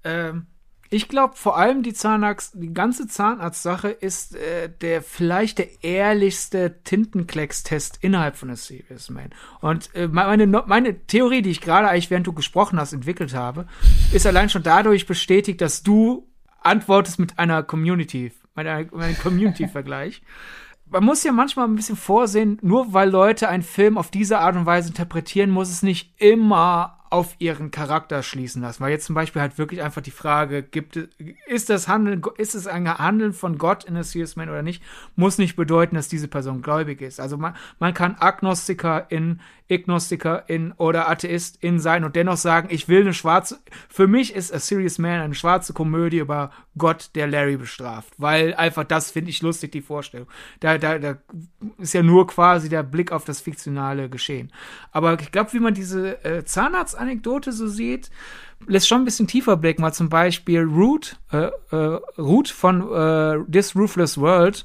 Ähm, 0.04 0.46
ich 0.90 1.08
glaube 1.08 1.36
vor 1.36 1.58
allem 1.58 1.82
die 1.82 1.92
Zahnarzt, 1.92 2.54
die 2.56 2.72
ganze 2.72 3.06
Zahnarztsache 3.06 3.88
ist 3.88 4.36
äh, 4.36 4.70
der 4.80 5.02
vielleicht 5.02 5.58
der 5.58 5.84
ehrlichste 5.84 6.82
Tintenklecks-Test 6.82 7.98
innerhalb 8.00 8.36
von 8.36 8.48
der 8.48 8.56
Serious 8.56 9.10
Man. 9.10 9.30
Und 9.60 9.94
äh, 9.94 10.08
meine, 10.08 10.46
meine 10.46 11.06
Theorie, 11.06 11.42
die 11.42 11.50
ich 11.50 11.60
gerade 11.60 11.88
eigentlich 11.88 12.10
während 12.10 12.26
du 12.26 12.32
gesprochen 12.32 12.80
hast 12.80 12.92
entwickelt 12.92 13.34
habe, 13.34 13.66
ist 14.12 14.26
allein 14.26 14.48
schon 14.48 14.62
dadurch 14.62 15.06
bestätigt, 15.06 15.60
dass 15.60 15.82
du 15.82 16.26
antwortest 16.62 17.18
mit 17.18 17.38
einer 17.38 17.62
Community, 17.62 18.32
mit 18.54 18.66
einem 18.66 19.18
Community-Vergleich. 19.18 20.22
Man 20.90 21.04
muss 21.04 21.22
ja 21.22 21.32
manchmal 21.32 21.68
ein 21.68 21.76
bisschen 21.76 21.96
vorsehen, 21.96 22.58
nur 22.62 22.94
weil 22.94 23.10
Leute 23.10 23.50
einen 23.50 23.62
Film 23.62 23.98
auf 23.98 24.10
diese 24.10 24.38
Art 24.38 24.56
und 24.56 24.64
Weise 24.64 24.88
interpretieren, 24.88 25.50
muss 25.50 25.68
es 25.68 25.82
nicht 25.82 26.14
immer 26.18 26.97
auf 27.10 27.34
ihren 27.38 27.70
Charakter 27.70 28.22
schließen 28.22 28.62
lassen. 28.62 28.80
Weil 28.82 28.90
jetzt 28.90 29.06
zum 29.06 29.14
Beispiel 29.14 29.42
halt 29.42 29.58
wirklich 29.58 29.82
einfach 29.82 30.02
die 30.02 30.10
Frage, 30.10 30.62
gibt 30.62 30.96
es, 30.96 31.08
ist 31.46 31.70
das 31.70 31.88
Handeln, 31.88 32.22
ist 32.36 32.54
es 32.54 32.66
ein 32.66 32.86
Handeln 32.98 33.32
von 33.32 33.58
Gott 33.58 33.84
in 33.84 33.96
A 33.96 34.02
Serious 34.02 34.36
Man 34.36 34.48
oder 34.48 34.62
nicht, 34.62 34.82
muss 35.16 35.38
nicht 35.38 35.56
bedeuten, 35.56 35.96
dass 35.96 36.08
diese 36.08 36.28
Person 36.28 36.62
gläubig 36.62 37.00
ist. 37.00 37.20
Also 37.20 37.36
man, 37.36 37.56
man 37.78 37.94
kann 37.94 38.16
Agnostiker 38.16 39.10
in 39.10 39.40
Agnostikerin 39.70 40.72
oder 40.76 41.08
Atheistin 41.08 41.78
sein 41.78 42.04
und 42.04 42.16
dennoch 42.16 42.36
sagen, 42.36 42.68
ich 42.70 42.88
will 42.88 43.02
eine 43.02 43.14
schwarze, 43.14 43.58
für 43.88 44.06
mich 44.06 44.34
ist 44.34 44.52
A 44.52 44.58
Serious 44.58 44.98
Man 44.98 45.20
eine 45.20 45.34
schwarze 45.34 45.72
Komödie 45.72 46.18
über 46.18 46.50
Gott, 46.76 47.10
der 47.14 47.26
Larry 47.26 47.56
bestraft, 47.56 48.14
weil 48.18 48.54
einfach 48.54 48.84
das 48.84 49.10
finde 49.10 49.30
ich 49.30 49.42
lustig, 49.42 49.72
die 49.72 49.82
Vorstellung. 49.82 50.28
Da, 50.60 50.78
da, 50.78 50.98
da 50.98 51.18
ist 51.78 51.94
ja 51.94 52.02
nur 52.02 52.26
quasi 52.26 52.68
der 52.68 52.82
Blick 52.82 53.12
auf 53.12 53.24
das 53.24 53.40
fiktionale 53.40 54.08
Geschehen. 54.08 54.52
Aber 54.92 55.18
ich 55.20 55.32
glaube, 55.32 55.52
wie 55.52 55.60
man 55.60 55.74
diese 55.74 56.24
äh, 56.24 56.44
Zahnarztanekdote 56.44 57.52
so 57.52 57.66
sieht, 57.66 58.10
lässt 58.66 58.88
schon 58.88 59.02
ein 59.02 59.04
bisschen 59.04 59.26
tiefer 59.26 59.56
blicken, 59.56 59.82
mal 59.82 59.92
zum 59.92 60.08
Beispiel 60.08 60.62
Root, 60.62 61.16
äh, 61.32 61.50
äh, 61.70 62.00
Root 62.18 62.48
von 62.48 62.80
äh, 62.92 63.44
This 63.50 63.76
Ruthless 63.76 64.18
World, 64.18 64.64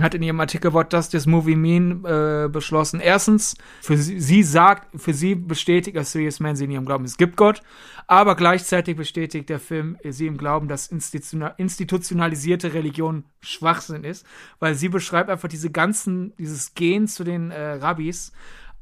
hat 0.00 0.14
in 0.14 0.22
ihrem 0.22 0.40
Artikel 0.40 0.72
What 0.72 0.92
Does 0.92 1.10
This 1.10 1.26
Movie 1.26 1.56
Mean 1.56 2.04
äh, 2.04 2.48
beschlossen. 2.48 3.00
Erstens, 3.00 3.54
für 3.82 3.96
sie, 3.96 4.20
sie 4.20 4.42
sagt, 4.42 4.88
für 5.00 5.12
sie 5.12 5.34
bestätigt 5.34 5.98
A 5.98 6.04
Serious 6.04 6.40
Man 6.40 6.56
sie 6.56 6.64
in 6.64 6.70
ihrem 6.70 6.86
Glauben, 6.86 7.04
es 7.04 7.18
gibt 7.18 7.36
Gott, 7.36 7.60
aber 8.06 8.34
gleichzeitig 8.34 8.96
bestätigt 8.96 9.50
der 9.50 9.60
Film 9.60 9.98
sie 10.08 10.26
im 10.26 10.38
Glauben, 10.38 10.68
dass 10.68 10.86
institutionalisierte 10.86 12.72
Religion 12.72 13.24
Schwachsinn 13.40 14.04
ist, 14.04 14.24
weil 14.60 14.74
sie 14.74 14.88
beschreibt 14.88 15.28
einfach 15.28 15.48
diese 15.48 15.70
ganzen, 15.70 16.34
dieses 16.36 16.74
Gehen 16.74 17.06
zu 17.06 17.24
den 17.24 17.50
äh, 17.50 17.72
Rabbis 17.74 18.32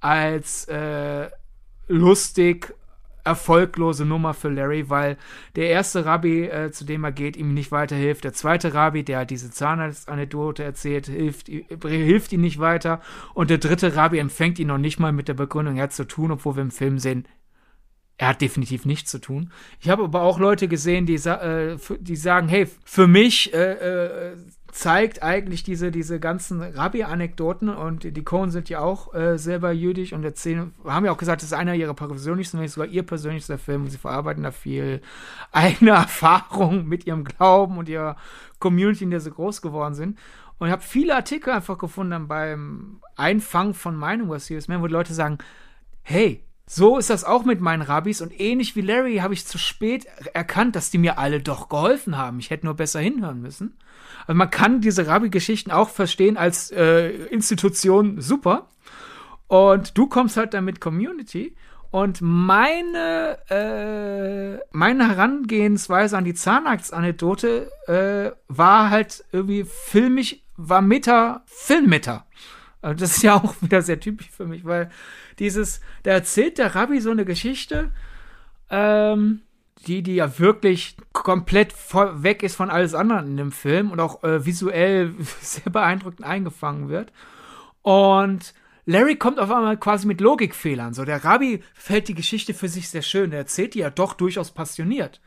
als 0.01 0.67
äh, 0.69 1.29
lustig, 1.89 2.75
erfolglose 3.31 4.05
Nummer 4.05 4.35
für 4.35 4.49
Larry, 4.49 4.91
weil 4.91 5.17
der 5.57 5.71
erste 5.71 6.05
Rabbi, 6.05 6.45
äh, 6.45 6.71
zu 6.71 6.85
dem 6.85 7.05
er 7.05 7.13
geht, 7.13 7.37
ihm 7.37 7.55
nicht 7.55 7.73
weiterhilft. 7.73 8.25
Der 8.25 8.33
zweite 8.33 8.75
Rabbi, 8.75 9.05
der 9.05 9.25
diese 9.25 9.51
Zahnarztanekdote 9.51 10.63
erzählt, 10.63 11.07
hilft, 11.07 11.49
hilft 11.49 12.33
ihm 12.33 12.41
nicht 12.41 12.59
weiter. 12.59 13.01
Und 13.35 13.51
der 13.51 13.59
dritte 13.59 13.97
Rabbi 13.97 14.19
empfängt 14.19 14.59
ihn 14.59 14.69
noch 14.69 14.79
nicht 14.79 15.01
mal 15.01 15.13
mit 15.13 15.29
der 15.29 15.35
Begründung, 15.35 15.77
er 15.77 15.85
hat 15.85 15.93
zu 15.93 16.07
tun, 16.07 16.31
obwohl 16.31 16.57
wir 16.57 16.63
im 16.63 16.71
Film 16.71 16.99
sehen, 16.99 17.27
er 18.21 18.29
hat 18.29 18.43
definitiv 18.43 18.85
nichts 18.85 19.11
zu 19.11 19.19
tun. 19.19 19.51
Ich 19.81 19.89
habe 19.89 20.05
aber 20.05 20.21
auch 20.21 20.39
Leute 20.39 20.69
gesehen, 20.69 21.07
die, 21.07 21.15
äh, 21.15 21.79
die 22.01 22.17
sagen, 22.17 22.49
hey, 22.49 22.67
für 22.85 23.07
mich 23.07 23.55
äh, 23.55 23.73
äh, 24.33 24.37
zeigt 24.73 25.23
eigentlich 25.23 25.63
diese, 25.63 25.91
diese 25.91 26.21
ganzen 26.21 26.63
Rabbi-Anekdoten 26.63 27.69
und 27.69 28.05
die 28.05 28.25
Cohen 28.25 28.51
sind 28.51 28.69
ja 28.69 28.81
auch 28.81 29.15
äh, 29.15 29.39
selber 29.39 29.73
jüdisch 29.73 30.13
und 30.13 30.25
erzählen, 30.25 30.73
haben 30.85 31.05
ja 31.05 31.13
auch 31.13 31.19
gesagt, 31.19 31.43
das 31.43 31.49
ist 31.49 31.55
einer 31.55 31.75
ihrer 31.75 31.95
persönlichsten, 31.95 32.59
wenn 32.59 32.65
nicht 32.65 32.73
sogar 32.73 32.89
ihr 32.89 33.03
persönlichster 33.03 33.59
Film 33.59 33.85
und 33.85 33.91
sie 33.91 33.99
verarbeiten 33.99 34.43
da 34.43 34.51
viel 34.51 35.01
eigene 35.53 35.91
Erfahrung 35.91 36.87
mit 36.87 37.07
ihrem 37.07 37.25
Glauben 37.25 37.79
und 37.79 37.89
ihrer 37.89 38.17
Community, 38.59 39.05
in 39.05 39.11
der 39.11 39.21
sie 39.21 39.31
groß 39.31 39.63
geworden 39.63 39.95
sind. 39.95 40.19
Und 40.59 40.69
ich 40.69 40.73
habe 40.73 40.83
viele 40.83 41.17
Artikel 41.17 41.53
einfach 41.55 41.79
gefunden 41.79 42.29
beim 42.29 43.01
Einfangen 43.17 43.75
von 43.75 43.97
Meinung 43.97 44.29
über 44.29 44.39
Serious 44.39 44.69
Man, 44.69 44.83
wo 44.83 44.87
die 44.87 44.93
Leute 44.93 45.15
sagen, 45.15 45.39
hey, 46.03 46.45
so 46.73 46.99
ist 46.99 47.11
das 47.11 47.25
auch 47.25 47.45
mit 47.45 47.61
meinen 47.61 47.83
Rabbis 47.83 48.21
und 48.21 48.39
ähnlich 48.39 48.77
wie 48.77 48.81
Larry 48.81 49.17
habe 49.17 49.35
ich 49.35 49.45
zu 49.45 49.59
spät 49.59 50.07
erkannt, 50.35 50.77
dass 50.77 50.89
die 50.89 50.99
mir 50.99 51.19
alle 51.19 51.41
doch 51.41 51.69
geholfen 51.69 52.17
haben. 52.17 52.39
Ich 52.39 52.51
hätte 52.51 52.65
nur 52.65 52.75
besser 52.75 53.01
hinhören 53.01 53.43
müssen. 53.43 53.77
Also 54.29 54.35
man 54.35 54.51
kann 54.51 54.81
diese 54.81 55.09
Rabbi-Geschichten 55.09 55.73
auch 55.73 55.89
verstehen 55.89 56.37
als 56.37 56.71
äh, 56.71 57.09
Institution 57.27 58.21
super. 58.21 58.69
Und 59.49 59.99
du 59.99 60.07
kommst 60.07 60.37
halt 60.37 60.55
damit 60.55 60.81
Community. 60.81 61.57
Und 61.91 62.21
meine, 62.21 63.39
äh, 63.51 64.65
meine 64.71 65.09
Herangehensweise 65.09 66.17
an 66.17 66.25
die 66.25 66.35
Zahnarztanekdote 66.35 67.69
äh, 67.89 68.31
war 68.47 68.91
halt 68.91 69.25
irgendwie 69.33 69.65
filmisch, 69.65 70.37
war 70.57 70.83
Meta, 70.83 71.43
Filmmeta. 71.47 72.27
Das 72.83 73.17
ist 73.17 73.23
ja 73.23 73.35
auch 73.35 73.55
wieder 73.61 73.83
sehr 73.83 74.01
typisch 74.01 74.31
für 74.31 74.47
mich, 74.47 74.65
weil 74.65 74.91
dieses, 75.39 75.81
da 76.03 76.13
erzählt 76.13 76.59
der 76.59 76.75
Rabbi 76.75 77.01
so 77.01 77.11
eine 77.11 77.25
Geschichte, 77.25 77.91
ähm, 78.71 79.43
die, 79.87 80.03
die 80.03 80.17
ja 80.17 80.39
wirklich 80.39 80.97
komplett 81.13 81.75
weg 81.95 82.43
ist 82.43 82.55
von 82.55 82.71
alles 82.71 82.95
anderen 82.95 83.29
in 83.29 83.37
dem 83.37 83.53
Film 83.53 83.91
und 83.91 84.01
auch 84.01 84.23
äh, 84.23 84.45
visuell 84.45 85.15
sehr 85.41 85.71
beeindruckend 85.71 86.25
eingefangen 86.25 86.89
wird. 86.89 87.13
Und 87.83 88.55
Larry 88.85 89.17
kommt 89.17 89.39
auf 89.39 89.51
einmal 89.51 89.77
quasi 89.77 90.07
mit 90.07 90.21
Logikfehlern. 90.21 90.95
So, 90.95 91.05
der 91.05 91.25
Rabbi 91.25 91.63
fällt 91.75 92.09
die 92.09 92.15
Geschichte 92.15 92.55
für 92.55 92.69
sich 92.69 92.89
sehr 92.89 93.03
schön. 93.03 93.33
Er 93.33 93.39
erzählt 93.39 93.75
die 93.75 93.81
ja 93.81 93.91
doch 93.91 94.15
durchaus 94.15 94.51
passioniert. 94.51 95.21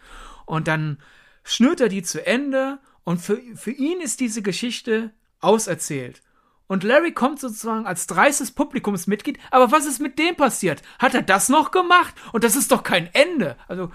Und 0.45 0.67
dann 0.67 0.97
schnürt 1.43 1.81
er 1.81 1.89
die 1.89 2.03
zu 2.03 2.25
Ende 2.25 2.79
und 3.03 3.21
für, 3.21 3.39
für 3.55 3.71
ihn 3.71 4.01
ist 4.01 4.19
diese 4.19 4.41
Geschichte 4.41 5.11
auserzählt. 5.39 6.21
Und 6.67 6.83
Larry 6.83 7.11
kommt 7.11 7.39
sozusagen 7.39 7.85
als 7.85 8.07
dreistes 8.07 8.51
Publikumsmitglied. 8.51 9.37
Aber 9.51 9.71
was 9.71 9.85
ist 9.85 9.99
mit 9.99 10.17
dem 10.17 10.35
passiert? 10.35 10.81
Hat 10.97 11.13
er 11.13 11.21
das 11.21 11.49
noch 11.49 11.71
gemacht? 11.71 12.15
Und 12.31 12.43
das 12.43 12.55
ist 12.55 12.71
doch 12.71 12.83
kein 12.83 13.09
Ende. 13.13 13.57
Also, 13.67 13.91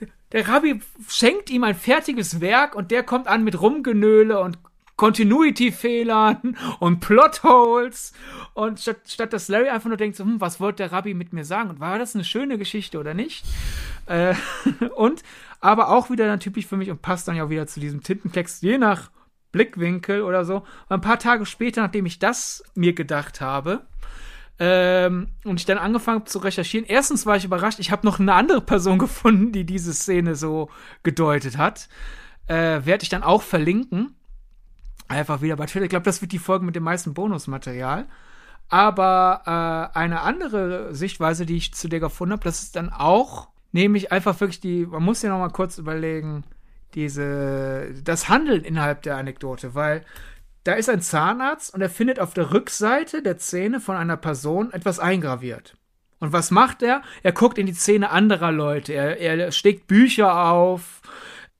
der, 0.00 0.08
der 0.32 0.48
Rabbi 0.48 0.80
schenkt 1.08 1.50
ihm 1.50 1.64
ein 1.64 1.74
fertiges 1.74 2.40
Werk 2.40 2.74
und 2.74 2.90
der 2.90 3.02
kommt 3.02 3.28
an 3.28 3.44
mit 3.44 3.60
Rumgenöle 3.60 4.40
und 4.40 4.58
Continuity-Fehlern 4.96 6.56
und 6.78 7.00
Plotholes. 7.00 8.12
Und 8.54 8.80
statt, 8.80 8.98
statt 9.06 9.32
dass 9.32 9.48
Larry 9.48 9.68
einfach 9.68 9.88
nur 9.88 9.96
denkt, 9.96 10.16
so, 10.16 10.24
hm, 10.24 10.40
was 10.40 10.60
wollte 10.60 10.84
der 10.84 10.92
Rabbi 10.92 11.14
mit 11.14 11.32
mir 11.32 11.44
sagen? 11.44 11.70
Und 11.70 11.80
war 11.80 11.98
das 11.98 12.14
eine 12.14 12.24
schöne 12.24 12.58
Geschichte 12.58 12.98
oder 12.98 13.14
nicht? 13.14 13.44
Äh, 14.06 14.34
und 14.96 15.22
aber 15.60 15.88
auch 15.88 16.10
wieder 16.10 16.26
dann 16.26 16.40
typisch 16.40 16.66
für 16.66 16.76
mich 16.76 16.90
und 16.90 17.02
passt 17.02 17.26
dann 17.26 17.36
ja 17.36 17.44
auch 17.44 17.50
wieder 17.50 17.66
zu 17.66 17.80
diesem 17.80 18.02
Tintenklecks, 18.02 18.60
je 18.60 18.78
nach 18.78 19.10
Blickwinkel 19.54 20.22
oder 20.22 20.44
so. 20.44 20.56
Und 20.56 20.66
ein 20.90 21.00
paar 21.00 21.20
Tage 21.20 21.46
später, 21.46 21.80
nachdem 21.80 22.06
ich 22.06 22.18
das 22.18 22.64
mir 22.74 22.92
gedacht 22.92 23.40
habe, 23.40 23.86
ähm, 24.58 25.28
und 25.44 25.58
ich 25.58 25.66
dann 25.66 25.78
angefangen 25.78 26.20
habe 26.20 26.30
zu 26.30 26.38
recherchieren. 26.38 26.86
Erstens 26.86 27.26
war 27.26 27.36
ich 27.36 27.44
überrascht, 27.44 27.80
ich 27.80 27.90
habe 27.90 28.06
noch 28.06 28.20
eine 28.20 28.34
andere 28.34 28.60
Person 28.60 28.98
gefunden, 29.06 29.52
die 29.52 29.64
diese 29.64 29.94
Szene 29.94 30.34
so 30.34 30.70
gedeutet 31.02 31.56
hat. 31.56 31.88
Äh, 32.46 32.84
Werde 32.84 33.02
ich 33.02 33.08
dann 33.08 33.22
auch 33.22 33.42
verlinken. 33.42 34.14
Einfach 35.08 35.40
wieder 35.40 35.56
bei 35.56 35.66
Twitter. 35.66 35.84
Ich 35.84 35.90
glaube, 35.90 36.04
das 36.04 36.20
wird 36.20 36.32
die 36.32 36.38
Folge 36.38 36.64
mit 36.64 36.76
dem 36.76 36.82
meisten 36.82 37.14
Bonusmaterial. 37.14 38.06
Aber 38.68 39.42
äh, 39.94 39.98
eine 39.98 40.22
andere 40.22 40.94
Sichtweise, 40.94 41.46
die 41.46 41.56
ich 41.56 41.74
zu 41.74 41.88
der 41.88 42.00
gefunden 42.00 42.32
habe, 42.32 42.44
das 42.44 42.62
ist 42.62 42.76
dann 42.76 42.90
auch, 42.90 43.48
nämlich 43.72 44.12
einfach 44.12 44.40
wirklich 44.40 44.60
die, 44.60 44.86
man 44.86 45.02
muss 45.02 45.22
ja 45.22 45.30
noch 45.30 45.38
mal 45.38 45.50
kurz 45.50 45.78
überlegen, 45.78 46.44
diese, 46.94 47.92
das 48.02 48.28
Handeln 48.28 48.64
innerhalb 48.64 49.02
der 49.02 49.16
Anekdote, 49.16 49.74
weil 49.74 50.04
da 50.64 50.72
ist 50.72 50.88
ein 50.88 51.02
Zahnarzt 51.02 51.74
und 51.74 51.82
er 51.82 51.90
findet 51.90 52.18
auf 52.18 52.32
der 52.32 52.52
Rückseite 52.52 53.22
der 53.22 53.38
Zähne 53.38 53.80
von 53.80 53.96
einer 53.96 54.16
Person 54.16 54.72
etwas 54.72 54.98
eingraviert. 54.98 55.76
Und 56.20 56.32
was 56.32 56.50
macht 56.50 56.82
er? 56.82 57.02
Er 57.22 57.32
guckt 57.32 57.58
in 57.58 57.66
die 57.66 57.74
Zähne 57.74 58.10
anderer 58.10 58.50
Leute. 58.50 58.94
Er, 58.94 59.18
er 59.20 59.52
steckt 59.52 59.86
Bücher 59.86 60.50
auf. 60.50 61.02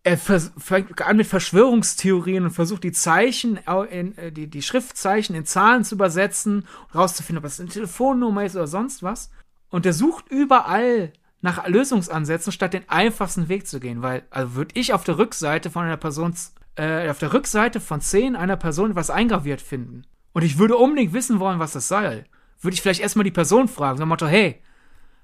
er 0.05 0.17
fängt 0.17 1.03
an 1.03 1.19
mit 1.19 1.27
Verschwörungstheorien 1.27 2.45
und 2.45 2.51
versucht 2.51 2.85
die 2.85 2.93
Zeichen, 2.93 3.59
in, 3.91 4.17
äh, 4.17 4.33
die, 4.33 4.49
die 4.49 4.63
Schriftzeichen 4.63 5.35
in 5.37 5.45
Zahlen 5.45 5.85
zu 5.85 5.97
übersetzen, 5.97 6.67
rauszufinden, 6.95 7.39
ob 7.39 7.45
das 7.45 7.61
eine 7.61 7.69
Telefonnummer 7.69 8.45
ist 8.45 8.57
oder 8.57 8.67
sonst 8.67 9.03
was. 9.03 9.31
Und 9.69 9.85
er 9.85 9.93
sucht 9.93 10.31
überall 10.31 11.13
nach 11.45 11.69
Lösungsansätzen, 11.69 12.53
statt 12.53 12.73
den 12.73 12.89
einfachsten 12.89 13.51
Weg 13.51 13.67
zu 13.67 13.79
gehen. 13.79 14.01
Weil, 14.01 14.23
also 14.31 14.55
würde 14.55 14.81
ich 14.81 14.95
auf 14.95 15.05
der 15.05 15.19
Rückseite 15.19 15.69
von 15.69 15.85
einer 15.85 15.99
Person, 15.99 16.35
äh, 16.77 17.11
auf 17.11 17.19
der 17.19 17.35
Rückseite 17.35 17.81
von 17.81 18.01
10 18.01 18.35
einer 18.35 18.57
Person 18.57 18.93
etwas 18.93 19.11
eingraviert 19.11 19.61
finden. 19.61 20.07
Und 20.33 20.43
ich 20.43 20.57
würde 20.57 20.79
unbedingt 20.79 21.13
wissen 21.13 21.41
wollen, 21.41 21.59
was 21.59 21.75
das 21.75 21.87
sei. 21.87 22.25
Würde 22.63 22.75
ich 22.75 22.81
vielleicht 22.81 23.03
erstmal 23.03 23.25
die 23.25 23.31
Person 23.31 23.69
fragen, 23.69 23.99
so 23.99 24.07
Motto, 24.07 24.27
hey, 24.27 24.63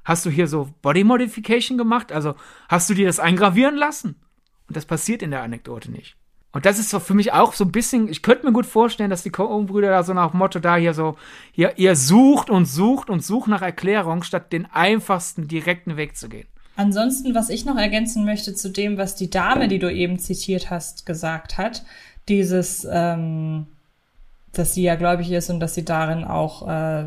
hast 0.05 0.26
du 0.26 0.30
hier 0.30 0.47
so 0.47 0.68
Body 0.82 1.05
Modification 1.05 1.78
gemacht? 1.78 2.12
Also, 2.12 2.34
hast 2.68 2.90
du 2.90 2.94
dir 2.94 3.06
das 3.06 3.18
eingravieren 3.18 3.76
lassen? 3.76 4.16
Und 4.68 4.76
das 4.76 4.84
passiert 4.84 5.22
in 5.22 5.30
der 5.30 5.42
Anekdote 5.42 5.90
nicht. 5.90 6.18
Und 6.52 6.66
das 6.66 6.78
ist 6.81 6.90
so 6.90 6.98
für 6.98 7.14
mich 7.14 7.32
auch 7.32 7.52
so 7.52 7.64
ein 7.64 7.70
bisschen, 7.70 8.09
ich 8.09 8.22
könnte 8.22 8.44
mir 8.44 8.52
gut 8.52 8.66
vorstellen, 8.66 9.10
dass 9.10 9.22
die 9.22 9.31
Coen-Brüder 9.31 9.89
da 9.90 10.02
so 10.02 10.12
nach 10.14 10.32
Motto 10.32 10.59
da 10.59 10.77
hier 10.77 10.94
so, 10.94 11.16
hier, 11.52 11.78
ihr 11.78 11.94
sucht 11.94 12.51
und 12.51 12.66
sucht 12.66 13.09
und 13.09 13.24
sucht 13.24 13.48
nach 13.48 13.62
Erklärung, 13.62 14.24
statt 14.24 14.52
den 14.52 14.66
einfachsten, 14.66 15.47
direkten 15.47 15.97
Weg 15.97 16.16
zu 16.16 16.28
gehen. 16.28 16.48
Ansonsten, 16.74 17.35
was 17.35 17.51
ich 17.51 17.64
noch 17.64 17.77
ergänzen 17.77 18.24
möchte 18.24 18.55
zu 18.55 18.70
dem, 18.70 18.97
was 18.97 19.14
die 19.14 19.31
Dame, 19.31 19.68
die 19.68 19.78
du 19.78 19.93
eben 19.93 20.18
zitiert 20.18 20.70
hast, 20.70 21.06
gesagt 21.06 21.59
hat, 21.59 21.85
dieses, 22.28 22.86
ähm, 22.90 23.66
dass 24.52 24.74
sie 24.74 24.82
ja 24.82 24.97
gläubig 24.97 25.31
ist 25.31 25.51
und 25.51 25.60
dass 25.60 25.74
sie 25.74 25.85
darin 25.85 26.24
auch 26.24 26.66
äh, 26.66 27.05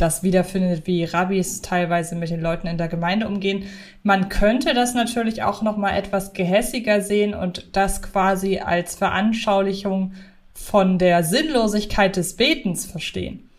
das 0.00 0.22
wiederfindet, 0.22 0.86
wie 0.86 1.04
Rabbis 1.04 1.60
teilweise 1.60 2.14
mit 2.14 2.30
den 2.30 2.40
Leuten 2.40 2.66
in 2.66 2.78
der 2.78 2.88
Gemeinde 2.88 3.28
umgehen. 3.28 3.64
Man 4.02 4.28
könnte 4.28 4.72
das 4.72 4.94
natürlich 4.94 5.42
auch 5.42 5.62
noch 5.62 5.76
mal 5.76 5.96
etwas 5.96 6.32
gehässiger 6.32 7.02
sehen 7.02 7.34
und 7.34 7.76
das 7.76 8.02
quasi 8.02 8.58
als 8.58 8.94
Veranschaulichung 8.94 10.12
von 10.54 10.98
der 10.98 11.22
Sinnlosigkeit 11.22 12.16
des 12.16 12.36
Betens 12.36 12.86
verstehen. 12.86 13.49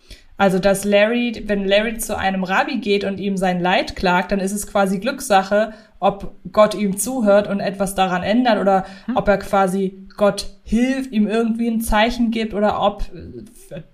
Also, 0.41 0.57
dass 0.57 0.85
Larry, 0.85 1.43
wenn 1.45 1.67
Larry 1.67 1.99
zu 1.99 2.17
einem 2.17 2.43
Rabbi 2.43 2.77
geht 2.77 3.03
und 3.03 3.19
ihm 3.19 3.37
sein 3.37 3.59
Leid 3.59 3.95
klagt, 3.95 4.31
dann 4.31 4.39
ist 4.39 4.53
es 4.53 4.65
quasi 4.65 4.97
Glückssache, 4.97 5.73
ob 5.99 6.33
Gott 6.51 6.73
ihm 6.73 6.97
zuhört 6.97 7.47
und 7.47 7.59
etwas 7.59 7.93
daran 7.93 8.23
ändert 8.23 8.57
oder 8.57 8.85
hm. 9.05 9.17
ob 9.17 9.27
er 9.27 9.37
quasi 9.37 10.07
Gott 10.17 10.47
hilft, 10.63 11.11
ihm 11.11 11.27
irgendwie 11.27 11.67
ein 11.67 11.81
Zeichen 11.81 12.31
gibt 12.31 12.53
oder 12.53 12.81
ob 12.81 13.05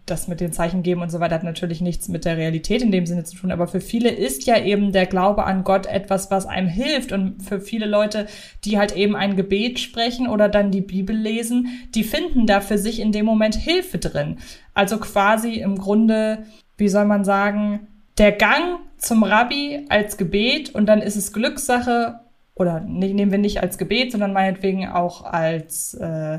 das 0.06 0.28
mit 0.28 0.40
den 0.40 0.53
Zeichen 0.53 0.84
geben 0.84 1.02
und 1.02 1.11
so 1.11 1.19
weiter 1.19 1.36
hat 1.36 1.44
natürlich 1.44 1.82
nichts 1.82 2.07
mit 2.07 2.26
der 2.26 2.38
Realität 2.38 2.82
in 2.82 2.91
dem 2.91 3.06
Sinne 3.06 3.24
zu 3.24 3.36
tun. 3.36 3.52
Aber 3.52 3.68
für 3.68 3.82
viele 3.82 4.10
ist 4.10 4.45
ja 4.45 4.57
eben 4.57 4.91
der 4.91 5.06
Glaube 5.06 5.44
an 5.44 5.64
Gott 5.64 5.86
etwas, 5.86 6.32
was 6.32 6.45
einem 6.45 6.68
hilft. 6.68 7.11
Und 7.11 7.41
für 7.41 7.60
viele 7.60 7.86
Leute, 7.86 8.28
die 8.64 8.78
halt 8.78 8.95
eben 8.95 9.15
ein 9.15 9.36
Gebet 9.36 9.80
sprechen 9.80 10.28
oder 10.28 10.49
dann 10.49 10.72
die 10.72 10.82
Bibel 10.82 11.15
lesen, 11.15 11.68
die 11.94 12.03
finden 12.03 12.45
da 12.45 12.61
für 12.61 12.78
sich 12.78 12.99
in 12.99 13.11
dem 13.11 13.26
Moment 13.26 13.56
Hilfe 13.56 13.98
drin. 13.98 14.38
Also 14.77 14.99
quasi 14.99 15.55
im 15.55 15.79
Grunde, 15.79 16.45
wie 16.77 16.87
soll 16.87 17.05
man 17.05 17.25
sagen, 17.25 17.87
der 18.19 18.31
Gang 18.31 18.77
zum 18.97 19.23
Rabbi 19.23 19.87
als 19.89 20.17
Gebet 20.17 20.69
und 20.75 20.85
dann 20.85 21.01
ist 21.01 21.15
es 21.15 21.33
Glückssache 21.33 22.19
oder 22.53 22.81
nehmen 22.81 23.31
wir 23.31 23.39
nicht 23.39 23.63
als 23.63 23.79
Gebet, 23.79 24.11
sondern 24.11 24.33
meinetwegen 24.33 24.87
auch 24.87 25.23
als, 25.23 25.95
äh, 25.95 26.37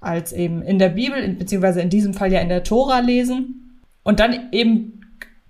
als 0.00 0.32
eben 0.32 0.62
in 0.62 0.78
der 0.78 0.88
Bibel, 0.88 1.28
beziehungsweise 1.34 1.82
in 1.82 1.90
diesem 1.90 2.14
Fall 2.14 2.32
ja 2.32 2.40
in 2.40 2.48
der 2.48 2.64
Tora 2.64 3.00
lesen 3.00 3.82
und 4.02 4.18
dann 4.18 4.48
eben 4.52 5.02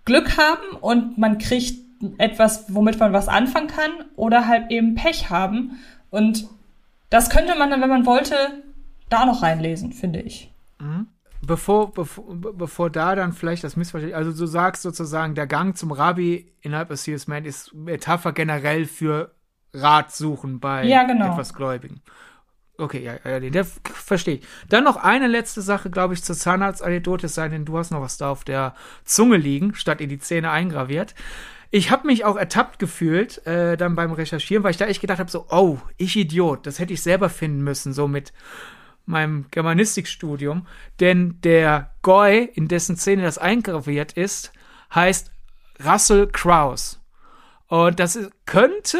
Glück 0.04 0.36
haben 0.36 0.76
und 0.80 1.16
man 1.16 1.38
kriegt 1.38 1.78
etwas, 2.18 2.74
womit 2.74 2.98
man 2.98 3.12
was 3.12 3.28
anfangen 3.28 3.68
kann 3.68 3.92
oder 4.16 4.48
halt 4.48 4.72
eben 4.72 4.96
Pech 4.96 5.30
haben 5.30 5.78
und 6.10 6.48
das 7.10 7.30
könnte 7.30 7.56
man 7.56 7.70
dann, 7.70 7.80
wenn 7.80 7.90
man 7.90 8.06
wollte, 8.06 8.34
da 9.08 9.24
noch 9.24 9.42
reinlesen, 9.42 9.92
finde 9.92 10.20
ich. 10.20 10.50
Mhm 10.80 11.06
bevor, 11.46 11.92
bevor, 11.92 12.24
bevor 12.34 12.90
da 12.90 13.14
dann 13.14 13.32
vielleicht 13.32 13.64
das 13.64 13.76
Missverständnis, 13.76 14.16
also 14.16 14.32
du 14.32 14.46
sagst 14.46 14.82
sozusagen, 14.82 15.34
der 15.34 15.46
Gang 15.46 15.76
zum 15.76 15.92
Rabbi 15.92 16.52
innerhalb 16.60 16.88
des 16.88 17.04
Serious 17.04 17.26
Man 17.26 17.44
ist 17.44 17.74
Metapher 17.74 18.32
generell 18.32 18.84
für 18.84 19.34
Rat 19.72 20.12
suchen 20.12 20.60
bei 20.60 20.84
ja, 20.84 21.04
genau. 21.04 21.32
etwas 21.32 21.54
Gläubigen. 21.54 22.00
Okay, 22.76 23.04
ja, 23.04 23.14
ja, 23.30 23.38
der 23.38 23.64
verstehe 23.64 24.36
ich. 24.36 24.46
Dann 24.68 24.82
noch 24.82 24.96
eine 24.96 25.28
letzte 25.28 25.62
Sache, 25.62 25.90
glaube 25.90 26.14
ich, 26.14 26.24
zur 26.24 26.34
Zahnarztanekdote, 26.34 27.28
sei 27.28 27.48
denn, 27.48 27.64
du 27.64 27.78
hast 27.78 27.92
noch 27.92 28.00
was 28.00 28.16
da 28.16 28.30
auf 28.30 28.42
der 28.42 28.74
Zunge 29.04 29.36
liegen, 29.36 29.74
statt 29.74 30.00
in 30.00 30.08
die 30.08 30.18
Zähne 30.18 30.50
eingraviert. 30.50 31.14
Ich 31.70 31.90
habe 31.90 32.06
mich 32.06 32.24
auch 32.24 32.36
ertappt 32.36 32.78
gefühlt, 32.78 33.44
äh, 33.46 33.76
dann 33.76 33.94
beim 33.94 34.12
Recherchieren, 34.12 34.64
weil 34.64 34.72
ich 34.72 34.76
da 34.76 34.86
echt 34.86 35.00
gedacht 35.00 35.20
habe, 35.20 35.30
so, 35.30 35.46
oh, 35.50 35.78
ich 35.96 36.16
Idiot, 36.16 36.66
das 36.66 36.78
hätte 36.78 36.92
ich 36.92 37.02
selber 37.02 37.28
finden 37.28 37.62
müssen, 37.62 37.92
so 37.92 38.08
mit 38.08 38.32
meinem 39.06 39.46
Germanistikstudium, 39.50 40.66
denn 41.00 41.40
der 41.42 41.90
Goy, 42.02 42.50
in 42.54 42.68
dessen 42.68 42.96
Szene 42.96 43.22
das 43.22 43.38
eingraviert 43.38 44.12
ist, 44.12 44.52
heißt 44.94 45.30
Russell 45.84 46.28
Krauss. 46.28 47.00
Und 47.66 47.98
das 47.98 48.18
könnte, 48.46 48.98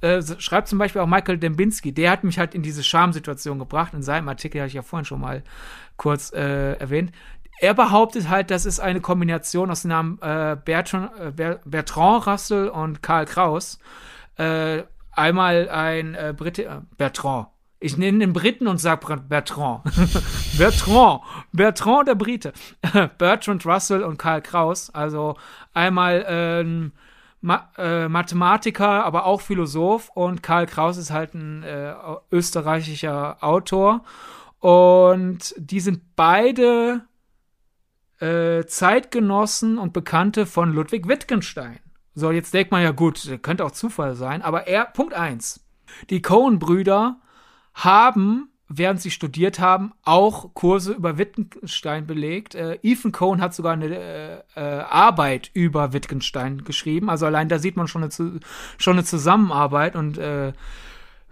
äh, 0.00 0.22
schreibt 0.38 0.68
zum 0.68 0.78
Beispiel 0.78 1.00
auch 1.00 1.06
Michael 1.06 1.38
Dembinski, 1.38 1.92
der 1.92 2.10
hat 2.10 2.24
mich 2.24 2.38
halt 2.38 2.54
in 2.54 2.62
diese 2.62 2.84
Schamsituation 2.84 3.58
gebracht. 3.58 3.94
In 3.94 4.02
seinem 4.02 4.28
Artikel 4.28 4.60
habe 4.60 4.68
ich 4.68 4.74
ja 4.74 4.82
vorhin 4.82 5.06
schon 5.06 5.20
mal 5.20 5.42
kurz 5.96 6.32
äh, 6.32 6.74
erwähnt. 6.74 7.12
Er 7.60 7.74
behauptet 7.74 8.28
halt, 8.28 8.50
das 8.50 8.66
ist 8.66 8.80
eine 8.80 9.00
Kombination 9.00 9.70
aus 9.70 9.82
den 9.82 9.90
Namen 9.90 10.18
äh, 10.20 10.56
Bertrand, 10.62 11.38
äh, 11.38 11.58
Bertrand 11.64 12.26
Russell 12.26 12.68
und 12.68 13.02
Karl 13.02 13.26
Kraus. 13.26 13.78
Äh, 14.36 14.82
einmal 15.12 15.68
ein 15.68 16.14
äh, 16.14 16.34
Brite, 16.36 16.64
äh, 16.64 16.80
Bertrand, 16.96 17.46
ich 17.84 17.98
nenne 17.98 18.20
den 18.20 18.32
Briten 18.32 18.66
und 18.66 18.78
sage 18.78 19.18
Bertrand. 19.28 19.82
Bertrand. 20.58 21.20
Bertrand 21.52 22.08
der 22.08 22.14
Brite. 22.14 22.54
Bertrand 23.18 23.66
Russell 23.66 24.02
und 24.02 24.16
Karl 24.16 24.40
Kraus. 24.40 24.88
Also 24.88 25.36
einmal 25.74 26.24
ähm, 26.26 26.92
Ma 27.42 27.68
äh, 27.76 28.08
Mathematiker, 28.08 29.04
aber 29.04 29.26
auch 29.26 29.42
Philosoph. 29.42 30.08
Und 30.14 30.42
Karl 30.42 30.64
Kraus 30.64 30.96
ist 30.96 31.10
halt 31.10 31.34
ein 31.34 31.62
äh, 31.62 31.94
österreichischer 32.32 33.44
Autor. 33.44 34.02
Und 34.60 35.54
die 35.58 35.80
sind 35.80 36.16
beide 36.16 37.02
äh, 38.18 38.64
Zeitgenossen 38.64 39.76
und 39.76 39.92
Bekannte 39.92 40.46
von 40.46 40.72
Ludwig 40.72 41.06
Wittgenstein. 41.06 41.80
So, 42.14 42.30
jetzt 42.30 42.54
denkt 42.54 42.72
man 42.72 42.82
ja 42.82 42.92
gut, 42.92 43.38
könnte 43.42 43.62
auch 43.66 43.72
Zufall 43.72 44.14
sein, 44.14 44.40
aber 44.40 44.68
er, 44.68 44.86
Punkt 44.86 45.12
eins: 45.12 45.66
Die 46.08 46.22
Cohen-Brüder 46.22 47.18
haben, 47.74 48.48
während 48.68 49.00
sie 49.00 49.10
studiert 49.10 49.60
haben, 49.60 49.92
auch 50.02 50.54
Kurse 50.54 50.92
über 50.92 51.18
Wittgenstein 51.18 52.06
belegt. 52.06 52.54
Äh, 52.54 52.78
Ethan 52.82 53.12
Cohen 53.12 53.40
hat 53.40 53.54
sogar 53.54 53.74
eine 53.74 53.94
äh, 53.94 54.38
äh, 54.56 54.60
Arbeit 54.60 55.50
über 55.52 55.92
Wittgenstein 55.92 56.64
geschrieben. 56.64 57.10
Also 57.10 57.26
allein 57.26 57.48
da 57.48 57.58
sieht 57.58 57.76
man 57.76 57.88
schon 57.88 58.02
eine, 58.02 58.40
schon 58.78 58.94
eine 58.94 59.04
Zusammenarbeit 59.04 59.96
und 59.96 60.18
äh, 60.18 60.52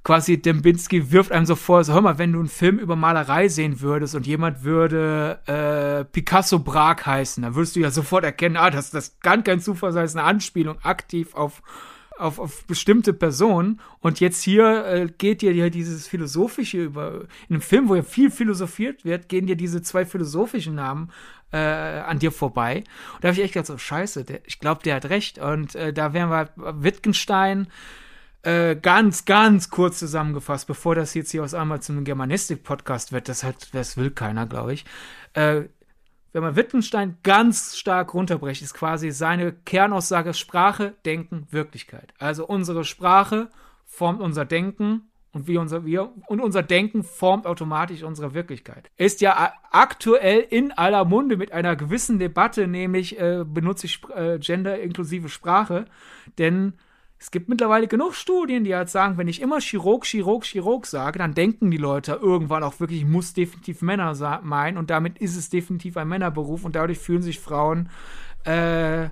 quasi 0.05 0.41
Dembinski 0.41 1.13
wirft 1.13 1.31
einem 1.33 1.47
so 1.47 1.55
vor, 1.55 1.85
so, 1.85 1.93
hör 1.93 2.01
mal, 2.01 2.19
wenn 2.19 2.33
du 2.33 2.41
einen 2.41 2.49
Film 2.49 2.79
über 2.79 2.97
Malerei 2.97 3.49
sehen 3.49 3.81
würdest 3.81 4.15
und 4.15 4.27
jemand 4.27 4.65
würde 4.65 5.39
äh, 5.47 6.05
Picasso 6.05 6.59
Brag 6.59 7.07
heißen, 7.07 7.43
dann 7.43 7.55
würdest 7.55 7.77
du 7.77 7.81
ja 7.81 7.91
sofort 7.91 8.25
erkennen, 8.25 8.57
ah, 8.57 8.71
das, 8.71 8.91
das 8.91 9.21
kann 9.21 9.45
kein 9.45 9.61
Zufall 9.61 9.93
sein, 9.93 10.03
das 10.03 10.13
ist 10.13 10.17
eine 10.17 10.27
Anspielung 10.27 10.79
aktiv 10.83 11.35
auf 11.35 11.63
auf, 12.23 12.39
auf 12.39 12.65
bestimmte 12.65 13.13
Personen. 13.13 13.81
Und 14.01 14.21
jetzt 14.21 14.43
hier 14.43 14.85
äh, 14.87 15.07
geht 15.19 15.43
dir 15.43 15.53
ja 15.53 15.69
dieses 15.69 16.07
Philosophische 16.07 16.83
über, 16.83 17.23
in 17.49 17.57
einem 17.57 17.61
Film, 17.61 17.89
wo 17.89 17.95
ja 17.95 18.03
viel 18.03 18.31
philosophiert 18.31 19.05
wird, 19.05 19.29
gehen 19.29 19.47
dir 19.47 19.57
diese 19.57 19.83
zwei 19.83 20.05
philosophischen 20.05 20.75
Namen 20.75 21.11
äh, 21.53 21.59
an 21.59 22.19
dir 22.19 22.33
vorbei. 22.33 22.85
Und 23.15 23.25
da 23.25 23.29
habe 23.29 23.39
ich 23.39 23.45
echt 23.45 23.55
gedacht, 23.55 23.67
so, 23.67 23.79
scheiße, 23.79 24.25
der, 24.25 24.41
ich 24.47 24.59
glaube, 24.59 24.83
der 24.83 24.97
hat 24.97 25.07
recht. 25.07 25.39
Und 25.39 25.75
äh, 25.75 25.93
da 25.93 26.13
wären 26.13 26.31
wir 26.31 26.51
Wittgenstein, 26.57 27.69
äh, 28.43 28.75
ganz, 28.75 29.25
ganz 29.25 29.71
kurz 29.71 29.99
zusammengefasst, 29.99 30.67
bevor 30.67 30.95
das 30.95 31.15
jetzt 31.15 31.31
hier 31.31 31.45
aus 31.45 31.55
einmal 31.55 31.81
zu 31.81 31.93
einem 31.93 32.05
Germanistik-Podcast 32.05 33.13
wird, 33.13 33.29
das 33.29 33.45
hat, 33.45 33.69
das 33.73 33.97
will 33.97 34.11
keiner, 34.11 34.47
glaube 34.47 34.75
ich. 34.75 34.85
Äh, 35.35 35.63
wenn 36.33 36.43
man 36.43 36.57
Wittgenstein 36.57 37.19
ganz 37.23 37.77
stark 37.77 38.15
runterbrecht, 38.15 38.63
ist 38.63 38.75
quasi 38.75 39.11
seine 39.11 39.53
Kernaussage 39.53 40.35
Sprache, 40.35 40.95
Denken, 41.05 41.47
Wirklichkeit. 41.51 42.15
Also 42.19 42.47
unsere 42.47 42.85
Sprache 42.85 43.51
formt 43.85 44.21
unser 44.21 44.45
Denken 44.45 45.11
und 45.33 45.47
wie 45.47 45.59
unser 45.59 45.85
wir 45.85 46.13
und 46.27 46.41
unser 46.41 46.63
Denken 46.63 47.05
formt 47.05 47.47
automatisch 47.47 48.03
unsere 48.03 48.35
Wirklichkeit. 48.35 48.91
Ist 48.97 49.21
ja 49.21 49.53
aktuell 49.71 50.41
in 50.41 50.73
aller 50.73 51.05
Munde 51.05 51.37
mit 51.37 51.53
einer 51.53 51.77
gewissen 51.77 52.19
Debatte, 52.19 52.67
nämlich 52.67 53.19
äh, 53.19 53.45
benutze 53.47 53.87
ich 53.87 54.01
äh, 54.15 54.39
gender-inklusive 54.39 55.29
Sprache, 55.29 55.87
denn 56.39 56.75
es 57.23 57.31
gibt 57.31 57.49
mittlerweile 57.49 57.87
genug 57.87 58.17
Studien, 58.17 58.65
die 58.65 58.75
halt 58.75 58.91
sagen, 58.91 59.17
wenn 59.17 59.29
ich 59.29 59.41
immer 59.41 59.61
Chirurg, 59.61 60.05
Chirurg, 60.05 60.45
Chirurg 60.45 60.87
sage, 60.87 61.21
dann 61.21 61.35
denken 61.35 61.71
die 61.71 61.77
Leute 61.77 62.19
irgendwann 62.21 62.65
auch 62.65 62.81
wirklich, 62.81 63.03
ich 63.03 63.07
muss 63.07 63.33
definitiv 63.33 63.81
Männer 63.81 64.41
meinen 64.43 64.77
und 64.77 64.91
damit 64.91 65.19
ist 65.19 65.37
es 65.37 65.49
definitiv 65.49 65.97
ein 65.97 66.09
Männerberuf 66.09 66.65
und 66.65 66.75
dadurch 66.75 66.99
fühlen 66.99 67.23
sich 67.23 67.39
Frauen 67.39 67.91
äh, 68.43 69.05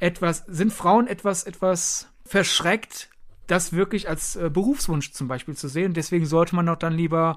etwas, 0.00 0.44
sind 0.46 0.72
Frauen 0.72 1.08
etwas, 1.08 1.44
etwas 1.44 2.08
verschreckt, 2.24 3.10
das 3.48 3.74
wirklich 3.74 4.08
als 4.08 4.36
äh, 4.36 4.48
Berufswunsch 4.48 5.12
zum 5.12 5.28
Beispiel 5.28 5.56
zu 5.56 5.68
sehen. 5.68 5.92
Deswegen 5.92 6.24
sollte 6.24 6.56
man 6.56 6.64
doch 6.64 6.76
dann 6.76 6.94
lieber 6.94 7.36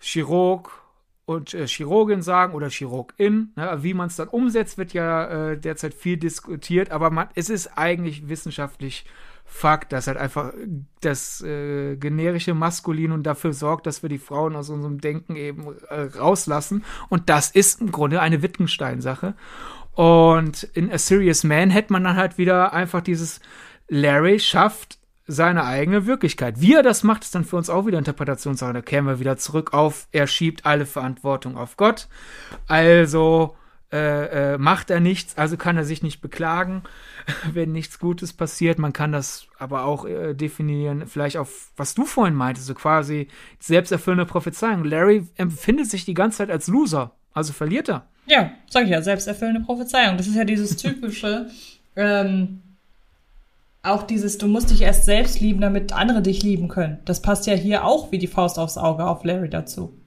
Chirurg 0.00 0.72
und 1.26 1.54
äh, 1.54 1.66
Chirurgin 1.66 2.22
sagen 2.22 2.54
oder 2.54 2.68
Chirurgin. 2.68 3.52
Ne? 3.56 3.78
Wie 3.80 3.94
man 3.94 4.08
es 4.08 4.16
dann 4.16 4.28
umsetzt, 4.28 4.78
wird 4.78 4.92
ja 4.92 5.50
äh, 5.50 5.58
derzeit 5.58 5.94
viel 5.94 6.16
diskutiert, 6.16 6.90
aber 6.90 7.10
man, 7.10 7.28
es 7.34 7.50
ist 7.50 7.78
eigentlich 7.78 8.28
wissenschaftlich 8.28 9.04
Fakt, 9.46 9.92
dass 9.92 10.06
halt 10.06 10.16
einfach 10.16 10.52
das 11.02 11.42
äh, 11.42 11.96
generische 11.96 12.54
Maskulin 12.54 13.12
und 13.12 13.24
dafür 13.24 13.52
sorgt, 13.52 13.86
dass 13.86 14.02
wir 14.02 14.08
die 14.08 14.18
Frauen 14.18 14.56
aus 14.56 14.70
unserem 14.70 15.00
Denken 15.00 15.36
eben 15.36 15.66
äh, 15.90 16.00
rauslassen. 16.18 16.82
Und 17.10 17.28
das 17.28 17.50
ist 17.50 17.80
im 17.80 17.92
Grunde 17.92 18.20
eine 18.20 18.42
Wittgenstein-Sache. 18.42 19.34
Und 19.92 20.64
in 20.72 20.90
A 20.90 20.98
Serious 20.98 21.44
Man 21.44 21.70
hätte 21.70 21.92
man 21.92 22.04
dann 22.04 22.16
halt 22.16 22.38
wieder 22.38 22.72
einfach 22.72 23.02
dieses 23.02 23.40
Larry 23.86 24.40
schafft 24.40 24.98
seine 25.26 25.64
eigene 25.64 26.06
Wirklichkeit. 26.06 26.60
Wie 26.60 26.74
er 26.74 26.82
das 26.82 27.02
macht, 27.02 27.24
ist 27.24 27.34
dann 27.34 27.44
für 27.44 27.56
uns 27.56 27.70
auch 27.70 27.86
wieder 27.86 27.98
Interpretationssache. 27.98 28.72
Da 28.72 28.82
kämen 28.82 29.08
wir 29.08 29.20
wieder 29.20 29.36
zurück 29.36 29.72
auf, 29.72 30.06
er 30.12 30.26
schiebt 30.26 30.66
alle 30.66 30.86
Verantwortung 30.86 31.56
auf 31.56 31.76
Gott. 31.76 32.08
Also 32.68 33.56
äh, 33.94 34.54
äh, 34.54 34.58
macht 34.58 34.90
er 34.90 34.98
nichts, 34.98 35.38
also 35.38 35.56
kann 35.56 35.76
er 35.76 35.84
sich 35.84 36.02
nicht 36.02 36.20
beklagen, 36.20 36.82
wenn 37.52 37.70
nichts 37.70 38.00
Gutes 38.00 38.32
passiert. 38.32 38.80
Man 38.80 38.92
kann 38.92 39.12
das 39.12 39.46
aber 39.56 39.84
auch 39.84 40.04
äh, 40.04 40.34
definieren, 40.34 41.06
vielleicht 41.06 41.36
auf, 41.36 41.70
was 41.76 41.94
du 41.94 42.04
vorhin 42.04 42.34
meintest, 42.34 42.66
so 42.66 42.74
quasi 42.74 43.28
selbsterfüllende 43.60 44.26
Prophezeiung. 44.26 44.84
Larry 44.84 45.28
empfindet 45.36 45.88
sich 45.88 46.04
die 46.04 46.14
ganze 46.14 46.38
Zeit 46.38 46.50
als 46.50 46.66
Loser, 46.66 47.12
also 47.32 47.52
verliert 47.52 47.88
er. 47.88 48.08
Ja, 48.26 48.50
sag 48.68 48.84
ich 48.84 48.90
ja, 48.90 49.00
selbsterfüllende 49.00 49.60
Prophezeiung. 49.60 50.16
Das 50.16 50.26
ist 50.26 50.34
ja 50.34 50.44
dieses 50.44 50.76
typische, 50.76 51.46
ähm, 51.94 52.63
auch 53.84 54.02
dieses, 54.02 54.38
du 54.38 54.46
musst 54.48 54.70
dich 54.70 54.82
erst 54.82 55.04
selbst 55.04 55.40
lieben, 55.40 55.60
damit 55.60 55.92
andere 55.92 56.22
dich 56.22 56.42
lieben 56.42 56.68
können. 56.68 56.98
Das 57.04 57.22
passt 57.22 57.46
ja 57.46 57.54
hier 57.54 57.84
auch 57.84 58.10
wie 58.12 58.18
die 58.18 58.26
Faust 58.26 58.58
aufs 58.58 58.78
Auge 58.78 59.06
auf 59.06 59.24
Larry 59.24 59.50
dazu. 59.50 59.98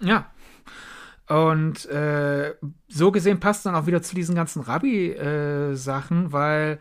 Ja. 0.00 0.26
Und 1.28 1.86
äh, 1.86 2.54
so 2.88 3.10
gesehen 3.10 3.40
passt 3.40 3.64
dann 3.64 3.74
auch 3.74 3.86
wieder 3.86 4.02
zu 4.02 4.14
diesen 4.14 4.34
ganzen 4.34 4.60
Rabbi-Sachen, 4.60 6.26
äh, 6.26 6.32
weil 6.32 6.78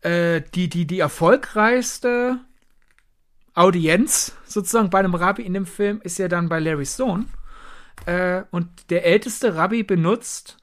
äh, 0.00 0.40
die, 0.54 0.68
die, 0.68 0.86
die 0.86 1.00
erfolgreichste 1.00 2.38
Audienz 3.54 4.34
sozusagen 4.46 4.88
bei 4.88 5.00
einem 5.00 5.14
Rabbi 5.14 5.42
in 5.42 5.52
dem 5.52 5.66
Film 5.66 6.00
ist 6.04 6.18
ja 6.18 6.28
dann 6.28 6.48
bei 6.48 6.60
Larry 6.60 6.86
Stone. 6.86 7.26
Äh, 8.06 8.44
und 8.50 8.90
der 8.90 9.04
älteste 9.04 9.56
Rabbi 9.56 9.82
benutzt 9.82 10.58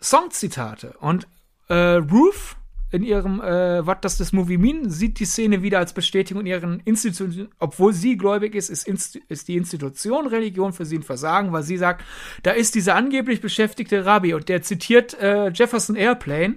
Songzitate. 0.00 0.94
Und 1.00 1.26
äh, 1.68 1.94
Ruth 1.94 2.57
in 2.90 3.02
ihrem 3.02 3.40
äh, 3.40 3.86
What 3.86 4.04
Does 4.04 4.16
This 4.16 4.32
Movie 4.32 4.58
Mean 4.58 4.88
sieht 4.88 5.18
die 5.18 5.26
Szene 5.26 5.62
wieder 5.62 5.78
als 5.78 5.92
Bestätigung 5.92 6.40
in 6.42 6.46
ihren 6.46 6.80
Institutionen, 6.80 7.48
obwohl 7.58 7.92
sie 7.92 8.16
gläubig 8.16 8.54
ist, 8.54 8.70
ist, 8.70 8.88
Inst 8.88 9.16
ist 9.28 9.48
die 9.48 9.56
Institution 9.56 10.26
Religion 10.26 10.72
für 10.72 10.86
sie 10.86 10.96
ein 10.96 11.02
Versagen, 11.02 11.52
weil 11.52 11.62
sie 11.62 11.76
sagt, 11.76 12.02
da 12.42 12.52
ist 12.52 12.74
dieser 12.74 12.94
angeblich 12.94 13.40
beschäftigte 13.40 14.06
Rabbi 14.06 14.34
und 14.34 14.48
der 14.48 14.62
zitiert 14.62 15.18
äh, 15.20 15.50
Jefferson 15.50 15.96
Airplane 15.96 16.56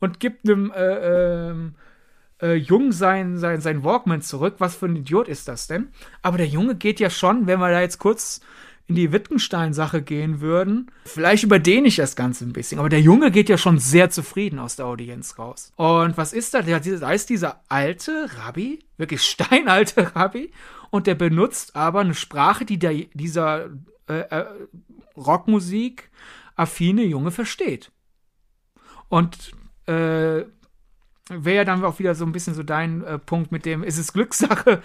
und 0.00 0.20
gibt 0.20 0.48
einem 0.48 0.72
äh, 0.72 1.50
ähm, 1.50 1.74
äh, 2.42 2.54
Jungen 2.54 2.92
sein, 2.92 3.38
sein, 3.38 3.60
sein 3.60 3.84
Walkman 3.84 4.22
zurück. 4.22 4.56
Was 4.58 4.76
für 4.76 4.86
ein 4.86 4.96
Idiot 4.96 5.28
ist 5.28 5.48
das 5.48 5.66
denn? 5.66 5.88
Aber 6.22 6.38
der 6.38 6.46
Junge 6.46 6.74
geht 6.74 7.00
ja 7.00 7.10
schon, 7.10 7.46
wenn 7.46 7.60
wir 7.60 7.70
da 7.70 7.80
jetzt 7.80 7.98
kurz 7.98 8.40
in 8.88 8.94
die 8.94 9.12
Wittgenstein-Sache 9.12 10.02
gehen 10.02 10.40
würden, 10.40 10.90
vielleicht 11.04 11.44
überdehne 11.44 11.88
ich 11.88 11.96
das 11.96 12.16
Ganze 12.16 12.44
ein 12.44 12.54
bisschen, 12.54 12.78
aber 12.78 12.88
der 12.88 13.02
Junge 13.02 13.30
geht 13.30 13.50
ja 13.50 13.58
schon 13.58 13.78
sehr 13.78 14.08
zufrieden 14.08 14.58
aus 14.58 14.76
der 14.76 14.86
Audienz 14.86 15.38
raus. 15.38 15.72
Und 15.76 16.16
was 16.16 16.32
ist 16.32 16.54
da? 16.54 16.62
Da 16.62 17.12
ist 17.12 17.28
dieser 17.28 17.62
alte 17.68 18.30
Rabbi, 18.38 18.80
wirklich 18.96 19.22
steinalte 19.22 20.14
Rabbi, 20.16 20.52
und 20.90 21.06
der 21.06 21.14
benutzt 21.14 21.76
aber 21.76 22.00
eine 22.00 22.14
Sprache, 22.14 22.64
die 22.64 22.78
der, 22.78 22.94
dieser 23.12 23.66
äh, 24.08 24.20
äh, 24.20 24.46
Rockmusik 25.16 26.10
affine 26.56 27.04
Junge 27.04 27.30
versteht. 27.30 27.92
Und 29.08 29.52
äh, 29.86 30.44
wäre 31.28 31.56
ja 31.56 31.64
dann 31.64 31.84
auch 31.84 31.98
wieder 31.98 32.14
so 32.14 32.24
ein 32.24 32.32
bisschen 32.32 32.54
so 32.54 32.62
dein 32.62 33.04
äh, 33.04 33.18
Punkt 33.18 33.52
mit 33.52 33.66
dem, 33.66 33.82
ist 33.82 33.98
es 33.98 34.14
Glückssache, 34.14 34.82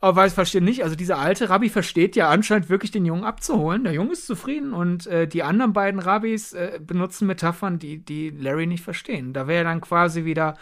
aber 0.00 0.26
ich 0.26 0.32
verstehe 0.32 0.60
nicht. 0.60 0.84
Also 0.84 0.94
dieser 0.94 1.18
alte 1.18 1.48
Rabbi 1.48 1.68
versteht 1.68 2.16
ja 2.16 2.28
anscheinend 2.28 2.68
wirklich 2.68 2.90
den 2.90 3.06
Jungen 3.06 3.24
abzuholen. 3.24 3.84
Der 3.84 3.92
Junge 3.92 4.12
ist 4.12 4.26
zufrieden 4.26 4.72
und 4.72 5.06
äh, 5.06 5.26
die 5.26 5.42
anderen 5.42 5.72
beiden 5.72 6.00
Rabbis 6.00 6.52
äh, 6.52 6.78
benutzen 6.80 7.26
Metaphern, 7.26 7.78
die, 7.78 7.98
die 7.98 8.30
Larry 8.30 8.66
nicht 8.66 8.84
verstehen. 8.84 9.32
Da 9.32 9.46
wäre 9.46 9.64
dann 9.64 9.80
quasi 9.80 10.24
wieder 10.24 10.56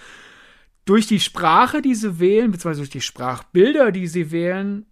durch 0.85 1.06
die 1.06 1.20
Sprache, 1.20 1.82
die 1.82 1.94
sie 1.94 2.20
wählen, 2.20 2.51
beziehungsweise 2.51 2.81
durch 2.81 2.90
die 2.90 3.01
Sprachbilder, 3.01 3.90
die 3.90 4.06
sie 4.06 4.31
wählen, 4.31 4.86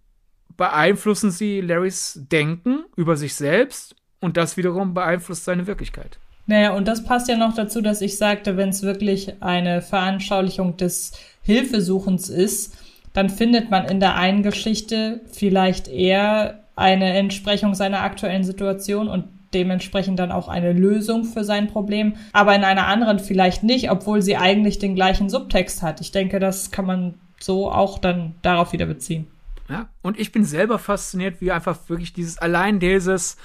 beeinflussen 0.57 1.31
sie 1.31 1.61
Larrys 1.61 2.19
Denken 2.31 2.85
über 2.95 3.15
sich 3.15 3.35
selbst 3.35 3.95
und 4.19 4.37
das 4.37 4.57
wiederum 4.57 4.93
beeinflusst 4.93 5.45
seine 5.45 5.67
Wirklichkeit. 5.67 6.19
Naja, 6.45 6.73
und 6.73 6.87
das 6.87 7.03
passt 7.05 7.29
ja 7.29 7.37
noch 7.37 7.55
dazu, 7.55 7.81
dass 7.81 8.01
ich 8.01 8.17
sagte, 8.17 8.57
wenn 8.57 8.69
es 8.69 8.83
wirklich 8.83 9.41
eine 9.41 9.81
Veranschaulichung 9.81 10.75
des 10.75 11.13
Hilfesuchens 11.41 12.29
ist, 12.29 12.77
dann 13.13 13.29
findet 13.29 13.69
man 13.69 13.85
in 13.85 13.99
der 13.99 14.15
einen 14.15 14.43
Geschichte 14.43 15.21
vielleicht 15.31 15.87
eher 15.87 16.63
eine 16.75 17.13
Entsprechung 17.13 17.75
seiner 17.75 18.01
aktuellen 18.01 18.43
Situation 18.43 19.07
und 19.07 19.25
dementsprechend 19.53 20.17
dann 20.17 20.31
auch 20.31 20.47
eine 20.47 20.73
Lösung 20.73 21.23
für 21.25 21.43
sein 21.43 21.67
Problem, 21.67 22.15
aber 22.33 22.55
in 22.55 22.63
einer 22.63 22.87
anderen 22.87 23.19
vielleicht 23.19 23.63
nicht, 23.63 23.91
obwohl 23.91 24.21
sie 24.21 24.35
eigentlich 24.35 24.79
den 24.79 24.95
gleichen 24.95 25.29
Subtext 25.29 25.83
hat. 25.83 26.01
Ich 26.01 26.11
denke, 26.11 26.39
das 26.39 26.71
kann 26.71 26.85
man 26.85 27.13
so 27.39 27.71
auch 27.71 27.99
dann 27.99 28.33
darauf 28.41 28.73
wieder 28.73 28.87
beziehen. 28.87 29.27
Ja, 29.69 29.87
und 30.01 30.19
ich 30.19 30.31
bin 30.31 30.43
selber 30.43 30.79
fasziniert, 30.79 31.39
wie 31.39 31.51
einfach 31.51 31.77
wirklich 31.87 32.13
dieses 32.13 32.37
allein 32.37 32.79
dieses 32.79 33.37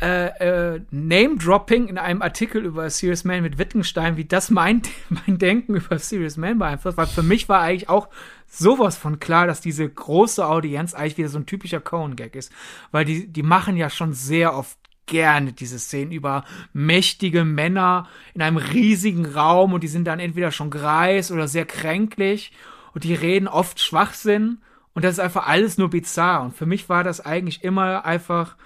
äh, 0.00 0.74
äh, 0.74 0.80
Name-Dropping 0.90 1.88
in 1.88 1.96
einem 1.96 2.20
Artikel 2.20 2.64
über 2.64 2.90
Serious 2.90 3.24
Man 3.24 3.42
mit 3.42 3.56
Wittgenstein, 3.56 4.16
wie 4.16 4.26
das 4.26 4.50
mein, 4.50 4.82
mein 5.08 5.38
Denken 5.38 5.74
über 5.76 5.98
Serious 5.98 6.36
Man 6.36 6.58
beeinflusst, 6.58 6.98
weil 6.98 7.06
für 7.06 7.22
mich 7.22 7.48
war 7.48 7.60
eigentlich 7.60 7.88
auch 7.88 8.08
sowas 8.46 8.96
von 8.96 9.20
klar, 9.20 9.46
dass 9.46 9.60
diese 9.60 9.88
große 9.88 10.46
Audienz 10.46 10.92
eigentlich 10.92 11.16
wieder 11.16 11.28
so 11.28 11.38
ein 11.38 11.46
typischer 11.46 11.80
Cohen-Gag 11.80 12.36
ist. 12.36 12.52
Weil 12.90 13.04
die, 13.06 13.26
die 13.26 13.42
machen 13.42 13.76
ja 13.76 13.88
schon 13.88 14.12
sehr 14.12 14.54
oft 14.54 14.78
gerne 15.06 15.52
diese 15.52 15.78
Szenen 15.78 16.12
über 16.12 16.44
mächtige 16.72 17.44
Männer 17.44 18.08
in 18.34 18.42
einem 18.42 18.58
riesigen 18.58 19.24
Raum 19.24 19.72
und 19.72 19.82
die 19.82 19.88
sind 19.88 20.04
dann 20.04 20.20
entweder 20.20 20.50
schon 20.50 20.70
greis 20.70 21.30
oder 21.32 21.48
sehr 21.48 21.64
kränklich 21.64 22.52
und 22.92 23.04
die 23.04 23.14
reden 23.14 23.48
oft 23.48 23.80
Schwachsinn 23.80 24.58
und 24.94 25.04
das 25.04 25.14
ist 25.14 25.20
einfach 25.20 25.46
alles 25.46 25.78
nur 25.78 25.90
bizarr 25.90 26.42
und 26.42 26.56
für 26.56 26.66
mich 26.66 26.88
war 26.88 27.04
das 27.04 27.20
eigentlich 27.20 27.62
immer 27.62 28.04
einfach 28.04 28.56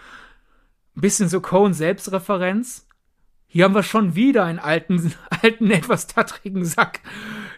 ein 0.97 1.01
bisschen 1.01 1.29
so 1.29 1.41
Cohen 1.41 1.75
Selbstreferenz. 1.75 2.87
Hier 3.47 3.65
haben 3.65 3.75
wir 3.75 3.83
schon 3.83 4.15
wieder 4.15 4.45
einen 4.45 4.59
alten, 4.59 5.13
alten, 5.43 5.71
etwas 5.71 6.07
tattrigen 6.07 6.65
Sack, 6.65 7.01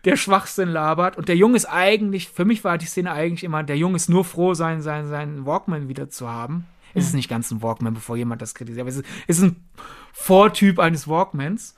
der 0.04 0.16
Schwachsinn 0.16 0.68
labert. 0.68 1.18
Und 1.18 1.28
der 1.28 1.36
Junge 1.36 1.56
ist 1.56 1.66
eigentlich, 1.66 2.28
für 2.28 2.44
mich 2.44 2.64
war 2.64 2.78
die 2.78 2.86
Szene 2.86 3.12
eigentlich 3.12 3.44
immer, 3.44 3.62
der 3.62 3.76
Junge 3.76 3.96
ist 3.96 4.08
nur 4.08 4.24
froh, 4.24 4.54
seinen, 4.54 4.82
seinen, 4.82 5.08
seinen 5.08 5.46
Walkman 5.46 5.88
wieder 5.88 6.08
zu 6.08 6.28
haben. 6.28 6.66
Es 6.94 7.04
ist 7.04 7.14
nicht 7.14 7.28
ganz 7.28 7.50
ein 7.50 7.62
Walkman, 7.62 7.94
bevor 7.94 8.16
jemand 8.16 8.42
das 8.42 8.54
kritisiert, 8.54 8.82
aber 8.82 8.90
es 8.90 8.96
ist, 8.96 9.06
es 9.26 9.38
ist 9.38 9.44
ein 9.44 9.68
Vortyp 10.12 10.78
eines 10.78 11.08
Walkmans. 11.08 11.74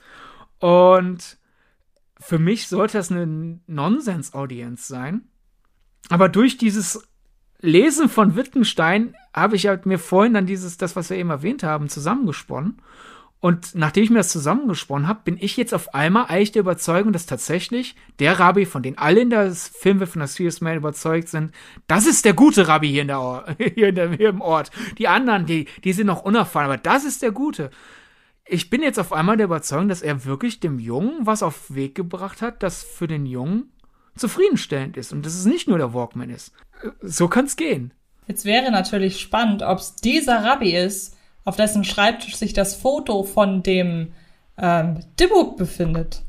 Und 0.59 1.37
für 2.19 2.39
mich 2.39 2.67
sollte 2.67 2.97
das 2.97 3.11
eine 3.11 3.59
Nonsens-Audience 3.67 4.87
sein. 4.87 5.23
Aber 6.09 6.29
durch 6.29 6.57
dieses 6.57 7.07
Lesen 7.65 8.09
von 8.09 8.35
Wittgenstein 8.35 9.15
habe 9.33 9.55
ich 9.55 9.67
halt 9.67 9.85
mir 9.85 9.99
vorhin 9.99 10.33
dann 10.33 10.45
dieses, 10.45 10.77
das, 10.77 10.95
was 10.95 11.09
wir 11.09 11.17
eben 11.17 11.29
erwähnt 11.29 11.63
haben, 11.63 11.89
zusammengesponnen. 11.89 12.81
Und 13.45 13.75
nachdem 13.75 14.03
ich 14.03 14.09
mir 14.09 14.17
das 14.17 14.29
zusammengesponnen 14.29 15.07
habe, 15.07 15.19
bin 15.23 15.37
ich 15.39 15.55
jetzt 15.55 15.73
auf 15.73 15.93
einmal 15.93 16.25
eigentlich 16.25 16.53
der 16.53 16.61
Überzeugung, 16.61 17.13
dass 17.13 17.27
tatsächlich 17.27 17.95
der 18.17 18.39
Rabbi, 18.39 18.65
von 18.65 18.81
dem 18.81 18.97
alle 18.97 19.21
in 19.21 19.29
der 19.29 19.51
Filme 19.51 20.07
von 20.07 20.19
der 20.19 20.27
Serious 20.27 20.61
Man 20.61 20.77
überzeugt 20.77 21.29
sind, 21.29 21.53
das 21.85 22.07
ist 22.07 22.25
der 22.25 22.33
gute 22.33 22.67
Rabbi 22.67 22.87
hier, 22.87 23.03
in 23.03 23.09
der, 23.09 23.55
hier, 23.75 23.89
in 23.89 23.95
der, 23.95 24.11
hier 24.13 24.29
im 24.29 24.41
Ort. 24.41 24.71
Die 24.97 25.07
anderen, 25.07 25.45
die, 25.45 25.67
die 25.83 25.93
sind 25.93 26.07
noch 26.07 26.23
unerfahren, 26.23 26.71
aber 26.71 26.77
das 26.77 27.03
ist 27.03 27.21
der 27.21 27.31
gute. 27.31 27.69
Ich 28.47 28.71
bin 28.71 28.81
jetzt 28.81 28.99
auf 28.99 29.13
einmal 29.13 29.37
der 29.37 29.45
Überzeugung, 29.45 29.89
dass 29.89 30.01
er 30.01 30.25
wirklich 30.25 30.59
dem 30.59 30.79
Jungen 30.79 31.25
was 31.27 31.43
auf 31.43 31.73
Weg 31.73 31.93
gebracht 31.93 32.41
hat, 32.41 32.63
das 32.63 32.83
für 32.83 33.07
den 33.07 33.27
Jungen 33.27 33.71
zufriedenstellend 34.15 34.97
ist 34.97 35.11
und 35.11 35.25
dass 35.25 35.35
es 35.35 35.45
nicht 35.45 35.67
nur 35.67 35.77
der 35.77 35.93
Walkman 35.93 36.29
ist. 36.29 36.53
So 37.01 37.27
kann 37.27 37.45
es 37.45 37.55
gehen. 37.55 37.91
Jetzt 38.27 38.45
wäre 38.45 38.71
natürlich 38.71 39.19
spannend, 39.19 39.61
ob 39.61 39.79
es 39.79 39.95
dieser 39.95 40.43
Rabbi 40.43 40.75
ist, 40.75 41.15
auf 41.43 41.55
dessen 41.55 41.83
Schreibtisch 41.83 42.35
sich 42.35 42.53
das 42.53 42.75
Foto 42.75 43.23
von 43.23 43.61
dem 43.61 44.13
ähm, 44.57 44.99
Dibuk 45.19 45.57
befindet. 45.57 46.23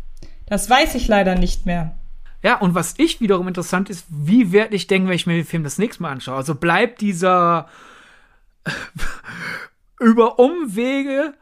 Das 0.47 0.69
weiß 0.69 0.95
ich 0.95 1.09
leider 1.09 1.37
nicht 1.37 1.65
mehr. 1.65 1.97
Ja, 2.43 2.59
und 2.59 2.75
was 2.75 2.95
ich 2.99 3.21
wiederum 3.21 3.49
interessant 3.49 3.89
ist, 3.89 4.05
wie 4.09 4.53
werde 4.53 4.77
ich 4.77 4.87
denken, 4.87 5.09
wenn 5.09 5.17
ich 5.17 5.27
mir 5.27 5.35
den 5.35 5.47
Film 5.47 5.65
das 5.65 5.79
nächste 5.79 6.03
Mal 6.03 6.13
anschaue? 6.13 6.37
Also 6.37 6.55
bleibt 6.55 7.01
dieser 7.01 7.69
über 10.01 10.39
Umwege 10.39 11.35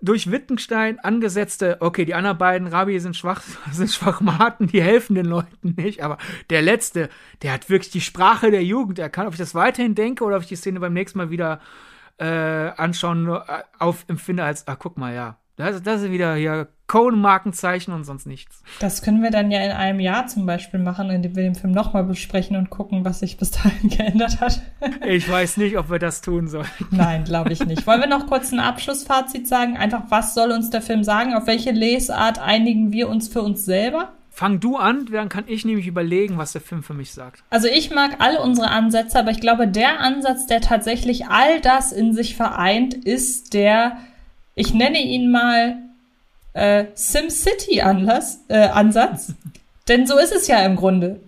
durch 0.00 0.30
Wittgenstein 0.30 0.98
angesetzte, 0.98 1.78
okay, 1.80 2.04
die 2.04 2.14
anderen 2.14 2.38
beiden 2.38 2.68
Rabbi 2.68 2.98
sind 3.00 3.16
schwach, 3.16 3.42
sind 3.72 3.90
Schwachmaten, 3.90 4.66
die 4.66 4.82
helfen 4.82 5.14
den 5.14 5.26
Leuten 5.26 5.74
nicht, 5.76 6.02
aber 6.02 6.18
der 6.50 6.62
letzte, 6.62 7.08
der 7.42 7.52
hat 7.52 7.70
wirklich 7.70 7.90
die 7.90 8.00
Sprache 8.00 8.50
der 8.50 8.64
Jugend 8.64 8.98
erkannt. 8.98 9.28
Ob 9.28 9.34
ich 9.34 9.38
das 9.38 9.54
weiterhin 9.54 9.94
denke 9.94 10.24
oder 10.24 10.36
ob 10.36 10.42
ich 10.42 10.48
die 10.48 10.56
Szene 10.56 10.80
beim 10.80 10.92
nächsten 10.92 11.18
Mal 11.18 11.30
wieder 11.30 11.60
äh, 12.18 12.26
anschauen, 12.26 13.28
äh, 13.28 13.62
auf 13.78 14.04
empfinde 14.08 14.44
als, 14.44 14.66
ah, 14.68 14.76
guck 14.76 14.96
mal, 14.96 15.14
ja, 15.14 15.38
das, 15.56 15.82
das 15.82 16.02
ist 16.02 16.10
wieder 16.10 16.34
hier 16.34 16.68
Cohen-Markenzeichen 16.86 17.92
und 17.92 18.04
sonst 18.04 18.26
nichts. 18.26 18.62
Das 18.78 19.02
können 19.02 19.22
wir 19.22 19.30
dann 19.30 19.50
ja 19.50 19.60
in 19.60 19.72
einem 19.72 20.00
Jahr 20.00 20.26
zum 20.28 20.46
Beispiel 20.46 20.78
machen, 20.78 21.10
indem 21.10 21.34
wir 21.34 21.42
den 21.42 21.54
Film 21.54 21.72
nochmal 21.72 22.04
besprechen 22.04 22.56
und 22.56 22.70
gucken, 22.70 23.04
was 23.04 23.20
sich 23.20 23.36
bis 23.38 23.50
dahin 23.50 23.90
geändert 23.96 24.40
hat. 24.40 24.62
ich 25.04 25.28
weiß 25.28 25.56
nicht, 25.56 25.78
ob 25.78 25.90
wir 25.90 25.98
das 25.98 26.20
tun 26.20 26.46
sollen. 26.46 26.68
Nein, 26.90 27.24
glaube 27.24 27.52
ich 27.52 27.64
nicht. 27.64 27.86
Wollen 27.86 28.00
wir 28.00 28.08
noch 28.08 28.26
kurz 28.26 28.52
ein 28.52 28.60
Abschlussfazit 28.60 29.48
sagen? 29.48 29.76
Einfach, 29.76 30.04
was 30.10 30.34
soll 30.34 30.52
uns 30.52 30.70
der 30.70 30.82
Film 30.82 31.02
sagen? 31.02 31.34
Auf 31.34 31.46
welche 31.46 31.72
Lesart 31.72 32.38
einigen 32.38 32.92
wir 32.92 33.08
uns 33.08 33.28
für 33.28 33.42
uns 33.42 33.64
selber? 33.64 34.12
Fang 34.30 34.60
du 34.60 34.76
an, 34.76 35.06
dann 35.10 35.30
kann 35.30 35.44
ich 35.46 35.64
nämlich 35.64 35.86
überlegen, 35.86 36.36
was 36.36 36.52
der 36.52 36.60
Film 36.60 36.82
für 36.82 36.92
mich 36.92 37.10
sagt. 37.10 37.42
Also 37.48 37.68
ich 37.68 37.90
mag 37.90 38.16
all 38.18 38.36
unsere 38.36 38.68
Ansätze, 38.68 39.18
aber 39.18 39.30
ich 39.30 39.40
glaube, 39.40 39.66
der 39.66 40.00
Ansatz, 40.00 40.46
der 40.46 40.60
tatsächlich 40.60 41.28
all 41.28 41.62
das 41.62 41.90
in 41.90 42.12
sich 42.12 42.36
vereint, 42.36 42.92
ist 42.92 43.54
der, 43.54 43.96
ich 44.56 44.74
nenne 44.74 45.00
ihn 45.00 45.30
mal 45.30 45.76
äh, 46.54 46.86
SimCity-Ansatz. 46.94 48.40
Äh, 48.48 48.68
Ansatz. 48.68 49.34
Denn 49.88 50.06
so 50.06 50.18
ist 50.18 50.32
es 50.32 50.48
ja 50.48 50.64
im 50.64 50.74
Grunde. 50.74 51.20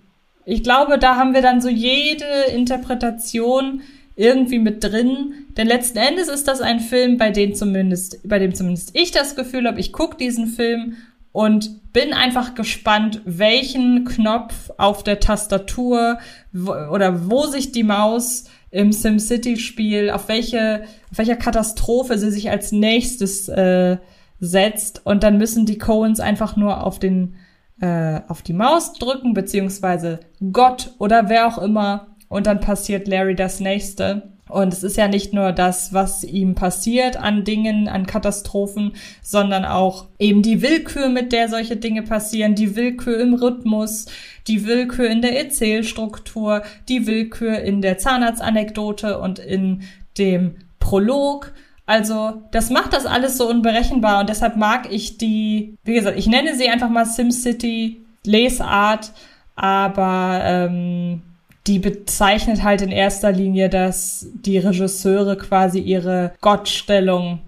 Ich 0.44 0.64
glaube, 0.64 0.98
da 0.98 1.14
haben 1.16 1.34
wir 1.34 1.42
dann 1.42 1.60
so 1.60 1.68
jede 1.68 2.24
Interpretation 2.52 3.82
irgendwie 4.16 4.59
mit 4.59 4.82
drin. 4.82 5.46
Denn 5.56 5.68
letzten 5.68 5.98
Endes 5.98 6.28
ist 6.28 6.48
das 6.48 6.60
ein 6.60 6.80
Film, 6.80 7.18
bei 7.18 7.30
dem 7.30 7.55
zumindest, 7.55 8.26
bei 8.26 8.40
dem 8.40 8.55
zumindest 8.55 8.90
ich 8.94 9.12
das 9.12 9.36
Gefühl 9.36 9.68
habe, 9.68 9.78
ich 9.78 9.92
gucke 9.92 10.16
diesen 10.16 10.48
Film 10.48 10.96
und 11.30 11.92
bin 11.92 12.12
einfach 12.14 12.55
gespannt, 12.55 13.20
welchen 13.24 14.05
Knopf 14.06 14.70
auf 14.78 15.05
der 15.05 15.20
Tastatur 15.20 16.18
wo, 16.52 16.72
oder 16.72 17.30
wo 17.30 17.46
sich 17.46 17.70
die 17.70 17.84
Maus 17.84 18.44
im 18.70 18.92
SimCity-Spiel, 18.92 20.10
auf 20.10 20.28
welche, 20.28 20.84
auf 21.10 21.18
welcher 21.18 21.36
Katastrophe 21.36 22.18
sie 22.18 22.30
sich 22.30 22.50
als 22.50 22.72
nächstes 22.72 23.48
äh, 23.48 23.98
setzt. 24.40 25.04
Und 25.04 25.22
dann 25.22 25.38
müssen 25.38 25.66
die 25.66 25.78
Coens 25.78 26.20
einfach 26.20 26.56
nur 26.56 26.84
auf 26.84 26.98
den 26.98 27.36
äh, 27.80 28.20
auf 28.26 28.42
die 28.42 28.52
Maus 28.52 28.94
drücken 28.94 29.34
beziehungsweise 29.34 30.20
Gott 30.52 30.94
oder 30.98 31.28
wer 31.28 31.46
auch 31.46 31.58
immer. 31.58 32.08
Und 32.28 32.46
dann 32.46 32.60
passiert 32.60 33.08
Larry 33.08 33.34
das 33.34 33.60
nächste 33.60 34.32
und 34.48 34.72
es 34.72 34.82
ist 34.82 34.96
ja 34.96 35.08
nicht 35.08 35.32
nur 35.32 35.52
das, 35.52 35.92
was 35.92 36.24
ihm 36.24 36.54
passiert 36.54 37.16
an 37.16 37.44
Dingen, 37.44 37.88
an 37.88 38.06
Katastrophen, 38.06 38.92
sondern 39.22 39.64
auch 39.64 40.06
eben 40.18 40.42
die 40.42 40.62
Willkür, 40.62 41.08
mit 41.08 41.32
der 41.32 41.48
solche 41.48 41.76
Dinge 41.76 42.02
passieren, 42.02 42.54
die 42.54 42.76
Willkür 42.76 43.20
im 43.20 43.34
Rhythmus, 43.34 44.06
die 44.46 44.66
Willkür 44.66 45.08
in 45.08 45.22
der 45.22 45.38
Erzählstruktur, 45.38 46.62
die 46.88 47.06
Willkür 47.06 47.60
in 47.60 47.82
der 47.82 47.98
Zahnarztanekdote 47.98 49.18
und 49.18 49.38
in 49.38 49.82
dem 50.16 50.56
Prolog. 50.80 51.52
Also, 51.86 52.42
das 52.50 52.70
macht 52.70 52.92
das 52.92 53.06
alles 53.06 53.38
so 53.38 53.48
unberechenbar 53.48 54.20
und 54.20 54.28
deshalb 54.28 54.56
mag 54.56 54.92
ich 54.92 55.18
die, 55.18 55.76
wie 55.84 55.94
gesagt, 55.94 56.18
ich 56.18 56.26
nenne 56.26 56.54
sie 56.54 56.68
einfach 56.68 56.90
mal 56.90 57.06
SimCity 57.06 58.02
Lesart, 58.24 59.12
aber 59.56 60.40
ähm, 60.44 61.22
die 61.68 61.78
bezeichnet 61.78 62.62
halt 62.62 62.80
in 62.80 62.90
erster 62.90 63.30
Linie, 63.30 63.68
dass 63.68 64.26
die 64.32 64.58
Regisseure 64.58 65.36
quasi 65.36 65.78
ihre 65.78 66.34
Gottstellung 66.40 67.40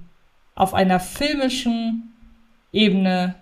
auf 0.55 0.75
einer 0.75 1.01
filmischen 1.01 2.13
Ebene 2.71 3.35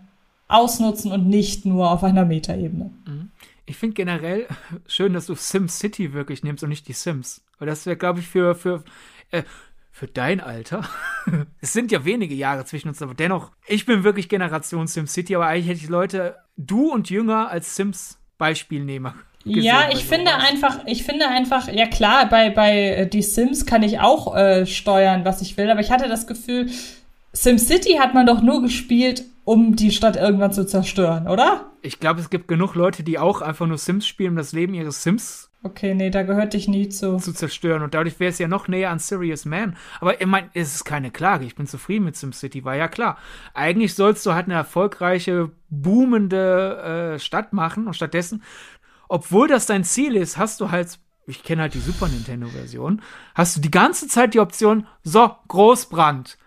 ausnutzen 0.47 1.11
und 1.11 1.29
nicht 1.29 1.67
nur 1.67 1.91
auf 1.91 2.05
einer 2.05 2.25
Metaebene. 2.25 2.91
Mhm. 3.07 3.31
Ich 3.67 3.77
finde 3.77 3.95
generell 3.95 4.47
schön, 4.87 5.13
dass 5.13 5.27
du 5.27 5.35
SimCity 5.35 6.13
wirklich 6.13 6.45
nimmst 6.45 6.63
und 6.63 6.71
nicht 6.71 6.87
die 6.87 6.93
Sims. 6.93 7.43
Weil 7.59 7.67
das 7.67 7.85
wäre, 7.85 7.97
glaube 7.97 8.21
ich, 8.21 8.29
für, 8.29 8.55
für 8.55 8.85
äh, 9.33 9.43
für 9.91 10.07
dein 10.07 10.41
Alter. 10.41 10.89
es 11.61 11.73
sind 11.73 11.91
ja 11.91 12.05
wenige 12.05 12.35
Jahre 12.35 12.65
zwischen 12.65 12.89
uns, 12.89 13.03
aber 13.03 13.15
dennoch, 13.15 13.51
ich 13.67 13.85
bin 13.85 14.05
wirklich 14.05 14.29
Generation 14.29 14.87
SimCity, 14.87 15.35
aber 15.35 15.49
eigentlich 15.49 15.67
hätte 15.67 15.81
ich 15.81 15.89
Leute, 15.89 16.37
du 16.57 16.93
und 16.93 17.11
Jünger, 17.11 17.51
als 17.51 17.75
Sims-Beispielnehmer. 19.45 19.91
Ja, 19.91 19.91
ich 19.93 20.05
finde 20.05 20.31
warst. 20.31 20.51
einfach, 20.51 20.79
ich 20.87 21.03
finde 21.05 21.29
einfach, 21.29 21.69
ja 21.69 21.87
klar, 21.87 22.29
bei, 22.29 22.51
bei 22.51 22.79
äh, 22.91 23.07
die 23.07 23.23
Sims 23.23 23.67
kann 23.67 23.83
ich 23.83 24.01
auch 24.01 24.37
äh, 24.37 24.67
steuern, 24.67 25.25
was 25.25 25.41
ich 25.41 25.57
will, 25.57 25.71
aber 25.71 25.81
ich 25.81 25.91
hatte 25.91 26.09
das 26.09 26.27
Gefühl, 26.27 26.69
SimCity 27.33 27.95
hat 27.95 28.15
man 28.15 28.27
doch 28.27 28.43
nur 28.43 28.63
gespielt, 28.63 29.25
um 29.45 29.77
die 29.77 29.91
Stadt 29.91 30.17
irgendwann 30.17 30.53
zu 30.53 30.67
zerstören, 30.67 31.29
oder? 31.29 31.67
Ich 31.83 32.01
glaube, 32.01 32.21
es 32.21 32.31
gibt 32.31 32.49
genug 32.49 32.75
Leute, 32.75 33.03
die 33.03 33.19
auch 33.19 33.41
einfach 33.41 33.67
nur 33.67 33.79
Sims 33.79 34.07
spielen, 34.07 34.31
um 34.31 34.37
das 34.37 34.53
Leben 34.53 34.75
ihres 34.75 35.03
Sims 35.03 35.49
Okay, 35.65 35.93
nee, 35.93 36.11
da 36.11 36.23
gehört 36.23 36.55
dich 36.55 36.69
nie 36.69 36.89
zu. 36.89 37.17
Zu 37.17 37.33
zerstören. 37.33 37.83
Und 37.83 37.93
dadurch 37.93 38.21
wäre 38.21 38.31
es 38.31 38.39
ja 38.39 38.47
noch 38.47 38.69
näher 38.69 38.91
an 38.91 39.01
Serious 39.01 39.45
Man. 39.45 39.77
Aber 40.01 40.21
ich 40.21 40.27
meine, 40.27 40.49
es 40.55 40.77
ist 40.77 40.85
keine 40.85 41.11
Klage. 41.11 41.45
Ich 41.45 41.57
bin 41.57 41.67
zufrieden 41.67 42.05
mit 42.05 42.15
SimCity, 42.15 42.65
war 42.65 42.77
ja 42.77 42.87
klar. 42.87 43.19
Eigentlich 43.55 43.95
sollst 43.95 44.25
du 44.25 44.35
halt 44.35 44.47
eine 44.47 44.55
erfolgreiche, 44.55 45.51
boomende 45.69 47.15
äh, 47.17 47.19
Stadt 47.19 47.53
machen. 47.53 47.89
Und 47.89 47.95
stattdessen, 47.95 48.45
obwohl 49.09 49.49
das 49.49 49.67
dein 49.67 49.85
Ziel 49.85 50.17
ist, 50.17 50.39
hast 50.39 50.61
du 50.61 50.71
halt, 50.71 50.99
ich 51.27 51.43
kenne 51.43 51.63
halt 51.63 51.75
die 51.75 51.81
Super 51.81 52.09
Nintendo-Version, 52.09 53.03
hast 53.35 53.57
du 53.57 53.61
die 53.61 53.71
ganze 53.71 54.09
Zeit 54.09 54.35
die 54.35 54.41
Option, 54.41 54.87
so, 55.03 55.31
Großbrand. 55.49 56.39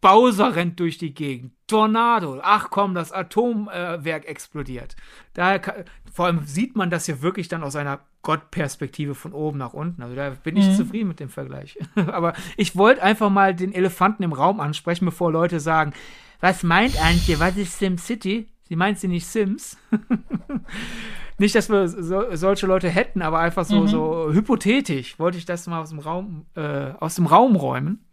Bowser 0.00 0.54
rennt 0.54 0.78
durch 0.78 0.98
die 0.98 1.14
Gegend. 1.14 1.52
Tornado. 1.66 2.40
Ach 2.42 2.70
komm, 2.70 2.94
das 2.94 3.12
Atomwerk 3.12 4.24
äh, 4.24 4.28
explodiert. 4.28 4.94
Daher 5.34 5.84
vor 6.12 6.26
allem 6.26 6.44
sieht 6.44 6.76
man 6.76 6.90
das 6.90 7.06
ja 7.06 7.22
wirklich 7.22 7.48
dann 7.48 7.64
aus 7.64 7.74
einer 7.76 8.00
Gottperspektive 8.22 9.14
von 9.14 9.32
oben 9.32 9.58
nach 9.58 9.72
unten. 9.72 10.02
Also 10.02 10.14
da 10.14 10.30
bin 10.30 10.56
ich 10.56 10.66
mhm. 10.66 10.74
zufrieden 10.74 11.08
mit 11.08 11.18
dem 11.18 11.28
Vergleich. 11.28 11.78
Aber 11.96 12.34
ich 12.56 12.76
wollte 12.76 13.02
einfach 13.02 13.30
mal 13.30 13.54
den 13.54 13.72
Elefanten 13.72 14.22
im 14.22 14.32
Raum 14.32 14.60
ansprechen, 14.60 15.06
bevor 15.06 15.32
Leute 15.32 15.60
sagen, 15.60 15.92
was 16.40 16.62
meint 16.62 17.02
Antje, 17.02 17.40
was 17.40 17.56
ist 17.56 17.78
SimCity? 17.78 18.46
Sie 18.68 18.76
meint 18.76 18.98
sie 18.98 19.08
nicht 19.08 19.26
Sims. 19.26 19.76
nicht, 21.38 21.54
dass 21.54 21.70
wir 21.70 21.88
so, 21.88 22.34
solche 22.34 22.66
Leute 22.66 22.88
hätten, 22.88 23.22
aber 23.22 23.38
einfach 23.38 23.64
so, 23.64 23.82
mhm. 23.82 23.88
so 23.88 24.32
hypothetisch 24.32 25.18
wollte 25.18 25.38
ich 25.38 25.44
das 25.44 25.66
mal 25.66 25.80
aus 25.80 25.90
dem 25.90 26.00
Raum, 26.00 26.46
äh, 26.54 26.92
aus 26.98 27.14
dem 27.14 27.26
Raum 27.26 27.56
räumen 27.56 28.06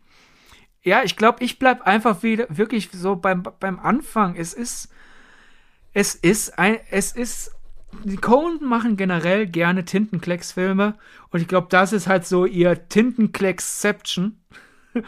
ja, 0.84 1.01
ich 1.03 1.15
glaube, 1.15 1.43
ich 1.43 1.59
bleib 1.59 1.81
einfach 1.88 2.23
wieder 2.23 2.45
wirklich 2.49 2.89
so 2.91 3.15
beim, 3.15 3.43
beim 3.59 3.80
Anfang. 3.80 4.35
Es 4.35 4.53
ist, 4.53 4.89
es 5.93 6.13
ist 6.13 6.59
ein, 6.59 6.77
es 6.91 7.13
ist, 7.13 7.51
die 8.03 8.17
Cohen 8.17 8.59
machen 8.63 8.97
generell 8.97 9.47
gerne 9.47 9.85
Tintenklecks-Filme 9.85 10.95
und 11.30 11.41
ich 11.41 11.47
glaube, 11.47 11.67
das 11.69 11.93
ist 11.93 12.07
halt 12.07 12.25
so 12.25 12.45
ihr 12.45 12.88
Tintenklecksception. 12.89 14.39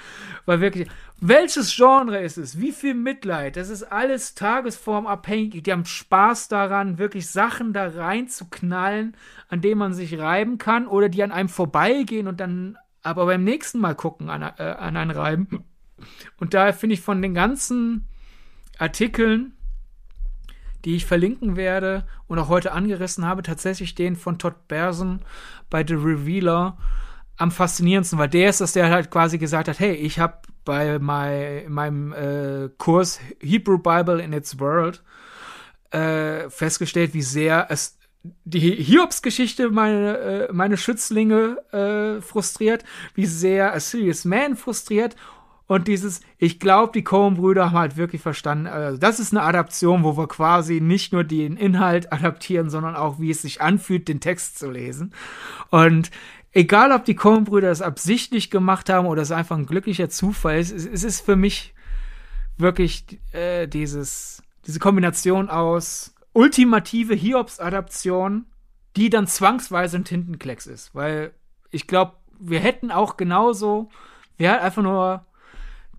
Weil 0.45 0.61
wirklich, 0.61 0.87
welches 1.21 1.75
Genre 1.75 2.19
ist 2.19 2.37
es? 2.37 2.59
Wie 2.59 2.71
viel 2.71 2.93
Mitleid? 2.93 3.55
Das 3.55 3.69
ist 3.69 3.83
alles 3.83 4.35
tagesformabhängig. 4.35 5.63
Die 5.63 5.71
haben 5.71 5.85
Spaß 5.85 6.49
daran, 6.49 6.97
wirklich 6.97 7.29
Sachen 7.29 7.73
da 7.73 7.87
reinzuknallen, 7.87 9.15
an 9.47 9.61
denen 9.61 9.79
man 9.79 9.93
sich 9.93 10.19
reiben 10.19 10.57
kann 10.57 10.87
oder 10.87 11.07
die 11.07 11.23
an 11.23 11.31
einem 11.31 11.49
vorbeigehen 11.49 12.27
und 12.27 12.39
dann 12.39 12.77
aber 13.01 13.25
beim 13.27 13.43
nächsten 13.43 13.79
Mal 13.79 13.95
gucken 13.95 14.29
an, 14.29 14.41
äh, 14.41 14.63
an 14.63 14.97
ein 14.97 15.11
Reiben. 15.11 15.63
Und 16.37 16.53
daher 16.53 16.73
finde 16.73 16.95
ich 16.95 17.01
von 17.01 17.21
den 17.21 17.33
ganzen 17.33 18.07
Artikeln, 18.77 19.53
die 20.83 20.95
ich 20.95 21.05
verlinken 21.05 21.55
werde 21.55 22.05
und 22.27 22.39
auch 22.39 22.49
heute 22.49 22.73
angerissen 22.73 23.25
habe, 23.25 23.41
tatsächlich 23.41 23.95
den 23.95 24.15
von 24.15 24.37
Todd 24.37 24.67
Bersen 24.67 25.21
bei 25.69 25.85
The 25.85 25.95
Revealer 25.95 26.77
am 27.37 27.51
faszinierendsten, 27.51 28.19
weil 28.19 28.29
der 28.29 28.49
ist 28.49 28.61
es, 28.61 28.73
der 28.73 28.89
halt 28.89 29.11
quasi 29.11 29.37
gesagt 29.37 29.67
hat, 29.67 29.79
hey, 29.79 29.93
ich 29.93 30.19
habe 30.19 30.39
bei 30.63 30.99
my, 30.99 31.65
meinem 31.67 32.13
äh, 32.13 32.69
Kurs 32.77 33.19
Hebrew 33.39 33.77
Bible 33.77 34.21
in 34.21 34.33
its 34.33 34.59
World 34.59 35.03
äh, 35.91 36.49
festgestellt, 36.49 37.13
wie 37.13 37.21
sehr 37.21 37.67
es 37.69 37.97
die 38.43 38.59
Hiobs-Geschichte 38.59 39.69
meine, 39.69 40.17
äh, 40.17 40.53
meine 40.53 40.77
Schützlinge 40.77 41.57
äh, 41.71 42.21
frustriert, 42.21 42.83
wie 43.13 43.27
sehr 43.27 43.73
A 43.73 43.79
Serious 43.79 44.25
Man 44.25 44.55
frustriert 44.55 45.15
und 45.67 45.87
dieses, 45.87 46.21
ich 46.37 46.59
glaube, 46.59 46.91
die 46.93 47.03
Coen-Brüder 47.03 47.67
haben 47.71 47.77
halt 47.77 47.97
wirklich 47.97 48.21
verstanden, 48.21 48.67
also 48.67 48.97
das 48.99 49.19
ist 49.19 49.33
eine 49.33 49.41
Adaption, 49.41 50.03
wo 50.03 50.15
wir 50.15 50.27
quasi 50.27 50.79
nicht 50.79 51.11
nur 51.11 51.23
den 51.23 51.57
Inhalt 51.57 52.13
adaptieren, 52.13 52.69
sondern 52.69 52.95
auch, 52.95 53.19
wie 53.19 53.31
es 53.31 53.41
sich 53.41 53.61
anfühlt, 53.61 54.07
den 54.07 54.19
Text 54.19 54.59
zu 54.59 54.69
lesen. 54.69 55.13
Und 55.71 56.11
egal, 56.55 56.91
ob 56.91 57.05
die 57.05 57.15
Coen-Brüder 57.15 57.67
das 57.67 57.83
absichtlich 57.83 58.49
gemacht 58.49 58.89
haben 58.89 59.05
oder 59.05 59.21
es 59.21 59.31
einfach 59.31 59.57
ein 59.57 59.67
glücklicher 59.67 60.09
Zufall 60.09 60.57
ist, 60.57 60.71
es, 60.71 60.85
es 60.85 61.03
ist 61.03 61.21
für 61.21 61.35
mich 61.35 61.75
wirklich 62.57 63.19
äh, 63.33 63.67
dieses, 63.67 64.41
diese 64.65 64.79
Kombination 64.79 65.49
aus 65.49 66.15
ultimative 66.33 67.13
Hiobs-Adaption, 67.13 68.45
die 68.95 69.09
dann 69.09 69.27
zwangsweise 69.27 69.97
ein 69.97 70.05
Tintenklecks 70.05 70.65
ist. 70.65 70.95
Weil 70.95 71.31
ich 71.71 71.87
glaube, 71.87 72.13
wir 72.39 72.61
hätten 72.61 72.89
auch 72.89 73.17
genauso, 73.17 73.89
wir 74.37 74.51
halt 74.51 74.61
einfach 74.61 74.81
nur 74.81 75.25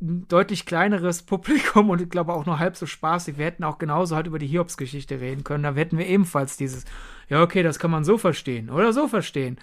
ein 0.00 0.26
deutlich 0.28 0.64
kleineres 0.64 1.22
Publikum 1.22 1.90
und 1.90 2.00
ich 2.00 2.08
glaube 2.08 2.32
auch 2.32 2.46
nur 2.46 2.58
halb 2.58 2.76
so 2.76 2.86
spaßig. 2.86 3.36
Wir 3.36 3.44
hätten 3.44 3.64
auch 3.64 3.76
genauso 3.76 4.16
halt 4.16 4.26
über 4.26 4.38
die 4.38 4.46
Hiobs-Geschichte 4.46 5.20
reden 5.20 5.44
können. 5.44 5.64
Da 5.64 5.74
hätten 5.74 5.98
wir 5.98 6.06
ebenfalls 6.06 6.56
dieses, 6.56 6.86
ja, 7.28 7.42
okay, 7.42 7.62
das 7.62 7.78
kann 7.78 7.90
man 7.90 8.04
so 8.04 8.16
verstehen 8.16 8.70
oder 8.70 8.94
so 8.94 9.08
verstehen. 9.08 9.58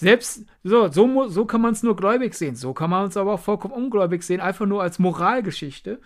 Selbst 0.00 0.46
so, 0.62 0.88
so, 0.88 1.28
so 1.28 1.44
kann 1.44 1.60
man 1.60 1.72
es 1.72 1.82
nur 1.82 1.94
gläubig 1.94 2.34
sehen. 2.34 2.56
So 2.56 2.72
kann 2.72 2.88
man 2.88 3.08
es 3.08 3.16
aber 3.16 3.34
auch 3.34 3.40
vollkommen 3.40 3.74
ungläubig 3.74 4.22
sehen, 4.22 4.40
einfach 4.40 4.66
nur 4.66 4.82
als 4.82 4.98
Moralgeschichte. 4.98 6.00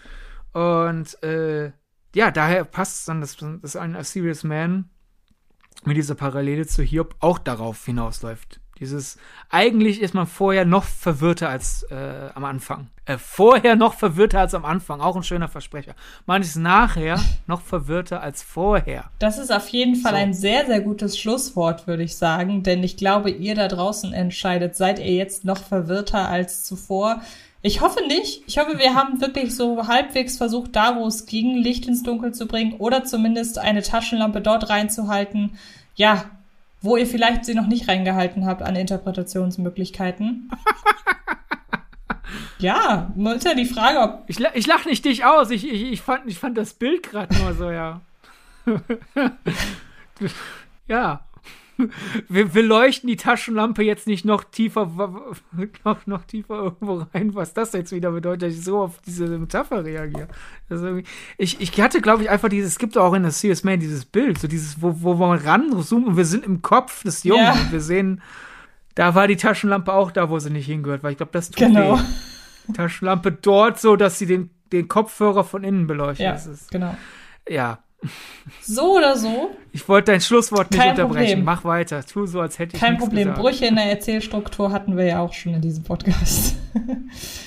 Und 0.52 1.22
äh, 1.22 1.72
ja, 2.14 2.30
daher 2.30 2.64
passt 2.64 3.00
es 3.00 3.04
dann, 3.04 3.20
dass, 3.20 3.36
dass 3.36 3.76
ein 3.76 3.94
A 3.94 4.02
Serious 4.02 4.42
Man 4.42 4.90
mit 5.84 5.96
dieser 5.96 6.14
Parallele 6.14 6.66
zu 6.66 6.82
Hiob 6.82 7.14
auch 7.20 7.38
darauf 7.38 7.84
hinausläuft. 7.84 8.60
Dieses, 8.80 9.18
eigentlich 9.50 10.00
ist 10.00 10.14
man 10.14 10.26
vorher 10.26 10.64
noch 10.64 10.84
verwirrter 10.84 11.48
als 11.48 11.84
äh, 11.90 12.30
am 12.34 12.44
Anfang. 12.44 12.88
Äh, 13.06 13.18
vorher 13.18 13.76
noch 13.76 13.94
verwirrter 13.94 14.40
als 14.40 14.54
am 14.54 14.64
Anfang, 14.64 15.00
auch 15.00 15.14
ein 15.14 15.22
schöner 15.22 15.48
Versprecher. 15.48 15.94
Man 16.26 16.42
ist 16.42 16.56
nachher 16.56 17.20
noch 17.46 17.60
verwirrter 17.60 18.20
als 18.20 18.42
vorher. 18.42 19.10
Das 19.18 19.38
ist 19.38 19.52
auf 19.52 19.68
jeden 19.68 19.94
Fall 19.94 20.12
so. 20.12 20.18
ein 20.18 20.34
sehr, 20.34 20.66
sehr 20.66 20.80
gutes 20.80 21.18
Schlusswort, 21.18 21.86
würde 21.86 22.02
ich 22.02 22.16
sagen, 22.16 22.62
denn 22.62 22.82
ich 22.82 22.96
glaube, 22.96 23.30
ihr 23.30 23.54
da 23.54 23.68
draußen 23.68 24.12
entscheidet, 24.12 24.74
seid 24.74 24.98
ihr 24.98 25.12
jetzt 25.12 25.44
noch 25.44 25.58
verwirrter 25.58 26.28
als 26.28 26.64
zuvor? 26.64 27.22
Ich 27.66 27.80
hoffe 27.80 28.06
nicht. 28.06 28.42
Ich 28.46 28.58
hoffe, 28.58 28.78
wir 28.78 28.94
haben 28.94 29.22
wirklich 29.22 29.54
so 29.54 29.86
halbwegs 29.86 30.36
versucht, 30.36 30.76
da 30.76 30.96
wo 30.96 31.06
es 31.06 31.24
ging, 31.24 31.56
Licht 31.56 31.86
ins 31.86 32.02
Dunkel 32.02 32.32
zu 32.32 32.46
bringen 32.46 32.74
oder 32.74 33.04
zumindest 33.04 33.58
eine 33.58 33.82
Taschenlampe 33.82 34.42
dort 34.42 34.68
reinzuhalten. 34.68 35.56
Ja, 35.94 36.24
wo 36.84 36.96
ihr 36.96 37.06
vielleicht 37.06 37.44
sie 37.44 37.54
noch 37.54 37.66
nicht 37.66 37.88
reingehalten 37.88 38.46
habt 38.46 38.62
an 38.62 38.76
Interpretationsmöglichkeiten. 38.76 40.50
ja, 42.58 43.12
ist 43.34 43.44
ja 43.44 43.54
die 43.54 43.64
Frage, 43.64 44.00
ob. 44.00 44.24
Ich, 44.26 44.38
ich 44.40 44.66
lach 44.66 44.84
nicht 44.84 45.04
dich 45.04 45.24
aus. 45.24 45.50
Ich, 45.50 45.66
ich, 45.66 45.92
ich, 45.92 46.02
fand, 46.02 46.26
ich 46.26 46.38
fand 46.38 46.58
das 46.58 46.74
Bild 46.74 47.02
gerade 47.02 47.34
nur 47.36 47.54
so, 47.54 47.70
ja. 47.70 48.00
ja 50.86 51.20
wir, 52.28 52.54
wir, 52.54 52.62
leuchten 52.62 53.08
die 53.08 53.16
Taschenlampe 53.16 53.82
jetzt 53.82 54.06
nicht 54.06 54.24
noch 54.24 54.44
tiefer, 54.44 54.86
noch, 55.84 56.06
noch 56.06 56.24
tiefer 56.24 56.54
irgendwo 56.54 57.06
rein, 57.12 57.34
was 57.34 57.54
das 57.54 57.72
jetzt 57.72 57.92
wieder 57.92 58.12
bedeutet, 58.12 58.42
dass 58.42 58.58
ich 58.58 58.64
so 58.64 58.80
auf 58.80 59.00
diese 59.06 59.26
Metapher 59.26 59.84
reagiere. 59.84 60.28
Also 60.68 61.00
ich, 61.38 61.60
ich 61.60 61.80
hatte, 61.80 62.00
glaube 62.00 62.22
ich, 62.22 62.30
einfach 62.30 62.48
dieses, 62.48 62.72
es 62.72 62.78
gibt 62.78 62.96
auch 62.96 63.14
in 63.14 63.22
der 63.22 63.32
Serious 63.32 63.64
Man 63.64 63.80
dieses 63.80 64.04
Bild, 64.04 64.38
so 64.38 64.48
dieses, 64.48 64.80
wo, 64.80 64.94
wo 65.00 65.14
man 65.14 65.38
ranzoomt 65.38 66.06
und 66.06 66.16
wir 66.16 66.24
sind 66.24 66.44
im 66.44 66.62
Kopf 66.62 67.02
des 67.02 67.24
Jungen 67.24 67.42
ja. 67.42 67.52
und 67.52 67.72
wir 67.72 67.80
sehen, 67.80 68.22
da 68.94 69.14
war 69.14 69.26
die 69.26 69.36
Taschenlampe 69.36 69.92
auch 69.92 70.10
da, 70.10 70.30
wo 70.30 70.38
sie 70.38 70.50
nicht 70.50 70.66
hingehört, 70.66 71.02
weil 71.02 71.12
ich 71.12 71.16
glaube, 71.16 71.32
das 71.32 71.50
tut 71.50 71.66
genau. 71.66 71.98
weh. 71.98 72.02
Taschenlampe 72.74 73.32
dort 73.32 73.80
so, 73.80 73.96
dass 73.96 74.18
sie 74.18 74.26
den, 74.26 74.50
den 74.72 74.88
Kopfhörer 74.88 75.44
von 75.44 75.64
innen 75.64 75.86
beleuchtet. 75.86 76.24
Ja, 76.24 76.32
ist, 76.34 76.70
genau. 76.70 76.96
Ja, 77.48 77.80
so 78.62 78.96
oder 78.96 79.16
so. 79.16 79.50
Ich 79.72 79.88
wollte 79.88 80.12
dein 80.12 80.20
Schlusswort 80.20 80.70
nicht 80.70 80.80
unterbrechen. 80.80 81.26
Problem. 81.26 81.44
Mach 81.44 81.64
weiter. 81.64 82.04
Tu 82.04 82.26
so, 82.26 82.40
als 82.40 82.58
hätte 82.58 82.76
ich 82.76 82.80
Kein 82.80 82.98
Problem. 82.98 83.28
Gesagt. 83.28 83.40
Brüche 83.40 83.66
in 83.66 83.76
der 83.76 83.86
Erzählstruktur 83.86 84.70
hatten 84.70 84.96
wir 84.96 85.04
ja 85.04 85.20
auch 85.20 85.32
schon 85.32 85.54
in 85.54 85.60
diesem 85.60 85.84
Podcast. 85.84 86.56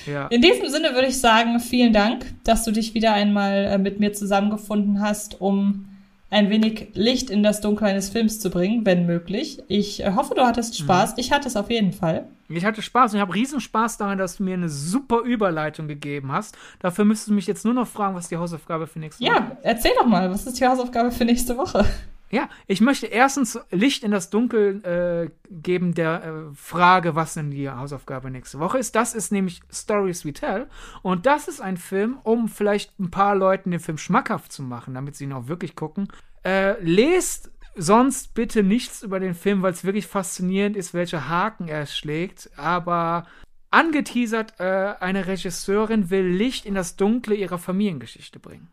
ja. 0.06 0.26
In 0.28 0.42
diesem 0.42 0.68
Sinne 0.68 0.94
würde 0.94 1.08
ich 1.08 1.20
sagen, 1.20 1.60
vielen 1.60 1.92
Dank, 1.92 2.26
dass 2.44 2.64
du 2.64 2.70
dich 2.70 2.94
wieder 2.94 3.12
einmal 3.12 3.64
äh, 3.64 3.78
mit 3.78 4.00
mir 4.00 4.12
zusammengefunden 4.12 5.00
hast, 5.00 5.40
um 5.40 5.87
ein 6.30 6.50
wenig 6.50 6.88
Licht 6.94 7.30
in 7.30 7.42
das 7.42 7.60
Dunkel 7.60 7.86
eines 7.86 8.10
Films 8.10 8.38
zu 8.40 8.50
bringen, 8.50 8.84
wenn 8.84 9.06
möglich. 9.06 9.62
Ich 9.68 10.04
äh, 10.04 10.12
hoffe, 10.14 10.34
du 10.34 10.42
hattest 10.42 10.78
mhm. 10.78 10.84
Spaß. 10.84 11.14
Ich 11.16 11.32
hatte 11.32 11.48
es 11.48 11.56
auf 11.56 11.70
jeden 11.70 11.92
Fall. 11.92 12.26
Ich 12.50 12.64
hatte 12.64 12.82
Spaß 12.82 13.12
und 13.12 13.18
ich 13.18 13.20
habe 13.20 13.34
riesen 13.34 13.60
Spaß 13.60 13.98
daran, 13.98 14.18
dass 14.18 14.36
du 14.36 14.42
mir 14.42 14.54
eine 14.54 14.68
super 14.68 15.20
Überleitung 15.20 15.86
gegeben 15.86 16.32
hast. 16.32 16.56
Dafür 16.80 17.04
müsstest 17.04 17.28
du 17.28 17.34
mich 17.34 17.46
jetzt 17.46 17.64
nur 17.64 17.74
noch 17.74 17.86
fragen, 17.86 18.14
was 18.14 18.28
die 18.28 18.36
Hausaufgabe 18.36 18.86
für 18.86 18.98
nächste 18.98 19.24
Woche 19.24 19.32
ist. 19.32 19.38
Ja, 19.38 19.56
erzähl 19.62 19.92
doch 19.98 20.06
mal, 20.06 20.30
was 20.30 20.46
ist 20.46 20.58
die 20.58 20.66
Hausaufgabe 20.66 21.10
für 21.10 21.24
nächste 21.24 21.56
Woche? 21.56 21.84
Ja, 22.30 22.48
ich 22.66 22.80
möchte 22.80 23.06
erstens 23.06 23.58
Licht 23.70 24.04
in 24.04 24.10
das 24.10 24.28
Dunkel 24.28 24.84
äh, 24.84 25.30
geben 25.50 25.94
der 25.94 26.24
äh, 26.24 26.54
Frage, 26.54 27.14
was 27.14 27.34
denn 27.34 27.50
die 27.50 27.70
Hausaufgabe 27.70 28.30
nächste 28.30 28.58
Woche 28.58 28.78
ist. 28.78 28.94
Das 28.94 29.14
ist 29.14 29.32
nämlich 29.32 29.60
Stories 29.72 30.24
We 30.24 30.34
Tell. 30.34 30.66
Und 31.02 31.24
das 31.24 31.48
ist 31.48 31.60
ein 31.60 31.78
Film, 31.78 32.18
um 32.24 32.48
vielleicht 32.48 32.98
ein 33.00 33.10
paar 33.10 33.34
Leuten 33.34 33.70
den 33.70 33.80
Film 33.80 33.96
schmackhaft 33.96 34.52
zu 34.52 34.62
machen, 34.62 34.94
damit 34.94 35.16
sie 35.16 35.24
ihn 35.24 35.32
auch 35.32 35.48
wirklich 35.48 35.74
gucken. 35.74 36.08
Äh, 36.44 36.80
lest 36.82 37.50
sonst 37.74 38.34
bitte 38.34 38.62
nichts 38.62 39.02
über 39.02 39.20
den 39.20 39.34
Film, 39.34 39.62
weil 39.62 39.72
es 39.72 39.84
wirklich 39.84 40.06
faszinierend 40.06 40.76
ist, 40.76 40.92
welche 40.92 41.28
Haken 41.28 41.68
er 41.68 41.86
schlägt. 41.86 42.50
Aber 42.56 43.26
angeteasert, 43.70 44.60
äh, 44.60 44.94
eine 45.00 45.26
Regisseurin 45.26 46.10
will 46.10 46.26
Licht 46.26 46.66
in 46.66 46.74
das 46.74 46.96
Dunkle 46.96 47.34
ihrer 47.34 47.58
Familiengeschichte 47.58 48.38
bringen. 48.38 48.68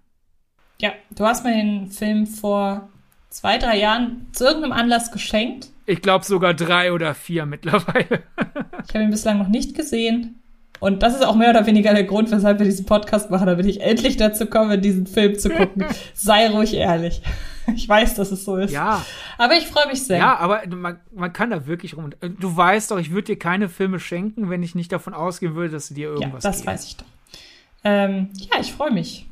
Ja, 0.82 0.92
du 1.12 1.26
hast 1.26 1.46
mir 1.46 1.54
den 1.54 1.90
Film 1.90 2.28
vor 2.28 2.90
zwei, 3.36 3.58
drei 3.58 3.78
Jahren 3.78 4.28
zu 4.32 4.46
irgendeinem 4.46 4.72
Anlass 4.72 5.12
geschenkt. 5.12 5.68
Ich 5.86 6.02
glaube 6.02 6.24
sogar 6.26 6.54
drei 6.54 6.94
oder 6.94 7.14
vier 7.14 7.46
mittlerweile. 7.46 8.24
ich 8.88 8.94
habe 8.96 9.04
ihn 9.04 9.12
bislang 9.12 9.38
noch 9.38 9.50
nicht 9.50 9.76
gesehen. 9.76 10.42
Und 10.80 11.04
das 11.04 11.16
ist 11.16 11.26
auch 11.26 11.36
mehr 11.36 11.50
oder 11.50 11.66
weniger 11.66 11.94
der 11.94 12.04
Grund, 12.06 12.32
weshalb 12.32 12.60
wir 12.60 12.66
diesen 12.66 12.86
Podcast 12.86 13.30
machen, 13.32 13.48
damit 13.48 13.66
ich 13.66 13.82
endlich 13.82 14.18
dazu 14.18 14.46
komme, 14.46 14.80
diesen 14.80 15.06
Film 15.06 15.38
zu 15.38 15.50
gucken. 15.50 15.86
Sei 16.14 16.50
ruhig 16.50 16.74
ehrlich. 16.74 17.22
Ich 17.76 17.88
weiß, 17.90 18.16
dass 18.16 18.32
es 18.32 18.46
so 18.46 18.58
ist. 18.58 18.72
Ja. 18.72 19.04
Aber 19.38 19.56
ich 19.56 19.68
freue 19.68 19.88
mich 19.88 20.04
sehr. 20.04 20.18
Ja, 20.18 20.38
aber 20.38 20.62
man, 20.68 21.00
man 21.14 21.34
kann 21.34 21.50
da 21.50 21.66
wirklich 21.66 21.98
rum. 21.98 22.12
Du 22.22 22.56
weißt 22.56 22.92
doch, 22.92 23.00
ich 23.00 23.12
würde 23.12 23.26
dir 23.34 23.40
keine 23.40 23.70
Filme 23.70 24.00
schenken, 24.00 24.50
wenn 24.50 24.64
ich 24.64 24.76
nicht 24.76 24.92
davon 24.92 25.14
ausgehen 25.14 25.56
würde, 25.56 25.72
dass 25.72 25.88
sie 25.88 25.94
dir 25.96 26.10
irgendwas 26.10 26.44
Ja, 26.44 26.50
das 26.50 26.58
geben. 26.60 26.68
weiß 26.68 26.86
ich 26.86 26.98
doch. 26.98 27.06
Ähm, 27.84 28.30
ja, 28.34 28.60
ich 28.62 28.72
freue 28.72 28.92
mich. 28.92 29.28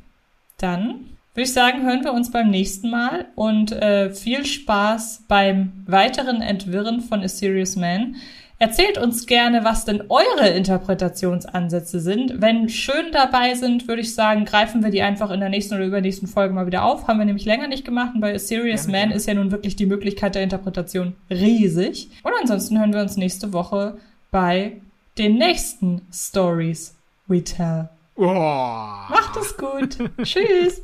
Dann 0.58 1.00
würde 1.34 1.48
ich 1.48 1.52
sagen, 1.52 1.84
hören 1.84 2.04
wir 2.04 2.12
uns 2.12 2.30
beim 2.30 2.48
nächsten 2.48 2.90
Mal 2.90 3.26
und 3.34 3.72
äh, 3.72 4.10
viel 4.10 4.46
Spaß 4.46 5.24
beim 5.26 5.72
weiteren 5.86 6.40
Entwirren 6.40 7.00
von 7.00 7.22
A 7.22 7.28
Serious 7.28 7.74
Man. 7.74 8.16
Erzählt 8.60 8.98
uns 8.98 9.26
gerne, 9.26 9.64
was 9.64 9.84
denn 9.84 10.04
eure 10.08 10.48
Interpretationsansätze 10.50 11.98
sind. 11.98 12.40
Wenn 12.40 12.68
schön 12.68 13.10
dabei 13.12 13.54
sind, 13.54 13.88
würde 13.88 14.02
ich 14.02 14.14
sagen, 14.14 14.44
greifen 14.44 14.84
wir 14.84 14.90
die 14.90 15.02
einfach 15.02 15.32
in 15.32 15.40
der 15.40 15.48
nächsten 15.48 15.74
oder 15.74 15.84
übernächsten 15.84 16.28
Folge 16.28 16.54
mal 16.54 16.66
wieder 16.66 16.84
auf. 16.84 17.08
Haben 17.08 17.18
wir 17.18 17.26
nämlich 17.26 17.46
länger 17.46 17.66
nicht 17.66 17.84
gemacht. 17.84 18.12
Und 18.14 18.20
bei 18.20 18.32
A 18.32 18.38
Serious 18.38 18.86
Man 18.86 19.10
ist 19.10 19.26
ja 19.26 19.34
nun 19.34 19.50
wirklich 19.50 19.74
die 19.74 19.86
Möglichkeit 19.86 20.36
der 20.36 20.44
Interpretation 20.44 21.14
riesig. 21.30 22.10
Und 22.22 22.32
ansonsten 22.40 22.78
hören 22.78 22.94
wir 22.94 23.00
uns 23.00 23.16
nächste 23.16 23.52
Woche 23.52 23.98
bei 24.30 24.80
den 25.18 25.36
nächsten 25.36 26.02
Stories 26.12 26.94
we 27.26 27.42
tell. 27.42 27.88
Oh. 28.14 28.24
Macht 28.24 29.36
es 29.36 29.56
gut. 29.56 29.98
Tschüss. 30.22 30.82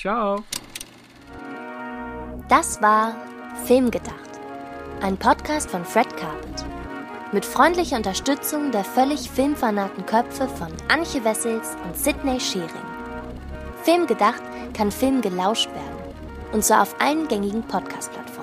Ciao. 0.00 0.42
Das 2.48 2.80
war 2.80 3.14
Filmgedacht. 3.66 4.40
Ein 5.02 5.18
Podcast 5.18 5.70
von 5.70 5.84
Fred 5.84 6.16
Carpet. 6.16 6.64
Mit 7.32 7.44
freundlicher 7.44 7.98
Unterstützung 7.98 8.70
der 8.70 8.82
völlig 8.82 9.30
filmfanaten 9.30 10.06
Köpfe 10.06 10.48
von 10.48 10.68
Anche 10.88 11.22
Wessels 11.22 11.76
und 11.84 11.98
Sidney 11.98 12.40
Schering. 12.40 12.70
Filmgedacht 13.82 14.42
kann 14.72 14.90
Film 14.90 15.20
gelauscht 15.20 15.68
werden. 15.68 16.14
Und 16.52 16.64
zwar 16.64 16.80
auf 16.80 16.98
allen 16.98 17.28
gängigen 17.28 17.62
Podcast-Plattformen. 17.64 18.39